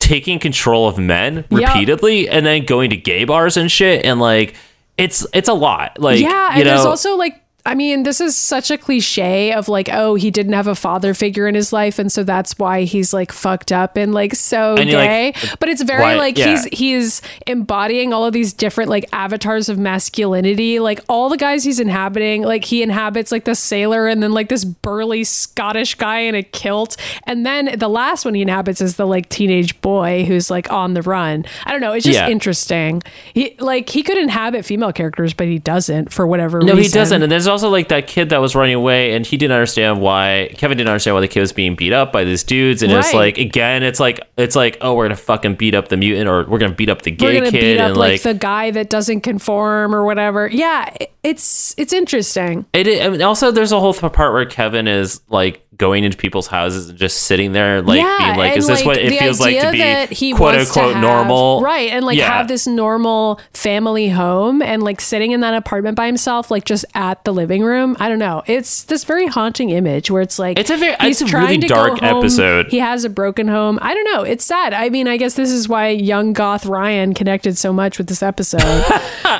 taking 0.00 0.38
control 0.40 0.88
of 0.88 0.98
men 0.98 1.44
Yep. 1.50 1.68
repeatedly, 1.68 2.28
and 2.28 2.44
then 2.44 2.64
going 2.64 2.90
to 2.90 2.96
gay 2.96 3.24
bars 3.24 3.56
and 3.56 3.70
shit, 3.70 4.04
and 4.04 4.18
like 4.18 4.54
it's 4.98 5.24
it's 5.32 5.48
a 5.48 5.54
lot. 5.54 6.00
Like 6.00 6.20
yeah 6.20 6.54
you 6.54 6.60
and 6.62 6.68
there's 6.68 6.84
also 6.84 7.16
like 7.16 7.40
I 7.66 7.74
mean, 7.74 8.04
this 8.04 8.20
is 8.20 8.36
such 8.36 8.70
a 8.70 8.78
cliche 8.78 9.52
of 9.52 9.68
like, 9.68 9.88
oh, 9.92 10.14
he 10.14 10.30
didn't 10.30 10.54
have 10.54 10.66
a 10.66 10.74
father 10.74 11.14
figure 11.14 11.46
in 11.46 11.54
his 11.54 11.72
life, 11.72 11.98
and 11.98 12.10
so 12.10 12.24
that's 12.24 12.58
why 12.58 12.82
he's 12.84 13.12
like 13.12 13.32
fucked 13.32 13.70
up 13.72 13.96
and 13.96 14.14
like 14.14 14.34
so 14.34 14.76
And 14.76 14.88
gay. 14.90 15.32
like, 15.32 15.58
but 15.60 15.68
it's 15.68 15.82
very 15.82 16.16
like 16.16 16.38
yeah. 16.38 16.50
he's 16.50 16.64
he's 16.72 17.22
embodying 17.46 18.12
all 18.12 18.24
of 18.24 18.32
these 18.32 18.52
different 18.52 18.88
like 18.90 19.04
avatars 19.12 19.68
of 19.68 19.78
masculinity. 19.78 20.80
Like 20.80 21.00
all 21.08 21.28
the 21.28 21.36
guys 21.36 21.64
he's 21.64 21.80
inhabiting, 21.80 22.42
like 22.42 22.64
he 22.64 22.82
inhabits 22.82 23.30
like 23.32 23.44
the 23.44 23.54
sailor 23.54 24.06
and 24.06 24.22
then 24.22 24.32
like 24.32 24.48
this 24.48 24.64
burly 24.64 25.24
Scottish 25.24 25.94
guy 25.96 26.20
in 26.20 26.34
a 26.34 26.42
kilt, 26.42 26.96
and 27.24 27.44
then 27.44 27.78
the 27.78 27.88
last 27.88 28.24
one 28.24 28.34
he 28.34 28.42
inhabits 28.42 28.80
is 28.80 28.96
the 28.96 29.06
like 29.06 29.28
teenage 29.28 29.80
boy 29.80 30.24
who's 30.24 30.50
like 30.50 30.70
on 30.72 30.94
the 30.94 31.02
run. 31.02 31.44
I 31.64 31.72
don't 31.72 31.80
know. 31.80 31.92
It's 31.92 32.04
just 32.04 32.18
Yeah. 32.18 32.28
interesting. 32.28 33.02
He 33.34 33.54
like 33.58 33.88
he 33.88 34.02
could 34.02 34.18
inhabit 34.18 34.64
female 34.64 34.92
characters, 34.92 35.34
but 35.34 35.46
he 35.46 35.58
doesn't 35.58 36.12
for 36.12 36.26
whatever 36.26 36.58
reason. 36.58 36.66
No, 36.68 36.74
reason. 36.74 36.90
he 36.92 36.94
doesn't. 36.98 37.22
And 37.22 37.30
there's 37.32 37.46
also 37.50 37.68
like 37.68 37.88
that 37.88 38.06
kid 38.06 38.30
that 38.30 38.40
was 38.40 38.54
running 38.54 38.74
away, 38.74 39.12
and 39.14 39.26
he 39.26 39.36
didn't 39.36 39.52
understand 39.52 40.00
why 40.00 40.50
Kevin 40.56 40.78
didn't 40.78 40.88
understand 40.88 41.14
why 41.14 41.20
the 41.20 41.28
kid 41.28 41.40
was 41.40 41.52
being 41.52 41.74
beat 41.74 41.92
up 41.92 42.12
by 42.12 42.24
these 42.24 42.42
dudes. 42.42 42.82
And 42.82 42.92
it's 42.92 43.12
like 43.12 43.38
again, 43.38 43.82
it's 43.82 44.00
like 44.00 44.20
it's 44.36 44.56
like 44.56 44.78
oh, 44.80 44.94
we're 44.94 45.04
gonna 45.04 45.16
fucking 45.16 45.56
beat 45.56 45.74
up 45.74 45.88
the 45.88 45.96
mutant, 45.96 46.28
or 46.28 46.44
we're 46.46 46.58
gonna 46.58 46.74
beat 46.74 46.88
up 46.88 47.02
the 47.02 47.10
gay 47.10 47.50
kid, 47.50 47.78
up 47.78 47.88
and 47.88 47.96
like, 47.96 48.10
like, 48.12 48.22
the 48.22 48.34
guy 48.34 48.70
that 48.70 48.88
doesn't 48.88 49.20
conform 49.20 49.94
or 49.94 50.04
whatever. 50.04 50.48
Yeah, 50.48 50.94
it's 51.22 51.74
it's 51.76 51.92
interesting. 51.92 52.66
it. 52.72 53.02
I 53.02 53.08
mean, 53.10 53.22
also, 53.22 53.50
there's 53.50 53.72
a 53.72 53.80
whole 53.80 53.92
part 53.94 54.32
where 54.32 54.46
Kevin 54.46 54.88
is 54.88 55.20
like 55.28 55.66
going 55.80 56.04
into 56.04 56.16
people's 56.16 56.46
houses 56.46 56.90
and 56.90 56.96
just 56.98 57.24
sitting 57.24 57.50
there, 57.52 57.82
like 57.82 57.98
yeah, 57.98 58.18
being 58.18 58.38
like, 58.38 58.56
"Is 58.56 58.68
this 58.68 58.84
what 58.84 58.98
it 58.98 59.18
feels 59.18 59.40
like 59.40 59.58
to 59.58 59.72
be 59.72 60.14
he 60.14 60.32
quote 60.32 60.54
unquote 60.54 60.92
have- 60.94 61.02
normal?" 61.02 61.60
right? 61.62 61.90
And 61.90 62.04
like 62.04 62.16
Yeah. 62.18 62.28
have 62.30 62.46
this 62.46 62.68
normal 62.68 63.40
family 63.52 64.10
home 64.10 64.62
and 64.62 64.82
like 64.84 65.00
sitting 65.00 65.32
in 65.32 65.40
that 65.40 65.54
apartment 65.54 65.96
by 65.96 66.06
himself, 66.06 66.50
like 66.50 66.64
just 66.64 66.84
at 66.94 67.24
the 67.24 67.32
living 67.32 67.64
room. 67.64 67.96
I 67.98 68.08
don't 68.08 68.18
know. 68.20 68.42
It's 68.46 68.84
this 68.84 69.02
very 69.04 69.26
haunting 69.26 69.70
image 69.70 70.10
where 70.10 70.22
it's 70.22 70.38
like 70.38 70.58
It's 70.58 70.70
a 70.70 70.76
very- 70.76 70.94
he's 71.00 71.20
it's 71.22 71.32
a 71.32 71.36
really 71.36 71.46
trying 71.46 71.60
to 71.62 71.68
go 71.68 71.74
dark 71.74 72.02
episode. 72.02 72.68
He 72.68 72.78
has 72.78 73.04
a 73.04 73.08
broken 73.10 73.48
home. 73.48 73.78
I 73.82 73.94
don't 73.94 74.04
know. 74.14 74.22
It's 74.22 74.44
sad. 74.44 74.72
I 74.74 74.90
mean, 74.90 75.08
I 75.08 75.16
guess 75.16 75.34
this 75.34 75.50
is 75.50 75.68
why 75.68 75.88
young 75.88 76.32
goth 76.32 76.66
Ryan 76.66 77.14
connected 77.14 77.56
so 77.58 77.72
much 77.72 77.96
with 77.98 78.06
this 78.08 78.22
episode 78.22 78.60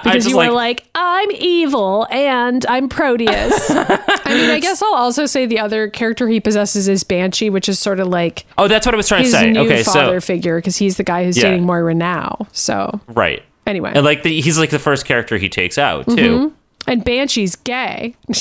because 0.03 0.27
you 0.27 0.37
were 0.37 0.45
like- 0.45 0.61
like, 0.61 0.85
I'm 0.95 1.31
evil 1.33 2.07
and 2.11 2.65
I'm 2.67 2.89
Proteus. 2.89 3.71
I 3.71 4.35
mean, 4.35 4.51
I 4.51 4.61
guess 4.61 4.81
I'll 4.83 4.95
also 4.95 5.27
say 5.27 5.47
the 5.47 5.59
other 5.59 5.89
character 5.89 6.29
he 6.31 6.41
possesses 6.41 6.89
is 6.89 7.05
Banshee, 7.05 7.51
which 7.51 7.69
is 7.69 7.79
sort 7.79 8.01
of 8.01 8.09
like 8.09 8.45
Oh, 8.59 8.69
that's 8.69 8.87
what 8.87 8.95
I 8.95 8.97
was 8.97 9.09
trying 9.09 9.25
to 9.25 9.31
say. 9.31 9.51
new 9.51 9.61
Okay, 9.61 9.83
father 9.83 10.21
so 10.21 10.27
figure 10.27 10.59
because 10.59 10.77
he's 10.77 10.97
the 10.97 11.05
guy 11.05 11.25
who's 11.25 11.37
Yeah. 11.37 11.45
dating 11.51 11.65
Moira 11.67 11.95
now. 11.95 12.47
So 12.53 13.01
right. 13.09 13.43
anyway, 13.67 13.93
And 13.95 14.05
like 14.05 14.23
the, 14.23 14.41
he's 14.41 14.59
like 14.59 14.71
the 14.71 14.79
first 14.79 15.05
character 15.05 15.37
he 15.39 15.49
takes 15.49 15.79
out 15.79 16.07
too. 16.07 16.15
Mm-hmm. 16.15 16.55
And 16.87 17.05
Banshee's 17.05 17.57
gay. 17.57 18.15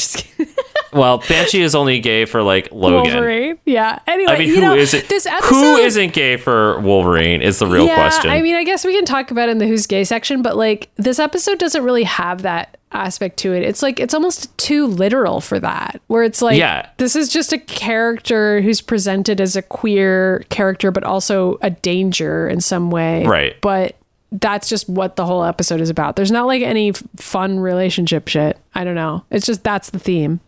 Well, 0.91 1.19
Banshee 1.27 1.61
is 1.61 1.75
only 1.75 1.99
gay 1.99 2.25
for 2.25 2.41
like 2.41 2.69
Logan. 2.71 3.13
Wolverine. 3.13 3.59
Yeah. 3.65 3.99
Anyway, 4.07 4.31
I 4.33 4.39
mean, 4.39 4.47
you 4.49 4.55
who 4.55 4.61
know, 4.61 4.75
not 4.75 4.75
this 4.75 5.25
episode 5.25 5.49
who 5.49 5.77
isn't 5.77 6.13
gay 6.13 6.37
for 6.37 6.79
Wolverine 6.79 7.41
is 7.41 7.59
the 7.59 7.67
real 7.67 7.85
yeah, 7.85 7.95
question. 7.95 8.31
I 8.31 8.41
mean, 8.41 8.55
I 8.55 8.63
guess 8.63 8.85
we 8.85 8.93
can 8.93 9.05
talk 9.05 9.31
about 9.31 9.49
it 9.49 9.53
in 9.53 9.57
the 9.59 9.67
who's 9.67 9.87
gay 9.87 10.03
section, 10.03 10.41
but 10.41 10.57
like 10.57 10.89
this 10.95 11.19
episode 11.19 11.59
doesn't 11.59 11.83
really 11.83 12.03
have 12.03 12.41
that 12.41 12.77
aspect 12.91 13.37
to 13.37 13.53
it. 13.53 13.63
It's 13.63 13.83
like 13.83 13.99
it's 13.99 14.13
almost 14.13 14.55
too 14.57 14.87
literal 14.87 15.41
for 15.41 15.59
that. 15.59 16.01
Where 16.07 16.23
it's 16.23 16.41
like 16.41 16.57
Yeah. 16.57 16.89
this 16.97 17.15
is 17.15 17.29
just 17.29 17.53
a 17.53 17.59
character 17.59 18.61
who's 18.61 18.81
presented 18.81 19.39
as 19.39 19.55
a 19.55 19.61
queer 19.61 20.43
character 20.49 20.91
but 20.91 21.03
also 21.03 21.57
a 21.61 21.69
danger 21.69 22.47
in 22.47 22.61
some 22.61 22.89
way. 22.89 23.25
Right. 23.25 23.55
But 23.61 23.95
that's 24.31 24.69
just 24.69 24.87
what 24.87 25.15
the 25.15 25.25
whole 25.25 25.43
episode 25.43 25.81
is 25.81 25.89
about. 25.89 26.15
There's 26.15 26.31
not 26.31 26.45
like 26.45 26.61
any 26.61 26.89
f- 26.89 27.03
fun 27.15 27.59
relationship 27.59 28.27
shit. 28.27 28.57
I 28.75 28.83
don't 28.83 28.95
know. 28.95 29.23
It's 29.31 29.45
just 29.45 29.63
that's 29.63 29.89
the 29.89 29.99
theme. 29.99 30.39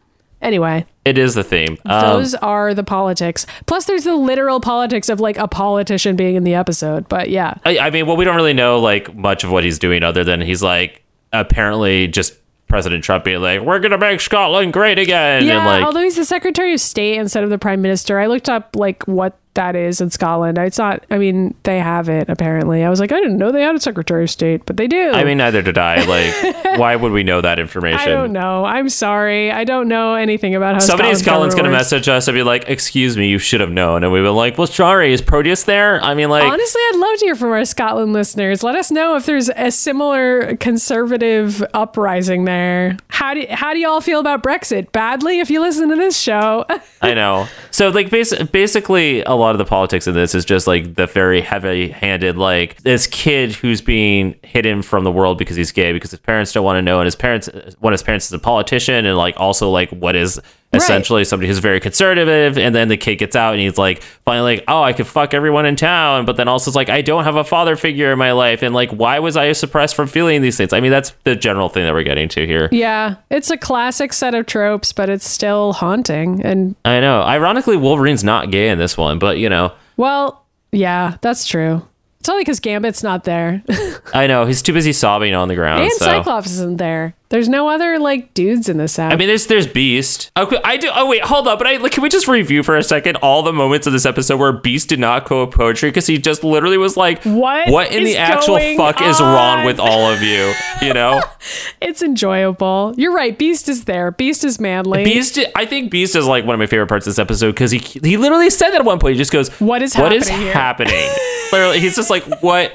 Anyway, 0.42 0.86
it 1.06 1.18
is 1.18 1.36
the 1.36 1.44
theme. 1.44 1.78
Um, 1.86 2.02
those 2.02 2.34
are 2.36 2.74
the 2.74 2.84
politics. 2.84 3.46
Plus, 3.68 3.86
there's 3.86 4.06
the 4.06 4.16
literal 4.16 4.60
politics 4.60 5.08
of 5.10 5.20
like 5.20 5.38
a 5.38 5.48
politician 5.48 6.16
being 6.16 6.36
in 6.36 6.44
the 6.44 6.56
episode. 6.56 7.08
But 7.08 7.30
yeah, 7.30 7.56
I, 7.66 7.78
I 7.78 7.90
mean, 7.92 8.08
well, 8.08 8.18
we 8.18 8.26
don't 8.26 8.36
really 8.36 8.54
know 8.54 8.80
like 8.80 9.14
much 9.16 9.44
of 9.44 9.52
what 9.52 9.64
he's 9.64 9.78
doing 9.78 10.04
other 10.04 10.24
than 10.24 10.42
he's 10.42 10.64
like 10.64 11.04
apparently 11.32 12.08
just 12.08 12.34
President 12.68 13.04
Trump 13.04 13.24
being 13.24 13.42
like, 13.42 13.62
"We're 13.62 13.80
gonna 13.80 13.98
make 13.98 14.22
Scotland 14.22 14.74
great 14.74 14.98
again," 14.98 15.46
yeah. 15.46 15.58
and 15.58 15.66
like, 15.66 15.84
although 15.84 16.02
he's 16.02 16.16
the 16.16 16.26
Secretary 16.26 16.74
of 16.74 16.80
State 16.80 17.18
instead 17.18 17.44
of 17.44 17.50
the 17.50 17.60
Prime 17.60 17.82
Minister, 17.82 18.18
I 18.18 18.28
looked 18.28 18.50
up 18.50 18.76
like 18.76 19.04
what 19.04 19.38
that 19.54 19.76
is 19.76 20.00
in 20.00 20.10
Scotland. 20.10 20.58
It's 20.58 20.78
not. 20.78 21.06
I 21.10 21.18
mean, 21.18 21.56
they 21.64 21.80
have 21.80 22.08
it 22.10 22.30
apparently. 22.30 22.84
I 22.84 22.90
was 22.90 23.00
like, 23.00 23.12
I 23.12 23.20
didn't 23.20 23.38
know 23.38 23.52
they 23.52 23.62
had 23.64 23.76
a 23.76 23.80
Secretary 23.80 24.24
of 24.24 24.30
State, 24.30 24.66
but 24.66 24.78
they 24.78 24.88
do. 24.88 25.12
I 25.12 25.24
mean, 25.24 25.38
neither 25.40 25.62
did 25.62 25.78
I. 25.78 26.04
Like, 26.06 26.66
why 26.80 26.96
would 26.96 27.12
we 27.12 27.24
know 27.24 27.42
that 27.42 27.60
information? 27.60 28.00
I 28.00 28.06
don't 28.06 28.32
know. 28.32 28.64
I'm 28.64 28.88
sorry. 28.90 29.52
I 29.52 29.64
don't 29.66 29.88
know 29.88 30.16
anything 30.16 30.56
about 30.56 30.76
how 30.76 30.80
Somebody 30.80 31.10
in 31.10 31.16
Scotland's 31.18 31.56
gonna 31.56 31.70
works. 31.70 31.80
message 31.92 32.08
us 32.10 32.28
and 32.28 32.36
be 32.36 32.44
like, 32.44 32.70
"Excuse 32.70 33.18
me, 33.18 33.28
you 33.30 33.40
should 33.40 33.60
have 33.62 33.72
known," 33.72 34.04
and 34.04 34.14
we've 34.14 34.24
been 34.24 34.36
like, 34.36 34.58
"Well, 34.58 34.68
sorry, 34.68 35.12
is 35.12 35.22
Proteus 35.22 35.64
there?" 35.64 36.02
I 36.02 36.14
mean, 36.14 36.30
like, 36.30 36.44
Honestly, 36.44 36.82
I'd 36.90 36.96
love 36.98 37.20
to 37.20 37.26
hear 37.26 37.36
from 37.36 37.50
our 37.52 37.66
Scotland 37.66 38.14
listeners. 38.14 38.64
Let 38.64 38.76
us 38.76 38.90
know 38.92 39.16
if 39.16 39.26
there's 39.26 39.50
a 39.50 39.70
similar 39.72 40.56
conservative 40.58 41.64
uprising 41.74 42.46
there. 42.46 42.98
How 43.10 43.34
do 43.34 43.46
how 43.50 43.74
do 43.74 43.80
you 43.80 43.88
all 43.90 44.02
feel 44.02 44.20
about 44.20 44.44
Brexit? 44.44 44.92
Badly, 44.92 45.40
if 45.40 45.50
you 45.50 45.62
listen 45.62 45.90
to 45.90 45.96
this 45.96 46.18
show. 46.20 46.66
I 47.02 47.14
know. 47.14 47.48
So 47.72 47.90
like 47.90 48.10
bas- 48.10 48.44
basically 48.52 49.22
a 49.24 49.34
lot 49.42 49.54
of 49.54 49.58
the 49.58 49.66
politics 49.66 50.08
in 50.08 50.14
this 50.14 50.34
is 50.34 50.46
just 50.46 50.68
like 50.68 50.96
the 50.96 51.08
very 51.08 51.42
heavy-handed 51.42 52.38
like 52.38 52.82
this 52.82 53.08
kid 53.08 53.52
who's 53.52 53.82
being 53.82 54.36
hidden 54.44 54.82
from 54.82 55.04
the 55.04 55.12
world 55.12 55.38
because 55.38 55.56
he's 55.56 55.72
gay 55.72 55.92
because 55.92 56.12
his 56.12 56.20
parents 56.20 56.54
don't 56.54 56.64
want 56.64 56.78
to 56.78 56.82
know 56.82 57.00
and 57.00 57.06
his 57.06 57.16
parents 57.16 57.50
one 57.80 57.94
of 57.94 58.00
his 58.00 58.04
parents 58.04 58.26
is 58.28 58.34
a 58.34 58.40
politician 58.40 59.06
and 59.06 59.18
like 59.18 59.40
also 59.40 59.70
like 59.70 59.90
what 59.90 60.16
is 60.16 60.40
essentially 60.74 61.24
somebody 61.26 61.48
who's 61.48 61.60
very 61.60 61.80
conservative 61.80 62.58
and 62.58 62.74
then 62.74 62.88
the 62.88 62.98
kid 62.98 63.18
gets 63.18 63.36
out 63.36 63.54
and 63.54 63.62
he's 63.62 63.78
like 63.78 64.02
finally 64.26 64.56
like 64.56 64.64
oh 64.68 64.82
I 64.82 64.94
could 64.94 65.08
fuck 65.08 65.34
everyone 65.34 65.66
in 65.66 65.76
town 65.76 66.26
but 66.26 66.38
then 66.38 66.48
also 66.48 66.70
it's 66.72 66.76
like 66.76 66.90
I 66.90 67.02
don't 67.02 67.26
have 67.26 67.36
a 67.36 67.44
father 67.44 67.76
figure 67.76 68.12
in 68.12 68.18
my 68.18 68.32
life 68.32 68.62
and 68.64 68.74
like 68.74 68.90
why 68.92 69.20
was 69.20 69.36
I 69.36 69.52
suppressed 69.52 69.96
from 69.96 70.08
feeling 70.08 70.42
these 70.42 70.56
things 70.58 70.72
I 70.72 70.80
mean 70.80 70.92
that's 70.92 71.12
the 71.26 71.36
general 71.36 71.68
thing 71.68 71.84
that 71.84 71.94
we're 71.94 72.04
getting 72.04 72.30
to 72.30 72.48
here 72.48 72.70
yeah, 72.72 73.16
it's 73.30 73.50
a 73.50 73.58
classic 73.58 74.14
set 74.14 74.34
of 74.34 74.46
tropes, 74.46 74.92
but 74.94 75.10
it's 75.10 75.30
still 75.30 75.74
haunting. 75.74 76.42
And 76.42 76.76
I 76.86 77.00
know 77.02 77.22
ironically 77.22 77.76
Wolverine's 77.76 78.24
not 78.24 78.50
gay 78.52 78.70
in 78.70 78.78
this 78.78 78.98
one 78.98 79.20
but 79.20 79.38
you 79.38 79.50
know 79.50 79.74
well, 79.98 80.46
yeah, 80.72 81.18
that's 81.22 81.46
true. 81.46 81.86
It's 82.22 82.30
only 82.30 82.42
because 82.42 82.60
Gambit's 82.60 83.04
not 83.04 83.24
there, 83.24 83.62
I 84.14 84.28
know 84.28 84.46
he's 84.46 84.62
too 84.62 84.74
busy 84.74 84.94
sobbing 84.94 85.34
on 85.34 85.48
the 85.48 85.56
ground. 85.56 85.84
and 85.84 85.92
so. 85.92 86.06
Cyclops 86.06 86.52
isn't 86.52 86.78
there. 86.78 87.14
There's 87.32 87.48
no 87.48 87.70
other 87.70 87.98
like 87.98 88.34
dudes 88.34 88.68
in 88.68 88.78
this 88.78 89.00
app. 89.00 89.14
I 89.14 89.16
mean, 89.16 89.28
there's 89.30 89.48
there's 89.48 89.66
Beast. 89.66 90.32
Oh, 90.36 90.44
okay, 90.44 90.60
I 90.64 90.76
do. 90.76 90.90
Oh 90.94 91.08
wait, 91.08 91.24
hold 91.24 91.48
up. 91.48 91.58
But 91.60 91.68
I 91.68 91.78
like, 91.78 91.94
can 91.94 92.04
we 92.04 92.10
just 92.10 92.28
review 92.28 92.62
for 92.62 92.78
a 92.78 92.84
second 92.84 93.16
all 93.18 93.42
the 93.42 93.54
moments 93.54 93.88
of 93.88 93.94
this 93.94 94.06
episode 94.06 94.38
where 94.38 94.52
Beast 94.52 94.90
did 94.90 95.00
not 95.00 95.26
quote 95.26 95.52
poetry 95.52 95.90
because 95.90 96.08
he 96.08 96.18
just 96.18 96.44
literally 96.44 96.78
was 96.78 96.98
like, 96.98 97.24
What 97.24 97.70
What 97.70 97.92
in 97.94 98.04
the 98.04 98.18
actual 98.18 98.60
fuck 98.76 99.02
is 99.02 99.20
wrong 99.22 99.66
with 99.66 99.80
all 99.80 100.12
of 100.12 100.22
you? 100.22 100.54
You 100.82 100.94
know, 100.94 101.22
it's 101.82 102.02
enjoyable. 102.02 102.94
You're 102.98 103.14
right. 103.14 103.38
Beast 103.38 103.70
is 103.70 103.86
there. 103.86 104.12
Beast 104.12 104.44
is 104.44 104.60
manly. 104.60 105.06
Beast. 105.06 105.40
I 105.56 105.66
think 105.66 105.90
Beast 105.90 106.16
is 106.16 106.28
like 106.28 106.46
one 106.46 106.54
of 106.54 106.60
my 106.60 106.68
favorite 106.68 106.88
parts 106.88 107.08
of 107.08 107.12
this 107.12 107.20
episode 107.20 107.52
because 107.52 107.72
he 107.72 107.80
he 107.80 108.18
literally 108.18 108.50
said 108.50 108.72
that 108.72 108.82
at 108.82 108.86
one 108.86 109.00
point. 109.00 109.14
He 109.14 109.18
just 109.18 109.32
goes, 109.32 109.50
What 109.60 109.82
is 109.82 109.96
What 109.96 110.12
is 110.12 110.28
happening 110.28 110.46
here?" 110.46 110.54
happening? 110.54 111.10
literally, 111.52 111.80
he's 111.80 111.96
just 111.96 112.10
like, 112.10 112.24
what, 112.42 112.74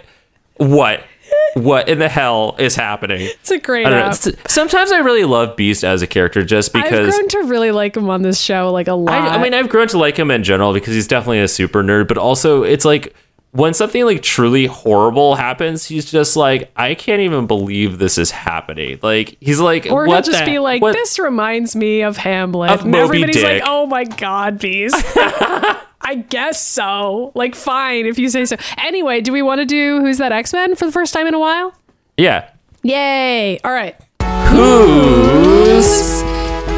what, 0.57 1.03
what 1.55 1.89
in 1.89 1.99
the 1.99 2.09
hell 2.09 2.55
is 2.59 2.77
happening? 2.77 3.21
it's 3.23 3.51
a 3.51 3.59
great 3.59 3.87
I 3.87 3.91
don't 3.91 3.99
app. 4.01 4.13
S- 4.13 4.33
Sometimes 4.49 4.93
I 4.93 4.99
really 4.99 5.25
love 5.25 5.57
Beast 5.57 5.85
as 5.85 6.03
a 6.03 6.07
character 6.07 6.45
just 6.45 6.73
because 6.73 6.93
I've 6.93 7.11
grown 7.11 7.29
to 7.29 7.39
really 7.51 7.71
like 7.71 7.97
him 7.97 8.09
on 8.11 8.23
this 8.23 8.41
show, 8.41 8.71
like 8.73 8.89
a 8.89 8.95
lot. 8.95 9.15
I, 9.15 9.37
I 9.37 9.43
mean, 9.43 9.55
I've 9.55 9.69
grown 9.69 9.89
to 9.89 9.99
like 9.99 10.19
him 10.19 10.31
in 10.31 10.43
general 10.45 10.73
because 10.73 10.95
he's 10.95 11.09
definitely 11.09 11.41
a 11.41 11.49
super 11.49 11.83
nerd, 11.83 12.09
but 12.09 12.19
also 12.19 12.63
it's 12.63 12.85
like 12.85 13.15
when 13.53 13.73
something 13.73 14.05
like 14.05 14.21
truly 14.23 14.67
horrible 14.67 15.35
happens, 15.35 15.87
he's 15.87 16.11
just 16.11 16.37
like, 16.37 16.71
I 16.77 16.95
can't 16.95 17.23
even 17.23 17.47
believe 17.47 17.99
this 17.99 18.19
is 18.19 18.31
happening. 18.31 18.99
Like 19.03 19.39
he's 19.41 19.61
like, 19.61 19.87
or 19.87 20.05
he'll 20.07 20.21
just 20.21 20.41
the- 20.41 20.45
be 20.51 20.59
like, 20.59 20.83
what- 20.83 20.93
"This 20.93 21.19
reminds 21.19 21.75
me 21.75 22.03
of 22.03 22.19
Hamlet," 22.19 22.71
Of 22.71 22.83
and 22.83 22.91
Moby 22.91 23.05
everybody's 23.05 23.37
Dick. 23.37 23.63
like, 23.63 23.63
"Oh 23.67 23.87
my 23.87 24.05
god, 24.05 24.59
Beast." 24.59 25.03
I 26.07 26.15
guess 26.15 26.65
so. 26.65 27.33
Like, 27.35 27.57
fine 27.57 28.07
if 28.07 28.17
you 28.17 28.29
say 28.29 28.45
so. 28.45 28.55
Anyway, 28.79 29.21
do 29.21 29.33
we 29.33 29.43
want 29.43 29.59
to 29.59 29.65
do 29.65 29.99
who's 29.99 30.19
that 30.19 30.31
X 30.31 30.53
Men 30.53 30.77
for 30.77 30.87
the 30.87 30.93
first 30.93 31.13
time 31.13 31.27
in 31.27 31.35
a 31.35 31.41
while? 31.41 31.75
Yeah. 32.17 32.49
Yay! 32.85 33.59
All 33.65 33.73
right. 33.73 33.97
Who's 34.21 36.23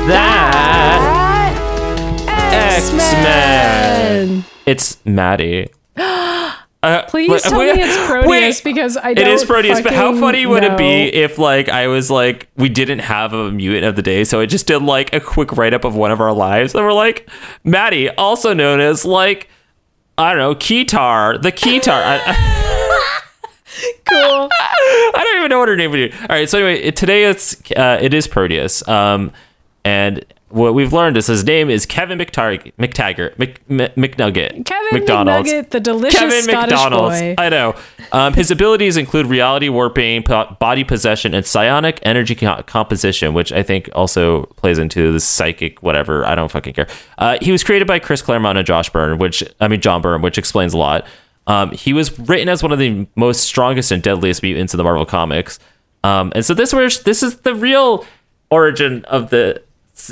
that 0.08 1.52
X 2.26 2.90
Men? 2.94 4.46
It's 4.64 5.04
Maddy. 5.04 5.68
Uh, 6.88 7.04
Please 7.06 7.30
wait, 7.30 7.42
tell 7.42 7.58
wait, 7.58 7.76
me 7.76 7.82
it's 7.82 7.96
Proteus 8.06 8.28
wait. 8.30 8.64
because 8.64 8.96
I 8.96 9.14
don't. 9.14 9.26
It 9.26 9.30
is 9.30 9.44
Proteus, 9.44 9.80
but 9.82 9.92
how 9.92 10.18
funny 10.18 10.46
would 10.46 10.64
it 10.64 10.76
be 10.78 11.04
if 11.14 11.38
like 11.38 11.68
I 11.68 11.86
was 11.88 12.10
like 12.10 12.48
we 12.56 12.68
didn't 12.68 13.00
have 13.00 13.32
a 13.32 13.50
mutant 13.52 13.84
of 13.84 13.96
the 13.96 14.02
day, 14.02 14.24
so 14.24 14.40
I 14.40 14.46
just 14.46 14.66
did 14.66 14.82
like 14.82 15.12
a 15.14 15.20
quick 15.20 15.52
write 15.56 15.74
up 15.74 15.84
of 15.84 15.94
one 15.94 16.10
of 16.10 16.20
our 16.20 16.32
lives, 16.32 16.74
and 16.74 16.82
we're 16.84 16.92
like 16.92 17.28
Maddy, 17.64 18.08
also 18.10 18.54
known 18.54 18.80
as 18.80 19.04
like 19.04 19.48
I 20.16 20.30
don't 20.32 20.38
know 20.38 20.54
Keytar, 20.54 21.40
the 21.42 21.52
Keytar. 21.52 21.92
I, 22.02 22.20
I, 22.24 23.20
cool? 24.06 24.48
I 24.60 25.12
don't 25.24 25.38
even 25.38 25.50
know 25.50 25.58
what 25.58 25.68
her 25.68 25.76
name 25.76 25.90
would 25.90 26.10
be. 26.10 26.16
All 26.18 26.26
right, 26.30 26.48
so 26.48 26.58
anyway, 26.58 26.80
it- 26.82 26.96
today 26.96 27.24
it's 27.24 27.60
uh, 27.72 27.98
it 28.00 28.14
is 28.14 28.26
Proteus, 28.26 28.86
um, 28.88 29.32
and 29.84 30.24
what 30.50 30.74
we've 30.74 30.92
learned 30.92 31.16
is 31.16 31.26
his 31.26 31.44
name 31.44 31.68
is 31.68 31.84
Kevin 31.84 32.18
McTarg- 32.18 32.72
McTaggart 32.78 33.38
Mc, 33.38 33.60
Mc, 33.68 33.94
McNugget 33.96 34.64
Kevin 34.64 34.88
McDonald's. 34.98 35.50
McNugget, 35.50 35.70
the 35.70 35.80
delicious 35.80 36.18
Kevin 36.18 36.42
Scottish 36.42 36.70
McDonald's. 36.72 37.20
boy. 37.20 37.34
I 37.36 37.48
know. 37.48 37.74
Um, 38.12 38.32
his 38.32 38.50
abilities 38.50 38.96
include 38.96 39.26
reality 39.26 39.68
warping, 39.68 40.22
body 40.58 40.84
possession, 40.84 41.34
and 41.34 41.44
psionic 41.44 42.00
energy 42.02 42.34
co- 42.34 42.62
composition, 42.62 43.34
which 43.34 43.52
I 43.52 43.62
think 43.62 43.90
also 43.94 44.44
plays 44.56 44.78
into 44.78 45.12
the 45.12 45.20
psychic 45.20 45.82
whatever. 45.82 46.24
I 46.24 46.34
don't 46.34 46.50
fucking 46.50 46.74
care. 46.74 46.88
Uh, 47.18 47.36
he 47.42 47.52
was 47.52 47.62
created 47.62 47.86
by 47.86 47.98
Chris 47.98 48.22
Claremont 48.22 48.56
and 48.56 48.66
Josh 48.66 48.88
Byrne, 48.90 49.18
which 49.18 49.44
I 49.60 49.68
mean 49.68 49.80
John 49.80 50.00
Byrne, 50.00 50.22
which 50.22 50.38
explains 50.38 50.72
a 50.72 50.78
lot. 50.78 51.06
Um, 51.46 51.72
he 51.72 51.92
was 51.92 52.18
written 52.18 52.48
as 52.48 52.62
one 52.62 52.72
of 52.72 52.78
the 52.78 53.06
most 53.16 53.42
strongest 53.44 53.90
and 53.90 54.02
deadliest 54.02 54.42
mutants 54.42 54.74
in 54.74 54.78
the 54.78 54.84
Marvel 54.84 55.06
comics. 55.06 55.58
Um, 56.04 56.32
and 56.34 56.44
so 56.44 56.54
this 56.54 56.72
was 56.72 57.02
this 57.02 57.22
is 57.22 57.38
the 57.38 57.54
real 57.54 58.06
origin 58.50 59.04
of 59.06 59.30
the 59.30 59.62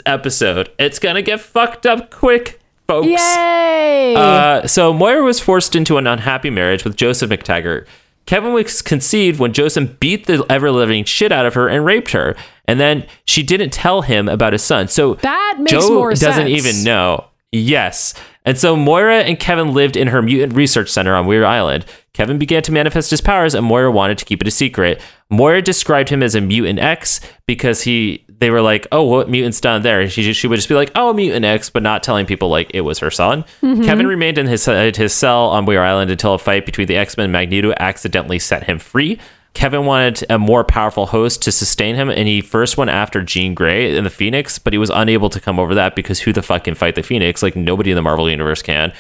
episode. 0.07 0.71
It's 0.79 0.99
gonna 0.99 1.23
get 1.23 1.41
fucked 1.41 1.87
up 1.87 2.11
quick, 2.11 2.61
folks. 2.89 3.07
Yay! 3.09 4.15
Uh, 4.17 4.67
so 4.67 4.93
Moira 4.93 5.23
was 5.23 5.41
forced 5.41 5.75
into 5.77 5.97
an 5.99 6.07
unhappy 6.07 6.51
marriage 6.51 6.85
with 6.85 6.97
Joseph 6.97 7.31
McTaggart. 7.31 7.87
Kevin 8.27 8.53
was 8.53 8.83
conceived 8.83 9.39
when 9.39 9.53
Joseph 9.53 10.01
beat 10.01 10.27
the 10.27 10.45
ever 10.51 10.73
living 10.73 11.05
shit 11.05 11.31
out 11.31 11.47
of 11.47 11.55
her 11.55 11.69
and 11.69 11.85
raped 11.85 12.11
her, 12.11 12.35
and 12.67 12.81
then 12.81 13.07
she 13.25 13.43
didn't 13.45 13.71
tell 13.71 14.03
him 14.03 14.29
about 14.29 14.53
his 14.53 14.63
son. 14.63 14.89
So 14.89 15.15
That 15.17 15.57
makes 15.59 15.71
Joe 15.71 15.95
more 15.95 16.11
doesn't 16.11 16.33
sense. 16.33 16.49
even 16.51 16.83
know. 16.85 17.27
Yes. 17.53 18.15
And 18.45 18.59
so 18.59 18.75
Moira 18.77 19.19
and 19.21 19.39
Kevin 19.39 19.73
lived 19.73 19.97
in 19.97 20.09
her 20.09 20.23
mutant 20.23 20.55
research 20.55 20.89
center 20.91 21.15
on 21.15 21.27
Muir 21.27 21.45
Island. 21.45 21.85
Kevin 22.15 22.37
began 22.39 22.63
to 22.65 22.73
manifest 22.73 23.11
his 23.11 23.21
powers, 23.21 23.55
and 23.55 23.65
Moira 23.65 23.93
wanted 23.93 24.19
to 24.19 24.25
keep 24.25 24.41
it 24.43 24.49
a 24.49 24.51
secret. 24.51 25.01
Moira 25.31 25.63
described 25.63 26.09
him 26.09 26.23
as 26.23 26.35
a 26.35 26.41
mutant 26.41 26.81
X 26.81 27.21
because 27.47 27.83
he 27.83 28.25
they 28.39 28.51
were 28.51 28.61
like, 28.61 28.87
"Oh, 28.93 29.03
what 29.05 29.29
mutant's 29.29 29.61
done 29.61 29.83
there?" 29.83 30.01
And 30.01 30.13
she 30.13 30.23
just, 30.23 30.39
she 30.39 30.47
would 30.49 30.57
just 30.57 30.69
be 30.69 30.75
like, 30.75 30.91
"Oh, 30.95 31.13
mutant 31.13 31.45
X," 31.45 31.71
but 31.71 31.83
not 31.83 32.03
telling 32.03 32.27
people 32.27 32.49
like 32.49 32.71
it 32.75 32.83
was 32.83 32.99
her 32.99 33.11
son. 33.11 33.45
Kevin 33.61 34.07
remained 34.07 34.39
in 34.39 34.47
his 34.47 34.67
uh, 34.69 34.93
his 34.95 35.13
cell 35.13 35.47
on 35.49 35.65
Muir 35.65 35.83
Island 35.83 36.11
until 36.11 36.35
a 36.35 36.39
fight 36.39 36.67
between 36.67 36.87
the 36.87 36.97
X 36.97 37.17
Men 37.17 37.25
and 37.25 37.33
Magneto 37.33 37.73
accidentally 37.79 38.39
set 38.39 38.65
him 38.65 38.79
free. 38.79 39.19
Kevin 39.55 39.87
wanted 39.87 40.23
a 40.29 40.39
more 40.39 40.65
powerful 40.65 41.07
host 41.07 41.43
to 41.45 41.51
sustain 41.51 41.95
him, 41.95 42.11
and 42.11 42.29
he 42.29 42.43
first 42.43 42.77
went 42.77 42.91
after 42.91 43.23
Jean 43.23 43.55
Grey 43.55 43.97
in 43.97 44.05
the 44.05 44.11
Phoenix, 44.11 44.59
but 44.59 44.75
he 44.75 44.79
was 44.79 44.91
unable 44.91 45.31
to 45.31 45.41
come 45.41 45.59
over 45.59 45.75
that 45.75 45.97
because 45.97 46.21
who 46.21 46.33
the 46.35 46.43
fuck 46.43 46.65
can 46.65 46.75
fight 46.75 46.95
the 46.95 47.03
Phoenix? 47.03 47.43
Like 47.43 47.57
nobody 47.57 47.91
in 47.91 47.97
the 47.97 48.03
Marvel 48.03 48.29
universe 48.29 48.61
can. 48.61 48.93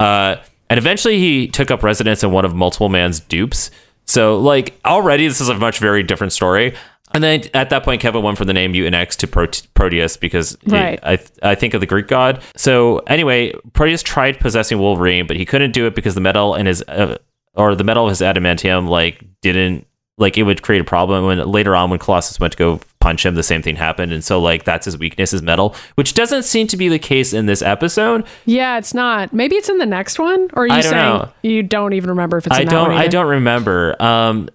Uh, 0.00 0.36
and 0.70 0.78
eventually, 0.78 1.18
he 1.18 1.46
took 1.46 1.70
up 1.70 1.82
residence 1.82 2.22
in 2.22 2.32
one 2.32 2.46
of 2.46 2.54
Multiple 2.54 2.88
Man's 2.88 3.20
dupes. 3.20 3.70
So, 4.06 4.40
like 4.40 4.80
already, 4.86 5.28
this 5.28 5.42
is 5.42 5.50
a 5.50 5.54
much 5.54 5.78
very 5.78 6.02
different 6.02 6.32
story. 6.32 6.74
And 7.14 7.24
then 7.24 7.42
at 7.54 7.70
that 7.70 7.84
point, 7.84 8.00
Kevin 8.02 8.22
went 8.22 8.36
from 8.38 8.46
the 8.46 8.52
name 8.52 8.72
Mutant 8.72 8.94
X 8.94 9.16
to 9.16 9.26
Prote- 9.26 9.66
Proteus 9.74 10.16
because 10.16 10.56
Right. 10.66 10.98
I 11.02 11.18
I 11.42 11.54
think 11.54 11.74
of 11.74 11.80
the 11.80 11.86
Greek 11.86 12.06
god. 12.08 12.42
So 12.56 12.98
anyway, 13.06 13.52
Proteus 13.72 14.02
tried 14.02 14.38
possessing 14.40 14.78
Wolverine, 14.78 15.26
but 15.26 15.36
he 15.36 15.44
couldn't 15.44 15.72
do 15.72 15.86
it 15.86 15.94
because 15.94 16.14
the 16.14 16.20
metal 16.20 16.54
in 16.54 16.66
his 16.66 16.82
uh, 16.88 17.16
or 17.54 17.74
the 17.74 17.84
metal 17.84 18.04
of 18.04 18.10
his 18.10 18.20
adamantium 18.20 18.88
like 18.88 19.24
didn't 19.40 19.86
like 20.18 20.36
it 20.36 20.42
would 20.42 20.62
create 20.62 20.80
a 20.80 20.84
problem. 20.84 21.24
When 21.24 21.38
later 21.50 21.74
on, 21.74 21.90
when 21.90 21.98
Colossus 21.98 22.38
went 22.38 22.52
to 22.52 22.58
go 22.58 22.80
punch 23.00 23.24
him, 23.24 23.34
the 23.34 23.42
same 23.42 23.62
thing 23.62 23.76
happened, 23.76 24.12
and 24.12 24.24
so 24.24 24.40
like 24.40 24.64
that's 24.64 24.84
his 24.84 24.98
weakness 24.98 25.32
is 25.32 25.42
metal, 25.42 25.74
which 25.94 26.14
doesn't 26.14 26.42
seem 26.42 26.66
to 26.68 26.76
be 26.76 26.88
the 26.88 26.98
case 26.98 27.32
in 27.32 27.46
this 27.46 27.62
episode. 27.62 28.26
Yeah, 28.44 28.78
it's 28.78 28.94
not. 28.94 29.32
Maybe 29.32 29.56
it's 29.56 29.68
in 29.68 29.78
the 29.78 29.86
next 29.86 30.18
one. 30.18 30.50
Or 30.54 30.64
are 30.64 30.66
you 30.66 30.82
saying 30.82 30.92
know. 30.92 31.32
you 31.42 31.62
don't 31.62 31.92
even 31.92 32.10
remember 32.10 32.38
if 32.38 32.46
it's 32.46 32.56
I 32.56 32.64
don't. 32.64 32.90
one 32.90 32.98
I 32.98 33.08
don't 33.08 33.28
remember. 33.28 34.00
Um, 34.02 34.48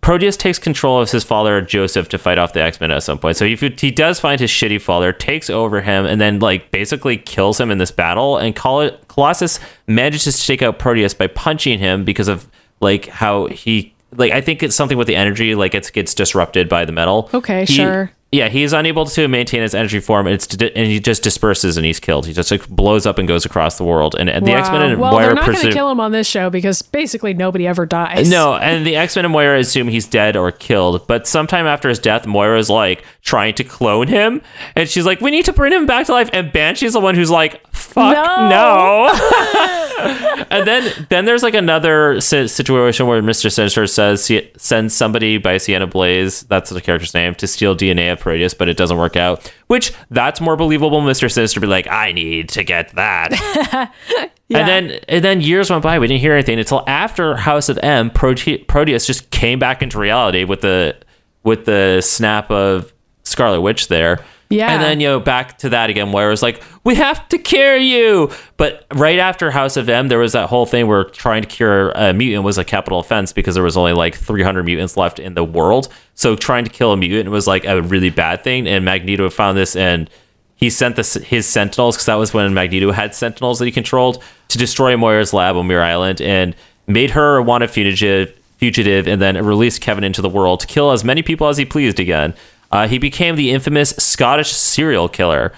Proteus 0.00 0.36
takes 0.36 0.58
control 0.58 1.00
of 1.00 1.10
his 1.10 1.24
father 1.24 1.60
Joseph 1.60 2.08
to 2.10 2.18
fight 2.18 2.38
off 2.38 2.52
the 2.52 2.62
X 2.62 2.80
Men 2.80 2.90
at 2.90 3.02
some 3.02 3.18
point. 3.18 3.36
So 3.36 3.46
he 3.46 3.56
he 3.56 3.90
does 3.90 4.20
find 4.20 4.40
his 4.40 4.50
shitty 4.50 4.80
father, 4.80 5.12
takes 5.12 5.50
over 5.50 5.80
him, 5.80 6.06
and 6.06 6.20
then 6.20 6.38
like 6.38 6.70
basically 6.70 7.16
kills 7.16 7.60
him 7.60 7.70
in 7.70 7.78
this 7.78 7.90
battle. 7.90 8.36
And 8.36 8.54
Col- 8.54 8.96
Colossus 9.08 9.60
manages 9.86 10.24
to 10.24 10.46
take 10.46 10.62
out 10.62 10.78
Proteus 10.78 11.14
by 11.14 11.26
punching 11.26 11.78
him 11.78 12.04
because 12.04 12.28
of 12.28 12.48
like 12.80 13.06
how 13.06 13.46
he 13.46 13.94
like 14.20 14.30
I 14.32 14.40
think 14.40 14.62
it's 14.62 14.76
something 14.76 14.96
with 14.96 15.08
the 15.08 15.16
energy 15.16 15.56
like 15.56 15.74
it 15.74 15.90
gets 15.92 16.14
disrupted 16.14 16.68
by 16.68 16.84
the 16.84 16.92
metal. 16.92 17.28
Okay, 17.34 17.64
He- 17.64 17.74
sure. 17.74 18.12
Yeah, 18.32 18.48
he's 18.48 18.72
unable 18.72 19.06
to 19.06 19.26
maintain 19.26 19.60
his 19.62 19.74
energy 19.74 19.98
form. 19.98 20.28
And 20.28 20.34
it's 20.34 20.46
and 20.54 20.86
he 20.86 21.00
just 21.00 21.24
disperses 21.24 21.76
and 21.76 21.84
he's 21.84 21.98
killed. 21.98 22.26
He 22.26 22.32
just 22.32 22.48
like 22.52 22.68
blows 22.68 23.04
up 23.04 23.18
and 23.18 23.26
goes 23.26 23.44
across 23.44 23.76
the 23.76 23.82
world. 23.82 24.14
And 24.16 24.28
the 24.28 24.52
X 24.52 24.70
Men 24.70 24.80
Wow. 24.82 24.86
and 24.86 25.00
well, 25.00 25.10
Moira 25.12 25.24
they're 25.26 25.34
not 25.34 25.46
going 25.46 25.56
to 25.58 25.72
kill 25.72 25.90
him 25.90 25.98
on 25.98 26.12
this 26.12 26.28
show 26.28 26.48
because 26.48 26.80
basically 26.80 27.34
nobody 27.34 27.66
ever 27.66 27.86
dies. 27.86 28.30
no, 28.30 28.54
and 28.54 28.86
the 28.86 28.94
X 28.94 29.16
Men 29.16 29.24
and 29.24 29.32
Moira 29.32 29.58
assume 29.58 29.88
he's 29.88 30.06
dead 30.06 30.36
or 30.36 30.52
killed. 30.52 31.08
But 31.08 31.26
sometime 31.26 31.66
after 31.66 31.88
his 31.88 31.98
death, 31.98 32.24
Moira's 32.24 32.70
like 32.70 33.02
trying 33.22 33.54
to 33.54 33.64
clone 33.64 34.06
him, 34.06 34.42
and 34.76 34.88
she's 34.88 35.04
like, 35.06 35.20
"We 35.20 35.32
need 35.32 35.46
to 35.46 35.52
bring 35.52 35.72
him 35.72 35.86
back 35.86 36.06
to 36.06 36.12
life." 36.12 36.30
And 36.32 36.52
Banshee's 36.52 36.92
the 36.92 37.00
one 37.00 37.16
who's 37.16 37.30
like, 37.32 37.66
"Fuck 37.74 38.14
No. 38.14 38.48
no!" 38.48 39.66
and 40.50 40.66
then 40.66 41.06
then 41.10 41.24
there's 41.24 41.42
like 41.42 41.54
another 41.54 42.20
situation 42.20 43.06
where 43.06 43.20
Mister 43.22 43.50
Sinister 43.50 43.86
says 43.86 44.26
he 44.28 44.50
sends 44.56 44.94
somebody 44.94 45.36
by 45.36 45.58
Sienna 45.58 45.86
Blaze, 45.86 46.42
that's 46.44 46.70
the 46.70 46.80
character's 46.80 47.12
name, 47.12 47.34
to 47.34 47.46
steal 47.46 47.76
DNA 47.76 48.10
of 48.12 48.19
Proteus, 48.20 48.54
but 48.54 48.68
it 48.68 48.76
doesn't 48.76 48.96
work 48.98 49.16
out. 49.16 49.52
Which 49.66 49.92
that's 50.10 50.40
more 50.40 50.56
believable. 50.56 51.00
Mister 51.00 51.28
Sinister 51.28 51.58
be 51.60 51.66
like, 51.66 51.88
"I 51.88 52.12
need 52.12 52.48
to 52.50 52.62
get 52.62 52.94
that." 52.94 53.92
Yeah. 54.50 54.58
And 54.58 54.68
then 54.68 55.00
and 55.08 55.24
then 55.24 55.40
years 55.42 55.70
went 55.70 55.84
by. 55.84 56.00
We 56.00 56.08
didn't 56.08 56.22
hear 56.22 56.32
anything 56.34 56.58
until 56.58 56.82
after 56.88 57.36
House 57.36 57.68
of 57.68 57.78
M. 57.84 58.10
Prote- 58.10 58.66
Proteus 58.66 59.06
just 59.06 59.30
came 59.30 59.60
back 59.60 59.80
into 59.80 59.96
reality 59.96 60.42
with 60.42 60.60
the 60.62 60.96
with 61.44 61.66
the 61.66 62.00
snap 62.00 62.50
of 62.50 62.92
Scarlet 63.22 63.60
Witch 63.60 63.86
there. 63.86 64.18
Yeah. 64.50 64.72
And 64.72 64.82
then 64.82 64.98
you 64.98 65.06
know 65.06 65.20
back 65.20 65.58
to 65.58 65.68
that 65.68 65.90
again, 65.90 66.10
where 66.10 66.26
it 66.26 66.30
was 66.30 66.42
like, 66.42 66.60
we 66.82 66.96
have 66.96 67.26
to 67.28 67.38
cure 67.38 67.76
you. 67.76 68.30
But 68.56 68.84
right 68.92 69.20
after 69.20 69.50
House 69.52 69.76
of 69.76 69.88
M, 69.88 70.08
there 70.08 70.18
was 70.18 70.32
that 70.32 70.48
whole 70.48 70.66
thing 70.66 70.88
where 70.88 71.04
trying 71.04 71.42
to 71.42 71.48
cure 71.48 71.90
a 71.92 72.12
mutant 72.12 72.42
was 72.42 72.58
a 72.58 72.64
capital 72.64 72.98
offense 72.98 73.32
because 73.32 73.54
there 73.54 73.62
was 73.62 73.76
only 73.76 73.92
like 73.92 74.16
300 74.16 74.64
mutants 74.64 74.96
left 74.96 75.20
in 75.20 75.34
the 75.34 75.44
world. 75.44 75.88
So 76.14 76.34
trying 76.34 76.64
to 76.64 76.70
kill 76.70 76.92
a 76.92 76.96
mutant 76.96 77.30
was 77.30 77.46
like 77.46 77.64
a 77.64 77.80
really 77.80 78.10
bad 78.10 78.42
thing. 78.42 78.66
And 78.66 78.84
Magneto 78.84 79.30
found 79.30 79.56
this 79.56 79.76
and 79.76 80.10
he 80.56 80.68
sent 80.68 80.96
the, 80.96 81.24
his 81.24 81.46
sentinels 81.46 81.96
because 81.96 82.06
that 82.06 82.16
was 82.16 82.34
when 82.34 82.52
Magneto 82.52 82.90
had 82.90 83.14
sentinels 83.14 83.60
that 83.60 83.66
he 83.66 83.72
controlled 83.72 84.22
to 84.48 84.58
destroy 84.58 84.96
Moira's 84.96 85.32
lab 85.32 85.56
on 85.56 85.68
Muir 85.68 85.80
Island 85.80 86.20
and 86.20 86.56
made 86.88 87.10
her 87.12 87.36
a 87.36 87.42
wanted 87.42 87.70
fugitive, 87.70 88.36
fugitive, 88.58 89.06
and 89.06 89.22
then 89.22 89.42
released 89.44 89.80
Kevin 89.80 90.02
into 90.02 90.20
the 90.20 90.28
world 90.28 90.60
to 90.60 90.66
kill 90.66 90.90
as 90.90 91.04
many 91.04 91.22
people 91.22 91.46
as 91.46 91.56
he 91.56 91.64
pleased 91.64 92.00
again. 92.00 92.34
Uh, 92.70 92.86
he 92.88 92.98
became 92.98 93.36
the 93.36 93.50
infamous 93.50 93.90
Scottish 93.90 94.50
serial 94.52 95.08
killer. 95.08 95.52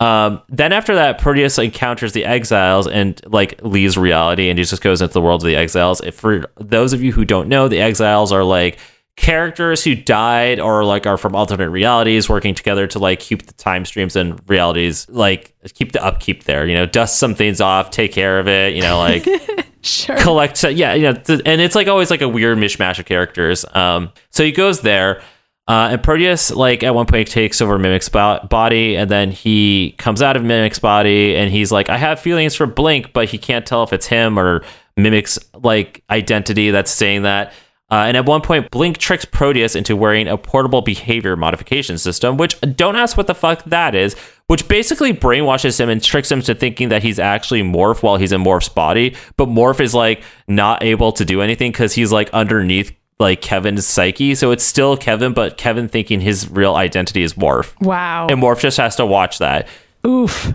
Um, 0.00 0.42
then 0.48 0.72
after 0.72 0.94
that, 0.94 1.18
Proteus 1.18 1.58
encounters 1.58 2.12
the 2.12 2.24
exiles 2.24 2.86
and 2.86 3.20
like 3.26 3.60
leaves 3.62 3.96
reality, 3.98 4.48
and 4.48 4.58
he 4.58 4.64
just 4.64 4.82
goes 4.82 5.00
into 5.02 5.12
the 5.14 5.20
world 5.20 5.42
of 5.42 5.46
the 5.46 5.56
exiles. 5.56 6.00
If 6.02 6.14
for 6.14 6.44
those 6.56 6.92
of 6.92 7.02
you 7.02 7.12
who 7.12 7.24
don't 7.24 7.48
know, 7.48 7.66
the 7.68 7.80
exiles 7.80 8.30
are 8.30 8.44
like 8.44 8.78
characters 9.16 9.82
who 9.82 9.96
died 9.96 10.60
or 10.60 10.84
like 10.84 11.04
are 11.04 11.16
from 11.16 11.34
alternate 11.34 11.70
realities 11.70 12.28
working 12.28 12.54
together 12.54 12.86
to 12.86 13.00
like 13.00 13.18
keep 13.18 13.46
the 13.46 13.52
time 13.54 13.84
streams 13.84 14.14
and 14.14 14.40
realities 14.48 15.08
like 15.08 15.52
keep 15.74 15.90
the 15.90 16.00
upkeep 16.04 16.44
there 16.44 16.68
you 16.68 16.74
know 16.76 16.86
dust 16.86 17.18
some 17.18 17.34
things 17.34 17.60
off 17.60 17.90
take 17.90 18.12
care 18.12 18.38
of 18.38 18.46
it 18.46 18.76
you 18.76 18.80
know 18.80 18.96
like 18.96 19.26
Sure. 19.80 20.16
collect 20.18 20.62
yeah 20.62 20.94
you 20.94 21.02
know 21.02 21.14
th- 21.14 21.40
and 21.44 21.60
it's 21.60 21.74
like 21.74 21.88
always 21.88 22.12
like 22.12 22.20
a 22.20 22.28
weird 22.28 22.58
mishmash 22.58 23.00
of 23.00 23.06
characters 23.06 23.64
um 23.74 24.12
so 24.30 24.44
he 24.44 24.52
goes 24.52 24.82
there 24.82 25.20
uh, 25.68 25.90
and 25.92 26.02
Proteus, 26.02 26.50
like 26.50 26.82
at 26.82 26.94
one 26.94 27.04
point, 27.04 27.28
takes 27.28 27.60
over 27.60 27.78
Mimic's 27.78 28.08
bo- 28.08 28.40
body, 28.48 28.96
and 28.96 29.10
then 29.10 29.30
he 29.30 29.94
comes 29.98 30.22
out 30.22 30.34
of 30.34 30.42
Mimic's 30.42 30.78
body, 30.78 31.36
and 31.36 31.50
he's 31.50 31.70
like, 31.70 31.90
"I 31.90 31.98
have 31.98 32.18
feelings 32.18 32.54
for 32.54 32.66
Blink, 32.66 33.12
but 33.12 33.28
he 33.28 33.36
can't 33.36 33.66
tell 33.66 33.82
if 33.82 33.92
it's 33.92 34.06
him 34.06 34.38
or 34.38 34.64
Mimic's 34.96 35.38
like 35.62 36.02
identity 36.08 36.70
that's 36.70 36.90
saying 36.90 37.22
that." 37.22 37.52
Uh, 37.90 38.04
and 38.06 38.16
at 38.16 38.26
one 38.26 38.40
point, 38.40 38.70
Blink 38.70 38.98
tricks 38.98 39.24
Proteus 39.24 39.74
into 39.74 39.94
wearing 39.96 40.26
a 40.26 40.36
portable 40.36 40.82
behavior 40.82 41.36
modification 41.36 41.96
system, 41.96 42.36
which 42.36 42.58
don't 42.60 42.96
ask 42.96 43.16
what 43.16 43.26
the 43.26 43.34
fuck 43.34 43.62
that 43.64 43.94
is, 43.94 44.14
which 44.46 44.68
basically 44.68 45.12
brainwashes 45.12 45.80
him 45.80 45.88
and 45.88 46.02
tricks 46.02 46.30
him 46.30 46.42
to 46.42 46.54
thinking 46.54 46.90
that 46.90 47.02
he's 47.02 47.18
actually 47.18 47.62
Morph 47.62 48.02
while 48.02 48.16
he's 48.16 48.32
in 48.32 48.42
Morph's 48.42 48.68
body. 48.68 49.16
But 49.36 49.48
Morph 49.48 49.80
is 49.80 49.94
like 49.94 50.22
not 50.46 50.82
able 50.82 51.12
to 51.12 51.24
do 51.24 51.40
anything 51.40 51.72
because 51.72 51.94
he's 51.94 52.12
like 52.12 52.28
underneath 52.30 52.92
like 53.18 53.42
Kevin's 53.42 53.86
psyche. 53.86 54.34
So 54.34 54.50
it's 54.50 54.64
still 54.64 54.96
Kevin, 54.96 55.32
but 55.32 55.56
Kevin 55.56 55.88
thinking 55.88 56.20
his 56.20 56.48
real 56.48 56.74
identity 56.74 57.22
is 57.22 57.34
Morph. 57.34 57.78
Wow. 57.80 58.28
And 58.28 58.40
Morph 58.40 58.60
just 58.60 58.76
has 58.76 58.96
to 58.96 59.06
watch 59.06 59.38
that. 59.38 59.68
Oof. 60.06 60.52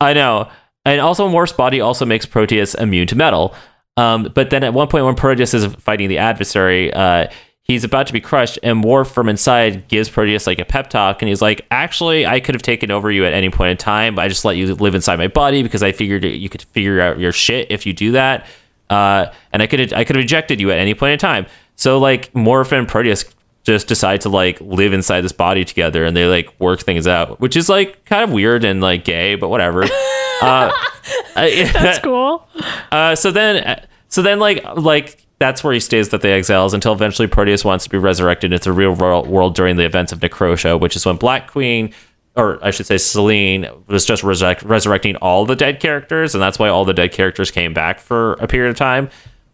I 0.00 0.12
know. 0.12 0.48
And 0.84 1.00
also, 1.00 1.28
Morph's 1.28 1.52
body 1.52 1.80
also 1.80 2.06
makes 2.06 2.26
Proteus 2.26 2.74
immune 2.74 3.08
to 3.08 3.16
metal. 3.16 3.54
Um, 3.96 4.30
but 4.34 4.50
then 4.50 4.62
at 4.62 4.72
one 4.72 4.88
point, 4.88 5.04
when 5.04 5.14
Proteus 5.14 5.52
is 5.52 5.66
fighting 5.76 6.08
the 6.08 6.18
adversary, 6.18 6.92
uh, 6.92 7.28
he's 7.62 7.82
about 7.82 8.06
to 8.06 8.12
be 8.12 8.20
crushed, 8.20 8.58
and 8.62 8.84
Morph 8.84 9.10
from 9.10 9.28
inside 9.28 9.88
gives 9.88 10.08
Proteus 10.08 10.46
like 10.46 10.58
a 10.58 10.64
pep 10.64 10.88
talk, 10.88 11.22
and 11.22 11.28
he's 11.28 11.42
like, 11.42 11.66
"Actually, 11.70 12.26
I 12.26 12.38
could 12.40 12.54
have 12.54 12.62
taken 12.62 12.90
over 12.90 13.10
you 13.10 13.24
at 13.24 13.32
any 13.32 13.50
point 13.50 13.70
in 13.72 13.76
time. 13.76 14.14
but 14.14 14.22
I 14.22 14.28
just 14.28 14.44
let 14.44 14.56
you 14.56 14.74
live 14.74 14.94
inside 14.94 15.16
my 15.16 15.28
body 15.28 15.62
because 15.62 15.82
I 15.82 15.92
figured 15.92 16.24
you 16.24 16.48
could 16.48 16.62
figure 16.62 17.00
out 17.00 17.18
your 17.18 17.32
shit 17.32 17.70
if 17.70 17.86
you 17.86 17.92
do 17.92 18.12
that. 18.12 18.46
Uh, 18.88 19.26
and 19.52 19.62
I 19.62 19.66
could 19.66 19.92
I 19.92 20.04
could 20.04 20.16
have 20.16 20.24
ejected 20.24 20.60
you 20.60 20.70
at 20.70 20.78
any 20.78 20.94
point 20.94 21.14
in 21.14 21.18
time. 21.18 21.46
So 21.76 21.98
like 21.98 22.32
Morph 22.32 22.72
and 22.72 22.88
Proteus 22.88 23.24
just 23.64 23.88
decide 23.88 24.20
to 24.22 24.28
like 24.28 24.60
live 24.60 24.92
inside 24.92 25.22
this 25.22 25.32
body 25.32 25.64
together 25.64 26.04
and 26.04 26.16
they 26.16 26.26
like 26.26 26.58
work 26.60 26.80
things 26.80 27.06
out, 27.06 27.40
which 27.40 27.56
is 27.56 27.68
like 27.68 28.04
kind 28.04 28.22
of 28.24 28.32
weird 28.32 28.64
and 28.64 28.80
like 28.80 29.04
gay, 29.04 29.34
but 29.34 29.48
whatever. 29.48 29.82
uh, 30.42 30.72
That's 31.34 31.98
cool. 31.98 32.46
uh, 32.90 33.14
so 33.14 33.30
then, 33.30 33.86
so 34.08 34.22
then, 34.22 34.38
like, 34.38 34.64
like 34.76 35.26
that's 35.38 35.62
where 35.62 35.74
he 35.74 35.80
stays 35.80 36.10
with 36.10 36.22
the 36.22 36.30
exiles 36.30 36.72
until 36.72 36.92
eventually 36.92 37.28
Proteus 37.28 37.64
wants 37.64 37.84
to 37.84 37.90
be 37.90 37.98
resurrected 37.98 38.52
into 38.52 38.64
the 38.64 38.72
real 38.72 38.94
world, 38.94 39.54
during 39.54 39.76
the 39.76 39.84
events 39.84 40.12
of 40.12 40.20
Necrosha, 40.20 40.80
which 40.80 40.96
is 40.96 41.04
when 41.04 41.16
Black 41.16 41.50
Queen, 41.50 41.92
or 42.36 42.64
I 42.64 42.70
should 42.70 42.86
say 42.86 42.96
Selene, 42.98 43.68
was 43.86 44.06
just 44.06 44.22
resurrect, 44.22 44.62
resurrecting 44.62 45.16
all 45.16 45.44
the 45.44 45.56
dead 45.56 45.80
characters, 45.80 46.34
and 46.34 46.42
that's 46.42 46.58
why 46.58 46.68
all 46.68 46.84
the 46.84 46.94
dead 46.94 47.12
characters 47.12 47.50
came 47.50 47.74
back 47.74 48.00
for 48.00 48.34
a 48.34 48.46
period 48.46 48.70
of 48.70 48.76
time, 48.76 49.10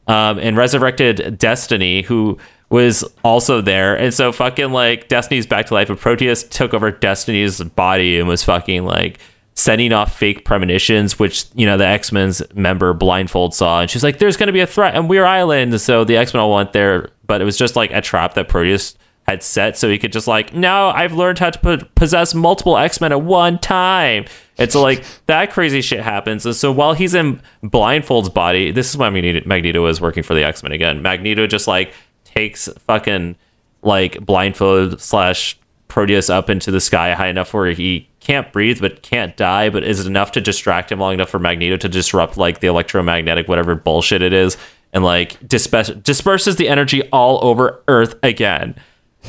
um, 0.06 0.38
and 0.38 0.56
resurrected 0.56 1.38
Destiny, 1.38 2.02
who 2.02 2.38
was 2.70 3.04
also 3.22 3.60
there, 3.60 3.94
and 3.96 4.14
so 4.14 4.32
fucking 4.32 4.72
like 4.72 5.08
Destiny's 5.08 5.46
back 5.46 5.66
to 5.66 5.74
life, 5.74 5.90
and 5.90 5.98
Proteus 5.98 6.42
took 6.42 6.72
over 6.72 6.90
Destiny's 6.90 7.60
body 7.60 8.18
and 8.18 8.26
was 8.26 8.42
fucking 8.42 8.84
like 8.84 9.18
sending 9.54 9.92
off 9.92 10.16
fake 10.16 10.44
premonitions, 10.44 11.18
which 11.18 11.44
you 11.54 11.66
know 11.66 11.76
the 11.76 11.86
X 11.86 12.12
Men's 12.12 12.42
member 12.54 12.94
Blindfold 12.94 13.54
saw, 13.54 13.80
and 13.82 13.90
she's 13.90 14.02
like, 14.02 14.18
"There's 14.18 14.36
going 14.36 14.46
to 14.46 14.52
be 14.52 14.60
a 14.60 14.66
threat 14.66 14.96
on 14.96 15.06
Muir 15.06 15.26
Island." 15.26 15.78
So 15.80 16.04
the 16.04 16.16
X 16.16 16.32
Men 16.32 16.42
all 16.42 16.54
went 16.54 16.72
there, 16.72 17.10
but 17.26 17.40
it 17.40 17.44
was 17.44 17.56
just 17.56 17.76
like 17.76 17.92
a 17.92 18.00
trap 18.00 18.34
that 18.34 18.48
Proteus 18.48 18.96
had 19.26 19.42
set, 19.42 19.76
so 19.78 19.88
he 19.88 19.98
could 19.98 20.12
just 20.12 20.26
like, 20.26 20.54
"No, 20.54 20.90
I've 20.90 21.12
learned 21.12 21.38
how 21.38 21.50
to 21.50 21.58
put, 21.58 21.94
possess 21.94 22.34
multiple 22.34 22.76
X 22.76 23.00
Men 23.00 23.12
at 23.12 23.22
one 23.22 23.58
time." 23.58 24.26
it's 24.58 24.74
so 24.74 24.82
like 24.82 25.04
that 25.26 25.52
crazy 25.52 25.80
shit 25.80 26.00
happens, 26.00 26.44
and 26.44 26.54
so 26.54 26.72
while 26.72 26.92
he's 26.94 27.14
in 27.14 27.40
Blindfold's 27.62 28.28
body, 28.28 28.72
this 28.72 28.90
is 28.90 28.96
why 28.96 29.10
Magneto, 29.10 29.46
Magneto 29.46 29.86
is 29.86 30.00
working 30.00 30.22
for 30.22 30.34
the 30.34 30.44
X 30.44 30.62
Men 30.62 30.72
again. 30.72 31.02
Magneto 31.02 31.46
just 31.46 31.68
like 31.68 31.92
takes 32.24 32.68
fucking 32.86 33.36
like 33.82 34.24
blindfold 34.24 35.00
slash 35.00 35.58
Proteus 35.88 36.30
up 36.30 36.48
into 36.48 36.70
the 36.70 36.80
sky 36.80 37.12
high 37.12 37.28
enough 37.28 37.52
where 37.52 37.70
he 37.70 38.08
can't 38.20 38.50
breathe 38.50 38.80
but 38.80 39.02
can't 39.02 39.36
die, 39.36 39.68
but 39.68 39.84
is 39.84 40.00
it 40.00 40.06
enough 40.06 40.32
to 40.32 40.40
distract 40.40 40.90
him 40.90 41.00
long 41.00 41.12
enough 41.12 41.28
for 41.28 41.38
Magneto 41.38 41.76
to 41.76 41.88
disrupt 41.88 42.38
like 42.38 42.60
the 42.60 42.66
electromagnetic 42.66 43.46
whatever 43.46 43.74
bullshit 43.74 44.22
it 44.22 44.32
is 44.32 44.56
and 44.94 45.04
like 45.04 45.36
disperse, 45.46 45.90
disperses 45.90 46.56
the 46.56 46.68
energy 46.68 47.02
all 47.10 47.44
over 47.44 47.82
Earth 47.88 48.14
again. 48.22 48.74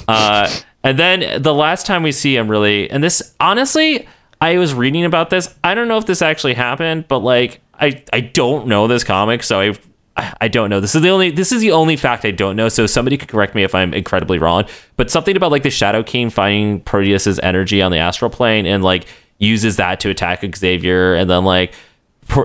Uh, 0.08 0.50
and 0.84 1.00
then 1.00 1.42
the 1.42 1.54
last 1.54 1.86
time 1.86 2.04
we 2.04 2.12
see 2.12 2.36
him 2.36 2.50
really, 2.50 2.90
and 2.90 3.04
this 3.04 3.34
honestly, 3.40 4.08
I 4.42 4.58
was 4.58 4.74
reading 4.74 5.06
about 5.06 5.30
this. 5.30 5.54
I 5.64 5.74
don't 5.74 5.88
know 5.88 5.98
if 5.98 6.06
this 6.06 6.22
actually 6.22 6.54
happened, 6.54 7.08
but 7.08 7.20
like 7.20 7.62
I 7.74 8.04
I 8.12 8.20
don't 8.20 8.68
know 8.68 8.88
this 8.88 9.04
comic, 9.04 9.44
so 9.44 9.60
I 9.60 9.74
I, 10.16 10.48
don't 10.48 10.70
know. 10.70 10.80
This 10.80 10.94
is 10.94 11.02
the 11.02 11.10
only 11.10 11.32
this 11.32 11.52
is 11.52 11.62
the 11.62 11.72
only 11.72 11.96
fact 11.96 12.24
I 12.24 12.32
don't 12.32 12.56
know. 12.56 12.70
So 12.70 12.86
somebody 12.86 13.18
could 13.18 13.30
correct 13.30 13.56
me 13.56 13.64
if 13.64 13.74
I'm 13.74 13.94
incredibly 13.94 14.38
wrong. 14.38 14.66
But 14.96 15.10
something 15.10 15.36
about 15.36 15.52
like 15.52 15.64
the 15.64 15.72
Shadow 15.72 16.04
King 16.04 16.30
finding 16.30 16.82
Proteus's 16.82 17.40
energy 17.40 17.82
on 17.82 17.92
the 17.92 17.98
astral 17.98 18.30
plane 18.30 18.68
and 18.68 18.84
like 18.84 19.08
uses 19.40 19.78
that 19.78 20.00
to 20.02 20.10
attack 20.10 20.44
Xavier, 20.56 21.16
and 21.16 21.30
then 21.30 21.46
like 21.46 21.74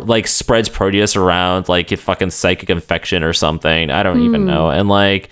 like 0.02 0.26
spreads 0.26 0.68
Proteus 0.68 1.14
around 1.14 1.68
like 1.68 1.92
a 1.92 1.96
fucking 1.96 2.30
psychic 2.30 2.70
infection 2.70 3.22
or 3.22 3.32
something. 3.32 3.90
I 3.90 4.02
don't 4.02 4.22
even 4.22 4.46
know. 4.46 4.70
And 4.70 4.88
like 4.88 5.28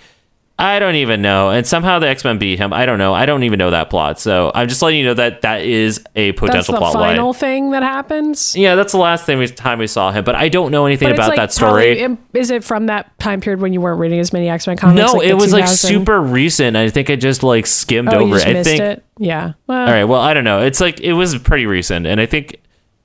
I 0.59 0.79
don't 0.79 0.95
even 0.95 1.21
know. 1.21 1.51
And 1.51 1.67
somehow 1.67 1.99
the 1.99 2.07
X 2.07 2.23
Men 2.23 2.39
beat 2.39 2.57
him. 2.57 2.73
I 2.73 2.87
don't 2.87 2.97
know. 2.97 3.13
I 3.13 3.27
don't 3.27 3.43
even 3.43 3.59
know 3.59 3.69
that 3.69 3.91
plot. 3.91 4.19
So 4.19 4.51
I'm 4.55 4.67
just 4.67 4.81
letting 4.81 4.97
you 4.97 5.05
know 5.05 5.13
that 5.13 5.41
that 5.43 5.61
is 5.61 6.03
a 6.15 6.31
That's 6.31 6.39
potential 6.39 6.73
the 6.73 6.79
plot 6.79 6.93
final 6.93 7.25
line. 7.27 7.33
thing 7.35 7.71
that 7.71 7.83
happens. 7.83 8.55
Yeah, 8.55 8.73
that's 8.73 8.91
the 8.91 8.97
last 8.97 9.25
thing 9.27 9.37
we, 9.37 9.47
time 9.49 9.77
we 9.77 9.85
saw 9.85 10.11
him. 10.11 10.23
But 10.23 10.33
I 10.33 10.49
don't 10.49 10.71
know 10.71 10.87
anything 10.87 11.09
But 11.09 11.15
about 11.15 11.29
like 11.29 11.37
that 11.37 11.53
story. 11.53 11.97
probably- 11.99 12.17
is 12.39 12.49
it 12.49 12.63
from 12.63 12.87
that 12.87 13.17
time 13.19 13.39
period 13.39 13.61
when 13.61 13.71
you 13.71 13.81
weren't 13.81 13.99
reading 13.99 14.19
as 14.19 14.33
many 14.33 14.49
X 14.49 14.65
Men 14.65 14.77
comics? 14.77 14.97
no, 15.13 15.19
like 15.19 15.27
it 15.27 15.35
was 15.35 15.53
like 15.53 15.67
super 15.67 16.19
recent. 16.19 16.75
I 16.75 16.89
think 16.89 17.11
I 17.11 17.15
just 17.17 17.43
like 17.43 17.67
skimmed 17.67 18.11
Oh, 18.11 18.21
over 18.21 18.37
it. 18.37 18.47
I 18.47 18.63
think. 18.63 18.81
it. 18.81 19.05
Yeah. 19.19 19.53
Well, 19.67 19.79
All 19.79 19.93
right. 19.93 20.05
Well, 20.05 20.21
I 20.21 20.33
don't 20.33 20.43
know. 20.43 20.63
It's 20.63 20.81
like 20.81 20.99
it 21.01 21.13
was 21.13 21.37
pretty 21.37 21.67
recent, 21.67 22.07
and 22.07 22.19
I 22.19 22.25
think 22.25 22.59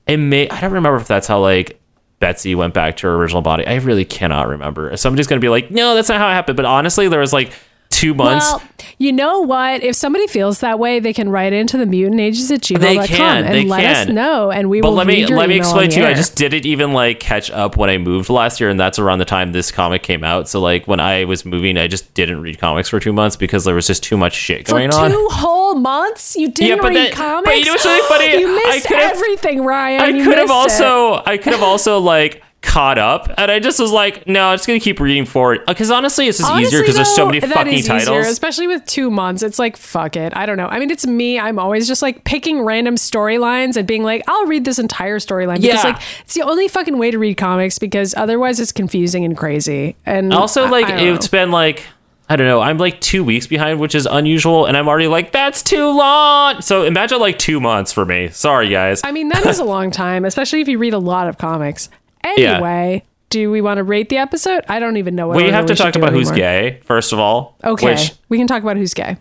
it 0.07 0.17
may. 0.17 0.49
I 0.49 0.59
don't 0.59 0.71
remember 0.73 0.97
if 0.97 1.07
that's 1.07 1.27
how 1.27 1.39
like 1.39 1.79
Betsy 2.23 2.55
went 2.55 2.73
back 2.73 2.95
to 2.95 3.07
her 3.07 3.15
original 3.15 3.41
body. 3.41 3.67
I 3.67 3.75
really 3.75 4.05
cannot 4.05 4.47
remember. 4.47 4.95
Somebody's 4.95 5.27
gonna 5.27 5.41
be 5.41 5.49
like, 5.49 5.71
no, 5.71 5.93
that's 5.93 6.07
not 6.07 6.19
how 6.19 6.29
it 6.29 6.31
happened. 6.31 6.55
But 6.55 6.63
honestly, 6.63 7.09
there 7.09 7.19
was 7.19 7.33
like 7.33 7.51
two 7.93 8.13
months. 8.13 8.45
Well, 8.51 8.61
you 8.97 9.11
know 9.11 9.41
what? 9.41 9.81
If 9.83 9.95
somebody 9.95 10.27
feels 10.27 10.59
that 10.59 10.77
way, 10.79 10.99
they 10.99 11.13
can 11.13 11.29
write 11.29 11.51
into 11.53 11.77
the 11.77 11.85
mutant 11.85 12.21
ages 12.21 12.51
at 12.51 12.61
gmail.com 12.61 12.79
They 12.81 13.07
can, 13.07 13.43
and 13.45 13.53
they 13.53 13.65
let 13.65 13.83
us 13.85 14.07
know, 14.09 14.51
and 14.51 14.69
we 14.69 14.81
but 14.81 14.89
will 14.89 14.95
let 14.95 15.07
me 15.07 15.25
let 15.27 15.49
me 15.49 15.57
explain 15.57 15.89
to 15.91 15.99
you. 15.99 16.05
I 16.05 16.13
just 16.13 16.35
didn't 16.35 16.65
even 16.65 16.93
like 16.93 17.19
catch 17.19 17.49
up 17.51 17.75
when 17.75 17.89
I 17.89 17.97
moved 17.97 18.29
last 18.29 18.59
year, 18.59 18.69
and 18.69 18.79
that's 18.79 18.99
around 18.99 19.19
the 19.19 19.25
time 19.25 19.51
this 19.51 19.71
comic 19.71 20.03
came 20.03 20.23
out. 20.23 20.47
So 20.47 20.59
like 20.61 20.87
when 20.87 20.99
I 20.99 21.25
was 21.25 21.43
moving, 21.45 21.77
I 21.77 21.87
just 21.87 22.13
didn't 22.13 22.41
read 22.41 22.59
comics 22.59 22.87
for 22.89 22.99
two 22.99 23.13
months 23.13 23.35
because 23.35 23.63
there 23.65 23.75
was 23.75 23.87
just 23.87 24.03
too 24.03 24.17
much 24.17 24.33
shit 24.33 24.67
for 24.67 24.79
on. 24.79 25.09
two 25.11 25.27
whole 25.31 25.75
months. 25.75 26.35
You 26.35 26.49
didn't 26.49 26.77
Yeah, 26.83 26.87
read 26.87 26.97
that- 26.97 27.13
comics. 27.13 27.49
but 27.49 27.57
you 27.57 27.65
know 27.65 27.71
what's 27.73 27.85
really 27.85 28.07
funny? 28.07 28.39
you 28.41 28.55
missed 28.67 28.91
everything, 28.91 29.63
Ryan. 29.63 30.01
I 30.01 30.11
could 30.23 30.37
have 30.37 30.49
missed 30.49 30.79
it. 30.79 30.85
also 30.85 31.23
I 31.25 31.37
could 31.37 31.53
have 31.53 31.63
also 31.63 31.99
like 31.99 32.41
caught 32.63 32.97
up, 32.97 33.29
and 33.37 33.51
I 33.51 33.59
just 33.59 33.79
was 33.79 33.91
like, 33.91 34.25
no, 34.25 34.47
I'm 34.47 34.55
just 34.57 34.65
gonna 34.65 34.79
keep 34.79 34.99
reading 34.99 35.25
forward 35.25 35.59
uh, 35.67 35.73
because 35.73 35.91
honestly, 35.91 36.27
it's 36.27 36.39
just 36.39 36.49
easier 36.49 36.57
Honestly, 36.57 36.79
because 36.81 36.95
there's 36.95 37.15
so 37.15 37.25
many 37.27 37.39
fucking 37.41 37.73
easier, 37.73 37.99
titles. 37.99 38.27
especially 38.27 38.65
with 38.67 38.83
two 38.85 39.11
months. 39.11 39.43
It's 39.43 39.59
like 39.59 39.77
fuck 39.77 40.15
it. 40.15 40.35
I 40.35 40.45
don't 40.47 40.57
know. 40.57 40.67
I 40.67 40.79
mean, 40.79 40.89
it's 40.89 41.05
me. 41.05 41.37
I'm 41.37 41.59
always 41.59 41.87
just 41.87 42.01
like 42.01 42.23
picking 42.23 42.61
random 42.61 42.95
storylines 42.95 43.77
and 43.77 43.87
being 43.87 44.03
like, 44.03 44.23
I'll 44.27 44.47
read 44.47 44.65
this 44.65 44.79
entire 44.79 45.19
storyline 45.19 45.61
because 45.61 45.83
Yeah. 45.83 45.91
like 45.91 46.01
it's 46.21 46.33
the 46.33 46.41
only 46.41 46.67
fucking 46.67 46.97
way 46.97 47.11
to 47.11 47.19
read 47.19 47.35
comics 47.35 47.77
because 47.77 48.15
otherwise 48.15 48.59
it's 48.59 48.71
confusing 48.71 49.23
and 49.25 49.37
crazy. 49.37 49.95
And 50.05 50.33
Also, 50.33 50.67
like 50.67 50.85
I 50.85 50.91
don't 50.97 51.15
it's 51.15 51.31
know. 51.31 51.39
been 51.39 51.51
like 51.51 51.83
I 52.29 52.37
don't 52.37 52.47
know. 52.47 52.61
I'm 52.61 52.77
like 52.77 53.01
two 53.01 53.21
weeks 53.23 53.45
behind, 53.47 53.81
which 53.81 53.93
is 53.93 54.05
unusual, 54.05 54.65
and 54.65 54.77
I'm 54.77 54.87
already 54.87 55.07
like 55.07 55.33
that's 55.33 55.61
too 55.61 55.89
long. 55.89 56.61
So 56.61 56.83
imagine 56.83 57.19
like 57.19 57.37
two 57.37 57.59
months 57.59 57.91
for 57.91 58.05
me. 58.05 58.29
Sorry, 58.29 58.69
guys. 58.69 59.01
I 59.03 59.11
mean, 59.11 59.27
that 59.27 59.45
is 59.45 59.59
a 59.59 59.63
long 59.75 59.91
time, 59.91 60.23
especially 60.23 60.61
if 60.61 60.69
you 60.69 60.77
read 60.77 60.93
a 60.93 60.99
lot 60.99 61.27
of 61.27 61.37
comics. 61.37 61.89
Yeah. 62.37 62.53
Anyway, 62.55 63.03
do 63.29 63.49
we 63.51 63.61
want 63.61 63.77
to 63.77 63.83
rate 63.83 64.09
the 64.09 64.17
episode? 64.17 64.63
I 64.69 64.79
don't 64.79 64.97
even 64.97 65.15
know 65.15 65.27
what 65.27 65.37
we 65.37 65.43
order 65.43 65.55
have 65.55 65.65
to 65.67 65.75
should 65.75 65.83
talk 65.83 65.95
about 65.95 66.13
who's 66.13 66.29
anymore. 66.31 66.37
gay 66.49 66.79
first 66.83 67.13
of 67.13 67.19
all. 67.19 67.57
Okay, 67.63 67.85
Which 67.85 68.13
we 68.29 68.37
can 68.37 68.47
talk 68.47 68.63
about 68.63 68.77
who's 68.77 68.93
gay. 68.93 69.17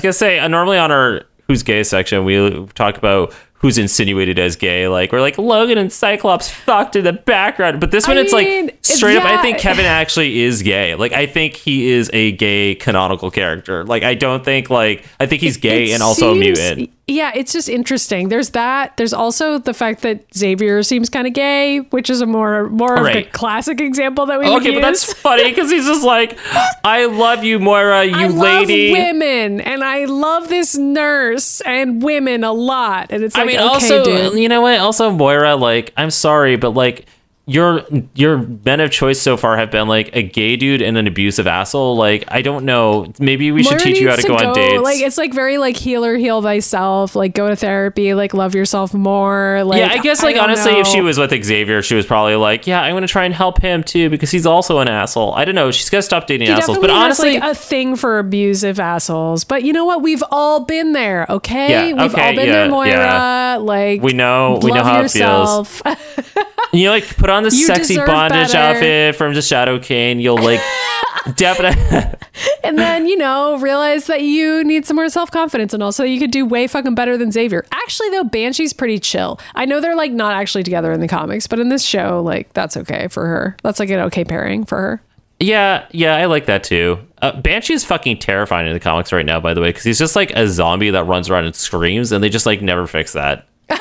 Was 0.00 0.02
gonna 0.02 0.12
say 0.12 0.38
uh, 0.38 0.48
normally 0.48 0.78
on 0.78 0.90
our 0.90 1.22
who's 1.46 1.62
gay 1.62 1.82
section 1.82 2.24
we 2.24 2.66
talk 2.74 2.96
about 2.96 3.34
who's 3.54 3.76
insinuated 3.76 4.38
as 4.38 4.56
gay. 4.56 4.88
Like 4.88 5.12
we're 5.12 5.20
like 5.20 5.36
Logan 5.36 5.76
and 5.76 5.92
Cyclops 5.92 6.48
fucked 6.48 6.96
in 6.96 7.04
the 7.04 7.12
background, 7.12 7.78
but 7.78 7.90
this 7.90 8.08
one 8.08 8.16
I 8.16 8.22
it's 8.22 8.32
mean, 8.32 8.66
like 8.68 8.78
straight 8.82 9.18
up. 9.18 9.24
I 9.24 9.42
think 9.42 9.58
Kevin 9.58 9.84
actually 9.84 10.40
is 10.40 10.62
gay. 10.62 10.94
Like 10.94 11.12
I 11.12 11.26
think 11.26 11.56
he 11.56 11.90
is 11.90 12.08
a 12.14 12.32
gay 12.32 12.74
canonical 12.74 13.30
character. 13.30 13.84
Like 13.84 14.02
I 14.02 14.14
don't 14.14 14.42
think 14.44 14.70
like 14.70 15.04
I 15.20 15.26
think 15.26 15.42
he's 15.42 15.58
gay 15.58 15.90
It 15.90 15.94
and 15.94 16.02
also 16.02 16.30
a 16.30 16.42
seems- 16.42 16.58
mutant. 16.58 16.92
Yeah, 17.10 17.32
it's 17.34 17.52
just 17.52 17.68
interesting. 17.68 18.28
There's 18.28 18.50
that. 18.50 18.96
There's 18.96 19.12
also 19.12 19.58
the 19.58 19.74
fact 19.74 20.02
that 20.02 20.32
Xavier 20.34 20.82
seems 20.82 21.08
kind 21.08 21.26
of 21.26 21.32
gay, 21.32 21.78
which 21.90 22.08
is 22.08 22.20
a 22.20 22.26
more 22.26 22.68
more 22.70 22.94
of 22.96 23.02
Right. 23.02 23.24
the 23.26 23.30
classic 23.32 23.80
example 23.80 24.26
that 24.26 24.38
we 24.38 24.46
Okay, 24.46 24.70
but 24.72 24.80
that's 24.82 25.12
funny 25.12 25.48
because 25.50 25.70
he's 25.70 25.86
just 25.86 26.04
like, 26.04 26.38
I 26.84 27.06
love 27.06 27.42
you, 27.44 27.58
Moira, 27.58 28.04
you 28.06 28.14
I 28.14 28.26
lady. 28.28 28.92
love 28.94 28.98
women, 29.06 29.60
and 29.60 29.82
I 29.82 30.04
love 30.04 30.48
this 30.48 30.76
nurse 30.76 31.60
and 31.62 32.02
women 32.02 32.44
a 32.44 32.52
lot. 32.52 33.08
And 33.10 33.24
it's 33.24 33.34
like, 33.36 33.42
I 33.42 33.46
mean, 33.46 33.56
okay, 33.58 33.66
also, 33.68 34.04
dude. 34.04 34.38
you 34.38 34.48
know 34.48 34.60
what? 34.62 34.78
Also, 34.78 35.10
Moira, 35.10 35.56
like, 35.56 35.92
I'm 35.96 36.10
sorry, 36.10 36.56
but 36.56 36.70
like, 36.70 37.06
your 37.50 37.82
your 38.14 38.38
men 38.64 38.78
of 38.80 38.90
choice 38.92 39.20
so 39.20 39.36
far 39.36 39.56
have 39.56 39.70
been 39.72 39.88
like 39.88 40.14
a 40.14 40.22
gay 40.22 40.54
dude 40.56 40.80
and 40.80 40.96
an 40.96 41.06
abusive 41.08 41.46
asshole. 41.48 41.96
Like, 41.96 42.24
I 42.28 42.42
don't 42.42 42.64
know. 42.64 43.12
Maybe 43.18 43.50
we 43.50 43.64
should 43.64 43.80
teach 43.80 43.98
you 44.00 44.08
how 44.08 44.16
to 44.16 44.22
needs 44.28 44.40
go, 44.42 44.48
on 44.48 44.54
dates. 44.54 44.82
Like 44.82 45.00
it's 45.00 45.18
like 45.18 45.34
very 45.34 45.58
like 45.58 45.76
healer, 45.76 46.16
heal 46.16 46.40
thyself. 46.42 47.16
Like 47.16 47.34
go 47.34 47.48
to 47.48 47.56
therapy. 47.56 48.14
Like 48.14 48.34
love 48.34 48.54
yourself 48.54 48.94
more. 48.94 49.62
Like 49.64 49.80
yeah, 49.80 49.88
I 49.88 49.98
guess 49.98 50.22
like 50.22 50.36
don't 50.36 50.44
honestly, 50.44 50.74
if 50.78 50.86
she 50.86 51.00
was 51.00 51.18
with 51.18 51.30
Xavier, 51.44 51.82
she 51.82 51.96
was 51.96 52.06
probably 52.06 52.36
like, 52.36 52.66
yeah, 52.68 52.82
I'm 52.82 52.94
gonna 52.94 53.08
try 53.08 53.24
and 53.24 53.34
help 53.34 53.60
him 53.60 53.82
too 53.82 54.08
because 54.10 54.30
he's 54.30 54.46
also 54.46 54.78
an 54.78 54.86
asshole. 54.88 55.34
I 55.34 55.44
don't 55.44 55.56
know. 55.56 55.70
She's 55.72 55.90
gotta 55.90 56.02
stop 56.02 56.26
dating 56.28 56.46
She 56.46 56.52
assholes. 56.52 56.78
But 56.78 56.90
honestly, 56.90 57.34
has 57.34 57.40
like 57.42 57.50
a 57.52 57.54
thing 57.56 57.96
for 57.96 58.18
abusive 58.20 58.78
assholes. 58.78 59.42
But 59.44 59.64
you 59.64 59.72
know 59.72 59.84
what? 59.84 60.02
We've 60.02 60.22
all 60.30 60.64
been 60.64 60.92
there. 60.92 61.26
Okay, 61.28 61.70
Yeah, 61.90 62.02
we've 62.02 62.12
okay, 62.12 62.28
all 62.28 62.36
been 62.36 62.46
yeah, 62.46 62.52
there, 62.52 62.68
Moira. 62.70 62.88
yeah. 62.90 63.58
Like 63.60 64.02
We 64.02 64.12
know- 64.12 64.60
we 64.62 64.70
know 64.70 64.84
how 64.84 65.00
it 65.02 65.10
feels. 65.10 65.82
you 66.72 66.84
know, 66.84 66.90
like 66.90 67.16
put 67.16 67.30
on 67.30 67.42
the 67.42 67.50
sexy 67.50 67.96
bondage 67.96 68.52
better. 68.52 68.76
outfit 68.76 69.16
from 69.16 69.34
the 69.34 69.42
Shadow 69.42 69.78
King. 69.78 70.20
You'll 70.20 70.42
like 70.42 70.60
definitely. 71.36 71.82
and 72.64 72.78
then 72.78 73.06
you 73.06 73.16
know 73.16 73.58
realize 73.58 74.06
that 74.06 74.22
you 74.22 74.64
need 74.64 74.86
some 74.86 74.96
more 74.96 75.08
self 75.08 75.30
confidence, 75.30 75.74
and 75.74 75.82
also 75.82 76.04
you 76.04 76.18
could 76.18 76.30
do 76.30 76.44
way 76.44 76.66
fucking 76.66 76.94
better 76.94 77.16
than 77.16 77.32
Xavier. 77.32 77.64
Actually, 77.72 78.10
though, 78.10 78.24
Banshee's 78.24 78.72
pretty 78.72 78.98
chill. 78.98 79.38
I 79.54 79.64
know 79.64 79.80
they're 79.80 79.96
like 79.96 80.12
not 80.12 80.34
actually 80.34 80.62
together 80.62 80.92
in 80.92 81.00
the 81.00 81.08
comics, 81.08 81.46
but 81.46 81.58
in 81.58 81.68
this 81.68 81.84
show, 81.84 82.22
like 82.22 82.52
that's 82.52 82.76
okay 82.76 83.08
for 83.08 83.26
her. 83.26 83.56
That's 83.62 83.80
like 83.80 83.90
an 83.90 84.00
okay 84.00 84.24
pairing 84.24 84.64
for 84.64 84.78
her. 84.78 85.02
Yeah, 85.38 85.86
yeah, 85.90 86.16
I 86.16 86.26
like 86.26 86.46
that 86.46 86.64
too. 86.64 86.98
Uh, 87.22 87.40
Banshee 87.40 87.72
is 87.72 87.84
fucking 87.84 88.18
terrifying 88.18 88.66
in 88.66 88.74
the 88.74 88.80
comics 88.80 89.10
right 89.10 89.24
now, 89.24 89.40
by 89.40 89.54
the 89.54 89.60
way, 89.62 89.70
because 89.70 89.84
he's 89.84 89.98
just 89.98 90.14
like 90.14 90.30
a 90.32 90.46
zombie 90.46 90.90
that 90.90 91.04
runs 91.04 91.30
around 91.30 91.46
and 91.46 91.54
screams, 91.54 92.12
and 92.12 92.22
they 92.22 92.28
just 92.28 92.46
like 92.46 92.60
never 92.60 92.86
fix 92.86 93.14
that. 93.14 93.46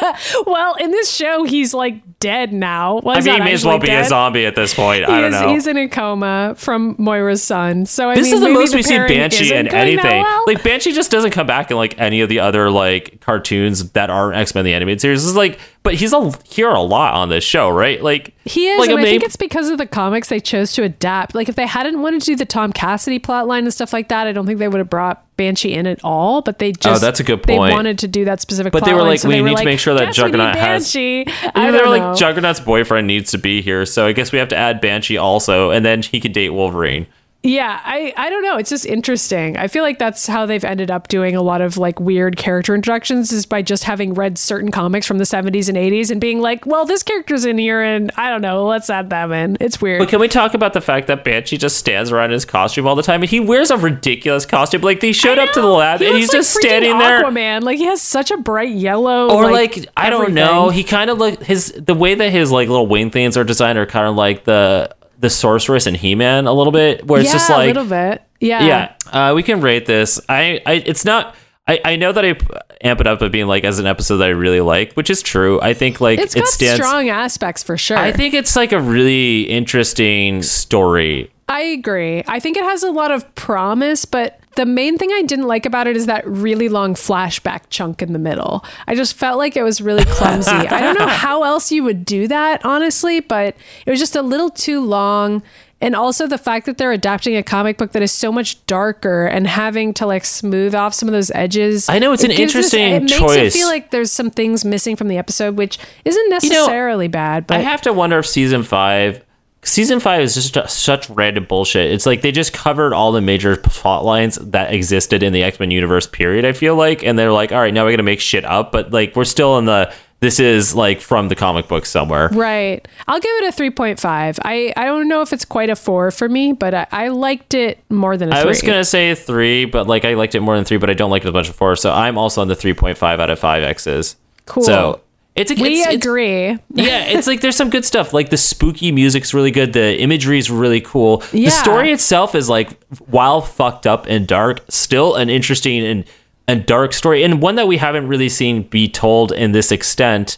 Well, 0.46 0.74
in 0.76 0.90
this 0.90 1.10
show, 1.10 1.44
he's 1.44 1.74
like 1.74 2.18
dead 2.18 2.52
now. 2.52 3.00
Well, 3.00 3.16
I 3.16 3.20
mean, 3.20 3.34
he 3.34 3.40
may 3.40 3.52
as 3.52 3.64
well 3.64 3.78
be 3.78 3.90
a 3.90 4.04
zombie 4.04 4.46
at 4.46 4.54
this 4.56 4.74
point. 4.74 5.04
I 5.04 5.20
don't 5.20 5.32
is, 5.34 5.40
know. 5.40 5.48
He's 5.48 5.66
in 5.66 5.76
a 5.76 5.88
coma 5.88 6.54
from 6.56 6.96
Moira's 6.98 7.42
son. 7.42 7.86
So 7.86 8.10
I 8.10 8.14
this 8.14 8.26
mean, 8.26 8.34
is 8.34 8.40
the 8.40 8.46
maybe 8.46 8.58
most 8.58 8.74
we've 8.74 8.84
seen 8.84 9.06
Banshee 9.06 9.54
in 9.54 9.68
anything. 9.68 10.22
well. 10.22 10.44
Like 10.46 10.62
Banshee 10.62 10.92
just 10.92 11.10
doesn't 11.10 11.30
come 11.30 11.46
back 11.46 11.70
in 11.70 11.76
like 11.76 11.98
any 11.98 12.20
of 12.20 12.28
the 12.28 12.40
other 12.40 12.70
like 12.70 13.20
cartoons 13.20 13.90
that 13.92 14.10
aren't 14.10 14.36
X 14.36 14.54
Men 14.54 14.64
the 14.64 14.74
animated 14.74 15.00
series. 15.00 15.22
This 15.22 15.30
is 15.30 15.36
like, 15.36 15.58
but 15.82 15.94
he's 15.94 16.12
a, 16.12 16.32
here 16.44 16.68
a 16.68 16.80
lot 16.80 17.14
on 17.14 17.30
this 17.30 17.42
show, 17.42 17.70
right? 17.70 18.02
Like 18.02 18.34
He 18.44 18.68
is, 18.68 18.78
Like 18.78 18.90
and 18.90 18.98
I 19.00 19.04
think 19.04 19.22
it's 19.22 19.36
because 19.36 19.70
of 19.70 19.78
the 19.78 19.86
comics 19.86 20.28
they 20.28 20.40
chose 20.40 20.72
to 20.74 20.82
adapt. 20.82 21.34
Like 21.34 21.48
if 21.48 21.56
they 21.56 21.66
hadn't 21.66 22.02
wanted 22.02 22.20
to 22.22 22.26
do 22.26 22.36
the 22.36 22.44
Tom 22.44 22.72
Cassidy 22.72 23.18
plot 23.18 23.46
line 23.46 23.64
and 23.64 23.72
stuff 23.72 23.92
like 23.92 24.08
that, 24.08 24.26
I 24.26 24.32
don't 24.32 24.46
think 24.46 24.58
they 24.58 24.68
would 24.68 24.78
have 24.78 24.90
brought 24.90 25.24
Banshee 25.36 25.72
in 25.72 25.86
at 25.86 25.98
all. 26.04 26.42
But 26.42 26.58
they 26.58 26.68
oh, 26.68 26.72
just 26.72 27.02
Oh, 27.02 27.06
that's 27.06 27.18
a 27.20 27.24
good 27.24 27.42
point. 27.42 27.70
They 27.70 27.74
wanted 27.74 27.98
to 28.00 28.08
do 28.08 28.26
that 28.26 28.42
specific. 28.42 28.72
But 28.72 28.84
they 28.84 28.92
were 28.92 29.00
line, 29.00 29.08
like, 29.08 29.20
so 29.20 29.28
we 29.28 29.36
they 29.36 29.40
were 29.40 29.48
need 29.48 29.52
to 29.54 29.56
like, 29.56 29.64
make 29.64 29.78
sure 29.80 29.94
that 29.94 30.06
"Guess 30.06 30.18
we 30.18 30.24
need 30.24 30.32
Juggernaut 30.32 30.56
has- 30.56 30.82
Banshee. 30.84 31.24
I 31.54 31.70
they 31.70 31.78
were 31.78 31.84
know. 31.84 31.90
like 31.90 32.18
Juggernaut's 32.18 32.60
boyfriend 32.60 33.06
needs 33.06 33.30
to 33.30 33.38
be 33.38 33.62
here, 33.62 33.86
so 33.86 34.06
I 34.06 34.12
guess 34.12 34.32
we 34.32 34.38
have 34.38 34.48
to 34.48 34.56
add 34.56 34.80
Banshee 34.80 35.16
also, 35.16 35.70
and 35.70 35.84
then 35.84 36.02
he 36.02 36.20
can 36.20 36.32
date 36.32 36.50
Wolverine. 36.50 37.06
Yeah, 37.42 37.80
I, 37.82 38.12
I 38.18 38.28
don't 38.28 38.42
know. 38.42 38.58
It's 38.58 38.68
just 38.68 38.84
interesting. 38.84 39.56
I 39.56 39.66
feel 39.66 39.82
like 39.82 39.98
that's 39.98 40.26
how 40.26 40.44
they've 40.44 40.62
ended 40.62 40.90
up 40.90 41.08
doing 41.08 41.34
a 41.34 41.40
lot 41.40 41.62
of 41.62 41.78
like 41.78 41.98
weird 41.98 42.36
character 42.36 42.74
introductions 42.74 43.32
is 43.32 43.46
by 43.46 43.62
just 43.62 43.84
having 43.84 44.12
read 44.12 44.36
certain 44.36 44.70
comics 44.70 45.06
from 45.06 45.16
the 45.16 45.24
70s 45.24 45.68
and 45.70 45.78
80s 45.78 46.10
and 46.10 46.20
being 46.20 46.40
like, 46.40 46.66
well, 46.66 46.84
this 46.84 47.02
character's 47.02 47.46
in 47.46 47.56
here 47.56 47.80
and 47.80 48.10
I 48.16 48.28
don't 48.28 48.42
know, 48.42 48.66
let's 48.66 48.90
add 48.90 49.08
them 49.08 49.32
in. 49.32 49.56
It's 49.58 49.80
weird. 49.80 50.00
But 50.00 50.10
can 50.10 50.20
we 50.20 50.28
talk 50.28 50.52
about 50.52 50.74
the 50.74 50.82
fact 50.82 51.06
that 51.06 51.24
Banshee 51.24 51.56
just 51.56 51.78
stands 51.78 52.12
around 52.12 52.26
in 52.26 52.32
his 52.32 52.44
costume 52.44 52.86
all 52.86 52.94
the 52.94 53.02
time, 53.02 53.22
and 53.22 53.30
he 53.30 53.40
wears 53.40 53.70
a 53.70 53.78
ridiculous 53.78 54.44
costume? 54.44 54.82
Like 54.82 55.00
they 55.00 55.12
showed 55.12 55.38
up 55.38 55.52
to 55.52 55.62
the 55.62 55.66
lab, 55.66 56.00
He 56.00 56.08
and 56.08 56.16
he's 56.16 56.28
like 56.28 56.36
just 56.40 56.52
standing 56.54 56.98
there. 56.98 57.24
Aquaman. 57.24 57.62
Like 57.62 57.78
he 57.78 57.86
has 57.86 58.02
such 58.02 58.30
a 58.30 58.36
bright 58.36 58.74
yellow. 58.74 59.30
or 59.30 59.50
like, 59.50 59.86
I 59.96 60.10
don't 60.10 60.20
everything. 60.22 60.34
know. 60.34 60.68
He 60.68 60.84
kind 60.84 61.08
of 61.08 61.16
like 61.16 61.42
his 61.42 61.72
the 61.72 61.94
way 61.94 62.14
that 62.14 62.30
his 62.30 62.50
like 62.52 62.68
little 62.68 62.86
wing 62.86 63.10
things 63.10 63.38
are 63.38 63.44
designed 63.44 63.78
are 63.78 63.86
kind 63.86 64.06
of 64.06 64.14
like 64.14 64.44
the 64.44 64.94
the 65.20 65.30
sorceress 65.30 65.86
and 65.86 65.96
He 65.96 66.14
Man 66.14 66.46
a 66.46 66.52
little 66.52 66.72
bit, 66.72 67.06
where 67.06 67.20
it's 67.20 67.28
yeah, 67.28 67.32
just 67.34 67.50
like 67.50 67.64
a 67.64 67.66
little 67.66 67.84
bit. 67.84 68.22
Yeah. 68.40 68.64
Yeah, 68.64 68.94
uh, 69.12 69.34
we 69.34 69.42
can 69.42 69.60
rate 69.60 69.86
this. 69.86 70.20
I, 70.28 70.60
I 70.66 70.72
it's 70.86 71.04
not. 71.04 71.36
I, 71.68 71.80
I 71.84 71.96
know 71.96 72.10
that 72.10 72.24
I 72.24 72.36
amp 72.80 73.00
it 73.00 73.06
up 73.06 73.22
at 73.22 73.30
being 73.30 73.46
like 73.46 73.62
as 73.62 73.78
an 73.78 73.86
episode 73.86 74.16
that 74.16 74.28
I 74.28 74.32
really 74.32 74.60
like, 74.60 74.94
which 74.94 75.08
is 75.10 75.22
true. 75.22 75.60
I 75.60 75.74
think 75.74 76.00
like 76.00 76.18
It's 76.18 76.34
it 76.34 76.40
got 76.40 76.48
stands. 76.48 76.84
strong 76.84 77.10
aspects 77.10 77.62
for 77.62 77.76
sure. 77.76 77.96
I 77.98 78.10
think 78.10 78.34
it's 78.34 78.56
like 78.56 78.72
a 78.72 78.80
really 78.80 79.42
interesting 79.42 80.42
story. 80.42 81.30
I 81.48 81.60
agree. 81.60 82.24
I 82.26 82.40
think 82.40 82.56
it 82.56 82.64
has 82.64 82.82
a 82.82 82.90
lot 82.90 83.12
of 83.12 83.32
promise, 83.36 84.04
but 84.04 84.39
the 84.56 84.66
main 84.66 84.98
thing 84.98 85.10
I 85.12 85.22
didn't 85.22 85.46
like 85.46 85.64
about 85.64 85.86
it 85.86 85.96
is 85.96 86.06
that 86.06 86.26
really 86.26 86.68
long 86.68 86.94
flashback 86.94 87.62
chunk 87.70 88.02
in 88.02 88.12
the 88.12 88.18
middle. 88.18 88.64
I 88.86 88.94
just 88.94 89.14
felt 89.14 89.38
like 89.38 89.56
it 89.56 89.62
was 89.62 89.80
really 89.80 90.04
clumsy. 90.04 90.50
I 90.50 90.80
don't 90.80 90.98
know 90.98 91.06
how 91.08 91.44
else 91.44 91.70
you 91.70 91.84
would 91.84 92.04
do 92.04 92.26
that, 92.28 92.64
honestly, 92.64 93.20
but 93.20 93.56
it 93.86 93.90
was 93.90 94.00
just 94.00 94.16
a 94.16 94.22
little 94.22 94.50
too 94.50 94.80
long. 94.80 95.42
And 95.82 95.96
also 95.96 96.26
the 96.26 96.36
fact 96.36 96.66
that 96.66 96.76
they're 96.76 96.92
adapting 96.92 97.36
a 97.36 97.42
comic 97.42 97.78
book 97.78 97.92
that 97.92 98.02
is 98.02 98.12
so 98.12 98.30
much 98.30 98.64
darker 98.66 99.24
and 99.24 99.46
having 99.46 99.94
to 99.94 100.04
like 100.06 100.26
smooth 100.26 100.74
off 100.74 100.92
some 100.94 101.08
of 101.08 101.12
those 101.14 101.30
edges. 101.30 101.88
I 101.88 101.98
know, 101.98 102.12
it's 102.12 102.22
it 102.24 102.32
an 102.32 102.36
gives 102.36 102.52
this- 102.52 102.74
interesting 102.74 102.94
It 102.96 103.00
makes 103.04 103.12
choice. 103.18 103.54
it 103.54 103.58
feel 103.58 103.68
like 103.68 103.90
there's 103.90 104.12
some 104.12 104.30
things 104.30 104.62
missing 104.64 104.94
from 104.96 105.08
the 105.08 105.16
episode, 105.16 105.56
which 105.56 105.78
isn't 106.04 106.28
know, 106.28 106.34
necessarily 106.36 107.08
bad. 107.08 107.46
But 107.46 107.58
I 107.58 107.60
have 107.60 107.80
to 107.82 107.92
wonder 107.94 108.18
if 108.18 108.26
season 108.26 108.62
five, 108.62 109.24
season 109.62 110.00
five 110.00 110.22
is 110.22 110.34
just 110.34 110.70
such 110.70 111.08
random 111.10 111.44
bullshit. 111.44 111.90
It's 111.92 112.06
like 112.06 112.22
they 112.22 112.32
just 112.32 112.52
covered 112.52 112.92
all 112.92 113.12
the 113.12 113.20
major 113.20 113.56
plot 113.56 114.04
lines 114.04 114.36
that 114.36 114.72
existed 114.72 115.22
in 115.22 115.32
the 115.32 115.42
X 115.42 115.60
Men 115.60 115.70
universe. 115.70 116.06
Period. 116.06 116.44
I 116.44 116.52
feel 116.52 116.76
like, 116.76 117.02
and 117.04 117.18
they're 117.18 117.32
like, 117.32 117.52
all 117.52 117.60
right, 117.60 117.72
now 117.74 117.84
we're 117.84 117.92
gonna 117.92 118.02
make 118.02 118.20
shit 118.20 118.44
up, 118.44 118.72
but 118.72 118.90
like 118.92 119.16
we're 119.16 119.24
still 119.24 119.58
in 119.58 119.64
the. 119.66 119.92
This 120.20 120.38
is 120.38 120.74
like 120.74 121.00
from 121.00 121.28
the 121.28 121.34
comic 121.34 121.66
book 121.66 121.86
somewhere. 121.86 122.28
Right. 122.28 122.86
I'll 123.08 123.20
give 123.20 123.30
it 123.36 123.54
a 123.54 123.56
3.5. 123.56 124.38
I, 124.44 124.70
I 124.76 124.84
don't 124.84 125.08
know 125.08 125.22
if 125.22 125.32
it's 125.32 125.46
quite 125.46 125.70
a 125.70 125.74
four 125.76 126.10
for 126.10 126.28
me, 126.28 126.52
but 126.52 126.74
I, 126.74 126.86
I 126.92 127.08
liked 127.08 127.54
it 127.54 127.78
more 127.88 128.18
than 128.18 128.30
a 128.30 128.36
I 128.36 128.40
three. 128.42 128.48
was 128.48 128.60
gonna 128.60 128.84
say 128.84 129.14
three, 129.14 129.64
but 129.64 129.86
like 129.86 130.04
I 130.04 130.12
liked 130.12 130.34
it 130.34 130.40
more 130.40 130.56
than 130.56 130.66
three, 130.66 130.76
but 130.76 130.90
I 130.90 130.92
don't 130.92 131.10
like 131.10 131.24
it 131.24 131.28
a 131.28 131.32
bunch 131.32 131.48
of 131.48 131.56
four. 131.56 131.74
So 131.74 131.90
I'm 131.90 132.18
also 132.18 132.42
on 132.42 132.48
the 132.48 132.54
three 132.54 132.74
point 132.74 132.98
five 132.98 133.18
out 133.18 133.30
of 133.30 133.38
five 133.38 133.62
X's. 133.62 134.16
Cool. 134.44 134.62
So 134.62 135.00
it's 135.36 135.50
a 135.50 135.54
we 135.54 135.80
it's, 135.80 135.80
it's- 135.88 135.94
agree. 135.94 136.48
yeah, 136.74 137.04
it's 137.06 137.26
like 137.26 137.40
there's 137.40 137.56
some 137.56 137.70
good 137.70 137.84
stuff. 137.84 138.12
Like 138.12 138.30
the 138.30 138.36
spooky 138.36 138.92
music's 138.92 139.32
really 139.32 139.50
good. 139.50 139.72
The 139.72 140.00
imagery 140.00 140.38
is 140.38 140.50
really 140.50 140.80
cool. 140.80 141.22
Yeah. 141.32 141.46
The 141.46 141.50
story 141.50 141.92
itself 141.92 142.34
is 142.34 142.48
like 142.48 142.82
while 143.06 143.40
fucked 143.40 143.86
up 143.86 144.06
and 144.08 144.26
dark, 144.26 144.64
still 144.68 145.14
an 145.14 145.30
interesting 145.30 145.84
and 145.84 146.04
and 146.48 146.66
dark 146.66 146.92
story, 146.92 147.22
and 147.22 147.40
one 147.40 147.54
that 147.54 147.68
we 147.68 147.76
haven't 147.76 148.08
really 148.08 148.28
seen 148.28 148.64
be 148.64 148.88
told 148.88 149.30
in 149.32 149.52
this 149.52 149.70
extent. 149.70 150.36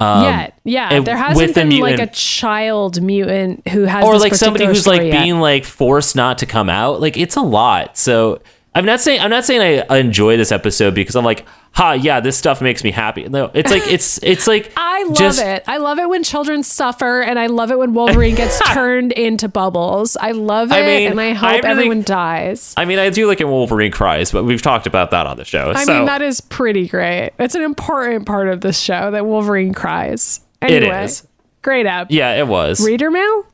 Um, 0.00 0.24
Yet. 0.24 0.58
Yeah. 0.64 1.00
There 1.00 1.14
with 1.14 1.22
hasn't 1.22 1.54
been 1.54 1.80
like 1.80 2.00
a 2.00 2.08
child 2.08 3.00
mutant 3.00 3.66
who 3.68 3.84
has 3.84 4.04
or 4.04 4.14
this 4.14 4.22
like 4.22 4.34
somebody 4.34 4.66
who's 4.66 4.86
like 4.86 5.02
yet. 5.02 5.22
being 5.22 5.40
like 5.40 5.64
forced 5.64 6.16
not 6.16 6.38
to 6.38 6.46
come 6.46 6.68
out. 6.68 7.00
Like 7.00 7.16
it's 7.16 7.36
a 7.36 7.42
lot. 7.42 7.96
So 7.96 8.42
I'm 8.76 8.84
not 8.84 9.00
saying 9.00 9.20
I'm 9.20 9.30
not 9.30 9.44
saying 9.44 9.84
I 9.88 9.98
enjoy 9.98 10.36
this 10.36 10.50
episode 10.50 10.94
because 10.96 11.14
I'm 11.14 11.24
like, 11.24 11.46
ha, 11.72 11.92
yeah, 11.92 12.18
this 12.18 12.36
stuff 12.36 12.60
makes 12.60 12.82
me 12.82 12.90
happy. 12.90 13.22
No, 13.28 13.50
it's 13.54 13.70
like 13.70 13.82
it's 13.86 14.18
it's 14.22 14.48
like 14.48 14.72
I 14.76 15.04
love 15.04 15.16
just- 15.16 15.40
it. 15.42 15.62
I 15.68 15.76
love 15.76 15.98
it 16.00 16.08
when 16.08 16.24
children 16.24 16.64
suffer, 16.64 17.20
and 17.22 17.38
I 17.38 17.46
love 17.46 17.70
it 17.70 17.78
when 17.78 17.94
Wolverine 17.94 18.34
gets 18.34 18.58
turned 18.72 19.12
into 19.12 19.48
bubbles. 19.48 20.16
I 20.16 20.32
love 20.32 20.72
it, 20.72 20.74
I 20.74 20.82
mean, 20.82 21.10
and 21.12 21.20
I 21.20 21.26
I 21.30 21.32
hope 21.34 21.50
really- 21.62 21.68
everyone 21.68 22.02
dies. 22.02 22.74
I 22.76 22.84
mean, 22.84 22.98
I 22.98 23.10
do 23.10 23.28
like 23.28 23.40
it 23.40 23.44
when 23.44 23.52
Wolverine 23.52 23.92
cries, 23.92 24.32
but 24.32 24.42
we've 24.42 24.62
talked 24.62 24.88
about 24.88 25.12
that 25.12 25.26
on 25.28 25.36
the 25.36 25.44
show. 25.44 25.70
I 25.74 25.84
so 25.84 25.94
mean, 25.94 26.06
that 26.06 26.20
is 26.22 26.40
pretty 26.40 26.88
great. 26.88 27.30
It's 27.38 27.54
an 27.54 27.62
important 27.62 28.26
part 28.26 28.48
of 28.48 28.60
this 28.60 28.80
show 28.80 29.12
that 29.12 29.24
Wolverine 29.24 29.72
cries. 29.72 30.40
It 30.62 30.72
Anyway, 30.72 31.04
is. 31.04 31.24
great 31.62 31.86
app. 31.86 32.08
yeah, 32.10 32.34
it 32.34 32.48
was. 32.48 32.80
Reader 32.84 33.10
mail? 33.12 33.46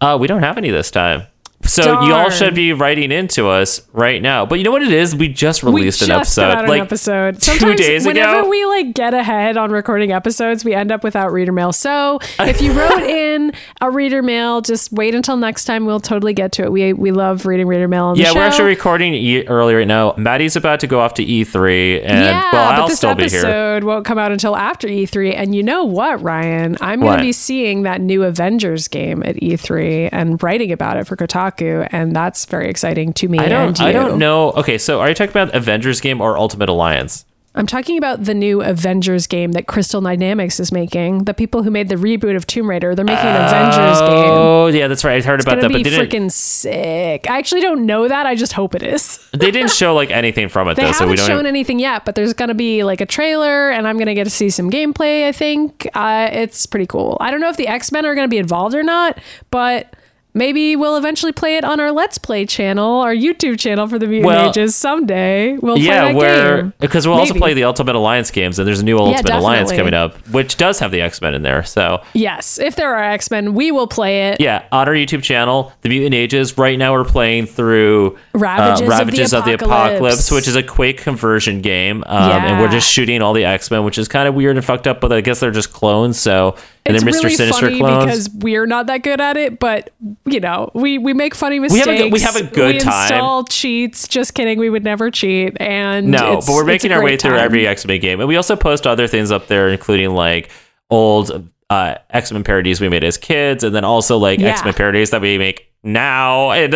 Uh, 0.00 0.18
we 0.20 0.26
don't 0.26 0.42
have 0.42 0.58
any 0.58 0.70
this 0.70 0.90
time. 0.90 1.22
So 1.66 2.02
you 2.02 2.12
all 2.14 2.30
should 2.30 2.54
be 2.54 2.72
writing 2.72 3.10
into 3.12 3.48
us 3.48 3.86
right 3.92 4.20
now. 4.22 4.46
But 4.46 4.58
you 4.58 4.64
know 4.64 4.70
what 4.70 4.82
it 4.82 4.92
is? 4.92 5.14
We 5.14 5.28
just 5.28 5.62
We 5.62 5.72
released 5.72 5.98
just 6.00 6.10
an 6.10 6.16
episode. 6.16 6.50
an 6.58 6.66
like 6.68 6.82
episode. 6.82 7.34
two 7.40 7.52
Sometimes 7.52 7.80
days 7.80 8.06
whenever 8.06 8.40
ago. 8.40 8.48
we 8.48 8.64
like 8.66 8.94
get 8.94 9.14
ahead 9.14 9.56
on 9.56 9.70
recording 9.70 10.12
episodes, 10.12 10.64
we 10.64 10.74
end 10.74 10.92
up 10.92 11.02
without 11.04 11.32
reader 11.32 11.52
mail. 11.52 11.72
So 11.72 12.18
if 12.40 12.60
you 12.60 12.72
wrote 12.72 13.02
in 13.02 13.52
a 13.80 13.90
reader 13.90 14.22
mail, 14.22 14.60
just 14.60 14.92
wait 14.92 15.14
until 15.14 15.36
next 15.36 15.64
time. 15.64 15.86
We'll 15.86 16.00
totally 16.00 16.32
get 16.34 16.52
to 16.52 16.62
it. 16.64 16.72
We 16.72 16.92
we 16.92 17.10
love 17.10 17.46
reading 17.46 17.66
reader 17.66 17.88
mail. 17.88 18.04
On 18.06 18.16
the 18.16 18.22
yeah, 18.22 18.32
we're 18.32 18.42
actually 18.42 18.68
recording 18.68 19.14
e- 19.14 19.46
early 19.46 19.74
right 19.74 19.86
now. 19.88 20.14
Maddy's 20.16 20.56
about 20.56 20.80
to 20.80 20.86
go 20.86 21.00
off 21.00 21.14
to 21.14 21.24
E3, 21.24 22.02
and 22.04 22.24
yeah, 22.24 22.42
well, 22.52 22.72
but 22.72 22.80
I'll 22.80 22.88
this 22.88 22.98
still 22.98 23.14
be 23.14 23.28
here. 23.28 23.40
episode 23.40 23.84
won't 23.84 24.04
come 24.04 24.18
out 24.18 24.32
until 24.32 24.56
after 24.56 24.86
E3. 24.88 25.34
And 25.36 25.54
you 25.54 25.62
know 25.62 25.84
what, 25.84 26.22
Ryan? 26.22 26.76
I'm 26.80 27.00
going 27.00 27.18
to 27.18 27.22
be 27.24 27.32
seeing 27.32 27.82
that 27.82 28.00
new 28.00 28.22
Avengers 28.24 28.88
game 28.88 29.22
at 29.24 29.36
E3 29.36 30.10
and 30.12 30.42
writing 30.42 30.72
about 30.72 30.96
it 30.96 31.04
for 31.06 31.16
Kotaku, 31.16 31.55
and 31.64 32.14
that's 32.14 32.44
very 32.44 32.68
exciting 32.68 33.12
to 33.14 33.28
me. 33.28 33.38
I 33.38 33.48
don't. 33.48 33.78
you. 33.78 33.86
I 33.86 33.92
don't 33.92 34.18
know. 34.18 34.52
Okay, 34.52 34.78
so 34.78 35.00
are 35.00 35.08
you 35.08 35.14
talking 35.14 35.30
about 35.32 35.54
Avengers 35.54 36.00
game 36.00 36.20
or 36.20 36.36
Ultimate 36.38 36.68
Alliance? 36.68 37.24
I'm 37.58 37.66
talking 37.66 37.96
about 37.96 38.24
the 38.24 38.34
new 38.34 38.60
Avengers 38.60 39.26
game 39.26 39.52
that 39.52 39.66
Crystal 39.66 40.02
Dynamics 40.02 40.60
is 40.60 40.70
making. 40.72 41.24
The 41.24 41.32
people 41.32 41.62
who 41.62 41.70
made 41.70 41.88
the 41.88 41.94
reboot 41.94 42.36
of 42.36 42.46
Tomb 42.46 42.68
Raider, 42.68 42.94
they're 42.94 43.02
making 43.02 43.24
an 43.24 43.46
Avengers 43.46 43.98
game. 44.00 44.30
Oh, 44.30 44.66
yeah, 44.66 44.88
that's 44.88 45.04
right. 45.04 45.22
I 45.22 45.26
heard 45.26 45.40
It's 45.40 45.46
about 45.48 45.62
that, 45.62 45.68
be 45.68 45.82
but 45.82 45.90
freaking 45.90 46.30
sick. 46.30 47.30
I 47.30 47.38
actually 47.38 47.62
don't 47.62 47.86
know 47.86 48.08
that. 48.08 48.26
I 48.26 48.34
just 48.34 48.52
hope 48.52 48.74
it 48.74 48.82
is. 48.82 49.26
They 49.32 49.50
didn't 49.50 49.70
show 49.70 49.94
like 49.94 50.10
anything 50.10 50.50
from 50.50 50.68
it 50.68 50.74
They 50.74 50.82
though, 50.84 50.92
so 50.92 51.04
we 51.06 51.10
haven't 51.12 51.16
don't. 51.16 51.26
shown 51.26 51.36
even- 51.40 51.46
anything 51.46 51.78
yet, 51.78 52.04
but 52.04 52.14
there's 52.14 52.34
gonna 52.34 52.54
be 52.54 52.84
like 52.84 53.00
a 53.00 53.06
trailer, 53.06 53.70
and 53.70 53.88
I'm 53.88 53.96
gonna 53.98 54.14
get 54.14 54.24
to 54.24 54.30
see 54.30 54.50
some 54.50 54.70
gameplay. 54.70 55.26
I 55.26 55.32
think 55.32 55.88
uh, 55.94 56.28
it's 56.32 56.66
pretty 56.66 56.86
cool. 56.86 57.16
I 57.20 57.30
don't 57.30 57.40
know 57.40 57.48
if 57.48 57.56
the 57.56 57.68
X 57.68 57.90
Men 57.90 58.04
are 58.04 58.14
gonna 58.14 58.28
be 58.28 58.38
involved 58.38 58.74
or 58.74 58.82
not, 58.82 59.18
but. 59.50 59.94
Maybe 60.36 60.76
we'll 60.76 60.98
eventually 60.98 61.32
play 61.32 61.56
it 61.56 61.64
on 61.64 61.80
our 61.80 61.90
Let's 61.90 62.18
Play 62.18 62.44
channel, 62.44 63.00
our 63.00 63.14
YouTube 63.14 63.58
channel 63.58 63.88
for 63.88 63.98
the 63.98 64.06
Mutant 64.06 64.26
Well, 64.26 64.50
Ages 64.50 64.76
someday. 64.76 65.56
We'll 65.56 65.76
play 65.76 65.86
yeah, 65.86 66.12
where 66.12 66.60
game. 66.60 66.72
because 66.78 67.08
we'll 67.08 67.16
also 67.16 67.32
play 67.32 67.54
the 67.54 67.64
Ultimate 67.64 67.96
Alliance 67.96 68.30
games, 68.30 68.58
and 68.58 68.68
there's 68.68 68.80
a 68.80 68.84
new 68.84 68.98
Ultimate 68.98 69.32
Alliance 69.32 69.72
coming 69.72 69.94
up, 69.94 70.14
which 70.28 70.58
does 70.58 70.78
have 70.80 70.90
the 70.90 71.00
X 71.00 71.22
Men 71.22 71.32
in 71.32 71.40
there. 71.40 71.64
So 71.64 72.02
Yes, 72.12 72.58
if 72.58 72.76
there 72.76 72.94
are 72.94 73.02
X 73.02 73.30
Men, 73.30 73.54
we 73.54 73.72
will 73.72 73.86
play 73.86 74.28
it. 74.28 74.38
yeah, 74.38 74.66
on 74.72 74.86
our 74.88 74.94
YouTube 74.94 75.22
channel, 75.22 75.72
The 75.80 75.88
Mutant 75.88 76.12
Ages. 76.12 76.58
Right 76.58 76.78
now, 76.78 76.92
we're 76.92 77.04
playing 77.04 77.46
through 77.46 78.18
Ravages 78.34 78.68
uh, 78.68 78.72
of 78.72 78.78
the 78.78 78.86
Ravages 78.90 79.32
of 79.32 79.44
the, 79.46 79.54
Apocalypse. 79.54 79.88
Apocalypse, 79.88 80.30
which 80.30 80.48
is 80.48 80.56
a 80.56 80.62
Quake 80.62 80.98
conversion 80.98 81.62
game, 81.62 82.04
um, 82.06 82.42
and 82.42 82.60
we're 82.60 82.68
just 82.68 82.90
shooting 82.92 83.22
all 83.22 83.32
the 83.32 83.46
X 83.46 83.70
Men, 83.70 83.84
which 83.84 83.96
is 83.96 84.06
kind 84.06 84.28
of 84.28 84.34
weird 84.34 84.58
and 84.58 84.64
fucked 84.66 84.86
up. 84.86 85.00
But 85.00 85.14
I 85.14 85.22
guess 85.22 85.40
they're 85.40 85.50
just 85.50 85.72
clones. 85.72 86.18
So 86.20 86.56
it's 86.94 87.04
Mr. 87.04 87.12
really 87.22 87.34
Sinister 87.34 87.66
funny 87.66 87.78
clones. 87.78 88.04
because 88.04 88.30
we're 88.30 88.66
not 88.66 88.86
that 88.86 89.02
good 89.02 89.20
at 89.20 89.36
it, 89.36 89.58
but 89.58 89.90
you 90.26 90.38
know, 90.40 90.70
we 90.74 90.98
we 90.98 91.14
make 91.14 91.34
funny 91.34 91.58
mistakes. 91.58 91.86
have 91.86 91.98
a 92.00 92.08
we 92.10 92.20
have 92.20 92.36
a 92.36 92.44
good 92.44 92.74
we 92.74 92.80
time. 92.80 93.02
install 93.02 93.44
cheats. 93.44 94.06
Just 94.06 94.34
kidding, 94.34 94.58
we 94.58 94.70
would 94.70 94.84
never 94.84 95.10
cheat. 95.10 95.56
And 95.60 96.08
No, 96.08 96.28
it's- 96.32 96.46
but 96.46 96.52
we're 96.54 96.64
making 96.64 96.92
our 96.92 97.00
way 97.02 97.12
great 97.12 97.22
through 97.22 97.38
every 97.38 97.66
X 97.66 97.84
Men 97.86 98.00
game, 98.00 98.20
and 98.20 98.28
we 98.28 98.36
also 98.36 98.54
post 98.54 98.86
other 98.86 99.06
things 99.06 99.32
up 99.32 99.48
there, 99.48 99.68
including 99.68 100.10
like 100.10 100.50
old 100.90 101.48
uh, 101.68 101.96
X 102.10 102.30
Men 102.30 102.44
parodies 102.44 102.80
we 102.80 102.88
made 102.88 103.02
as 103.02 103.16
kids, 103.16 103.64
and 103.64 103.74
then 103.74 103.84
also 103.84 104.18
like 104.18 104.38
Yeah. 104.38 104.50
X 104.50 104.64
Men 104.64 104.74
parodies 104.74 105.10
that 105.10 105.20
we 105.20 105.36
make 105.38 105.72
now, 105.82 106.50
and 106.52 106.74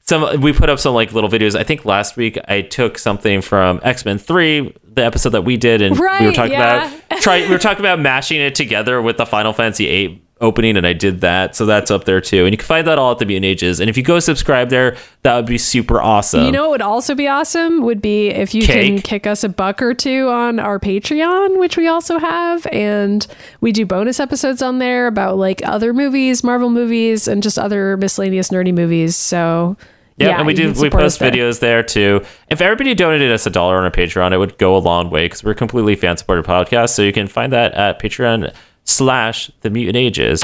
some 0.00 0.40
we 0.40 0.52
put 0.52 0.68
up 0.68 0.78
some 0.80 0.94
like 0.94 1.12
little 1.12 1.30
videos. 1.30 1.54
I 1.54 1.62
think 1.62 1.84
last 1.84 2.16
week 2.16 2.38
I 2.48 2.62
took 2.62 2.98
something 2.98 3.40
from 3.40 3.80
X 3.84 4.04
Men 4.04 4.18
Three, 4.18 4.74
the 4.84 5.04
episode 5.04 5.30
that 5.30 5.42
we 5.42 5.56
did, 5.56 5.80
and 5.82 5.96
we 5.98 6.26
were 6.26 6.32
talking 6.32 6.52
yeah. 6.52 6.86
about 6.88 7.00
try 7.20 7.40
we 7.42 7.48
were 7.48 7.58
talking 7.58 7.80
about 7.80 8.00
mashing 8.00 8.40
it 8.40 8.54
together 8.54 9.00
with 9.00 9.16
the 9.16 9.26
Final 9.26 9.52
Fantasy 9.52 9.88
Eight 9.88 10.24
opening 10.40 10.76
and 10.76 10.84
I 10.84 10.92
did 10.92 11.20
that 11.20 11.54
so 11.54 11.66
that's 11.66 11.90
up 11.90 12.04
there 12.04 12.20
too. 12.20 12.44
And 12.44 12.52
you 12.52 12.56
can 12.56 12.66
find 12.66 12.86
that 12.88 12.98
all 12.98 13.12
at 13.12 13.20
the 13.20 13.26
Mutant 13.26 13.44
Ages. 13.44 13.78
And 13.78 13.88
if 13.88 13.96
you 13.96 14.02
go 14.02 14.18
subscribe 14.18 14.70
there 14.70 14.96
that 15.22 15.36
would 15.36 15.46
be 15.46 15.58
super 15.58 16.02
awesome. 16.02 16.44
You 16.44 16.50
know 16.50 16.62
what 16.62 16.70
would 16.72 16.82
also 16.82 17.14
be 17.14 17.28
awesome 17.28 17.82
would 17.82 18.02
be 18.02 18.28
if 18.28 18.52
you 18.52 18.66
can 18.66 18.98
kick 19.00 19.26
us 19.26 19.44
a 19.44 19.48
buck 19.48 19.80
or 19.80 19.94
two 19.94 20.28
on 20.28 20.58
our 20.58 20.80
Patreon, 20.80 21.60
which 21.60 21.76
we 21.76 21.86
also 21.86 22.18
have, 22.18 22.66
and 22.66 23.24
we 23.60 23.70
do 23.70 23.86
bonus 23.86 24.18
episodes 24.18 24.62
on 24.62 24.78
there 24.78 25.06
about 25.06 25.36
like 25.36 25.64
other 25.64 25.94
movies, 25.94 26.42
Marvel 26.42 26.70
movies, 26.70 27.28
and 27.28 27.42
just 27.42 27.56
other 27.56 27.96
miscellaneous 27.96 28.48
nerdy 28.48 28.74
movies. 28.74 29.14
So 29.14 29.76
Yeah, 30.22 30.28
yeah, 30.28 30.38
and 30.38 30.46
we 30.46 30.54
do 30.54 30.72
we 30.72 30.90
post 30.90 31.18
there. 31.18 31.30
videos 31.30 31.60
there 31.60 31.82
too. 31.82 32.24
If 32.48 32.60
everybody 32.60 32.94
donated 32.94 33.32
us 33.32 33.46
a 33.46 33.50
dollar 33.50 33.76
on 33.76 33.84
our 33.84 33.90
Patreon, 33.90 34.32
it 34.32 34.38
would 34.38 34.58
go 34.58 34.76
a 34.76 34.78
long 34.78 35.10
way 35.10 35.26
because 35.26 35.44
we're 35.44 35.52
a 35.52 35.56
completely 35.56 35.96
fan 35.96 36.16
supported 36.16 36.44
podcast. 36.44 36.90
So 36.90 37.02
you 37.02 37.12
can 37.12 37.26
find 37.26 37.52
that 37.52 37.72
at 37.74 38.00
Patreon 38.00 38.54
slash 38.84 39.50
the 39.60 39.70
mutant 39.70 39.96
ages. 39.96 40.42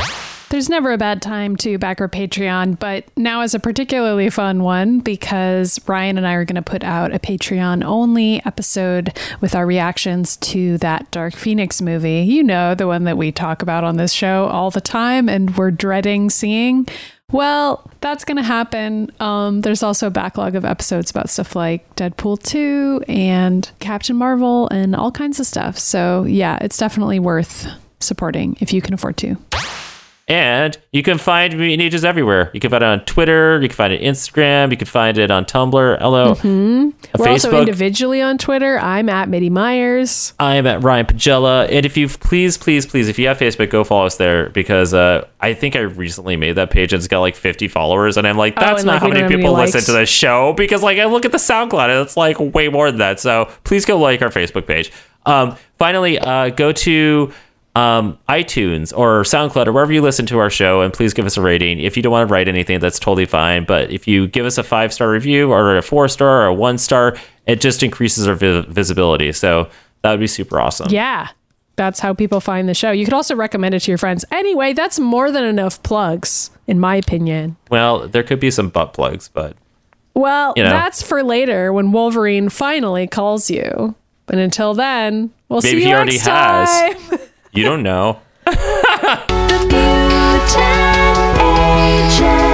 There's 0.50 0.70
never 0.70 0.92
a 0.92 0.98
bad 0.98 1.20
time 1.20 1.56
to 1.56 1.76
back 1.76 2.00
our 2.00 2.08
Patreon, 2.08 2.78
but 2.78 3.04
now 3.18 3.42
is 3.42 3.54
a 3.54 3.60
particularly 3.60 4.30
fun 4.30 4.62
one 4.62 5.00
because 5.00 5.78
Ryan 5.86 6.16
and 6.16 6.26
I 6.26 6.32
are 6.34 6.46
going 6.46 6.54
to 6.54 6.62
put 6.62 6.82
out 6.82 7.14
a 7.14 7.18
Patreon 7.18 7.84
only 7.84 8.42
episode 8.46 9.14
with 9.42 9.54
our 9.54 9.66
reactions 9.66 10.38
to 10.38 10.78
that 10.78 11.10
Dark 11.10 11.34
Phoenix 11.34 11.82
movie. 11.82 12.20
You 12.20 12.42
know, 12.42 12.74
the 12.74 12.86
one 12.86 13.04
that 13.04 13.18
we 13.18 13.30
talk 13.30 13.60
about 13.60 13.84
on 13.84 13.98
this 13.98 14.12
show 14.12 14.46
all 14.46 14.70
the 14.70 14.80
time 14.80 15.28
and 15.28 15.54
we're 15.54 15.70
dreading 15.70 16.30
seeing. 16.30 16.86
Well, 17.30 17.86
that's 18.00 18.24
going 18.24 18.38
to 18.38 18.42
happen. 18.42 19.12
Um, 19.20 19.60
there's 19.60 19.82
also 19.82 20.06
a 20.06 20.10
backlog 20.10 20.54
of 20.54 20.64
episodes 20.64 21.10
about 21.10 21.28
stuff 21.28 21.54
like 21.54 21.94
Deadpool 21.94 22.42
2 22.42 23.04
and 23.06 23.70
Captain 23.80 24.16
Marvel 24.16 24.66
and 24.68 24.96
all 24.96 25.12
kinds 25.12 25.38
of 25.38 25.46
stuff. 25.46 25.78
So, 25.78 26.24
yeah, 26.24 26.58
it's 26.62 26.78
definitely 26.78 27.18
worth 27.18 27.68
supporting 28.00 28.56
if 28.60 28.72
you 28.72 28.80
can 28.80 28.94
afford 28.94 29.18
to. 29.18 29.36
And 30.28 30.76
you 30.92 31.02
can 31.02 31.16
find 31.16 31.56
Mutant 31.56 31.80
Ages 31.80 32.04
everywhere. 32.04 32.50
You 32.52 32.60
can 32.60 32.70
find 32.70 32.82
it 32.82 32.86
on 32.86 33.04
Twitter. 33.06 33.58
You 33.62 33.68
can 33.68 33.76
find 33.76 33.94
it 33.94 34.02
on 34.02 34.12
Instagram. 34.12 34.70
You 34.70 34.76
can 34.76 34.86
find 34.86 35.16
it 35.16 35.30
on 35.30 35.46
Tumblr. 35.46 35.98
Hello. 36.00 36.36
We're 37.18 37.28
also 37.28 37.58
individually 37.58 38.20
on 38.20 38.36
Twitter. 38.36 38.78
I'm 38.78 39.08
at 39.08 39.30
MIDImyers. 39.30 40.34
I 40.38 40.56
am 40.56 40.66
at 40.66 40.82
Ryan 40.82 41.06
Pagella. 41.06 41.66
And 41.72 41.86
if 41.86 41.96
you've 41.96 42.20
please, 42.20 42.58
please, 42.58 42.84
please, 42.84 43.08
if 43.08 43.18
you 43.18 43.26
have 43.28 43.38
Facebook, 43.38 43.70
go 43.70 43.84
follow 43.84 44.04
us 44.04 44.18
there 44.18 44.50
because 44.50 44.92
uh, 44.92 45.26
I 45.40 45.54
think 45.54 45.76
I 45.76 45.80
recently 45.80 46.36
made 46.36 46.56
that 46.56 46.70
page 46.70 46.92
and 46.92 47.00
it's 47.00 47.08
got 47.08 47.20
like 47.20 47.34
50 47.34 47.66
followers. 47.68 48.18
And 48.18 48.26
I'm 48.26 48.36
like, 48.36 48.54
that's 48.54 48.82
and, 48.82 48.86
not 48.86 48.94
like, 48.94 49.02
how 49.02 49.08
many 49.08 49.34
people 49.34 49.54
listen 49.54 49.80
to 49.80 49.92
this 49.92 50.10
show 50.10 50.52
because 50.52 50.82
like 50.82 50.98
I 50.98 51.06
look 51.06 51.24
at 51.24 51.32
the 51.32 51.38
SoundCloud 51.38 51.88
and 51.88 52.06
it's 52.06 52.18
like 52.18 52.38
way 52.38 52.68
more 52.68 52.90
than 52.90 52.98
that. 52.98 53.18
So 53.18 53.50
please 53.64 53.86
go 53.86 53.98
like 53.98 54.20
our 54.20 54.30
Facebook 54.30 54.66
page. 54.66 54.92
Um, 55.24 55.56
finally, 55.78 56.18
uh, 56.18 56.50
go 56.50 56.72
to 56.72 57.32
um, 57.78 58.18
iTunes 58.28 58.96
or 58.96 59.22
SoundCloud 59.22 59.66
or 59.66 59.72
wherever 59.72 59.92
you 59.92 60.02
listen 60.02 60.26
to 60.26 60.38
our 60.38 60.50
show, 60.50 60.80
and 60.80 60.92
please 60.92 61.14
give 61.14 61.26
us 61.26 61.36
a 61.36 61.40
rating. 61.42 61.78
If 61.78 61.96
you 61.96 62.02
don't 62.02 62.12
want 62.12 62.28
to 62.28 62.32
write 62.32 62.48
anything, 62.48 62.80
that's 62.80 62.98
totally 62.98 63.26
fine. 63.26 63.64
But 63.64 63.90
if 63.90 64.08
you 64.08 64.26
give 64.26 64.46
us 64.46 64.58
a 64.58 64.62
five 64.62 64.92
star 64.92 65.10
review 65.10 65.52
or 65.52 65.76
a 65.76 65.82
four 65.82 66.08
star 66.08 66.42
or 66.42 66.46
a 66.46 66.54
one 66.54 66.78
star, 66.78 67.16
it 67.46 67.60
just 67.60 67.82
increases 67.82 68.26
our 68.26 68.34
vi- 68.34 68.62
visibility. 68.68 69.32
So 69.32 69.68
that 70.02 70.10
would 70.10 70.20
be 70.20 70.26
super 70.26 70.60
awesome. 70.60 70.88
Yeah. 70.90 71.28
That's 71.76 72.00
how 72.00 72.12
people 72.12 72.40
find 72.40 72.68
the 72.68 72.74
show. 72.74 72.90
You 72.90 73.04
could 73.04 73.14
also 73.14 73.36
recommend 73.36 73.72
it 73.74 73.80
to 73.80 73.90
your 73.92 73.98
friends. 73.98 74.24
Anyway, 74.32 74.72
that's 74.72 74.98
more 74.98 75.30
than 75.30 75.44
enough 75.44 75.80
plugs, 75.84 76.50
in 76.66 76.80
my 76.80 76.96
opinion. 76.96 77.56
Well, 77.70 78.08
there 78.08 78.24
could 78.24 78.40
be 78.40 78.50
some 78.50 78.68
butt 78.68 78.92
plugs, 78.94 79.28
but 79.32 79.54
Well, 80.14 80.54
You 80.56 80.64
know. 80.64 80.70
that's 80.70 81.02
for 81.02 81.22
later 81.22 81.72
when 81.72 81.92
Wolverine 81.92 82.48
finally 82.48 83.06
calls 83.06 83.48
you. 83.48 83.94
But 84.26 84.38
until 84.38 84.74
then, 84.74 85.30
we'll 85.48 85.60
Maybe 85.62 85.78
see 85.78 85.82
you 85.82 85.88
he 85.90 85.94
already 85.94 86.12
next 86.16 86.26
has. 86.26 87.20
You 87.52 87.64
don't 87.64 87.82
know. 87.82 88.20